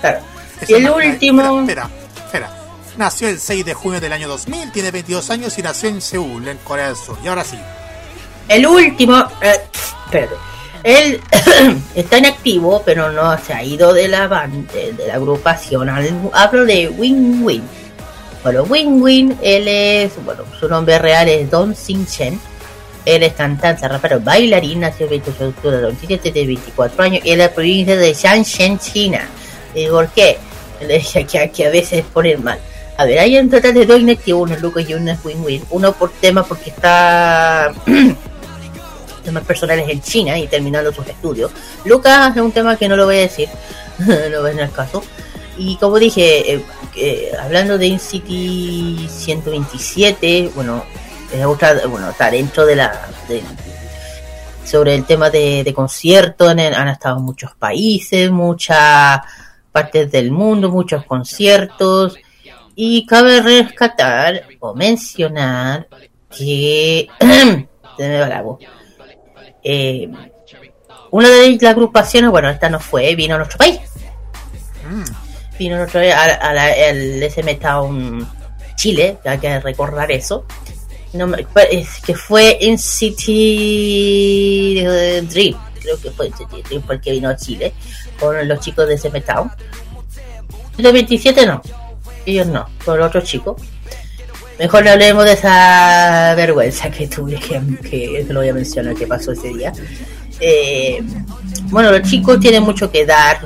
Claro. 0.00 0.20
Es 0.60 0.70
Y 0.70 0.74
el 0.74 0.82
Magnae. 0.84 1.10
último- 1.10 1.60
Espera, 1.60 1.82
espera, 1.84 1.90
espera. 2.24 2.50
Nació 2.96 3.28
el 3.28 3.38
6 3.40 3.64
de 3.64 3.74
junio 3.74 4.00
del 4.00 4.12
año 4.12 4.26
2000, 4.28 4.72
tiene 4.72 4.90
22 4.90 5.28
años 5.30 5.58
y 5.58 5.62
nació 5.62 5.88
en 5.90 6.00
Seúl, 6.00 6.48
en 6.48 6.58
Corea 6.58 6.86
del 6.86 6.96
Sur. 6.96 7.18
Y 7.22 7.28
ahora 7.28 7.44
sí. 7.44 7.58
El 8.48 8.66
último, 8.66 9.18
eh, 9.42 9.60
espérate. 10.06 10.34
Él 10.84 11.18
está 11.94 12.18
en 12.18 12.26
activo, 12.26 12.82
pero 12.84 13.10
no 13.10 13.36
se 13.38 13.54
ha 13.54 13.64
ido 13.64 13.92
de 13.92 14.06
la 14.06 14.28
banda, 14.28 14.72
de 14.72 15.06
la 15.08 15.14
agrupación. 15.14 15.88
Hablo 16.32 16.64
de 16.66 16.88
Win 16.90 17.42
Win. 17.42 17.62
Bueno, 18.42 18.64
Win 18.64 19.02
Win, 19.02 19.38
él 19.42 19.66
es, 19.66 20.12
bueno, 20.22 20.42
su 20.60 20.68
nombre 20.68 20.98
real 20.98 21.26
es 21.28 21.50
Don 21.50 21.74
Sing 21.74 22.06
Chen. 22.06 22.38
Él 23.06 23.22
es 23.22 23.32
cantante, 23.32 23.88
rapero, 23.88 24.20
bailarín, 24.20 24.80
nació 24.80 25.04
el 25.04 25.10
28 25.10 25.42
de 25.42 25.48
octubre 25.48 25.76
de 25.76 25.82
2007, 25.82 26.32
de 26.32 26.46
24 26.46 27.02
años, 27.02 27.20
y 27.24 27.30
es 27.30 27.38
de 27.38 27.44
la 27.44 27.52
provincia 27.52 27.96
de 27.96 28.12
Shanshen, 28.12 28.78
China. 28.78 29.26
¿Y 29.74 29.86
por 29.86 30.08
qué? 30.08 30.38
Le 30.86 30.98
dije 30.98 31.26
que, 31.26 31.66
a 31.66 31.70
veces 31.70 32.04
poner 32.12 32.38
mal. 32.38 32.58
A 32.96 33.06
ver, 33.06 33.18
hay 33.18 33.36
en 33.36 33.50
total 33.50 33.74
de 33.74 33.86
dos 33.86 34.00
inactivos, 34.00 34.42
uno 34.42 34.54
es 34.54 34.62
Lucas 34.62 34.84
y 34.88 34.94
uno 34.94 35.10
es 35.12 35.18
Win 35.24 35.42
Win. 35.42 35.64
Uno 35.70 35.92
por 35.92 36.12
tema 36.12 36.44
porque 36.44 36.70
está 36.70 37.72
temas 39.24 39.44
personales 39.44 39.88
en 39.88 40.00
China 40.00 40.38
y 40.38 40.46
terminando 40.46 40.92
sus 40.92 41.06
estudios. 41.06 41.50
Lucas 41.84 42.36
es 42.36 42.42
un 42.42 42.52
tema 42.52 42.76
que 42.76 42.88
no 42.88 42.96
lo 42.96 43.06
voy 43.06 43.16
a 43.16 43.20
decir, 43.20 43.48
no 43.98 44.46
en 44.46 44.58
el 44.60 44.70
caso. 44.70 45.02
Y 45.56 45.76
como 45.76 45.98
dije, 45.98 46.54
eh, 46.54 46.64
eh, 46.96 47.32
hablando 47.40 47.78
de 47.78 47.86
InCity 47.86 49.08
127, 49.08 50.50
bueno, 50.54 50.84
es 51.32 51.44
otra, 51.44 51.86
bueno, 51.86 52.10
está 52.10 52.30
dentro 52.30 52.66
de 52.66 52.76
la 52.76 53.08
de- 53.28 53.42
sobre 54.64 54.94
el 54.94 55.04
tema 55.04 55.30
de, 55.30 55.62
de 55.62 55.74
conciertos, 55.74 56.48
han, 56.48 56.58
estado 56.58 57.20
muchos 57.20 57.54
países, 57.54 58.30
muchas 58.30 59.20
partes 59.70 60.10
del 60.10 60.30
mundo, 60.30 60.70
muchos 60.70 61.04
conciertos. 61.04 62.16
Y 62.74 63.06
cabe 63.06 63.40
rescatar 63.40 64.44
o 64.58 64.74
mencionar 64.74 65.86
que 66.36 67.08
se 67.20 68.08
me 68.08 68.20
va 68.20 68.28
la 68.28 68.42
voz. 68.42 68.58
Eh, 69.64 70.08
una 71.10 71.28
de 71.30 71.58
las 71.60 71.72
agrupaciones, 71.72 72.30
bueno, 72.30 72.50
esta 72.50 72.68
no 72.68 72.78
fue, 72.80 73.14
vino 73.14 73.34
a 73.34 73.38
nuestro 73.38 73.58
país. 73.58 73.78
Vino 75.58 75.76
a 75.76 75.78
nuestro 75.78 76.00
país, 76.00 76.12
al 76.14 77.22
SM 77.22 77.54
Town 77.56 78.28
Chile, 78.76 79.16
hay 79.24 79.38
que 79.38 79.60
recordar 79.60 80.10
eso. 80.12 80.44
No 81.12 81.26
me- 81.28 81.44
fue- 81.44 81.68
es 81.74 82.00
que 82.04 82.14
fue 82.14 82.58
en 82.60 82.76
City 82.78 84.82
Dream, 84.82 85.56
creo 85.80 86.00
que 86.00 86.10
fue 86.10 86.26
en 86.26 86.36
City 86.36 86.62
Dream 86.68 86.82
porque 86.82 87.12
vino 87.12 87.28
a 87.28 87.36
Chile 87.36 87.72
con 88.18 88.46
los 88.48 88.58
chicos 88.60 88.88
de 88.88 88.94
SM 88.94 89.20
Town. 89.20 89.50
El 90.76 90.92
27 90.92 91.46
no, 91.46 91.62
ellos 92.26 92.48
no, 92.48 92.68
con 92.84 92.98
los 92.98 93.06
otros 93.06 93.22
chicos. 93.24 93.60
Mejor 94.58 94.84
no 94.84 94.90
hablemos 94.90 95.24
de 95.24 95.32
esa 95.32 96.34
vergüenza 96.36 96.90
que 96.90 97.08
tuve, 97.08 97.36
que, 97.36 97.60
que 97.88 98.26
lo 98.28 98.40
voy 98.40 98.48
a 98.48 98.54
mencionar 98.54 98.94
que 98.94 99.06
pasó 99.06 99.32
ese 99.32 99.48
día. 99.48 99.72
Eh, 100.40 101.02
bueno, 101.70 101.90
los 101.90 102.02
chicos 102.08 102.38
tienen 102.40 102.62
mucho 102.62 102.90
que 102.90 103.06
dar, 103.06 103.40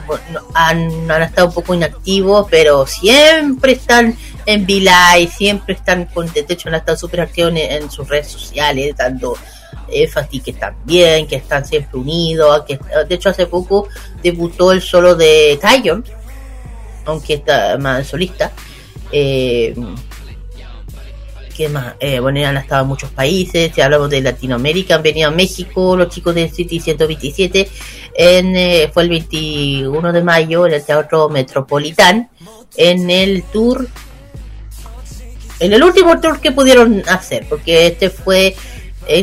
han, 0.54 1.10
han 1.10 1.22
estado 1.22 1.48
un 1.48 1.54
poco 1.54 1.74
inactivos, 1.74 2.46
pero 2.50 2.86
siempre 2.86 3.72
están 3.72 4.16
en 4.46 4.62
V-Live, 4.62 5.30
siempre 5.36 5.74
están 5.74 6.06
con, 6.06 6.30
de 6.32 6.44
hecho 6.48 6.68
han 6.68 6.74
estado 6.74 6.96
súper 6.96 7.20
activos 7.20 7.52
en, 7.54 7.90
sus 7.90 8.08
redes 8.08 8.28
sociales, 8.28 8.94
dando 8.96 9.36
énfasis 9.90 10.42
que 10.42 10.50
están 10.50 10.76
bien, 10.84 11.26
que 11.26 11.36
están 11.36 11.64
siempre 11.64 11.98
unidos, 11.98 12.64
que 12.66 12.78
de 13.08 13.14
hecho 13.14 13.30
hace 13.30 13.46
poco 13.46 13.88
debutó 14.22 14.72
el 14.72 14.82
solo 14.82 15.14
de 15.14 15.58
Taeyeon, 15.60 16.04
aunque 17.04 17.34
está 17.34 17.78
más 17.78 18.06
solista. 18.06 18.52
Eh, 19.12 19.74
¿Qué 21.58 21.68
más? 21.68 21.96
Eh, 21.98 22.20
bueno, 22.20 22.46
han 22.46 22.56
estado 22.56 22.82
en 22.82 22.88
muchos 22.88 23.10
países. 23.10 23.72
Si 23.74 23.80
hablamos 23.80 24.08
de 24.10 24.20
Latinoamérica, 24.20 24.94
han 24.94 25.02
venido 25.02 25.26
a 25.26 25.32
México 25.32 25.96
los 25.96 26.08
chicos 26.08 26.32
de 26.32 26.48
City 26.48 26.78
127. 26.78 27.68
En, 28.14 28.54
eh, 28.54 28.88
fue 28.94 29.02
el 29.02 29.08
21 29.08 30.12
de 30.12 30.22
mayo 30.22 30.68
en 30.68 30.74
el 30.74 30.84
Teatro 30.84 31.28
Metropolitán. 31.28 32.30
En 32.76 33.10
el 33.10 33.42
tour. 33.42 33.88
En 35.58 35.72
el 35.72 35.82
último 35.82 36.20
tour 36.20 36.40
que 36.40 36.52
pudieron 36.52 37.02
hacer, 37.08 37.44
porque 37.48 37.88
este 37.88 38.08
fue 38.08 38.54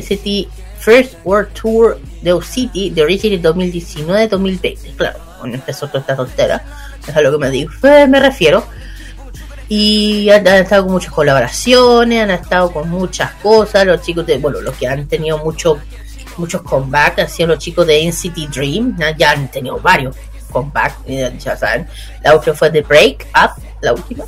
City 0.02 0.49
First 0.80 1.14
World 1.24 1.53
Tour 1.53 2.02
de 2.22 2.38
City 2.41 2.90
de 2.90 3.02
Origin 3.02 3.41
2019-2020. 3.41 4.98
Claro, 4.98 5.20
cuando 5.40 5.56
empezó 5.56 5.88
toda 5.88 6.02
esta 6.02 6.18
tontera. 6.18 6.62
Es 7.07 7.16
a 7.16 7.22
lo 7.22 7.32
que 7.32 7.38
me, 7.38 7.49
digo, 7.49 7.72
me 7.82 8.20
refiero 8.20 8.68
y 9.68 10.30
han, 10.30 10.46
estado 10.48 10.84
con 10.84 10.94
muchas 10.94 11.12
colaboraciones, 11.12 12.24
han 12.24 12.32
estado 12.32 12.72
con 12.72 12.90
muchas 12.90 13.32
cosas, 13.36 13.86
los 13.86 14.02
chicos 14.02 14.26
de, 14.26 14.38
bueno, 14.38 14.62
los 14.62 14.76
que 14.76 14.88
han 14.88 15.08
tenido 15.08 15.38
mucho, 15.40 15.78
muchos 16.38 16.62
comebacks 16.62 17.20
han 17.20 17.30
sido 17.30 17.50
los 17.50 17.60
chicos 17.60 17.88
de 17.88 18.06
NCT 18.08 18.50
Dream, 18.54 18.98
ya 19.18 19.32
han 19.32 19.50
tenido 19.50 19.80
varios 19.80 20.16
comebacks, 20.52 20.98
eh, 21.08 21.34
ya 21.40 21.58
saben, 21.58 21.88
la 22.24 22.36
última 22.36 22.56
fue 22.56 22.70
The 22.70 22.82
Break 22.82 23.28
Up, 23.36 23.62
la 23.82 23.94
última. 23.94 24.26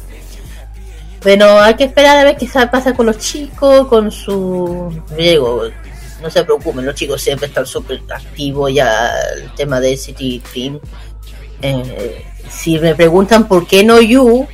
Bueno, 1.23 1.59
hay 1.59 1.73
que 1.75 1.85
esperar 1.85 2.17
a 2.17 2.23
ver 2.23 2.37
qué 2.37 2.47
sa- 2.47 2.69
pasa 2.69 2.93
con 2.93 3.05
los 3.07 3.17
chicos, 3.17 3.87
con 3.87 4.11
su... 4.11 5.01
No 6.21 6.29
se 6.31 6.43
preocupen, 6.43 6.83
los 6.85 6.95
chicos 6.95 7.21
siempre 7.21 7.47
están 7.47 7.65
súper 7.65 8.01
activos 8.09 8.73
ya, 8.73 9.11
el 9.35 9.51
tema 9.53 9.79
de 9.79 9.93
NCT 9.93 10.51
Dream. 10.51 10.79
Eh, 11.61 12.25
si 12.49 12.79
me 12.79 12.95
preguntan 12.95 13.47
por 13.47 13.67
qué 13.67 13.83
no 13.83 13.99
You, 14.01 14.47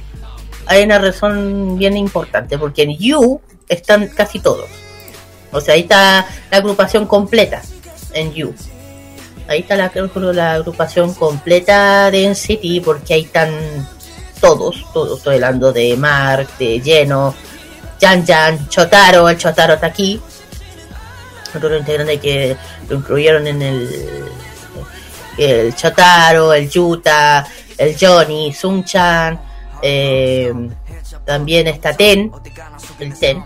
hay 0.65 0.83
una 0.83 0.99
razón 0.99 1.77
bien 1.77 1.97
importante, 1.97 2.57
porque 2.57 2.83
en 2.83 2.97
You 2.97 3.41
están 3.67 4.07
casi 4.07 4.39
todos. 4.39 4.69
O 5.51 5.61
sea, 5.61 5.75
ahí 5.75 5.81
está 5.81 6.25
la 6.49 6.57
agrupación 6.57 7.05
completa 7.05 7.61
en 8.13 8.33
You. 8.33 8.53
Ahí 9.47 9.59
está 9.59 9.75
la, 9.75 9.91
la 10.33 10.53
agrupación 10.53 11.13
completa 11.13 12.09
de 12.09 12.29
NCT, 12.29 12.83
porque 12.83 13.13
ahí 13.13 13.21
están 13.23 13.51
todos, 14.39 14.85
todos. 14.93 15.19
Estoy 15.19 15.35
hablando 15.35 15.71
de 15.71 15.95
Mark, 15.97 16.47
de 16.57 16.79
Lleno, 16.79 17.35
Jan 17.99 18.25
Jan, 18.25 18.67
Chotaro, 18.69 19.29
el 19.29 19.37
Chotaro 19.37 19.73
está 19.75 19.87
aquí. 19.87 20.19
Otro 21.55 21.77
integrante 21.77 22.19
que 22.19 22.57
lo 22.89 22.97
incluyeron 22.97 23.45
en 23.45 23.61
el 23.61 24.29
el 25.37 25.75
Chotaro, 25.75 26.53
el 26.53 26.69
Yuta, 26.69 27.45
el 27.77 27.95
Johnny, 27.99 28.53
Sun-chan, 28.53 29.39
eh, 29.83 30.51
también 31.25 31.67
está 31.67 31.93
Ten, 31.95 32.31
el 32.99 33.17
Ten. 33.19 33.43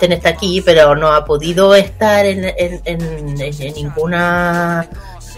Ten 0.00 0.12
está 0.12 0.30
aquí, 0.30 0.60
pero 0.60 0.96
no 0.96 1.12
ha 1.12 1.24
podido 1.24 1.74
estar 1.74 2.26
en, 2.26 2.44
en, 2.44 2.80
en- 2.84 3.74
ninguna 3.74 4.88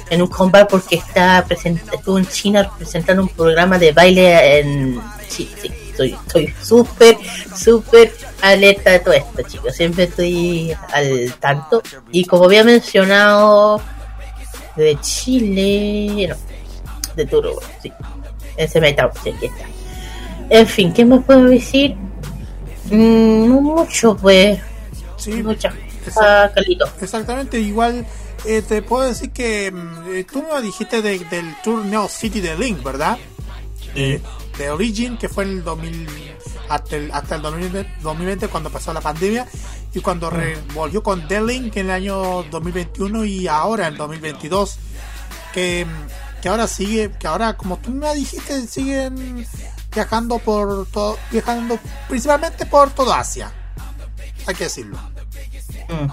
en 0.09 0.23
un 0.23 0.29
combate 0.29 0.67
porque 0.71 0.97
está 0.97 1.45
estuvo 1.93 2.19
en 2.19 2.27
China 2.27 2.69
presentando 2.77 3.23
un 3.23 3.29
programa 3.29 3.79
de 3.79 3.93
baile 3.93 4.59
en 4.61 5.01
sí, 5.29 5.49
sí, 5.61 5.71
estoy 5.91 6.13
estoy 6.27 6.55
súper 6.63 7.17
súper 7.57 8.13
alerta 8.41 8.91
de 8.93 8.99
todo 9.01 9.15
esto 9.15 9.43
chicos. 9.43 9.75
Siempre 9.77 10.05
estoy 10.05 10.75
al 10.93 11.35
tanto. 11.39 11.83
Y 12.11 12.25
como 12.25 12.45
había 12.47 12.65
mencionado 12.65 13.81
de 14.77 14.99
Chile 15.01 16.29
no 16.29 16.37
de 17.15 17.27
Turo 17.27 17.59
sí. 17.83 17.93
Ese 18.57 18.81
metal 18.81 19.11
sí 19.23 19.31
aquí 19.31 19.47
está 19.47 19.65
en 20.51 20.67
fin 20.67 20.93
qué 20.93 21.05
más 21.05 21.25
puedo 21.25 21.45
decir 21.45 21.97
Mm, 22.93 23.49
no 23.49 23.61
mucho 23.61 24.17
pues. 24.17 24.59
Sí, 25.17 25.43
mucha 25.45 25.69
exact- 26.05 26.23
ah, 26.27 26.51
Carlito. 26.53 26.89
Exactamente, 27.01 27.61
igual 27.61 28.05
eh, 28.45 28.63
te 28.63 28.83
puedo 28.83 29.05
decir 29.07 29.31
que 29.31 29.71
mm, 29.71 30.15
eh, 30.17 30.25
tú 30.25 30.43
me 30.43 30.61
dijiste 30.61 31.01
de- 31.01 31.21
del 31.21 31.55
tour 31.63 31.85
Neo 31.85 32.09
City 32.09 32.41
de 32.41 32.59
Link, 32.59 32.83
¿verdad? 32.83 33.17
De, 33.95 34.21
de 34.59 34.71
Origin, 34.71 35.17
que 35.19 35.29
fue 35.29 35.45
en 35.45 35.51
el 35.51 35.63
2000, 35.65 36.09
hasta 36.69 36.97
el, 36.97 37.13
hasta 37.13 37.37
el 37.37 37.43
2020, 37.43 37.93
2020 38.03 38.49
cuando 38.49 38.71
pasó 38.71 38.93
la 38.93 39.01
pandemia, 39.01 39.47
y 39.95 40.01
cuando 40.01 40.29
re- 40.31 40.59
volvió 40.75 41.01
con 41.01 41.29
The 41.29 41.43
Link 41.43 41.77
en 41.77 41.87
el 41.87 41.91
año 41.93 42.43
2021 42.51 43.25
y 43.25 43.47
ahora 43.47 43.87
en 43.87 43.97
2022, 43.97 44.79
que, 45.53 45.85
mm, 45.85 46.41
que 46.43 46.49
ahora 46.49 46.67
sigue, 46.67 47.13
que 47.21 47.29
ahora 47.29 47.57
como 47.57 47.79
tú 47.79 47.93
me 47.93 48.13
dijiste, 48.17 48.67
siguen 48.67 49.47
viajando 49.93 50.39
por 50.39 50.87
todo, 50.87 51.19
viajando 51.31 51.79
principalmente 52.09 52.67
por 52.67 52.91
toda 52.91 53.21
Asia, 53.21 53.53
hay 54.47 54.55
que 54.55 54.65
decirlo. 54.65 54.99
Mm. 55.89 56.09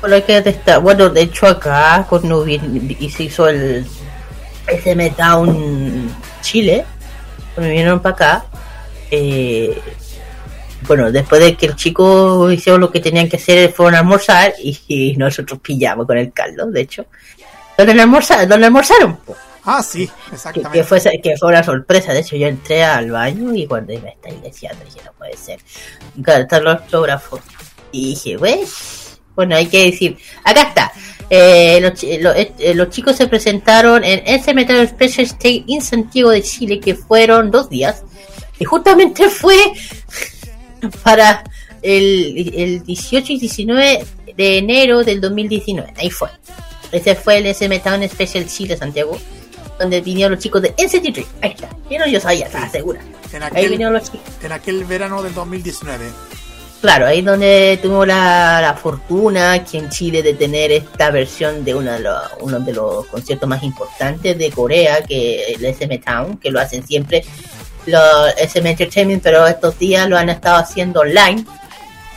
Bueno, 0.00 0.16
hay 0.16 0.22
que 0.22 0.34
detestar. 0.34 0.80
Bueno, 0.80 1.08
de 1.08 1.22
hecho 1.22 1.46
acá 1.46 2.06
Nubi 2.22 2.96
y 3.00 3.10
se 3.10 3.24
hizo 3.24 3.48
el 3.48 3.86
SM 4.66 5.10
Town 5.10 6.14
Chile, 6.42 6.84
cuando 7.54 7.70
vinieron 7.70 8.00
para 8.00 8.14
acá, 8.14 8.44
eh, 9.10 9.80
bueno, 10.86 11.10
después 11.10 11.42
de 11.42 11.56
que 11.56 11.66
el 11.66 11.76
chico 11.76 12.50
hicieron 12.50 12.80
lo 12.80 12.90
que 12.90 13.00
tenían 13.00 13.28
que 13.28 13.36
hacer, 13.36 13.72
fueron 13.72 13.94
a 13.94 13.98
almorzar 14.00 14.54
y, 14.62 15.14
nosotros 15.16 15.58
pillamos 15.60 16.06
con 16.06 16.18
el 16.18 16.32
Carlos, 16.32 16.72
de 16.72 16.80
hecho. 16.82 17.06
Donde 17.76 18.00
almorzaron, 18.00 18.64
almorzaron. 18.64 19.18
Ah, 19.66 19.82
sí, 19.82 20.06
que, 20.06 20.34
exactamente. 20.36 20.78
que 20.78 20.84
fue, 20.84 21.00
que 21.22 21.36
fue 21.36 21.48
una 21.48 21.62
sorpresa. 21.64 22.12
De 22.12 22.20
hecho, 22.20 22.36
yo 22.36 22.46
entré 22.46 22.84
al 22.84 23.10
baño 23.10 23.52
y 23.54 23.66
cuando 23.66 23.92
me 24.00 24.10
estáis 24.10 24.40
deseando, 24.42 24.84
dije, 24.84 25.00
no 25.04 25.12
puede 25.12 25.36
ser. 25.36 25.58
Están 26.40 26.64
los 26.64 26.80
autógrafos. 26.80 27.40
Y 27.92 28.10
dije, 28.10 28.38
pues, 28.38 29.18
bueno, 29.34 29.56
hay 29.56 29.66
que 29.66 29.90
decir, 29.90 30.16
acá 30.44 30.62
está. 30.62 30.92
Eh, 31.28 31.80
los, 31.80 31.94
chi- 31.94 32.18
lo- 32.18 32.32
eh, 32.34 32.52
los 32.74 32.90
chicos 32.90 33.16
se 33.16 33.26
presentaron 33.26 34.04
en 34.04 34.22
ese 34.26 34.54
Metal 34.54 34.86
Special 34.88 35.26
State 35.26 35.64
in 35.66 35.82
Santiago 35.82 36.30
de 36.30 36.42
Chile, 36.42 36.78
que 36.78 36.94
fueron 36.94 37.50
dos 37.50 37.68
días. 37.68 38.04
Y 38.60 38.64
justamente 38.64 39.28
fue 39.30 39.56
para 41.02 41.42
el, 41.82 42.52
el 42.54 42.84
18 42.84 43.32
y 43.32 43.38
19 43.40 44.04
de 44.36 44.58
enero 44.58 45.02
del 45.04 45.20
2019. 45.20 45.92
Ahí 45.96 46.10
fue. 46.10 46.28
Ese 46.92 47.14
fue 47.16 47.38
el 47.38 47.46
SM 47.46 47.78
Town 47.80 48.08
Special 48.08 48.46
Chile 48.46 48.76
Santiago, 48.76 49.18
donde 49.78 50.00
vinieron 50.00 50.32
los 50.34 50.42
chicos 50.42 50.62
de 50.62 50.74
NCT. 50.78 51.18
Ahí 51.42 51.50
está. 51.52 51.68
Vieron, 51.88 52.08
yo 52.10 52.20
sabía, 52.20 52.46
estaba 52.46 52.68
segura. 52.68 53.00
En 53.32 53.42
Ahí 53.42 53.48
aquel, 53.50 53.70
vinieron 53.70 53.94
los 53.94 54.04
chicos. 54.04 54.20
en 54.42 54.52
aquel 54.52 54.84
verano 54.84 55.22
del 55.22 55.34
2019. 55.34 56.06
Claro, 56.80 57.06
ahí 57.06 57.22
donde 57.22 57.78
tuvimos 57.82 58.06
la, 58.06 58.60
la 58.60 58.74
fortuna 58.74 59.52
aquí 59.54 59.78
en 59.78 59.88
Chile 59.88 60.22
de 60.22 60.34
tener 60.34 60.70
esta 60.72 61.10
versión 61.10 61.64
de 61.64 61.74
uno 61.74 61.90
de, 61.92 62.00
los, 62.00 62.22
uno 62.40 62.60
de 62.60 62.72
los 62.72 63.06
conciertos 63.06 63.48
más 63.48 63.62
importantes 63.62 64.36
de 64.38 64.50
Corea, 64.50 65.02
que 65.02 65.54
el 65.54 65.64
SM 65.64 65.98
Town, 65.98 66.36
que 66.38 66.50
lo 66.50 66.60
hacen 66.60 66.86
siempre 66.86 67.24
los 67.86 68.28
SM 68.36 68.68
Entertainment, 68.70 69.22
pero 69.22 69.46
estos 69.46 69.78
días 69.78 70.08
lo 70.08 70.18
han 70.18 70.28
estado 70.28 70.56
haciendo 70.58 71.00
online, 71.00 71.44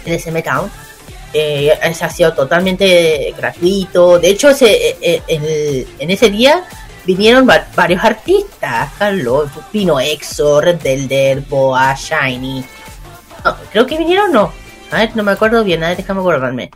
el 0.05 0.13
SM 0.19 0.41
Town. 0.43 0.69
Eh, 1.33 1.71
ese 1.83 2.05
ha 2.05 2.09
sido 2.09 2.33
totalmente 2.33 3.33
gratuito. 3.37 4.19
De 4.19 4.29
hecho, 4.29 4.49
ese, 4.49 4.89
eh, 4.89 4.97
eh, 5.01 5.21
el- 5.27 5.87
en 5.99 6.09
ese 6.11 6.29
día 6.31 6.63
vinieron 7.15 7.47
va- 7.49 7.65
varios 7.75 8.03
artistas. 8.03 8.91
Carlos, 8.99 9.49
vino 9.73 9.99
EXO, 9.99 10.61
Red 10.61 10.79
Velvet, 10.83 11.47
Boa, 11.49 11.95
Shiny. 11.95 12.63
Creo 13.71 13.85
que 13.87 13.97
vinieron 13.97 14.31
no. 14.31 14.51
A 14.91 14.97
ver, 14.97 15.15
no 15.15 15.23
me 15.23 15.31
acuerdo 15.31 15.63
bien, 15.63 15.83
a 15.83 15.87
ver, 15.89 15.97
déjame 15.97 16.19
acordarme. 16.21 16.69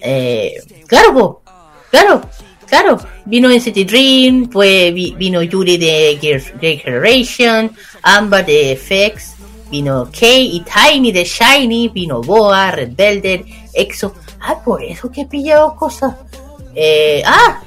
Eh, 0.00 0.54
claro, 0.86 1.12
po, 1.14 1.42
claro, 1.90 2.22
claro. 2.66 2.98
Vino 3.26 3.48
NCT 3.50 3.84
Dream, 3.84 4.48
vi- 4.50 5.14
vino 5.18 5.42
Yuri 5.42 5.76
de 5.76 6.18
Gear 6.20 6.40
Generation, 6.80 7.70
Amba 8.02 8.42
de 8.42 8.72
FX, 8.76 9.34
vino 9.70 10.08
Kay 10.18 10.56
y 10.56 10.64
Tiny 10.64 11.12
de 11.12 11.24
Shiny, 11.24 11.88
vino 11.88 12.20
Boa, 12.22 12.70
Red 12.70 12.98
EXO. 13.74 14.14
Ah, 14.40 14.56
por 14.64 14.82
eso 14.82 15.10
que 15.10 15.22
he 15.22 15.26
pillado 15.26 15.76
cosas. 15.76 16.14
Eh, 16.74 17.22
ah, 17.26 17.60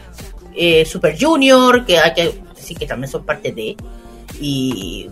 eh, 0.55 0.85
Super 0.85 1.15
Junior, 1.19 1.85
que 1.85 1.97
hay 1.99 2.13
que 2.13 2.41
sí 2.59 2.75
que 2.75 2.85
también 2.85 3.11
son 3.11 3.25
parte 3.25 3.51
de. 3.51 3.75
Y 4.39 5.09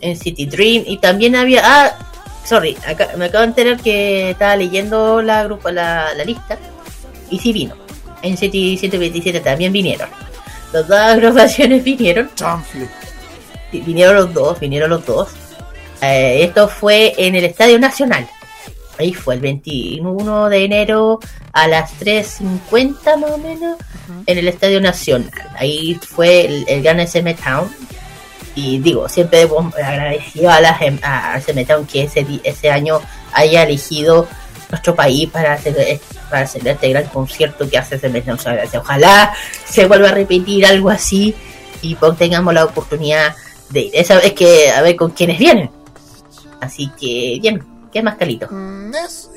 NCT 0.00 0.48
Dream. 0.50 0.84
Y 0.86 0.98
también 0.98 1.36
había. 1.36 1.62
Ah, 1.64 1.98
sorry, 2.44 2.76
acá- 2.86 3.10
me 3.16 3.26
acabo 3.26 3.42
de 3.42 3.48
enterar 3.48 3.80
que 3.80 4.30
estaba 4.30 4.56
leyendo 4.56 5.22
la, 5.22 5.44
grupo, 5.44 5.70
la, 5.70 6.14
la 6.14 6.24
lista. 6.24 6.58
Y 7.30 7.38
sí 7.38 7.52
vino. 7.52 7.74
NCT 8.22 8.78
127 8.78 9.40
también 9.40 9.72
vinieron. 9.72 10.08
Las 10.72 10.86
dos 10.88 10.98
agrupaciones 10.98 11.82
vinieron. 11.84 12.30
Vi- 13.72 13.80
Vinieron 13.80 14.14
los 14.16 14.34
dos, 14.34 14.60
vinieron 14.60 14.90
los 14.90 15.04
dos. 15.06 15.28
Eh, 16.02 16.44
esto 16.44 16.68
fue 16.68 17.14
en 17.16 17.34
el 17.36 17.44
Estadio 17.44 17.78
Nacional. 17.78 18.28
Ahí 19.02 19.12
fue 19.12 19.34
el 19.34 19.40
21 19.40 20.48
de 20.48 20.64
enero 20.64 21.18
a 21.52 21.66
las 21.68 21.92
3.50 22.00 23.16
más 23.18 23.30
o 23.32 23.38
menos 23.38 23.76
en 24.26 24.38
el 24.38 24.48
Estadio 24.48 24.80
Nacional. 24.80 25.30
Ahí 25.56 25.94
fue 26.00 26.46
el, 26.46 26.64
el 26.68 26.82
gran 26.82 27.00
SM 27.00 27.34
Town. 27.34 27.68
Y 28.54 28.78
digo, 28.80 29.08
siempre 29.08 29.38
debo 29.40 29.60
agradecido 29.74 30.50
a, 30.50 30.60
la, 30.60 30.78
gem- 30.78 31.00
a 31.02 31.36
SM 31.38 31.64
Town 31.64 31.86
que 31.86 32.02
ese, 32.04 32.26
ese 32.44 32.70
año 32.70 33.00
haya 33.32 33.62
elegido 33.62 34.28
nuestro 34.70 34.94
país 34.94 35.28
para 35.30 35.54
hacer, 35.54 35.74
eh, 35.78 36.00
para 36.30 36.42
hacer 36.44 36.66
este 36.68 36.90
gran 36.90 37.04
concierto 37.06 37.68
que 37.68 37.78
hace 37.78 37.96
SM 37.96 38.20
Town. 38.22 38.38
Ojalá 38.78 39.32
se 39.64 39.86
vuelva 39.86 40.10
a 40.10 40.12
repetir 40.12 40.64
algo 40.66 40.90
así 40.90 41.34
y 41.80 41.94
pues, 41.94 42.16
tengamos 42.18 42.52
la 42.54 42.64
oportunidad 42.64 43.34
de 43.70 43.80
ir. 43.80 43.90
Esa 43.94 44.16
vez 44.16 44.32
que 44.34 44.70
a 44.70 44.82
ver 44.82 44.96
con 44.96 45.10
quiénes 45.12 45.38
vienen. 45.38 45.70
Así 46.60 46.90
que, 47.00 47.38
bien, 47.40 47.60
¿qué 47.92 48.02
más, 48.02 48.16
Calito? 48.16 48.48
Mm, 48.50 48.94
es 48.94 49.30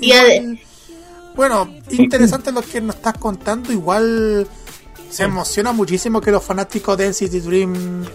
bueno, 1.35 1.69
interesante 1.91 2.51
lo 2.51 2.61
que 2.61 2.81
nos 2.81 2.95
estás 2.95 3.17
contando. 3.17 3.71
Igual 3.71 4.47
se 5.09 5.23
emociona 5.23 5.71
muchísimo 5.71 6.21
que 6.21 6.31
los 6.31 6.43
fanáticos 6.43 6.97
de 6.97 7.09
NCT 7.09 7.33
Dream. 7.43 8.05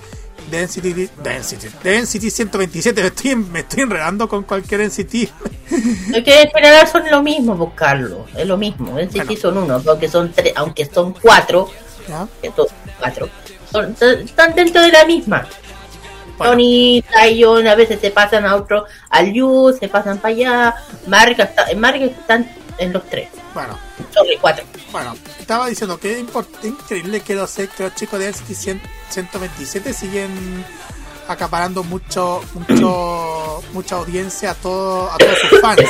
De 0.50 0.62
NCT, 0.66 0.82
de 1.22 1.38
NCT, 1.38 1.82
de 1.84 2.02
NCT 2.02 2.28
127, 2.28 3.00
me 3.02 3.06
estoy, 3.08 3.36
me 3.36 3.60
estoy 3.60 3.82
enredando 3.84 4.28
con 4.28 4.42
cualquier 4.42 4.80
NCT. 4.80 5.14
Es 6.12 6.24
que 6.24 6.42
en 6.42 6.50
general 6.50 6.88
son 6.88 7.08
lo 7.08 7.22
mismo, 7.22 7.72
Carlos. 7.76 8.28
Es 8.36 8.46
lo 8.48 8.56
mismo. 8.56 8.98
En 8.98 9.08
sí 9.12 9.36
son 9.36 9.58
uno, 9.58 9.80
aunque 9.86 10.08
son 10.08 10.32
tres, 10.32 10.52
aunque 10.56 10.86
son 10.86 11.12
cuatro. 11.12 11.70
que 12.42 12.50
son 12.50 12.66
cuatro. 12.98 13.28
Son- 13.70 13.94
están 14.24 14.52
dentro 14.56 14.82
de 14.82 14.90
la 14.90 15.04
misma. 15.04 15.46
Tony, 16.48 17.04
Zion, 17.12 17.66
a 17.66 17.74
veces 17.74 18.00
se 18.00 18.10
pasan 18.10 18.46
a 18.46 18.56
otro, 18.56 18.84
al 19.10 19.32
Yu, 19.32 19.76
se 19.78 19.88
pasan 19.88 20.18
para 20.18 20.34
allá. 20.34 20.74
Marga, 21.06 21.44
está, 21.44 21.66
Marga 21.76 22.04
están 22.06 22.50
en 22.78 22.92
los 22.92 23.04
tres. 23.08 23.28
Bueno, 23.54 23.78
cuatro. 24.40 24.64
Bueno, 24.92 25.14
estaba 25.38 25.66
diciendo 25.68 25.98
que 25.98 26.20
es 26.20 26.24
increíble 26.64 27.20
que 27.20 27.34
los, 27.34 27.52
que 27.54 27.68
los 27.78 27.94
chicos 27.94 28.18
de 28.18 28.32
100 28.32 28.80
127 29.10 29.92
siguen 29.92 30.64
acaparando 31.28 31.82
mucho, 31.84 32.40
mucho, 32.54 33.62
mucha 33.72 33.96
audiencia 33.96 34.52
a, 34.52 34.54
todo, 34.54 35.10
a 35.10 35.16
todos 35.18 35.38
sus 35.48 35.60
fans. 35.60 35.82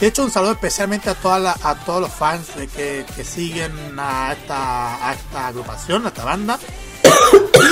De 0.00 0.06
hecho, 0.06 0.22
un 0.22 0.30
saludo 0.30 0.52
especialmente 0.52 1.10
a, 1.10 1.14
toda 1.14 1.38
la- 1.40 1.56
a 1.62 1.74
todos 1.74 2.00
los 2.02 2.12
fans 2.12 2.54
de 2.56 2.68
que, 2.68 3.04
que 3.16 3.24
siguen 3.24 3.72
a 3.98 4.32
esta, 4.32 5.08
a 5.08 5.14
esta 5.14 5.48
agrupación, 5.48 6.04
a 6.04 6.08
esta 6.08 6.24
banda. 6.24 6.58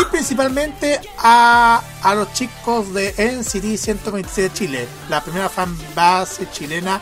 Y 0.01 0.05
principalmente 0.11 1.01
a, 1.19 1.83
a 2.03 2.15
los 2.15 2.33
chicos 2.33 2.93
de 2.93 3.15
NCT 3.19 3.77
127 3.77 4.55
Chile, 4.55 4.89
la 5.09 5.23
primera 5.23 5.49
fan 5.49 5.77
base 5.95 6.49
chilena 6.51 7.01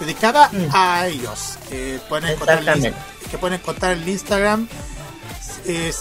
dedicada 0.00 0.50
a 0.72 1.06
ellos. 1.06 1.58
Que 1.68 2.00
pueden 2.08 2.30
encontrar, 2.30 2.62
el, 2.78 2.94
que 3.30 3.38
pueden 3.38 3.60
encontrar 3.60 3.92
el 3.92 4.08
Instagram 4.08 4.68
eh, 5.66 5.92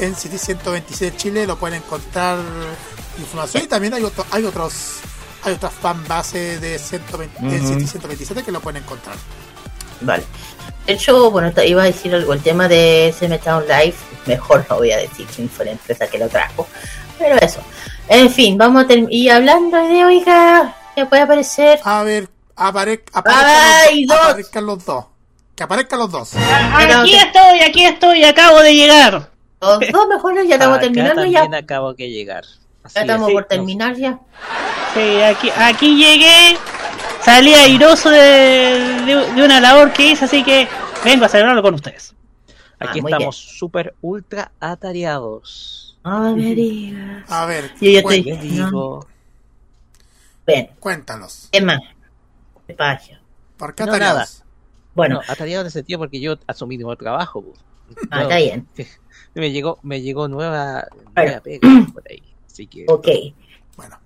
NCT 0.00 0.36
127 0.36 1.16
Chile, 1.16 1.46
lo 1.46 1.56
pueden 1.58 1.82
encontrar 1.82 2.38
información 3.18 3.62
y 3.62 3.66
también 3.66 3.94
hay, 3.94 4.02
otro, 4.02 4.26
hay 4.30 4.44
otros 4.44 4.96
hay 5.44 5.52
otras 5.54 5.72
fan 5.72 6.02
base 6.08 6.58
de 6.58 6.78
120 6.78 7.40
de 7.40 7.60
Ujú. 7.60 7.74
NCT 7.74 7.88
127 7.88 8.42
que 8.42 8.52
lo 8.52 8.60
pueden 8.60 8.82
encontrar. 8.82 9.16
Vale. 10.00 10.24
De 10.86 10.92
hecho, 10.92 11.30
bueno, 11.30 11.52
te 11.52 11.66
iba 11.66 11.82
a 11.82 11.86
decir 11.86 12.14
algo. 12.14 12.32
El 12.32 12.42
tema 12.42 12.68
de 12.68 13.08
SM 13.08 13.38
Town 13.38 13.64
Live, 13.66 13.94
mejor 14.26 14.66
no 14.68 14.76
voy 14.76 14.90
a 14.90 14.98
decir 14.98 15.26
quién 15.34 15.48
fue 15.48 15.64
la 15.64 15.72
empresa 15.72 16.06
que 16.06 16.18
lo 16.18 16.28
trajo. 16.28 16.66
Pero 17.18 17.36
eso. 17.36 17.60
En 18.08 18.30
fin, 18.30 18.58
vamos 18.58 18.84
a 18.84 18.86
terminar. 18.86 19.12
Y 19.12 19.28
hablando 19.28 19.76
de, 19.88 20.04
oiga, 20.04 20.74
que 20.94 21.06
puede 21.06 21.22
aparecer. 21.22 21.80
A 21.84 22.02
ver, 22.02 22.28
apare 22.54 23.04
¡Ay, 23.12 24.04
aparezcan, 24.04 24.06
los, 24.06 24.18
aparezcan 24.18 24.66
los 24.66 24.84
dos. 24.84 25.04
Que 25.56 25.62
aparezcan 25.62 25.98
los 26.00 26.10
dos. 26.10 26.32
Aquí 26.34 27.14
estoy, 27.14 27.60
aquí 27.60 27.84
estoy, 27.84 28.24
acabo 28.24 28.60
de 28.60 28.74
llegar. 28.74 29.30
Los 29.60 29.80
dos 29.92 30.08
mejor 30.08 30.46
ya 30.46 30.54
estamos 30.54 30.80
terminando 30.80 31.24
ya. 31.24 31.40
también 31.40 31.64
acabo 31.64 31.94
que 31.94 32.10
llegar. 32.10 32.44
Ya 32.94 33.00
estamos 33.00 33.32
por 33.32 33.44
terminar 33.44 33.96
ya. 33.96 34.18
Sí, 34.92 35.22
aquí, 35.22 35.50
aquí 35.56 35.96
llegué, 35.96 36.58
salí 37.24 37.54
airoso 37.54 38.10
de, 38.10 38.18
de- 38.18 39.32
de 39.34 39.42
una 39.44 39.60
labor 39.60 39.92
que 39.92 40.10
hice, 40.12 40.24
así 40.26 40.42
que 40.44 40.68
vengo 41.04 41.24
a 41.24 41.28
celebrarlo 41.28 41.62
con 41.62 41.74
ustedes. 41.74 42.14
Aquí 42.78 43.00
Ah, 43.00 43.02
estamos 43.06 43.36
súper 43.36 43.94
ultra 44.00 44.52
atareados. 44.60 45.96
Ay, 46.02 46.34
me 46.34 46.54
digas. 46.54 47.30
A 47.30 47.46
ver, 47.46 47.70
Yo 47.80 47.90
ya 47.90 48.02
te 48.02 48.20
Les 48.22 48.40
digo. 48.40 49.06
Ven, 50.46 50.70
cuéntanos. 50.78 51.48
¿qué 51.50 51.60
más? 51.62 51.78
¿Qué 52.66 52.74
pasa? 52.74 53.20
¿Por 53.56 53.74
qué 53.74 53.84
No, 53.84 53.90
atareados? 53.92 54.18
nada. 54.40 54.46
Bueno. 54.94 55.14
No, 55.16 55.32
atareado 55.32 55.62
en 55.62 55.66
ese 55.68 55.78
sentido 55.78 55.98
porque 55.98 56.20
yo 56.20 56.36
asumí 56.46 56.76
nuevo 56.76 56.96
trabajo. 56.96 57.42
pues. 57.42 57.58
Ah, 58.10 58.22
está 58.22 58.36
bien. 58.36 58.66
Me 59.34 59.50
llegó, 59.50 59.78
me 59.82 60.00
llegó 60.00 60.28
nueva, 60.28 60.86
Bueno. 61.12 61.30
nueva 61.30 61.40
pega 61.40 61.68
por 61.92 62.04
ahí. 62.08 62.22
Así 62.46 62.66
que. 62.68 62.84
Ok. 62.88 63.08
Bueno, 63.76 63.98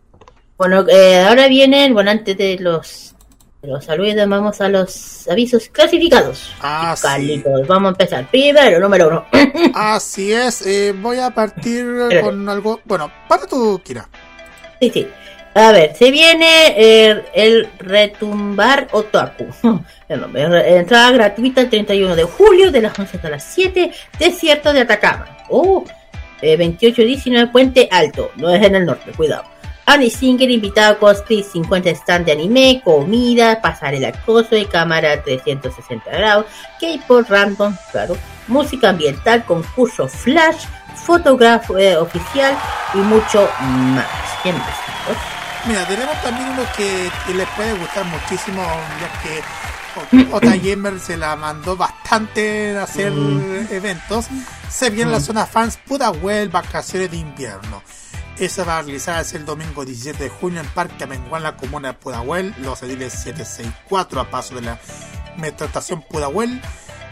eh, 0.89 1.25
ahora 1.29 1.49
vienen, 1.49 1.95
bueno, 1.95 2.11
antes 2.11 2.37
de 2.37 2.59
los 2.59 3.15
Los 3.63 3.85
saludos, 3.85 4.29
vamos 4.29 4.61
a 4.61 4.69
los 4.69 5.29
avisos 5.29 5.69
clasificados. 5.69 6.53
Ah, 6.61 6.97
Carlitos, 7.01 7.67
vamos 7.67 7.89
a 7.89 7.91
empezar. 7.91 8.31
Primero, 8.31 8.79
número 8.79 9.09
uno. 9.09 9.27
Así 9.75 10.33
es, 10.33 10.65
eh, 10.67 10.93
voy 10.97 11.19
a 11.19 11.31
partir 11.31 11.87
con 12.23 12.49
algo. 12.49 12.81
Bueno, 12.85 13.11
para 13.29 13.47
tu, 13.47 13.81
Kira. 13.85 14.09
Sí, 14.81 14.91
sí. 14.91 15.09
A 15.55 15.73
ver, 15.73 15.97
se 15.97 16.13
viene 16.13 16.75
eh, 16.77 17.25
el 17.35 17.69
retumbar 17.79 18.87
otaku. 18.93 19.47
Entrada 20.09 21.11
gratuita 21.11 21.63
el 21.63 21.69
31 21.69 22.15
de 22.15 22.23
julio 22.23 22.71
de 22.71 22.83
las 22.83 22.97
11 22.97 23.17
hasta 23.17 23.31
las 23.31 23.45
7, 23.45 23.91
desierto 24.21 24.73
de 24.73 24.83
Atacama. 24.83 25.27
Oh, 25.49 25.85
eh, 26.43 26.57
28-19 26.57 27.51
Puente 27.51 27.89
Alto, 27.91 28.31
no 28.37 28.51
es 28.51 28.65
en 28.65 28.77
el 28.77 28.87
norte, 28.87 29.11
cuidado. 29.17 29.45
Annie 29.89 30.11
Singer, 30.11 30.51
invitado 30.51 30.93
a 30.93 30.99
cosplay, 30.99 31.43
50 31.43 31.89
stand 31.89 32.27
de 32.27 32.33
anime, 32.33 32.83
comida, 32.85 33.63
pasarela 33.63 34.09
acoso 34.09 34.55
y 34.55 34.67
cámara 34.67 35.23
360 35.23 36.11
grados, 36.11 36.45
K-pop 36.79 37.27
random, 37.27 37.75
claro, 37.91 38.15
música 38.49 38.91
ambiental, 38.91 39.47
concurso 39.47 40.07
flash, 40.07 40.67
fotógrafo 40.95 41.79
eh, 41.79 41.97
oficial 41.97 42.55
y 42.93 42.99
mucho 42.99 43.49
más. 43.61 44.07
¿Quién 44.43 44.59
más? 44.59 44.69
chicos? 44.69 45.17
Mira, 45.67 45.87
tenemos 45.87 46.23
también 46.23 46.51
uno 46.51 46.63
que, 46.77 47.11
que 47.27 47.33
les 47.33 47.49
puede 47.49 47.73
gustar 47.73 48.05
muchísimo, 48.05 48.63
ya 49.01 49.23
que 49.23 50.29
Ota 50.33 50.55
Gamer 50.55 51.01
se 51.01 51.17
la 51.17 51.35
mandó 51.35 51.79
bastante 51.79 52.77
a 52.77 52.83
hacer 52.83 53.11
eventos. 53.71 54.27
Se 54.69 54.91
viene 54.91 55.13
la 55.13 55.21
zona 55.21 55.47
fans 55.47 55.79
Pudahuel, 55.79 56.51
vacaciones 56.51 57.11
de 57.11 57.17
invierno. 57.17 57.83
Esa 58.39 58.63
va 58.65 58.79
a 58.79 58.83
realizarse 58.83 59.37
el 59.37 59.45
domingo 59.45 59.85
17 59.85 60.23
de 60.25 60.31
junio 60.31 60.61
en 60.61 60.67
Parque 60.69 61.05
Amengual, 61.05 61.41
en 61.41 61.45
la 61.45 61.57
comuna 61.57 61.89
de 61.89 61.95
Pudahuel, 61.95 62.55
los 62.59 62.81
ediles 62.85 63.13
764 63.13 64.21
a 64.21 64.31
paso 64.31 64.55
de 64.55 64.63
la 64.63 64.79
metroestación 65.37 66.03
Pudahuel, 66.03 66.61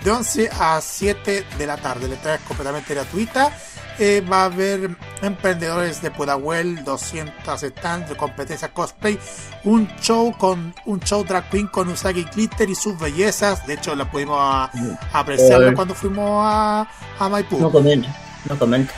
de 0.04 0.10
11 0.12 0.50
a 0.60 0.80
7 0.80 1.44
de 1.58 1.66
la 1.66 1.78
tarde. 1.78 2.06
La 2.06 2.14
entrada 2.14 2.36
es 2.36 2.42
completamente 2.42 2.94
gratuita. 2.94 3.50
Eh, 3.98 4.22
va 4.30 4.42
a 4.42 4.44
haber 4.44 4.90
emprendedores 5.22 6.00
de 6.02 6.10
Pudahuel, 6.12 6.84
200 6.84 7.60
stands 7.60 8.08
de 8.10 8.16
competencia 8.16 8.68
cosplay, 8.72 9.18
un 9.64 9.88
show 10.00 10.32
con 10.36 10.74
un 10.84 11.00
show 11.00 11.24
drag 11.24 11.48
queen 11.50 11.66
con 11.66 11.88
Usagi 11.88 12.24
Glitter 12.24 12.68
y 12.70 12.74
sus 12.76 12.96
bellezas. 13.00 13.66
De 13.66 13.74
hecho, 13.74 13.96
la 13.96 14.08
pudimos 14.08 14.36
a- 14.38 14.70
apreciarlo 15.12 15.56
Joder. 15.58 15.74
cuando 15.74 15.94
fuimos 15.94 16.28
a, 16.44 16.86
a 17.18 17.28
Maipú. 17.28 17.58
No 17.58 17.72
comenta, 17.72 18.14
no 18.48 18.56
comenta. 18.58 18.92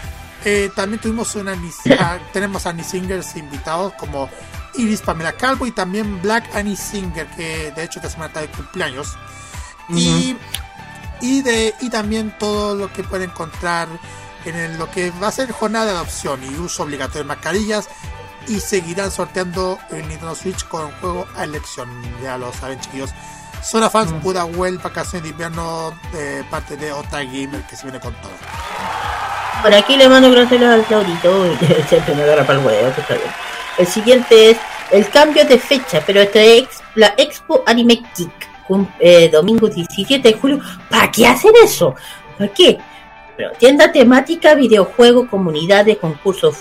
Eh, 0.44 0.70
también 0.74 1.00
tuvimos 1.00 1.34
una 1.34 1.52
Annie- 1.52 1.72
ah, 2.00 2.18
tenemos 2.32 2.66
Annie 2.66 2.84
Singers 2.84 3.36
invitados 3.36 3.92
como 3.94 4.28
Iris 4.74 5.00
Pamela 5.02 5.32
Calvo 5.32 5.66
y 5.66 5.72
también 5.72 6.22
Black 6.22 6.54
Annie 6.54 6.76
Singer 6.76 7.26
que 7.28 7.72
de 7.72 7.82
hecho 7.84 7.98
esta 7.98 8.10
semana 8.10 8.28
está 8.28 8.40
de 8.40 8.48
cumpleaños. 8.48 9.16
Y, 9.88 10.36
y 11.20 11.42
de 11.42 11.74
y 11.80 11.90
también 11.90 12.34
todo 12.38 12.74
lo 12.74 12.92
que 12.92 13.02
pueden 13.02 13.30
encontrar 13.30 13.88
en 14.44 14.54
el- 14.54 14.78
lo 14.78 14.90
que 14.90 15.10
va 15.12 15.28
a 15.28 15.32
ser 15.32 15.50
jornada 15.50 15.86
de 15.86 15.90
adopción 15.92 16.40
y 16.44 16.54
uso 16.58 16.82
obligatorio 16.84 17.22
de 17.24 17.28
mascarillas 17.28 17.88
y 18.46 18.60
seguirán 18.60 19.10
sorteando 19.10 19.78
el 19.90 20.06
Nintendo 20.08 20.34
Switch 20.34 20.66
con 20.68 20.90
juego 21.00 21.26
a 21.36 21.44
elección. 21.44 21.88
Ya 22.22 22.38
lo 22.38 22.52
saben 22.52 22.78
chiquillos 22.80 23.10
Zona 23.62 23.90
Fans 23.90 24.12
Pudahuel 24.22 24.78
vacaciones 24.78 25.24
de 25.24 25.28
invierno 25.30 25.92
de 26.12 26.44
parte 26.50 26.76
de 26.76 26.92
Ota 26.92 27.22
Gamer 27.22 27.62
que 27.68 27.76
se 27.76 27.84
viene 27.84 28.00
con 28.00 28.14
todo 28.14 28.30
Por 29.62 29.74
aquí 29.74 29.96
le 29.96 30.08
mando 30.08 30.30
gracias 30.30 30.62
al 30.62 30.84
Claudito 30.84 31.56
siempre 31.88 32.14
me 32.14 32.22
agarra 32.22 32.44
para 32.44 32.58
el 32.58 32.66
huevo, 32.66 32.88
está 32.88 33.14
bien. 33.14 33.30
El 33.78 33.86
siguiente 33.86 34.50
es 34.50 34.58
el 34.90 35.08
cambio 35.10 35.44
de 35.44 35.58
fecha, 35.58 36.02
pero 36.06 36.20
esta 36.20 36.40
es 36.40 36.68
la 36.94 37.14
Expo 37.16 37.62
Anime 37.66 38.02
Geek, 38.16 38.48
eh, 38.98 39.28
domingo 39.30 39.68
17 39.68 40.28
de 40.28 40.38
julio. 40.38 40.60
¿Para 40.88 41.10
qué 41.10 41.26
hacen 41.26 41.52
eso? 41.62 41.94
¿Para 42.36 42.52
qué? 42.52 42.78
Pero 43.36 43.50
tienda 43.52 43.92
temática, 43.92 44.54
videojuego, 44.54 45.28
comunidades, 45.28 45.98
concursos, 45.98 46.56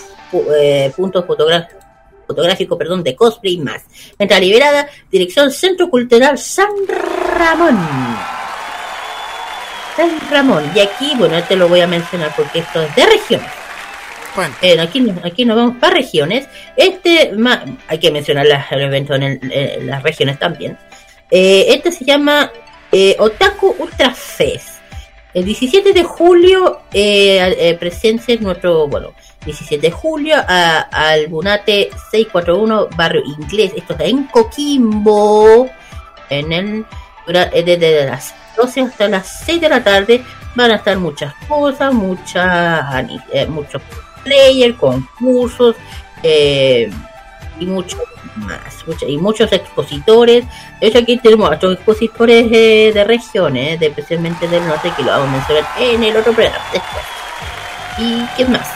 eh, 0.55 0.93
puntos 0.95 1.25
fotográficos 1.25 1.86
fotográfico, 2.27 2.77
perdón, 2.77 3.03
de 3.03 3.15
cosplay 3.15 3.53
y 3.55 3.59
más. 3.59 3.81
Entrada 4.19 4.41
liberada, 4.41 4.87
dirección 5.11 5.49
Centro 5.51 5.89
Cultural 5.89 6.37
San 6.37 6.67
Ramón. 6.87 7.77
San 9.95 10.19
Ramón. 10.29 10.71
Y 10.75 10.79
aquí, 10.79 11.13
bueno, 11.17 11.41
te 11.43 11.55
lo 11.55 11.67
voy 11.67 11.81
a 11.81 11.87
mencionar 11.87 12.31
porque 12.35 12.59
esto 12.59 12.81
es 12.83 12.95
de 12.95 13.05
regiones. 13.05 13.49
Eh, 14.61 14.79
aquí, 14.79 15.03
aquí 15.23 15.45
nos 15.45 15.57
vamos 15.57 15.77
para 15.79 15.95
regiones. 15.95 16.47
Este, 16.75 17.31
ma- 17.35 17.63
hay 17.87 17.97
que 17.97 18.11
mencionar 18.11 18.45
las, 18.45 18.71
el 18.71 18.81
evento 18.81 19.15
en, 19.15 19.23
el- 19.23 19.51
en 19.51 19.87
las 19.87 20.03
regiones 20.03 20.37
también. 20.37 20.77
Eh, 21.31 21.65
este 21.69 21.91
se 21.91 22.05
llama 22.05 22.51
eh, 22.91 23.15
Otaku 23.17 23.75
Ultra 23.79 24.13
Fest. 24.13 24.77
El 25.33 25.45
17 25.45 25.91
de 25.91 26.03
julio, 26.03 26.81
eh, 26.93 27.55
eh, 27.59 27.77
presencia 27.79 28.35
en 28.35 28.43
nuestro, 28.43 28.87
bueno, 28.87 29.13
17 29.45 29.81
de 29.87 29.91
julio, 29.91 30.35
a, 30.47 30.79
al 30.91 31.27
Bunate 31.27 31.89
641, 32.11 32.89
barrio 32.95 33.21
inglés. 33.25 33.71
Esto 33.75 33.93
está 33.93 34.05
en 34.05 34.25
Coquimbo, 34.25 35.69
en 36.29 36.51
el, 36.53 36.85
eh, 37.27 37.63
desde 37.63 38.05
las 38.05 38.33
12 38.57 38.81
hasta 38.81 39.07
las 39.07 39.41
6 39.45 39.61
de 39.61 39.69
la 39.69 39.83
tarde. 39.83 40.23
Van 40.55 40.71
a 40.71 40.75
estar 40.75 40.97
muchas 40.97 41.33
cosas, 41.47 41.93
muchas, 41.93 43.05
eh, 43.31 43.45
muchos 43.47 43.81
players, 44.23 44.75
concursos, 44.77 45.75
eh, 46.23 46.89
y 47.59 47.65
mucho 47.67 47.97
más, 48.37 48.85
mucho- 48.85 49.07
y 49.07 49.17
muchos 49.17 49.51
expositores. 49.53 50.45
De 50.81 50.87
hecho, 50.87 50.99
aquí 50.99 51.17
tenemos 51.17 51.49
otros 51.51 51.73
expositores 51.75 52.49
de 52.51 53.03
regiones, 53.05 53.81
especialmente 53.81 54.47
del 54.47 54.67
norte, 54.67 54.91
que 54.97 55.03
lo 55.03 55.11
vamos 55.11 55.27
a 55.29 55.31
mencionar 55.31 55.65
en 55.79 56.03
el 56.03 56.17
otro 56.17 56.33
programa 56.33 56.65
después. 56.73 57.03
¿Y 57.99 58.25
qué 58.35 58.45
más? 58.45 58.67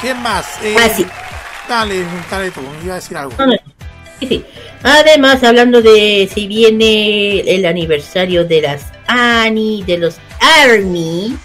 ¿Qué 0.00 0.14
más? 0.14 0.46
Eh, 0.62 0.74
Ah, 0.78 0.88
sí. 0.94 1.06
Dale, 1.68 2.04
dale 2.30 2.50
tú, 2.50 2.60
iba 2.84 2.92
a 2.94 2.96
decir 2.96 3.16
algo. 3.16 3.32
Ah, 3.38 3.46
sí, 4.20 4.26
sí. 4.28 4.44
Además, 4.82 5.42
hablando 5.42 5.82
de 5.82 6.28
si 6.32 6.46
viene 6.46 7.40
el 7.40 7.66
aniversario 7.66 8.44
de 8.44 8.62
las 8.62 8.84
ANI, 9.08 9.82
de 9.84 9.98
los 9.98 10.16
ARMY, 10.40 11.36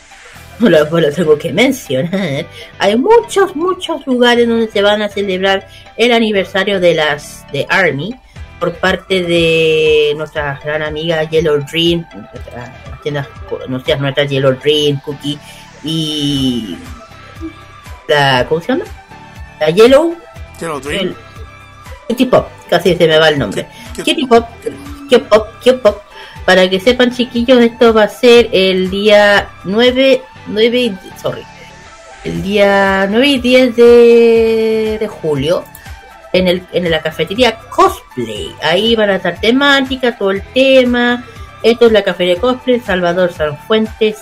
lo, 0.60 1.00
lo 1.00 1.12
tengo 1.12 1.38
que 1.40 1.52
mencionar. 1.52 2.46
Hay 2.78 2.96
muchos, 2.98 3.56
muchos 3.56 4.06
lugares 4.06 4.48
donde 4.48 4.68
se 4.70 4.82
van 4.84 5.02
a 5.02 5.10
celebrar 5.10 5.68
el 5.98 6.12
aniversario 6.12 6.80
de 6.80 6.94
las 6.94 7.46
de 7.52 7.66
ARMY 7.68 8.16
por 8.60 8.74
parte 8.76 9.24
de 9.24 10.14
nuestra 10.16 10.60
gran 10.64 10.84
amiga 10.84 11.24
Yellow 11.24 11.66
Dream, 11.72 12.06
nuestra, 12.14 13.28
conocidas, 13.50 14.00
nuestra 14.00 14.26
Yellow 14.26 14.54
Dream, 14.54 15.00
Cookie 15.04 15.40
y 15.84 16.78
la, 18.12 18.46
¿cómo 18.48 18.62
se 18.62 18.68
llama? 18.74 18.86
La 19.60 19.70
Yellow 19.70 20.16
Yellow 20.60 20.80
Dream. 20.80 21.08
el- 21.08 21.16
Kitty 22.10 22.26
Pop, 22.26 22.48
casi 22.70 22.96
se 22.96 23.08
me 23.08 23.18
va 23.18 23.30
el 23.30 23.40
nombre. 23.40 23.68
Kitty 24.04 24.26
Pop, 24.28 24.46
Kitty 25.10 25.18
Pop, 25.26 25.48
Kitty 25.64 25.78
Pop. 25.78 26.02
Para 26.46 26.70
que 26.70 26.80
sepan, 26.80 27.12
chiquillos, 27.16 27.60
esto 27.62 27.94
va 27.94 28.04
a 28.04 28.10
ser 28.10 28.50
el 28.52 28.90
día 28.90 29.48
9, 29.64 30.22
9, 30.48 30.78
y- 30.80 30.98
sorry, 31.22 31.44
el 32.26 32.42
día 32.44 33.08
9 33.10 33.28
y 33.28 33.38
10 33.40 33.76
de, 33.76 34.98
de 35.00 35.08
julio 35.08 35.64
en, 36.34 36.48
el, 36.48 36.64
en 36.74 36.90
la 36.92 37.02
cafetería 37.02 37.58
Cosplay. 37.70 38.54
Ahí 38.62 38.96
van 38.96 39.12
a 39.12 39.16
estar 39.16 39.40
temática, 39.40 40.18
todo 40.18 40.32
el 40.32 40.42
tema. 40.54 41.24
Esto 41.64 41.86
es 41.86 41.92
la 41.94 42.04
cafetería 42.04 42.42
Cosplay, 42.42 42.80
Salvador 42.82 43.32
Sanfuentes, 43.32 44.18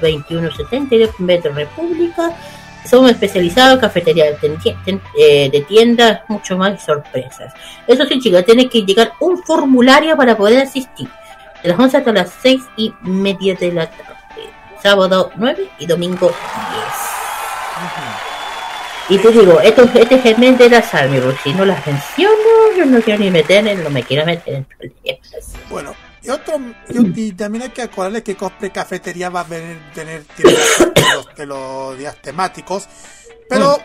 2170 0.00 0.96
de 0.96 1.10
Metro 1.18 1.52
República. 1.52 2.32
Somos 2.88 3.10
especializados 3.10 3.74
en 3.74 3.80
cafetería 3.80 4.24
de, 4.32 4.58
eh, 5.18 5.50
de 5.50 5.60
tiendas, 5.62 6.20
mucho 6.28 6.56
más 6.56 6.80
y 6.80 6.84
sorpresas. 6.84 7.52
Eso 7.86 8.04
sí, 8.06 8.18
chicos, 8.20 8.44
tiene 8.44 8.68
que 8.68 8.82
llegar 8.82 9.12
un 9.20 9.42
formulario 9.42 10.16
para 10.16 10.36
poder 10.36 10.62
asistir. 10.62 11.08
De 11.62 11.68
las 11.68 11.78
11 11.78 11.96
hasta 11.98 12.12
las 12.12 12.30
6 12.42 12.62
y 12.76 12.92
media 13.02 13.54
de 13.54 13.72
la 13.72 13.86
tarde. 13.90 14.14
Sábado 14.82 15.30
9 15.36 15.68
y 15.78 15.86
domingo 15.86 16.28
10. 16.28 16.36
Y 19.10 19.18
te 19.18 19.30
digo, 19.32 19.60
esto, 19.60 19.82
este 19.94 20.14
es 20.14 20.24
el 20.26 20.38
mes 20.38 20.56
de 20.56 20.70
las 20.70 20.94
armas, 20.94 21.20
porque 21.20 21.38
si 21.42 21.52
no 21.52 21.64
las 21.64 21.84
menciono, 21.86 22.36
yo 22.78 22.86
no 22.86 23.00
quiero 23.00 23.18
ni 23.20 23.30
meter, 23.30 23.66
en- 23.66 23.82
no 23.82 23.90
me 23.90 24.02
quiero 24.04 24.24
meter 24.24 24.54
en 24.54 24.64
problemas. 24.64 25.52
Bueno, 25.68 25.94
y 26.22 26.28
otro, 26.28 26.60
y, 26.88 27.32
también 27.32 27.62
hay 27.64 27.70
que 27.70 27.82
acordarles 27.82 28.22
que 28.22 28.36
Cosplay 28.36 28.70
Cafetería 28.70 29.30
va 29.30 29.40
a 29.40 29.44
venir, 29.44 29.80
tener 29.94 30.24
los, 31.14 31.34
de 31.34 31.46
los 31.46 31.98
días 31.98 32.16
temáticos, 32.20 32.86
pero 33.48 33.78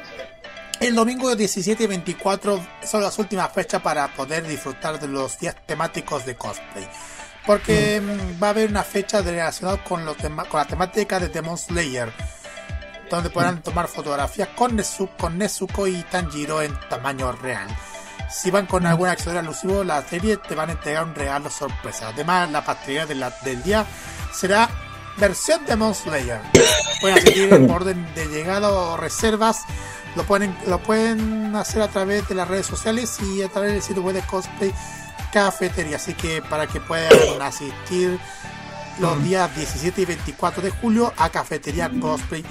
el 0.81 0.93
domingo 0.93 1.33
17 1.35 1.83
y 1.83 1.87
24 1.87 2.65
son 2.83 3.01
las 3.01 3.17
últimas 3.19 3.51
fechas 3.53 3.81
para 3.81 4.07
poder 4.13 4.45
disfrutar 4.45 4.99
de 4.99 5.07
los 5.07 5.39
días 5.39 5.55
temáticos 5.65 6.25
de 6.25 6.35
cosplay. 6.35 6.87
Porque 7.45 8.01
mm, 8.01 8.41
va 8.43 8.47
a 8.47 8.49
haber 8.49 8.69
una 8.69 8.83
fecha 8.83 9.21
relacionada 9.21 9.83
con, 9.83 10.03
los 10.03 10.17
con 10.17 10.59
la 10.59 10.65
temática 10.65 11.19
de 11.19 11.29
Demon 11.29 11.57
Slayer, 11.57 12.11
donde 13.09 13.29
podrán 13.29 13.61
tomar 13.61 13.87
fotografías 13.87 14.49
con, 14.49 14.77
Nezu- 14.77 15.15
con 15.17 15.37
Nezuko 15.37 15.87
y 15.87 16.01
Tanjiro 16.03 16.61
en 16.61 16.77
tamaño 16.89 17.31
real. 17.31 17.67
Si 18.29 18.51
van 18.51 18.65
con 18.65 18.85
algún 18.85 19.07
accesorio 19.07 19.39
alusivo 19.39 19.83
la 19.83 20.01
serie, 20.03 20.37
te 20.37 20.55
van 20.55 20.69
a 20.69 20.73
entregar 20.73 21.03
un 21.05 21.15
regalo 21.15 21.49
sorpresa. 21.49 22.09
Además, 22.09 22.49
la 22.51 22.63
pastelería 22.65 23.05
de 23.05 23.15
la- 23.15 23.29
del 23.43 23.61
día 23.63 23.85
será 24.33 24.69
versión 25.17 25.61
de 25.65 25.71
Demon 25.71 25.93
Slayer. 25.95 26.41
Pueden 27.01 27.21
seguir 27.21 27.53
en 27.53 27.69
orden 27.69 28.13
de 28.15 28.25
llegada 28.27 28.69
o 28.69 28.97
reservas. 28.97 29.61
Lo 30.15 30.23
pueden, 30.23 30.57
lo 30.67 30.79
pueden 30.79 31.55
hacer 31.55 31.81
a 31.81 31.87
través 31.89 32.27
de 32.29 32.35
las 32.35 32.47
redes 32.47 32.65
sociales 32.65 33.17
y 33.21 33.41
a 33.43 33.49
través 33.49 33.73
del 33.73 33.81
sitio 33.81 34.01
web 34.01 34.15
de 34.15 34.21
Cosplay 34.21 34.73
Cafetería. 35.31 35.97
Así 35.97 36.13
que 36.13 36.41
para 36.41 36.67
que 36.67 36.79
puedan 36.79 37.11
asistir 37.41 38.19
los 38.99 39.21
días 39.23 39.53
17 39.55 40.01
y 40.01 40.05
24 40.05 40.61
de 40.63 40.71
julio 40.71 41.13
a 41.17 41.29
Cafetería 41.29 41.91
Cosplay 42.01 42.45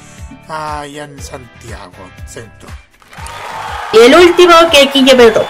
allá 0.49 1.05
en 1.05 1.19
Santiago 1.23 1.93
Centro. 2.27 2.69
Y 3.93 3.99
el 3.99 4.15
último 4.15 4.52
que 4.70 4.83
aquí 4.83 5.05
yo 5.05 5.17
me 5.17 5.31
tomo. 5.31 5.47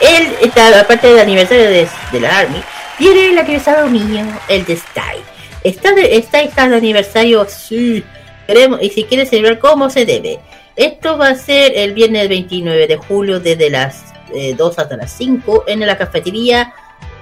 Él 0.00 0.36
está, 0.42 0.80
aparte 0.80 1.08
del 1.08 1.20
aniversario 1.20 1.64
de, 1.64 1.88
de 2.12 2.20
la 2.20 2.38
Army, 2.38 2.62
tiene 2.98 3.30
el 3.30 3.38
aniversario 3.38 3.86
mío, 3.86 4.24
el 4.48 4.64
de 4.64 4.76
Style. 4.76 5.22
Está 5.62 5.90
está, 5.90 6.40
está 6.40 6.68
de 6.68 6.76
aniversario, 6.76 7.46
sí. 7.48 8.04
Queremos, 8.46 8.82
y 8.82 8.90
si 8.90 9.04
quiere 9.04 9.26
celebrar 9.26 9.58
como 9.58 9.90
se 9.90 10.04
debe. 10.04 10.40
Esto 10.74 11.18
va 11.18 11.28
a 11.28 11.34
ser 11.34 11.72
el 11.74 11.92
viernes 11.92 12.28
29 12.28 12.86
de 12.86 12.96
julio 12.96 13.40
desde 13.40 13.68
las 13.68 14.04
eh, 14.34 14.54
2 14.54 14.78
hasta 14.78 14.96
las 14.96 15.12
5 15.12 15.64
en 15.66 15.86
la 15.86 15.96
cafetería 15.96 16.72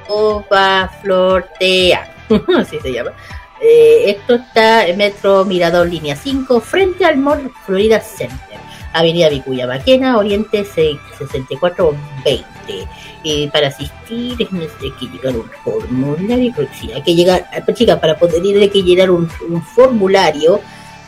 Ova 0.08 0.90
Flortea. 1.02 2.14
Así 2.58 2.78
se 2.80 2.92
llama. 2.92 3.12
Eh, 3.60 4.04
esto 4.10 4.34
está 4.34 4.86
en 4.86 4.98
Metro 4.98 5.44
Mirador 5.44 5.88
Línea 5.88 6.14
5 6.14 6.60
frente 6.60 7.04
al 7.04 7.16
Mall 7.16 7.50
Florida 7.64 8.00
Center. 8.00 8.58
Avenida 8.98 9.28
Vicuña 9.28 9.66
Maquena, 9.66 10.18
Oriente 10.18 10.64
6- 10.64 10.98
6420. 11.18 12.86
Eh, 13.24 13.50
para 13.52 13.68
asistir 13.68 14.36
necesario 14.52 14.96
que 14.98 15.06
llegar 15.06 15.36
un 15.36 15.50
formulario. 15.64 16.52
sí, 16.72 16.92
hay 16.92 17.02
que 17.02 17.14
llegar, 17.14 17.48
eh, 17.52 17.74
chica, 17.74 18.00
para 18.00 18.16
poder 18.16 18.44
ir 18.44 18.56
hay 18.58 18.68
que 18.68 18.82
llenar 18.82 19.10
un, 19.10 19.28
formulario 19.74 20.60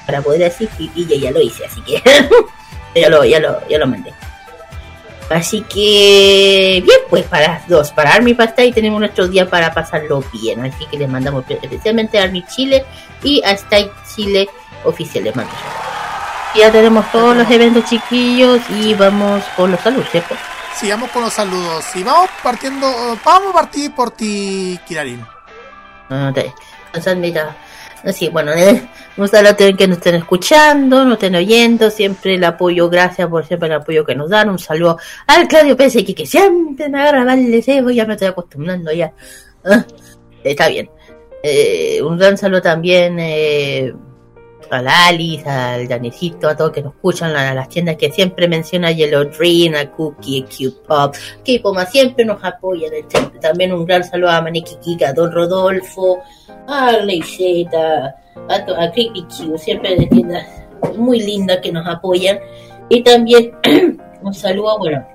para 0.04 0.20
poder 0.20 0.44
asistir 0.44 0.90
y 0.94 1.06
ya 1.06 1.30
lo 1.30 1.40
hice, 1.40 1.66
así 1.66 1.80
que 1.82 2.02
ya 3.00 3.08
lo, 3.08 3.24
ya 3.24 3.38
lo, 3.38 3.66
ya 3.68 3.78
lo 3.78 3.86
mandé. 3.86 4.12
Así 5.30 5.60
que, 5.60 6.82
bien, 6.84 6.98
pues 7.10 7.24
para 7.24 7.48
las 7.48 7.68
dos, 7.68 7.92
para 7.92 8.14
Army 8.14 8.34
Pasta 8.34 8.64
y 8.64 8.72
tenemos 8.72 8.98
nuestro 8.98 9.28
día 9.28 9.48
para 9.48 9.72
pasarlo 9.74 10.24
bien. 10.32 10.64
Así 10.64 10.86
que 10.86 10.96
les 10.96 11.08
mandamos 11.08 11.44
especialmente 11.48 12.18
a 12.18 12.24
Army 12.24 12.42
Chile 12.46 12.84
y 13.22 13.42
a 13.44 13.56
Style 13.56 13.90
Chile 14.14 14.48
oficial. 14.84 15.24
Les 15.24 15.36
mando. 15.36 15.52
Ya 16.58 16.72
tenemos 16.72 17.08
todos 17.12 17.36
los 17.36 17.48
eventos 17.52 17.84
chiquillos 17.84 18.60
y 18.68 18.92
vamos 18.94 19.44
con 19.56 19.70
los 19.70 19.80
saludos, 19.80 20.08
¿cierto? 20.10 20.34
Sigamos 20.74 21.08
con 21.12 21.22
los 21.22 21.32
saludos 21.32 21.84
y 21.94 22.02
vamos 22.02 22.28
partiendo, 22.42 23.16
vamos 23.24 23.50
a 23.50 23.52
partir 23.52 23.94
por 23.94 24.10
ti, 24.10 24.76
Kirarin. 24.84 25.24
Ah, 26.10 26.32
mira, 27.16 27.56
así, 28.04 28.28
bueno, 28.30 28.52
eh, 28.54 28.88
un 29.16 29.28
saludo 29.28 29.52
a 29.52 29.56
todos 29.56 29.76
que 29.76 29.86
nos 29.86 29.98
estén 29.98 30.16
escuchando, 30.16 31.04
nos 31.04 31.14
estén 31.14 31.36
oyendo, 31.36 31.90
siempre 31.90 32.34
el 32.34 32.42
apoyo, 32.42 32.90
gracias 32.90 33.28
por 33.28 33.46
siempre 33.46 33.68
el 33.68 33.74
apoyo 33.74 34.04
que 34.04 34.16
nos 34.16 34.28
dan, 34.28 34.50
un 34.50 34.58
saludo 34.58 34.98
al 35.28 35.46
Claudio 35.46 35.76
Pérez 35.76 36.04
que, 36.04 36.26
siempre 36.26 36.88
me 36.88 37.00
agarra 37.00 37.24
mal 37.24 37.48
de 37.48 37.62
cebo, 37.62 37.90
ya 37.90 38.04
me 38.04 38.14
estoy 38.14 38.28
acostumbrando 38.28 38.90
ya, 38.90 39.12
Ah, 39.64 39.86
está 40.42 40.68
bien. 40.68 40.90
Eh, 41.40 42.00
un 42.02 42.18
gran 42.18 42.36
saludo 42.36 42.62
también 42.62 43.16
eh, 43.20 43.92
a 44.70 44.82
la 44.82 45.06
Alice, 45.06 45.48
al 45.48 45.88
Danecito, 45.88 46.48
a 46.48 46.56
todos 46.56 46.72
que 46.72 46.82
nos 46.82 46.94
escuchan, 46.94 47.34
a 47.34 47.54
las 47.54 47.68
tiendas 47.68 47.96
que 47.96 48.10
siempre 48.10 48.48
menciona 48.48 48.92
Yellow 48.92 49.24
Dream, 49.24 49.74
a 49.74 49.90
Cookie, 49.90 50.44
Q-Pop, 50.44 51.14
que 51.44 51.60
como 51.62 51.80
siempre 51.86 52.24
nos 52.24 52.42
apoyan. 52.44 52.90
También 53.40 53.72
un 53.72 53.84
gran 53.84 54.04
saludo 54.04 54.30
a 54.30 54.42
Maneki 54.42 54.76
Kika, 54.76 55.08
a 55.08 55.12
Don 55.12 55.32
Rodolfo, 55.32 56.18
a 56.66 56.92
Leiseta, 56.92 58.16
a, 58.48 58.54
a 58.54 58.90
Creepy 58.92 59.22
Q, 59.22 59.58
siempre 59.58 59.96
de 59.96 60.06
tiendas 60.06 60.46
muy 60.96 61.20
lindas 61.20 61.58
que 61.62 61.72
nos 61.72 61.86
apoyan. 61.86 62.38
Y 62.88 63.02
también 63.02 63.52
un 64.22 64.34
saludo, 64.34 64.78
bueno, 64.78 65.06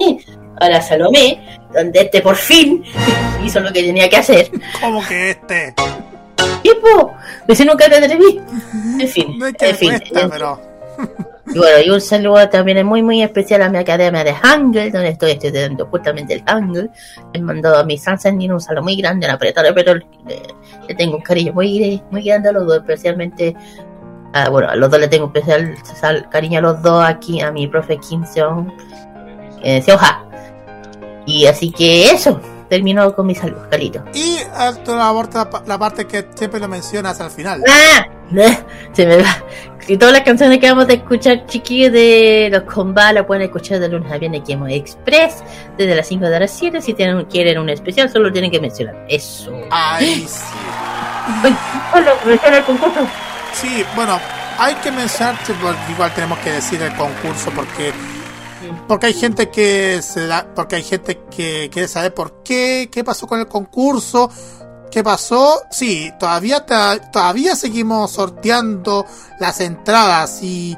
a 0.60 0.68
la 0.68 0.80
Salomé, 0.80 1.58
donde 1.72 2.00
este 2.00 2.20
por 2.20 2.36
fin 2.36 2.82
hizo 3.44 3.60
lo 3.60 3.72
que 3.72 3.82
tenía 3.82 4.08
que 4.08 4.16
hacer. 4.16 4.50
¿Cómo 4.80 5.06
que 5.06 5.30
este? 5.30 5.74
¡Tipo! 6.62 7.14
Ese 7.46 7.64
nunca 7.64 7.88
te 7.88 7.96
atreví. 7.96 8.40
En 9.00 9.08
fin, 9.08 9.38
No 9.38 9.46
es 9.46 9.54
que 9.54 9.70
en 9.70 9.76
fin. 9.76 9.88
cuesta, 9.90 10.28
pero 10.28 10.60
Y 11.54 11.58
bueno, 11.58 11.78
y 11.86 11.90
un 11.90 12.00
saludo 12.00 12.46
también 12.50 12.84
muy 12.86 13.02
muy 13.02 13.22
especial 13.22 13.62
a 13.62 13.68
mi 13.70 13.78
academia 13.78 14.22
de 14.22 14.34
Hangul, 14.34 14.92
donde 14.92 15.08
estoy 15.08 15.30
estudiando 15.32 15.86
justamente 15.86 16.34
el 16.34 16.42
Hangul. 16.46 16.90
Les 17.32 17.42
mando 17.42 17.74
a 17.74 17.84
mi 17.84 17.96
Sansanin 17.96 18.52
un 18.52 18.60
saludo 18.60 18.82
muy 18.82 18.96
grande, 18.96 19.24
a 19.26 19.28
la 19.30 19.34
apretadora, 19.36 19.74
pero 19.74 19.94
le, 19.94 20.02
le 20.88 20.94
tengo 20.94 21.16
un 21.16 21.22
cariño 21.22 21.52
muy, 21.54 22.02
muy 22.10 22.22
grande 22.22 22.50
a 22.50 22.52
los 22.52 22.66
dos, 22.66 22.76
especialmente. 22.78 23.54
a- 24.34 24.50
bueno, 24.50 24.68
a 24.68 24.76
los 24.76 24.90
dos 24.90 25.00
le 25.00 25.08
tengo 25.08 25.26
especial 25.26 25.74
sal- 25.98 26.28
cariño 26.28 26.58
a 26.58 26.62
los 26.62 26.82
dos 26.82 27.02
aquí, 27.02 27.40
a 27.40 27.50
mi 27.50 27.66
profe 27.66 27.96
Kim 27.98 28.26
Seong, 28.26 28.70
eh, 29.62 29.80
Seoha. 29.80 30.24
Y 31.24 31.46
así 31.46 31.70
que 31.72 32.10
eso, 32.10 32.38
termino 32.68 33.14
con 33.14 33.26
mi 33.26 33.34
salud, 33.34 33.58
Carito. 33.70 34.02
Y 34.14 34.38
alto 34.54 34.96
la, 34.96 35.78
parte- 35.78 36.06
que 36.06 36.26
siempre 36.34 36.60
lo 36.60 36.68
mencionas 36.68 37.20
al 37.20 37.30
final. 37.30 37.62
¡Ah! 37.68 38.06
Se 38.92 39.06
me 39.06 39.16
va. 39.22 39.42
Y 39.86 39.96
todas 39.96 40.12
las 40.12 40.22
canciones 40.22 40.58
que 40.58 40.68
vamos 40.68 40.86
a 40.88 40.92
escuchar, 40.92 41.46
chiquillos, 41.46 41.92
de 41.92 42.48
los 42.52 42.62
combats, 42.64 43.14
la 43.14 43.26
pueden 43.26 43.44
escuchar 43.44 43.80
de 43.80 43.88
lunes 43.88 44.12
a 44.12 44.18
viernes 44.18 44.42
aquí 44.42 44.52
en 44.52 44.68
Express, 44.68 45.42
desde 45.78 45.94
las 45.94 46.06
5 46.06 46.26
de 46.26 46.40
las 46.40 46.50
7. 46.50 46.82
Si 46.82 46.92
tienen, 46.92 47.24
quieren 47.24 47.58
un 47.58 47.70
especial, 47.70 48.10
solo 48.10 48.30
tienen 48.30 48.50
que 48.50 48.60
mencionar. 48.60 49.06
Eso. 49.08 49.50
Ay, 49.70 50.26
sí. 50.28 50.40
Ay, 51.42 51.56
hola, 51.94 52.12
menciona 52.26 52.58
el 52.58 52.64
concurso. 52.64 53.06
Sí, 53.54 53.82
bueno, 53.96 54.20
hay 54.58 54.74
que 54.74 54.92
mencionarte, 54.92 55.54
porque 55.62 55.78
igual 55.92 56.12
tenemos 56.14 56.38
que 56.40 56.52
decir 56.52 56.82
el 56.82 56.94
concurso 56.94 57.50
porque 57.56 57.92
porque 58.88 59.06
hay 59.06 59.14
gente 59.14 59.50
que 59.50 60.00
se 60.02 60.26
da, 60.26 60.46
porque 60.54 60.76
hay 60.76 60.82
gente 60.82 61.20
que 61.30 61.68
quiere 61.70 61.86
saber 61.86 62.14
por 62.14 62.42
qué, 62.42 62.88
qué 62.90 63.04
pasó 63.04 63.26
con 63.26 63.38
el 63.38 63.46
concurso, 63.46 64.30
qué 64.90 65.04
pasó. 65.04 65.62
Sí, 65.70 66.10
todavía 66.18 66.64
todavía 67.12 67.54
seguimos 67.54 68.12
sorteando 68.12 69.06
las 69.38 69.60
entradas 69.60 70.42
y 70.42 70.76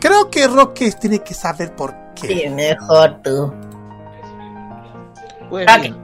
creo 0.00 0.30
que 0.30 0.46
Roque 0.46 0.90
tiene 0.92 1.18
que 1.18 1.34
saber 1.34 1.74
por 1.74 1.94
qué. 2.14 2.28
Sí, 2.28 2.48
mejor 2.48 3.20
tú. 3.22 3.52
Pues 5.50 5.66
bien, 5.80 5.96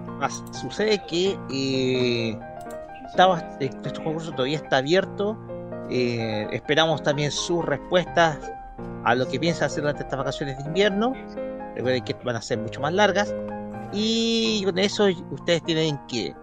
sucede 0.53 1.03
que 1.07 1.39
eh, 1.53 2.39
estaba, 3.07 3.57
eh, 3.61 3.71
nuestro 3.83 4.03
concurso 4.03 4.33
todavía 4.33 4.57
está 4.57 4.79
abierto. 4.79 5.39
eh, 5.91 6.49
esperamos 6.51 7.03
también 7.03 7.31
sus 7.31 7.65
respuestas 7.65 8.39
a 9.05 9.15
lo 9.15 9.29
que 9.29 9.39
piensa 9.39 9.67
hacer 9.67 9.83
durante 9.83 10.03
estas 10.03 10.19
vacaciones 10.19 10.59
de 10.59 10.65
invierno. 10.65 11.13
Recuerden 11.75 12.05
que 12.05 12.15
van 12.25 12.37
a 12.37 12.43
ser 12.43 12.59
mucho 12.59 12.81
más 12.81 12.93
largas. 12.93 13.35
Y 13.93 14.65
con 14.65 14.79
eso 14.79 15.07
ustedes 15.31 15.63
tienen 15.63 15.99
que 16.09 16.35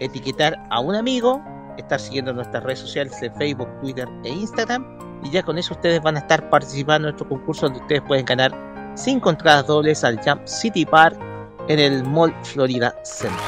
etiquetar 0.00 0.56
a 0.70 0.80
un 0.80 0.94
amigo, 0.94 1.42
estar 1.78 2.00
siguiendo 2.00 2.32
nuestras 2.32 2.62
redes 2.62 2.80
sociales 2.80 3.18
de 3.20 3.30
Facebook, 3.30 3.68
Twitter 3.80 4.08
e 4.24 4.30
Instagram. 4.30 4.84
Y 5.22 5.30
ya 5.30 5.42
con 5.42 5.56
eso 5.56 5.74
ustedes 5.74 6.02
van 6.02 6.16
a 6.16 6.20
estar 6.20 6.50
participando 6.50 7.08
en 7.08 7.14
nuestro 7.14 7.28
concurso 7.28 7.66
donde 7.66 7.80
ustedes 7.80 8.02
pueden 8.02 8.26
ganar 8.26 8.52
5 8.94 9.30
entradas 9.30 9.66
dobles 9.66 10.04
al 10.04 10.20
Jump 10.22 10.46
City 10.46 10.84
Park 10.84 11.16
en 11.68 11.78
el 11.78 12.04
Mall 12.04 12.34
Florida 12.42 12.94
Center. 13.04 13.38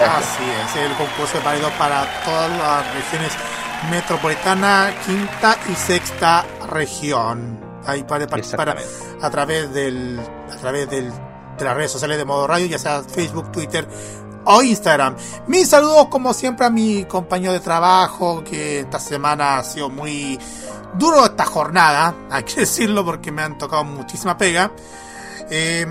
Así 0.00 0.42
es, 0.42 0.76
el 0.76 0.92
concurso 0.92 1.36
es 1.36 1.44
válido 1.44 1.68
para 1.78 2.06
todas 2.24 2.50
las 2.56 2.94
regiones 2.94 3.36
metropolitana, 3.90 4.92
quinta 5.06 5.56
y 5.70 5.74
sexta 5.74 6.44
región. 6.70 7.58
Ahí 7.86 8.04
puede 8.04 8.26
participar 8.26 8.70
a, 8.70 8.76
a 9.22 9.30
través 9.30 9.72
del 9.72 10.20
a 10.20 10.56
través 10.56 10.90
del, 10.90 11.10
de 11.58 11.64
las 11.64 11.76
redes 11.76 11.92
sociales 11.92 12.18
de 12.18 12.24
Modo 12.24 12.46
Radio, 12.46 12.66
ya 12.66 12.78
sea 12.78 13.02
Facebook, 13.02 13.50
Twitter 13.52 13.88
o 14.44 14.62
Instagram. 14.62 15.16
Mis 15.46 15.68
saludos 15.68 16.08
como 16.08 16.34
siempre 16.34 16.66
a 16.66 16.70
mi 16.70 17.04
compañero 17.04 17.52
de 17.52 17.60
trabajo 17.60 18.42
que 18.44 18.80
esta 18.80 18.98
semana 18.98 19.58
ha 19.58 19.64
sido 19.64 19.88
muy 19.88 20.38
duro 20.94 21.24
esta 21.24 21.44
jornada, 21.44 22.14
hay 22.30 22.44
que 22.44 22.60
decirlo 22.60 23.04
porque 23.04 23.32
me 23.32 23.42
han 23.42 23.58
tocado 23.58 23.84
muchísima 23.84 24.36
pega. 24.36 24.72
Eh, 25.50 25.86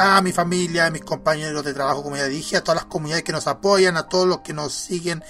a 0.00 0.22
mi 0.22 0.30
familia, 0.30 0.86
a 0.86 0.90
mis 0.90 1.02
compañeros 1.02 1.64
de 1.64 1.74
trabajo, 1.74 2.04
como 2.04 2.16
ya 2.16 2.26
dije, 2.26 2.56
a 2.56 2.62
todas 2.62 2.82
las 2.82 2.84
comunidades 2.84 3.24
que 3.24 3.32
nos 3.32 3.48
apoyan, 3.48 3.96
a 3.96 4.08
todos 4.08 4.28
los 4.28 4.40
que 4.40 4.52
nos 4.52 4.72
siguen 4.72 5.24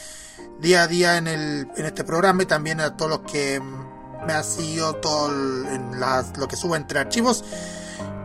día 0.58 0.82
a 0.82 0.86
día 0.86 1.16
en, 1.16 1.26
el, 1.28 1.68
en 1.76 1.86
este 1.86 2.04
programa 2.04 2.42
y 2.42 2.46
también 2.46 2.80
a 2.80 2.96
todos 2.96 3.10
los 3.10 3.20
que 3.20 3.60
me 4.26 4.32
han 4.32 4.44
seguido 4.44 4.94
todo 4.96 5.30
el- 5.30 5.66
en 5.72 6.00
las, 6.00 6.36
lo 6.36 6.48
que 6.48 6.56
subo 6.56 6.76
entre 6.76 6.98
archivos. 6.98 7.44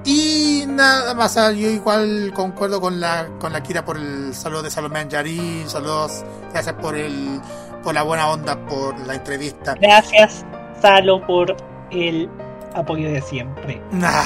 Y 0.05 0.65
nada 0.67 1.13
más, 1.13 1.37
ah, 1.37 1.51
yo 1.51 1.69
igual 1.69 2.33
concuerdo 2.35 2.81
con 2.81 2.99
la 2.99 3.27
con 3.39 3.53
la 3.53 3.63
Kira 3.63 3.85
por 3.85 3.95
el 3.97 4.33
saludo 4.35 4.63
de 4.63 4.69
Salomé 4.71 4.99
Anjari, 4.99 5.63
saludos, 5.67 6.25
gracias 6.51 6.75
por 6.75 6.95
el 6.97 7.39
por 7.83 7.93
la 7.93 8.03
buena 8.03 8.27
onda, 8.29 8.57
por 8.65 8.99
la 9.07 9.15
entrevista. 9.15 9.75
Gracias, 9.79 10.43
Salo, 10.81 11.25
por 11.25 11.55
el 11.91 12.29
apoyo 12.75 13.09
de 13.11 13.21
siempre. 13.21 13.81
Nah, 13.91 14.23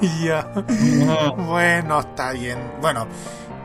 ya. 0.22 0.46
Bueno, 1.36 2.00
está 2.00 2.30
bien. 2.32 2.58
Bueno, 2.80 3.08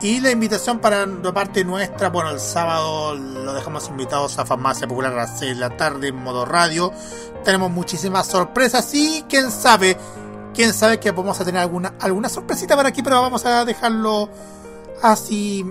y 0.01 0.19
la 0.19 0.31
invitación 0.31 0.80
para 0.80 1.05
la 1.05 1.33
parte 1.33 1.63
nuestra, 1.63 2.09
bueno, 2.09 2.31
el 2.31 2.39
sábado 2.39 3.13
lo 3.15 3.53
dejamos 3.53 3.88
invitados 3.88 4.39
a 4.39 4.45
Farmacia 4.45 4.88
Popular 4.88 5.13
a 5.13 5.17
las 5.17 5.39
6 5.39 5.53
de 5.53 5.59
la 5.59 5.77
tarde 5.77 6.07
en 6.07 6.15
modo 6.15 6.43
radio. 6.43 6.91
Tenemos 7.43 7.69
muchísimas 7.69 8.25
sorpresas 8.25 8.91
y 8.95 9.23
quién 9.30 9.51
sabe, 9.51 9.95
quién 10.55 10.73
sabe 10.73 10.99
que 10.99 11.11
vamos 11.11 11.39
a 11.39 11.45
tener 11.45 11.61
alguna, 11.61 11.93
alguna 11.99 12.30
sorpresita 12.30 12.75
para 12.75 12.89
aquí, 12.89 13.03
pero 13.03 13.21
vamos 13.21 13.45
a 13.45 13.63
dejarlo 13.63 14.30
así, 15.03 15.65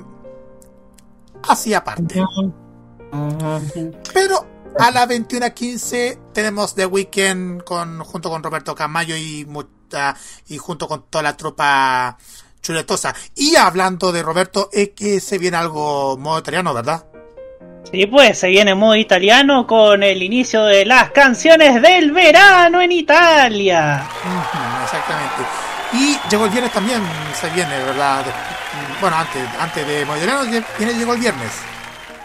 así 1.49 1.75
aparte. 1.75 2.23
Pero 4.15 4.47
a 4.79 4.91
las 4.93 5.09
21.15 5.09 6.33
tenemos 6.33 6.77
The 6.77 6.87
Weekend 6.87 7.65
con, 7.65 7.99
junto 8.05 8.31
con 8.31 8.45
Roberto 8.45 8.77
Camayo 8.77 9.17
y, 9.17 9.45
y 10.47 10.59
junto 10.59 10.87
con 10.87 11.07
toda 11.11 11.23
la 11.23 11.37
tropa 11.37 12.17
chuletosa. 12.61 13.15
Y 13.35 13.57
hablando 13.57 14.13
de 14.13 14.23
Roberto, 14.23 14.69
es 14.73 14.91
que 14.91 15.21
se 15.21 15.39
viene 15.39 15.57
algo 15.57 16.17
modo 16.17 16.39
italiano, 16.39 16.75
¿verdad? 16.75 17.05
Sí, 17.91 18.07
pues 18.07 18.39
se 18.39 18.49
viene 18.49 18.75
modo 18.75 18.95
italiano 18.95 19.67
con 19.67 20.03
el 20.03 20.23
inicio 20.23 20.65
de 20.65 20.85
las 20.85 21.11
canciones 21.11 21.83
del 21.83 22.13
verano 22.13 22.81
en 22.81 22.93
Italia. 22.93 24.07
Exactamente. 24.85 25.43
Y 25.93 26.17
llegó 26.31 26.45
el 26.45 26.51
viernes 26.51 26.73
también, 26.73 27.03
se 27.35 27.51
viene, 27.51 27.77
¿verdad? 27.85 28.25
Bueno, 29.01 29.17
antes, 29.17 29.43
antes 29.59 29.87
de 29.87 30.05
modo 30.05 30.19
italiano, 30.19 30.65
viene, 30.79 30.95
llegó 30.95 31.15
el 31.15 31.21
viernes. 31.21 31.51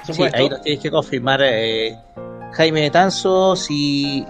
Sí, 0.04 0.22
ahí 0.34 0.48
nos 0.48 0.62
tienes 0.62 0.84
que 0.84 0.92
confirmar 0.92 1.40
eh, 1.44 1.98
Jaime 2.54 2.82
de 2.82 2.92
Tanzo 2.92 3.56
si 3.56 4.24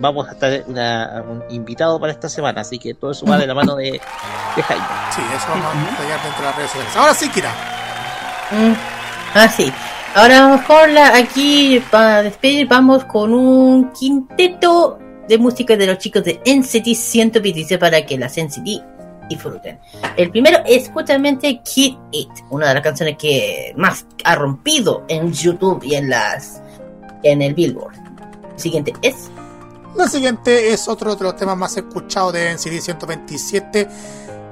vamos 0.00 0.28
a 0.28 0.32
estar 0.32 0.64
una- 0.66 1.22
un 1.28 1.44
invitado 1.50 2.00
para 2.00 2.12
esta 2.12 2.28
semana, 2.28 2.62
así 2.62 2.78
que 2.78 2.94
todo 2.94 3.12
eso 3.12 3.24
va 3.26 3.38
de 3.38 3.46
la 3.46 3.54
mano 3.54 3.76
de, 3.76 3.92
de 4.56 4.62
Jaime. 4.62 4.84
Sí, 5.14 5.20
eso 5.36 5.46
vamos 5.50 5.66
a 5.66 5.90
detallar 5.90 6.22
dentro 6.22 6.40
de 6.40 6.46
las 6.46 6.56
redes 6.56 6.70
sociales. 6.70 6.96
Ahora 6.96 7.14
sí, 7.14 7.28
Kira. 7.28 7.50
Mm, 8.50 8.72
Ah, 9.34 9.48
sí. 9.48 9.72
Ahora 10.16 10.40
vamos 10.40 10.62
con 10.66 10.92
la. 10.92 11.16
Aquí, 11.16 11.80
para 11.88 12.22
despedir, 12.24 12.66
vamos 12.66 13.04
con 13.04 13.32
un 13.32 13.92
quinteto 13.92 14.98
de 15.28 15.38
música 15.38 15.76
de 15.76 15.86
los 15.86 15.98
chicos 15.98 16.24
de 16.24 16.40
NCT 16.44 16.94
126 16.96 17.78
para 17.78 18.04
que 18.04 18.18
las 18.18 18.36
NCT 18.36 18.82
disfruten. 19.28 19.78
El 20.16 20.30
primero 20.32 20.58
es 20.66 20.90
justamente 20.90 21.60
Kid 21.62 21.94
It, 22.10 22.28
una 22.50 22.66
de 22.66 22.74
las 22.74 22.82
canciones 22.82 23.16
que 23.16 23.72
más 23.76 24.04
ha 24.24 24.34
rompido 24.34 25.04
en 25.06 25.32
YouTube 25.32 25.84
y 25.84 25.94
en 25.94 26.10
las. 26.10 26.60
en 27.22 27.40
el 27.42 27.54
Billboard. 27.54 27.94
El 28.54 28.58
siguiente 28.60 28.92
es. 29.02 29.30
La 29.96 30.08
siguiente 30.08 30.72
es 30.72 30.88
otro 30.88 31.14
de 31.16 31.24
los 31.24 31.36
temas 31.36 31.56
más 31.56 31.76
escuchados 31.76 32.32
de 32.32 32.52
NCT 32.54 32.80
127, 32.80 33.88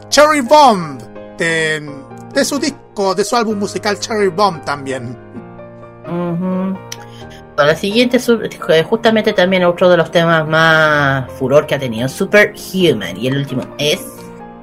Cherry 0.09 0.41
Bomb, 0.41 1.01
de, 1.39 1.91
de 2.35 2.45
su 2.45 2.59
disco, 2.59 3.15
de 3.15 3.25
su 3.25 3.37
álbum 3.37 3.59
musical 3.59 3.99
Cherry 3.99 4.29
Bomb 4.29 4.65
también. 4.65 5.17
Ujú. 6.07 6.77
Para 7.57 7.69
la 7.73 7.77
siguiente, 7.77 8.19
su- 8.19 8.41
eh, 8.69 8.83
justamente 8.85 9.33
también 9.33 9.65
otro 9.65 9.89
de 9.89 9.97
los 9.97 10.11
temas 10.11 10.47
más 10.47 11.31
furor 11.33 11.67
que 11.67 11.75
ha 11.75 11.79
tenido, 11.79 12.09
Superhuman. 12.09 13.17
Y 13.17 13.29
el 13.29 13.39
último 13.39 13.63
es. 13.79 14.01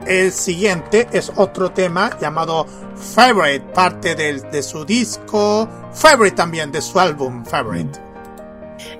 El 0.05 0.31
siguiente 0.31 1.07
es 1.11 1.31
otro 1.35 1.71
tema 1.71 2.11
llamado 2.21 2.67
Favorite, 2.95 3.65
parte 3.73 4.13
del, 4.15 4.41
de 4.51 4.61
su 4.61 4.85
disco 4.85 5.67
Favorite 5.93 6.35
también, 6.35 6.71
de 6.71 6.79
su 6.81 6.99
álbum 6.99 7.43
Favorite. 7.43 7.99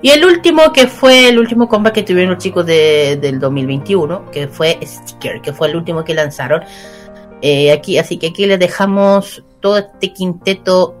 Y 0.02 0.10
el 0.10 0.24
último, 0.24 0.72
que 0.72 0.86
fue 0.86 1.28
el 1.28 1.38
último 1.38 1.68
comeback 1.68 1.94
que 1.94 2.02
tuvieron 2.02 2.34
los 2.34 2.42
chicos 2.42 2.64
de- 2.66 3.18
del 3.20 3.38
2021, 3.40 4.30
que 4.30 4.48
fue 4.48 4.78
Sticker, 4.82 5.40
que 5.40 5.52
fue 5.52 5.68
el 5.68 5.76
último 5.76 6.04
que 6.04 6.14
lanzaron. 6.14 6.62
Eh, 7.42 7.70
aquí, 7.72 7.98
así 7.98 8.16
que 8.18 8.28
aquí 8.28 8.46
les 8.46 8.58
dejamos 8.58 9.44
todo 9.60 9.78
este 9.78 10.12
quinteto 10.12 10.94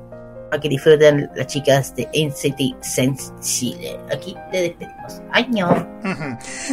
para 0.56 0.62
que 0.62 0.68
disfruten 0.70 1.30
las 1.34 1.46
chicas 1.48 1.94
de 1.94 2.08
NCT 2.14 2.82
Sense 2.82 3.30
Chile. 3.40 4.00
Aquí 4.10 4.34
le 4.50 4.62
despedimos. 4.62 5.20
Año. 5.32 5.68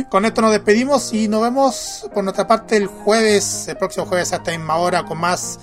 Con 0.10 0.26
esto 0.26 0.42
nos 0.42 0.52
despedimos 0.52 1.14
y 1.14 1.28
nos 1.28 1.42
vemos 1.42 2.10
por 2.14 2.24
nuestra 2.24 2.48
parte 2.48 2.78
el 2.78 2.88
jueves, 2.88 3.68
el 3.68 3.76
próximo 3.76 4.06
jueves 4.06 4.32
a 4.32 4.38
esta 4.38 4.52
misma 4.52 4.78
hora 4.78 5.04
con 5.04 5.18
más 5.18 5.60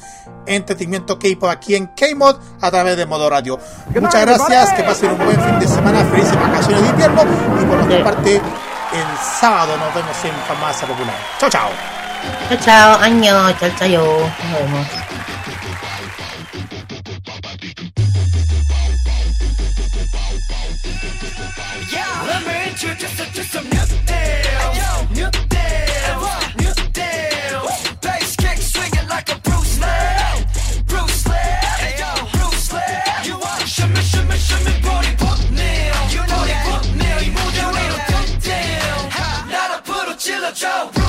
entretenimiento 0.46 1.18
K-pop 1.18 1.48
aquí 1.48 1.76
en 1.76 1.86
K-Mod 1.86 2.36
a 2.60 2.70
través 2.70 2.98
de 2.98 3.06
Modo 3.06 3.30
Radio. 3.30 3.58
Muchas 3.98 4.26
gracias, 4.26 4.72
que 4.74 4.82
pasen 4.82 5.12
un 5.12 5.18
buen 5.18 5.40
fin 5.40 5.58
de 5.58 5.66
semana, 5.66 6.04
felices 6.04 6.36
vacaciones 6.36 6.82
de 6.82 6.88
invierno 6.90 7.22
y 7.22 7.64
por 7.64 7.76
nuestra 7.76 8.04
parte 8.04 8.36
el 8.36 9.18
sábado 9.40 9.76
nos 9.78 9.94
vemos 9.94 10.24
en 10.24 10.32
Farmacia 10.46 10.86
Popular. 10.86 11.16
Chao, 11.38 11.48
chao. 11.48 11.70
Chao, 12.50 12.58
chao. 12.62 13.00
Año. 13.00 13.50
Chao, 13.58 13.70
chao. 13.78 13.88
Nos 13.88 14.60
vemos. 14.60 14.86
Bella 40.50 40.90
Joe. 40.92 40.99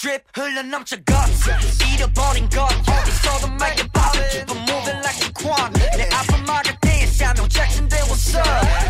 drip 0.00 0.22
흘러넘쳐 0.34 0.96
guts 1.04 1.50
잃어버린 1.92 2.48
것 2.48 2.62
어디서도 2.88 3.48
말게 3.58 3.86
봐도 3.92 4.18
keep 4.30 4.50
on 4.50 4.58
moving 4.68 5.00
like 5.04 5.20
a 5.22 5.32
quan 5.32 5.72
내 5.96 6.08
앞을 6.12 6.42
막을 6.44 6.76
때 6.80 7.02
Samuel 7.04 7.48
Jackson 7.48 7.88
there 7.88 8.04
what's 8.08 8.34
up 8.34 8.46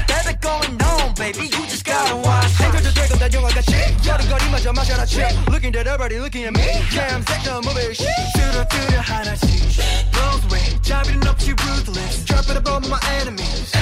Baby 0.07 0.39
going 0.41 0.79
on 0.83 1.15
baby 1.15 1.51
you 1.51 1.67
just 1.67 1.85
gotta 1.85 2.17
watch 2.17 2.55
행동도 2.63 2.93
되고 2.95 3.19
다 3.19 3.27
영화같이 3.33 3.73
여름거리마저 4.07 4.73
마셔라 4.73 5.07
chip 5.07 5.35
Looking 5.51 5.77
at 5.77 5.87
everybody 5.87 6.19
looking 6.19 6.47
at 6.47 6.55
me 6.55 6.63
Yeah 6.95 7.15
I'm 7.15 7.23
sick 7.27 7.47
of 7.51 7.67
moving 7.67 7.93
뚜루뚜루 8.35 9.01
하나씩 9.03 9.47
Rose 10.15 10.47
way 10.53 10.83
자비는 10.83 11.27
없이 11.27 11.53
ruthless 11.53 12.25
Drop 12.25 12.47
it 12.51 12.59
above 12.59 12.87
my 12.89 13.01
enemies 13.21 13.73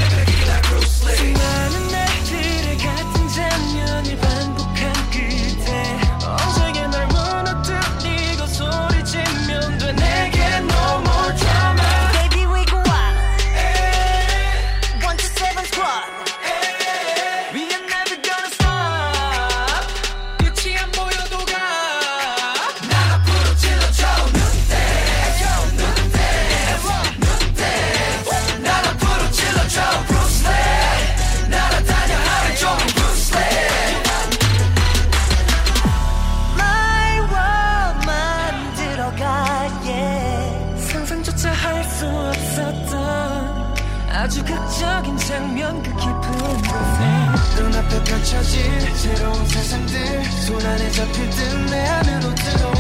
펼쳐질 48.20 48.62
새로운 48.96 49.48
세상들 49.48 50.24
손 50.46 50.62
안에 50.62 50.92
잡힐 50.92 51.30
듯내 51.30 51.80
안으로 51.88 52.36
들어 52.36 52.79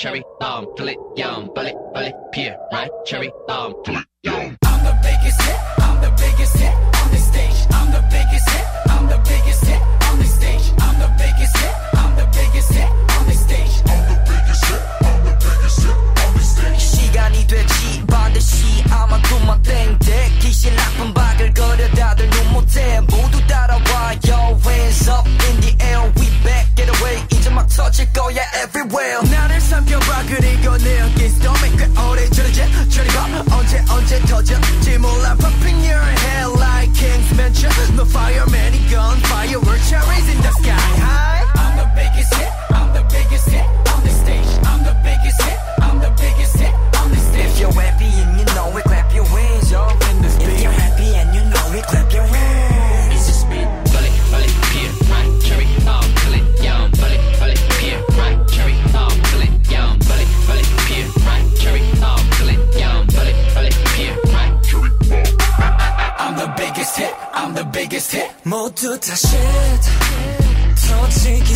cherry 0.00 0.22
bomb, 0.40 0.66
filet, 0.78 0.96
yum, 1.14 1.50
bullet, 1.54 1.74
bullet, 1.92 2.14
pier, 2.32 2.56
right, 2.72 2.90
cherry 3.04 3.30
bomb, 3.46 3.74
filet. 3.84 4.09
Adventure, 34.50 34.80
제 34.80 34.98
popping 35.38 35.80
your 35.84 36.00
head 36.00 36.48
like 36.58 36.92
King's 36.92 37.30
Venture. 37.36 37.70
shit. 69.20 69.84
터지기 70.76 71.54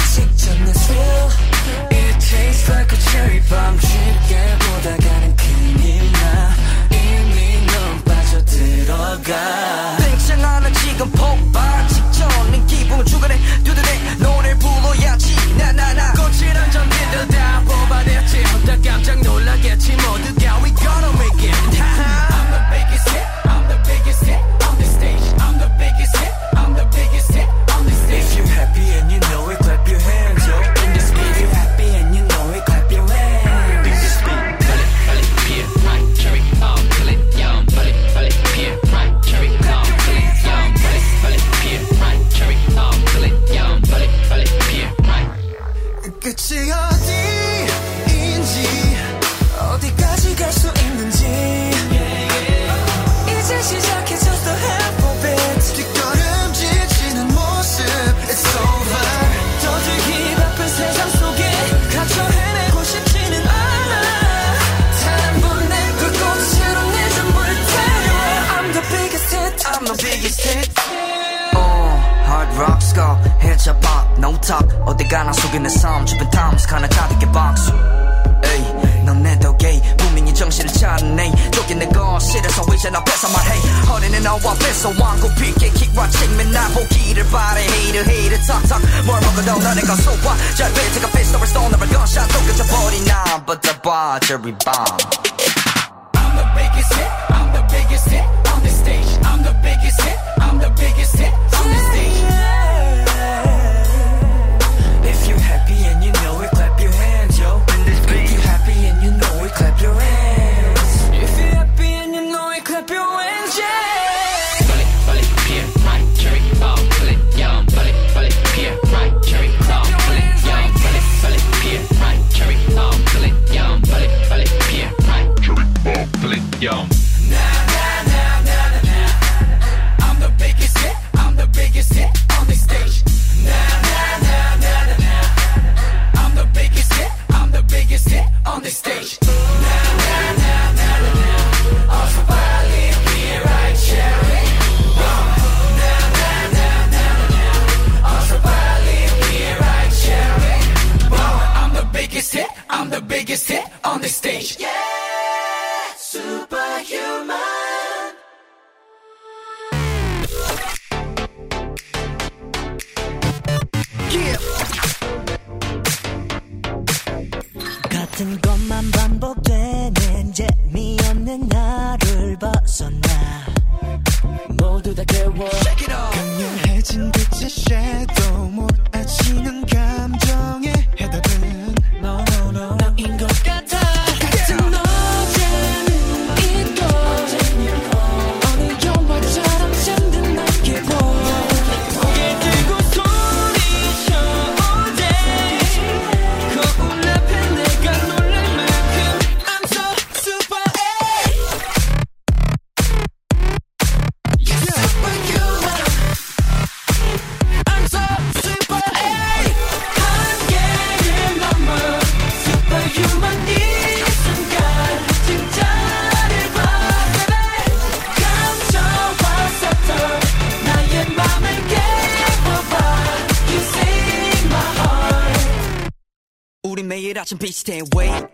some 227.35 227.39
peace 227.39 227.59
stand 227.59 227.89
way 227.95 228.09
up. 228.11 228.31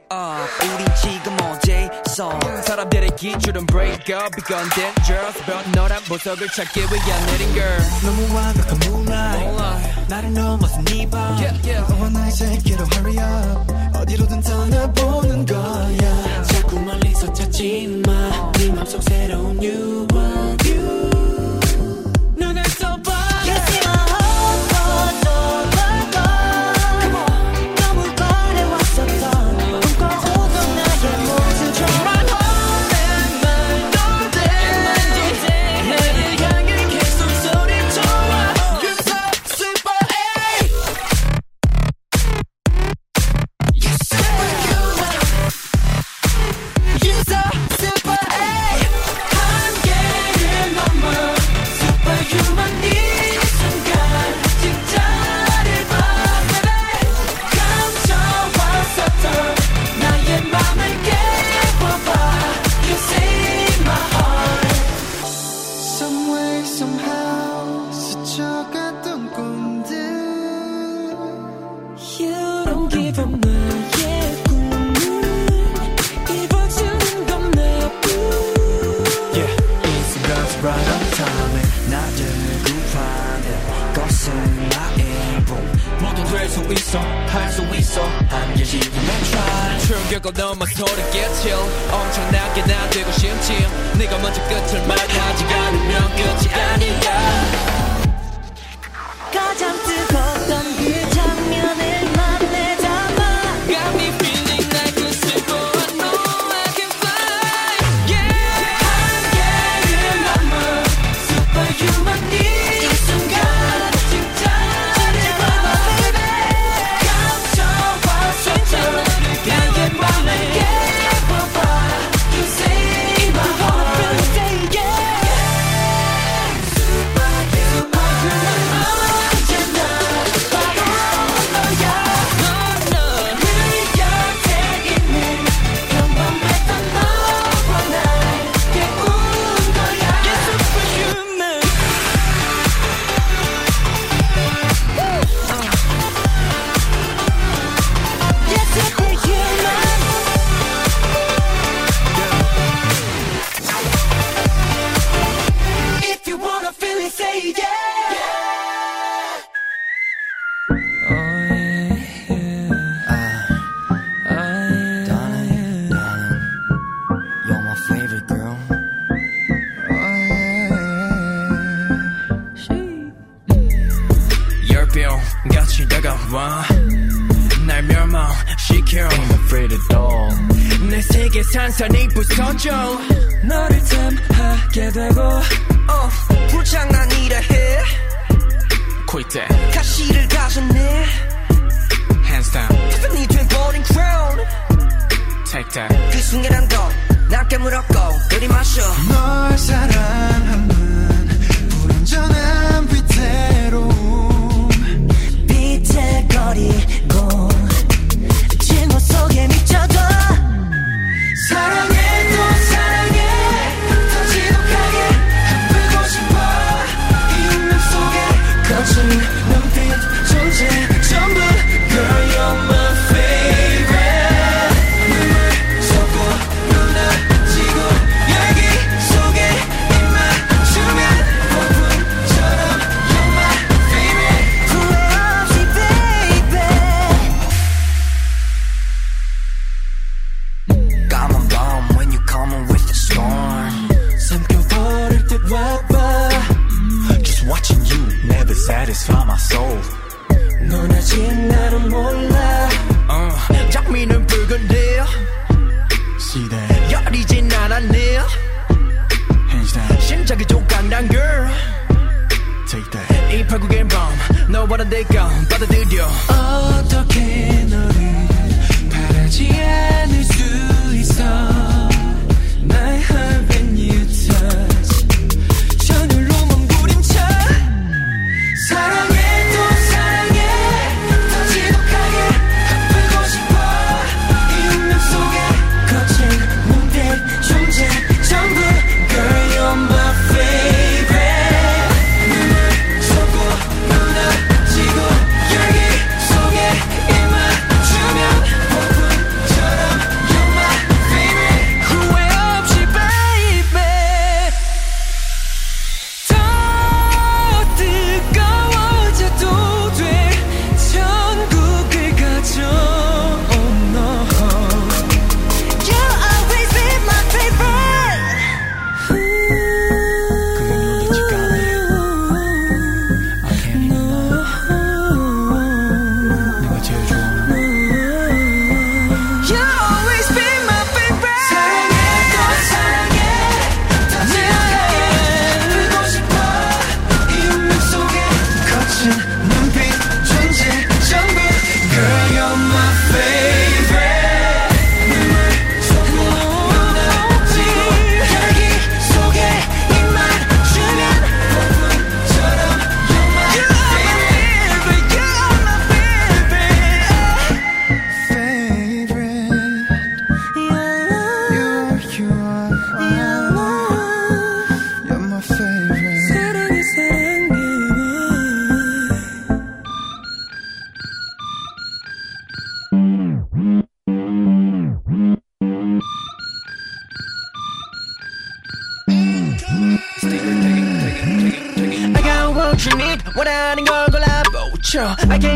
우리 0.62 0.84
지금 1.00 1.36
어제서 1.40 2.38
사람들의 2.66 3.16
기준은 3.16 3.66
break 3.66 4.14
up. 4.14 4.30
이건 4.38 4.68
dangerous. 4.70 5.38
너란 5.74 6.02
보석을 6.04 6.48
찾기 6.48 6.80
위한 6.80 7.26
내린 7.26 7.52
girl. 7.54 7.80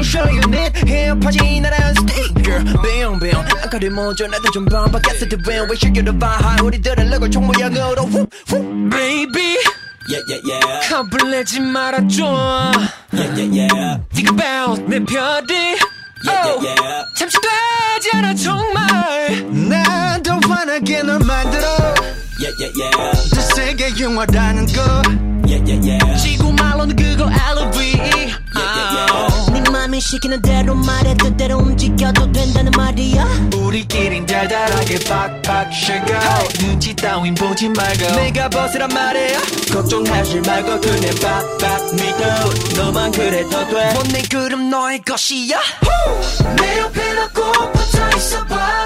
show 0.03 0.25
you 0.27 0.41
need 0.49 0.73
힙하지 0.85 1.61
나란 1.61 1.93
스티커 1.95 2.81
Bam 2.83 3.19
bam 3.19 3.45
안가를 3.63 3.91
모조 3.91 4.27
나도 4.27 4.51
좀 4.51 4.65
반박했을 4.65 5.29
때 5.29 5.37
when 5.47 5.69
we 5.69 5.75
should 5.75 5.93
get 5.93 6.07
a 6.09 6.13
vibe 6.13 6.61
우리들은 6.63 7.09
럭을 7.09 7.31
총 7.31 7.47
모양으로 7.47 8.03
whoop, 8.03 8.29
whoop. 8.51 8.89
Baby 8.89 9.57
Yeah, 10.09 10.23
yeah, 10.27 10.41
yeah. 10.49 10.89
겁을 10.89 11.29
내지 11.31 11.59
말아줘 11.59 12.71
Yeah, 13.13 13.29
yeah, 13.37 13.67
yeah. 13.73 13.99
Think 14.13 14.29
about 14.31 14.81
내 14.89 14.99
별이 14.99 15.77
Yeah, 16.25 16.43
oh, 16.49 16.59
yeah, 16.65 16.75
yeah. 16.81 17.05
잠시 17.15 17.37
되지 17.39 18.09
않아 18.17 18.33
정말 18.33 19.45
난더 19.69 20.39
환하게 20.49 21.03
널 21.03 21.19
만들어 21.19 21.63
Yeah, 22.41 22.55
yeah, 22.59 22.71
yeah. 22.75 23.29
더 23.35 23.41
세게 23.55 24.01
영화라는 24.01 24.65
거 24.67 24.81
Yeah, 25.45 25.61
yeah, 25.65 25.79
yeah. 25.87 26.17
지구 26.21 26.51
말로는 26.53 26.95
그거 26.95 27.29
LV 27.29 27.77
yeah. 27.77 28.09
네 28.15 28.32
맘이 29.84 30.00
시키는 30.00 30.40
대로 30.40 30.74
말해 30.74 31.14
뜻대로 31.14 31.58
움직여도 31.58 32.32
된다는 32.32 32.72
말이야. 32.74 33.26
우리끼린 33.54 34.24
달달하게 34.24 34.98
빡빡 35.00 35.70
쉐고 35.74 36.06
눈치 36.58 36.96
따윈 36.96 37.34
보지 37.34 37.68
말고. 37.68 38.16
내가 38.16 38.48
벗으란 38.48 38.88
말이야. 38.88 39.38
걱정하지 39.70 40.40
말고 40.40 40.80
그네 40.80 41.10
빡빡 41.20 41.94
믿어. 41.96 42.82
너만 42.82 43.12
그래도 43.12 43.50
돼못내 43.68 44.22
그럼 44.30 44.70
너의 44.70 45.02
것이야? 45.02 45.60
내 46.56 46.78
옆에 46.78 47.12
너꼭 47.14 47.72
붙어 47.74 48.16
있어봐 48.16 48.83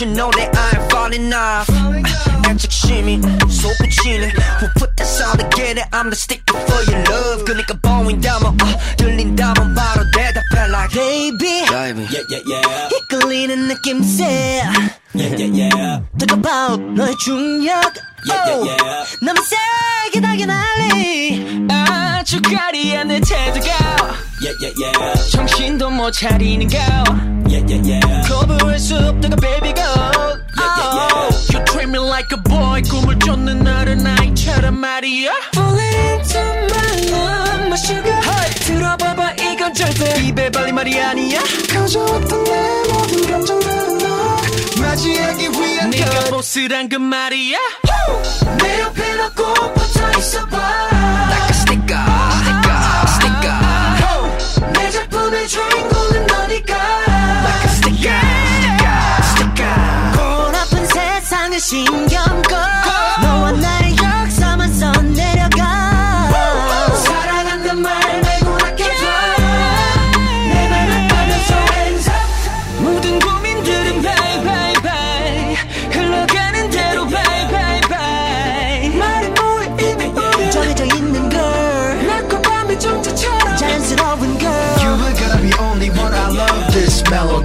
붙인 0.00 0.14
노래 0.14 0.50
I'm 0.50 0.82
falling 0.90 1.34
off 1.34 1.70
애착심이 2.48 3.20
솟구치네 3.48 4.32
Who 4.60 4.68
put 4.78 4.96
that 4.96 5.06
sound 5.06 5.38
together 5.40 5.84
I'm 5.92 6.10
the 6.10 6.16
sticker 6.16 6.56
for 6.56 6.82
your 6.90 7.04
love 7.10 7.44
그니까 7.44 7.74
보인다면 7.80 8.56
아 8.60 8.76
들린다면 8.96 9.74
바로 9.74 10.02
대답해 10.10 10.68
like 10.68 10.92
Baby 10.94 11.66
Yeah, 11.68 12.24
yeah, 12.30 12.42
yeah. 12.46 12.89
이끌리는 13.31 13.67
느낌새 13.69 14.61
Yeah, 15.13 15.35
yeah, 15.37 15.69
yeah. 15.75 16.01
Talk 16.19 16.33
about 16.33 16.81
너의 16.81 17.15
중력 17.23 17.71
Yeah, 18.27 18.43
yeah, 18.47 18.63
yeah. 18.67 19.05
너무 19.21 19.39
세게 19.43 20.19
달게 20.21 20.45
날리 20.45 21.65
아주 21.69 22.41
가리한 22.41 23.07
내 23.07 23.21
태도가 23.21 23.67
Yeah, 24.41 24.55
yeah, 24.61 24.73
yeah. 24.83 25.31
정신도 25.31 25.89
못 25.91 26.11
차리는 26.11 26.67
거 26.67 26.77
Yeah, 27.47 27.63
yeah, 27.67 27.81
yeah. 27.87 28.27
거부할 28.27 28.77
수 28.77 28.95
없다가 28.97 29.35
baby 29.37 29.73
go 29.73 29.81
yeah, 29.81 30.95
yeah. 30.95 31.29
You 31.53 31.63
treat 31.65 31.87
me 31.89 31.99
like 31.99 32.27
a 32.35 32.41
boy 32.43 32.81
꿈을 32.83 33.17
쫓는 33.19 33.65
어른아이처럼 33.65 34.77
말이야 34.77 35.31
Falling 35.55 35.95
into 35.95 36.39
my 36.67 36.91
love 37.11 37.65
my 37.67 37.77
sugar 37.79 38.21
들어봐봐 38.65 39.33
이건 39.35 39.73
절대 39.73 40.21
입에 40.21 40.49
발린 40.49 40.75
말이 40.75 40.99
아니야 41.01 41.41
가져왔던 41.69 42.43
내 42.43 42.51
모든 42.93 43.10
맞이하기 44.91 45.49
위한 45.51 45.89
네가 45.89 46.25
보스란 46.31 46.89
그 46.89 46.97
말이야 46.97 47.57
내 48.57 48.81
옆에 48.81 49.15
너꼭 49.15 49.73
붙어 49.73 50.11
있어봐 50.19 50.57
Like 51.31 51.47
a 51.47 51.55
sticker. 51.55 52.03
Sticker. 52.41 52.77
Sticker. 53.15 54.73
내 54.73 54.91
작품의 54.91 55.47
주인공은 55.47 56.27
너니까 56.27 56.75
Like 56.75 57.63
a 57.63 57.71
sticker. 57.71 58.19
Sticker. 59.31 59.75
고라픈 60.17 60.85
세상을 60.87 61.57
신경 61.61 62.41
꺼 62.41 62.57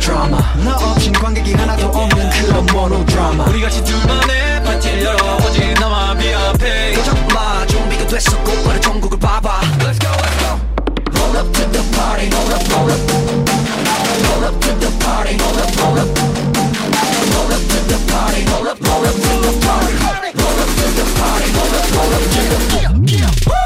melodrama 0.07 0.39
너 0.65 0.91
없인 0.91 1.13
관객이 1.13 1.53
하나도 1.55 1.87
없는 1.87 2.31
그런 2.31 2.67
모노드라마 2.67 3.45
우리 3.45 3.61
같이 3.61 3.83
둘만의 3.85 4.63
파티를 4.63 5.03
열어보지 5.03 5.75
나만 5.75 6.19
비합해 6.19 6.95
도전마 6.95 7.67
좀비가 7.67 8.07
됐어 8.07 8.39
곧바로 8.45 8.81
전국을 8.81 9.19
봐봐 9.19 9.61
Let's 9.81 9.99
go 9.99 10.09
let's 10.09 10.39
go 10.41 10.59
Roll 11.19 11.37
up 11.37 11.53
to 11.53 11.71
the 11.73 11.83
party 11.97 12.31
roll 12.31 12.53
up 12.55 12.63
roll 12.73 12.91
up 12.91 13.01
Roll 14.23 14.45
up 14.47 14.61
to 14.61 14.71
the 14.79 14.91
party 15.03 15.37
roll 15.37 15.59
up 15.59 15.71
roll 15.81 15.99
up 15.99 16.09
Roll 17.35 17.53
up 17.53 17.63
to 17.67 17.79
the 17.91 17.99
party 18.07 18.45
roll 18.47 18.69
up 18.69 18.79
roll 18.87 19.05
up 19.07 19.15
to 19.15 19.33
the 19.43 19.53
party 19.67 19.95
Roll 20.39 20.59
up 20.63 20.71
to 20.71 20.87
the 20.95 21.05
party 21.19 21.49
roll 21.57 21.75
up 21.75 21.87
roll 21.95 22.13
up 22.15 22.23
yeah, 22.37 23.19
yeah, 23.19 23.51
yeah. 23.51 23.66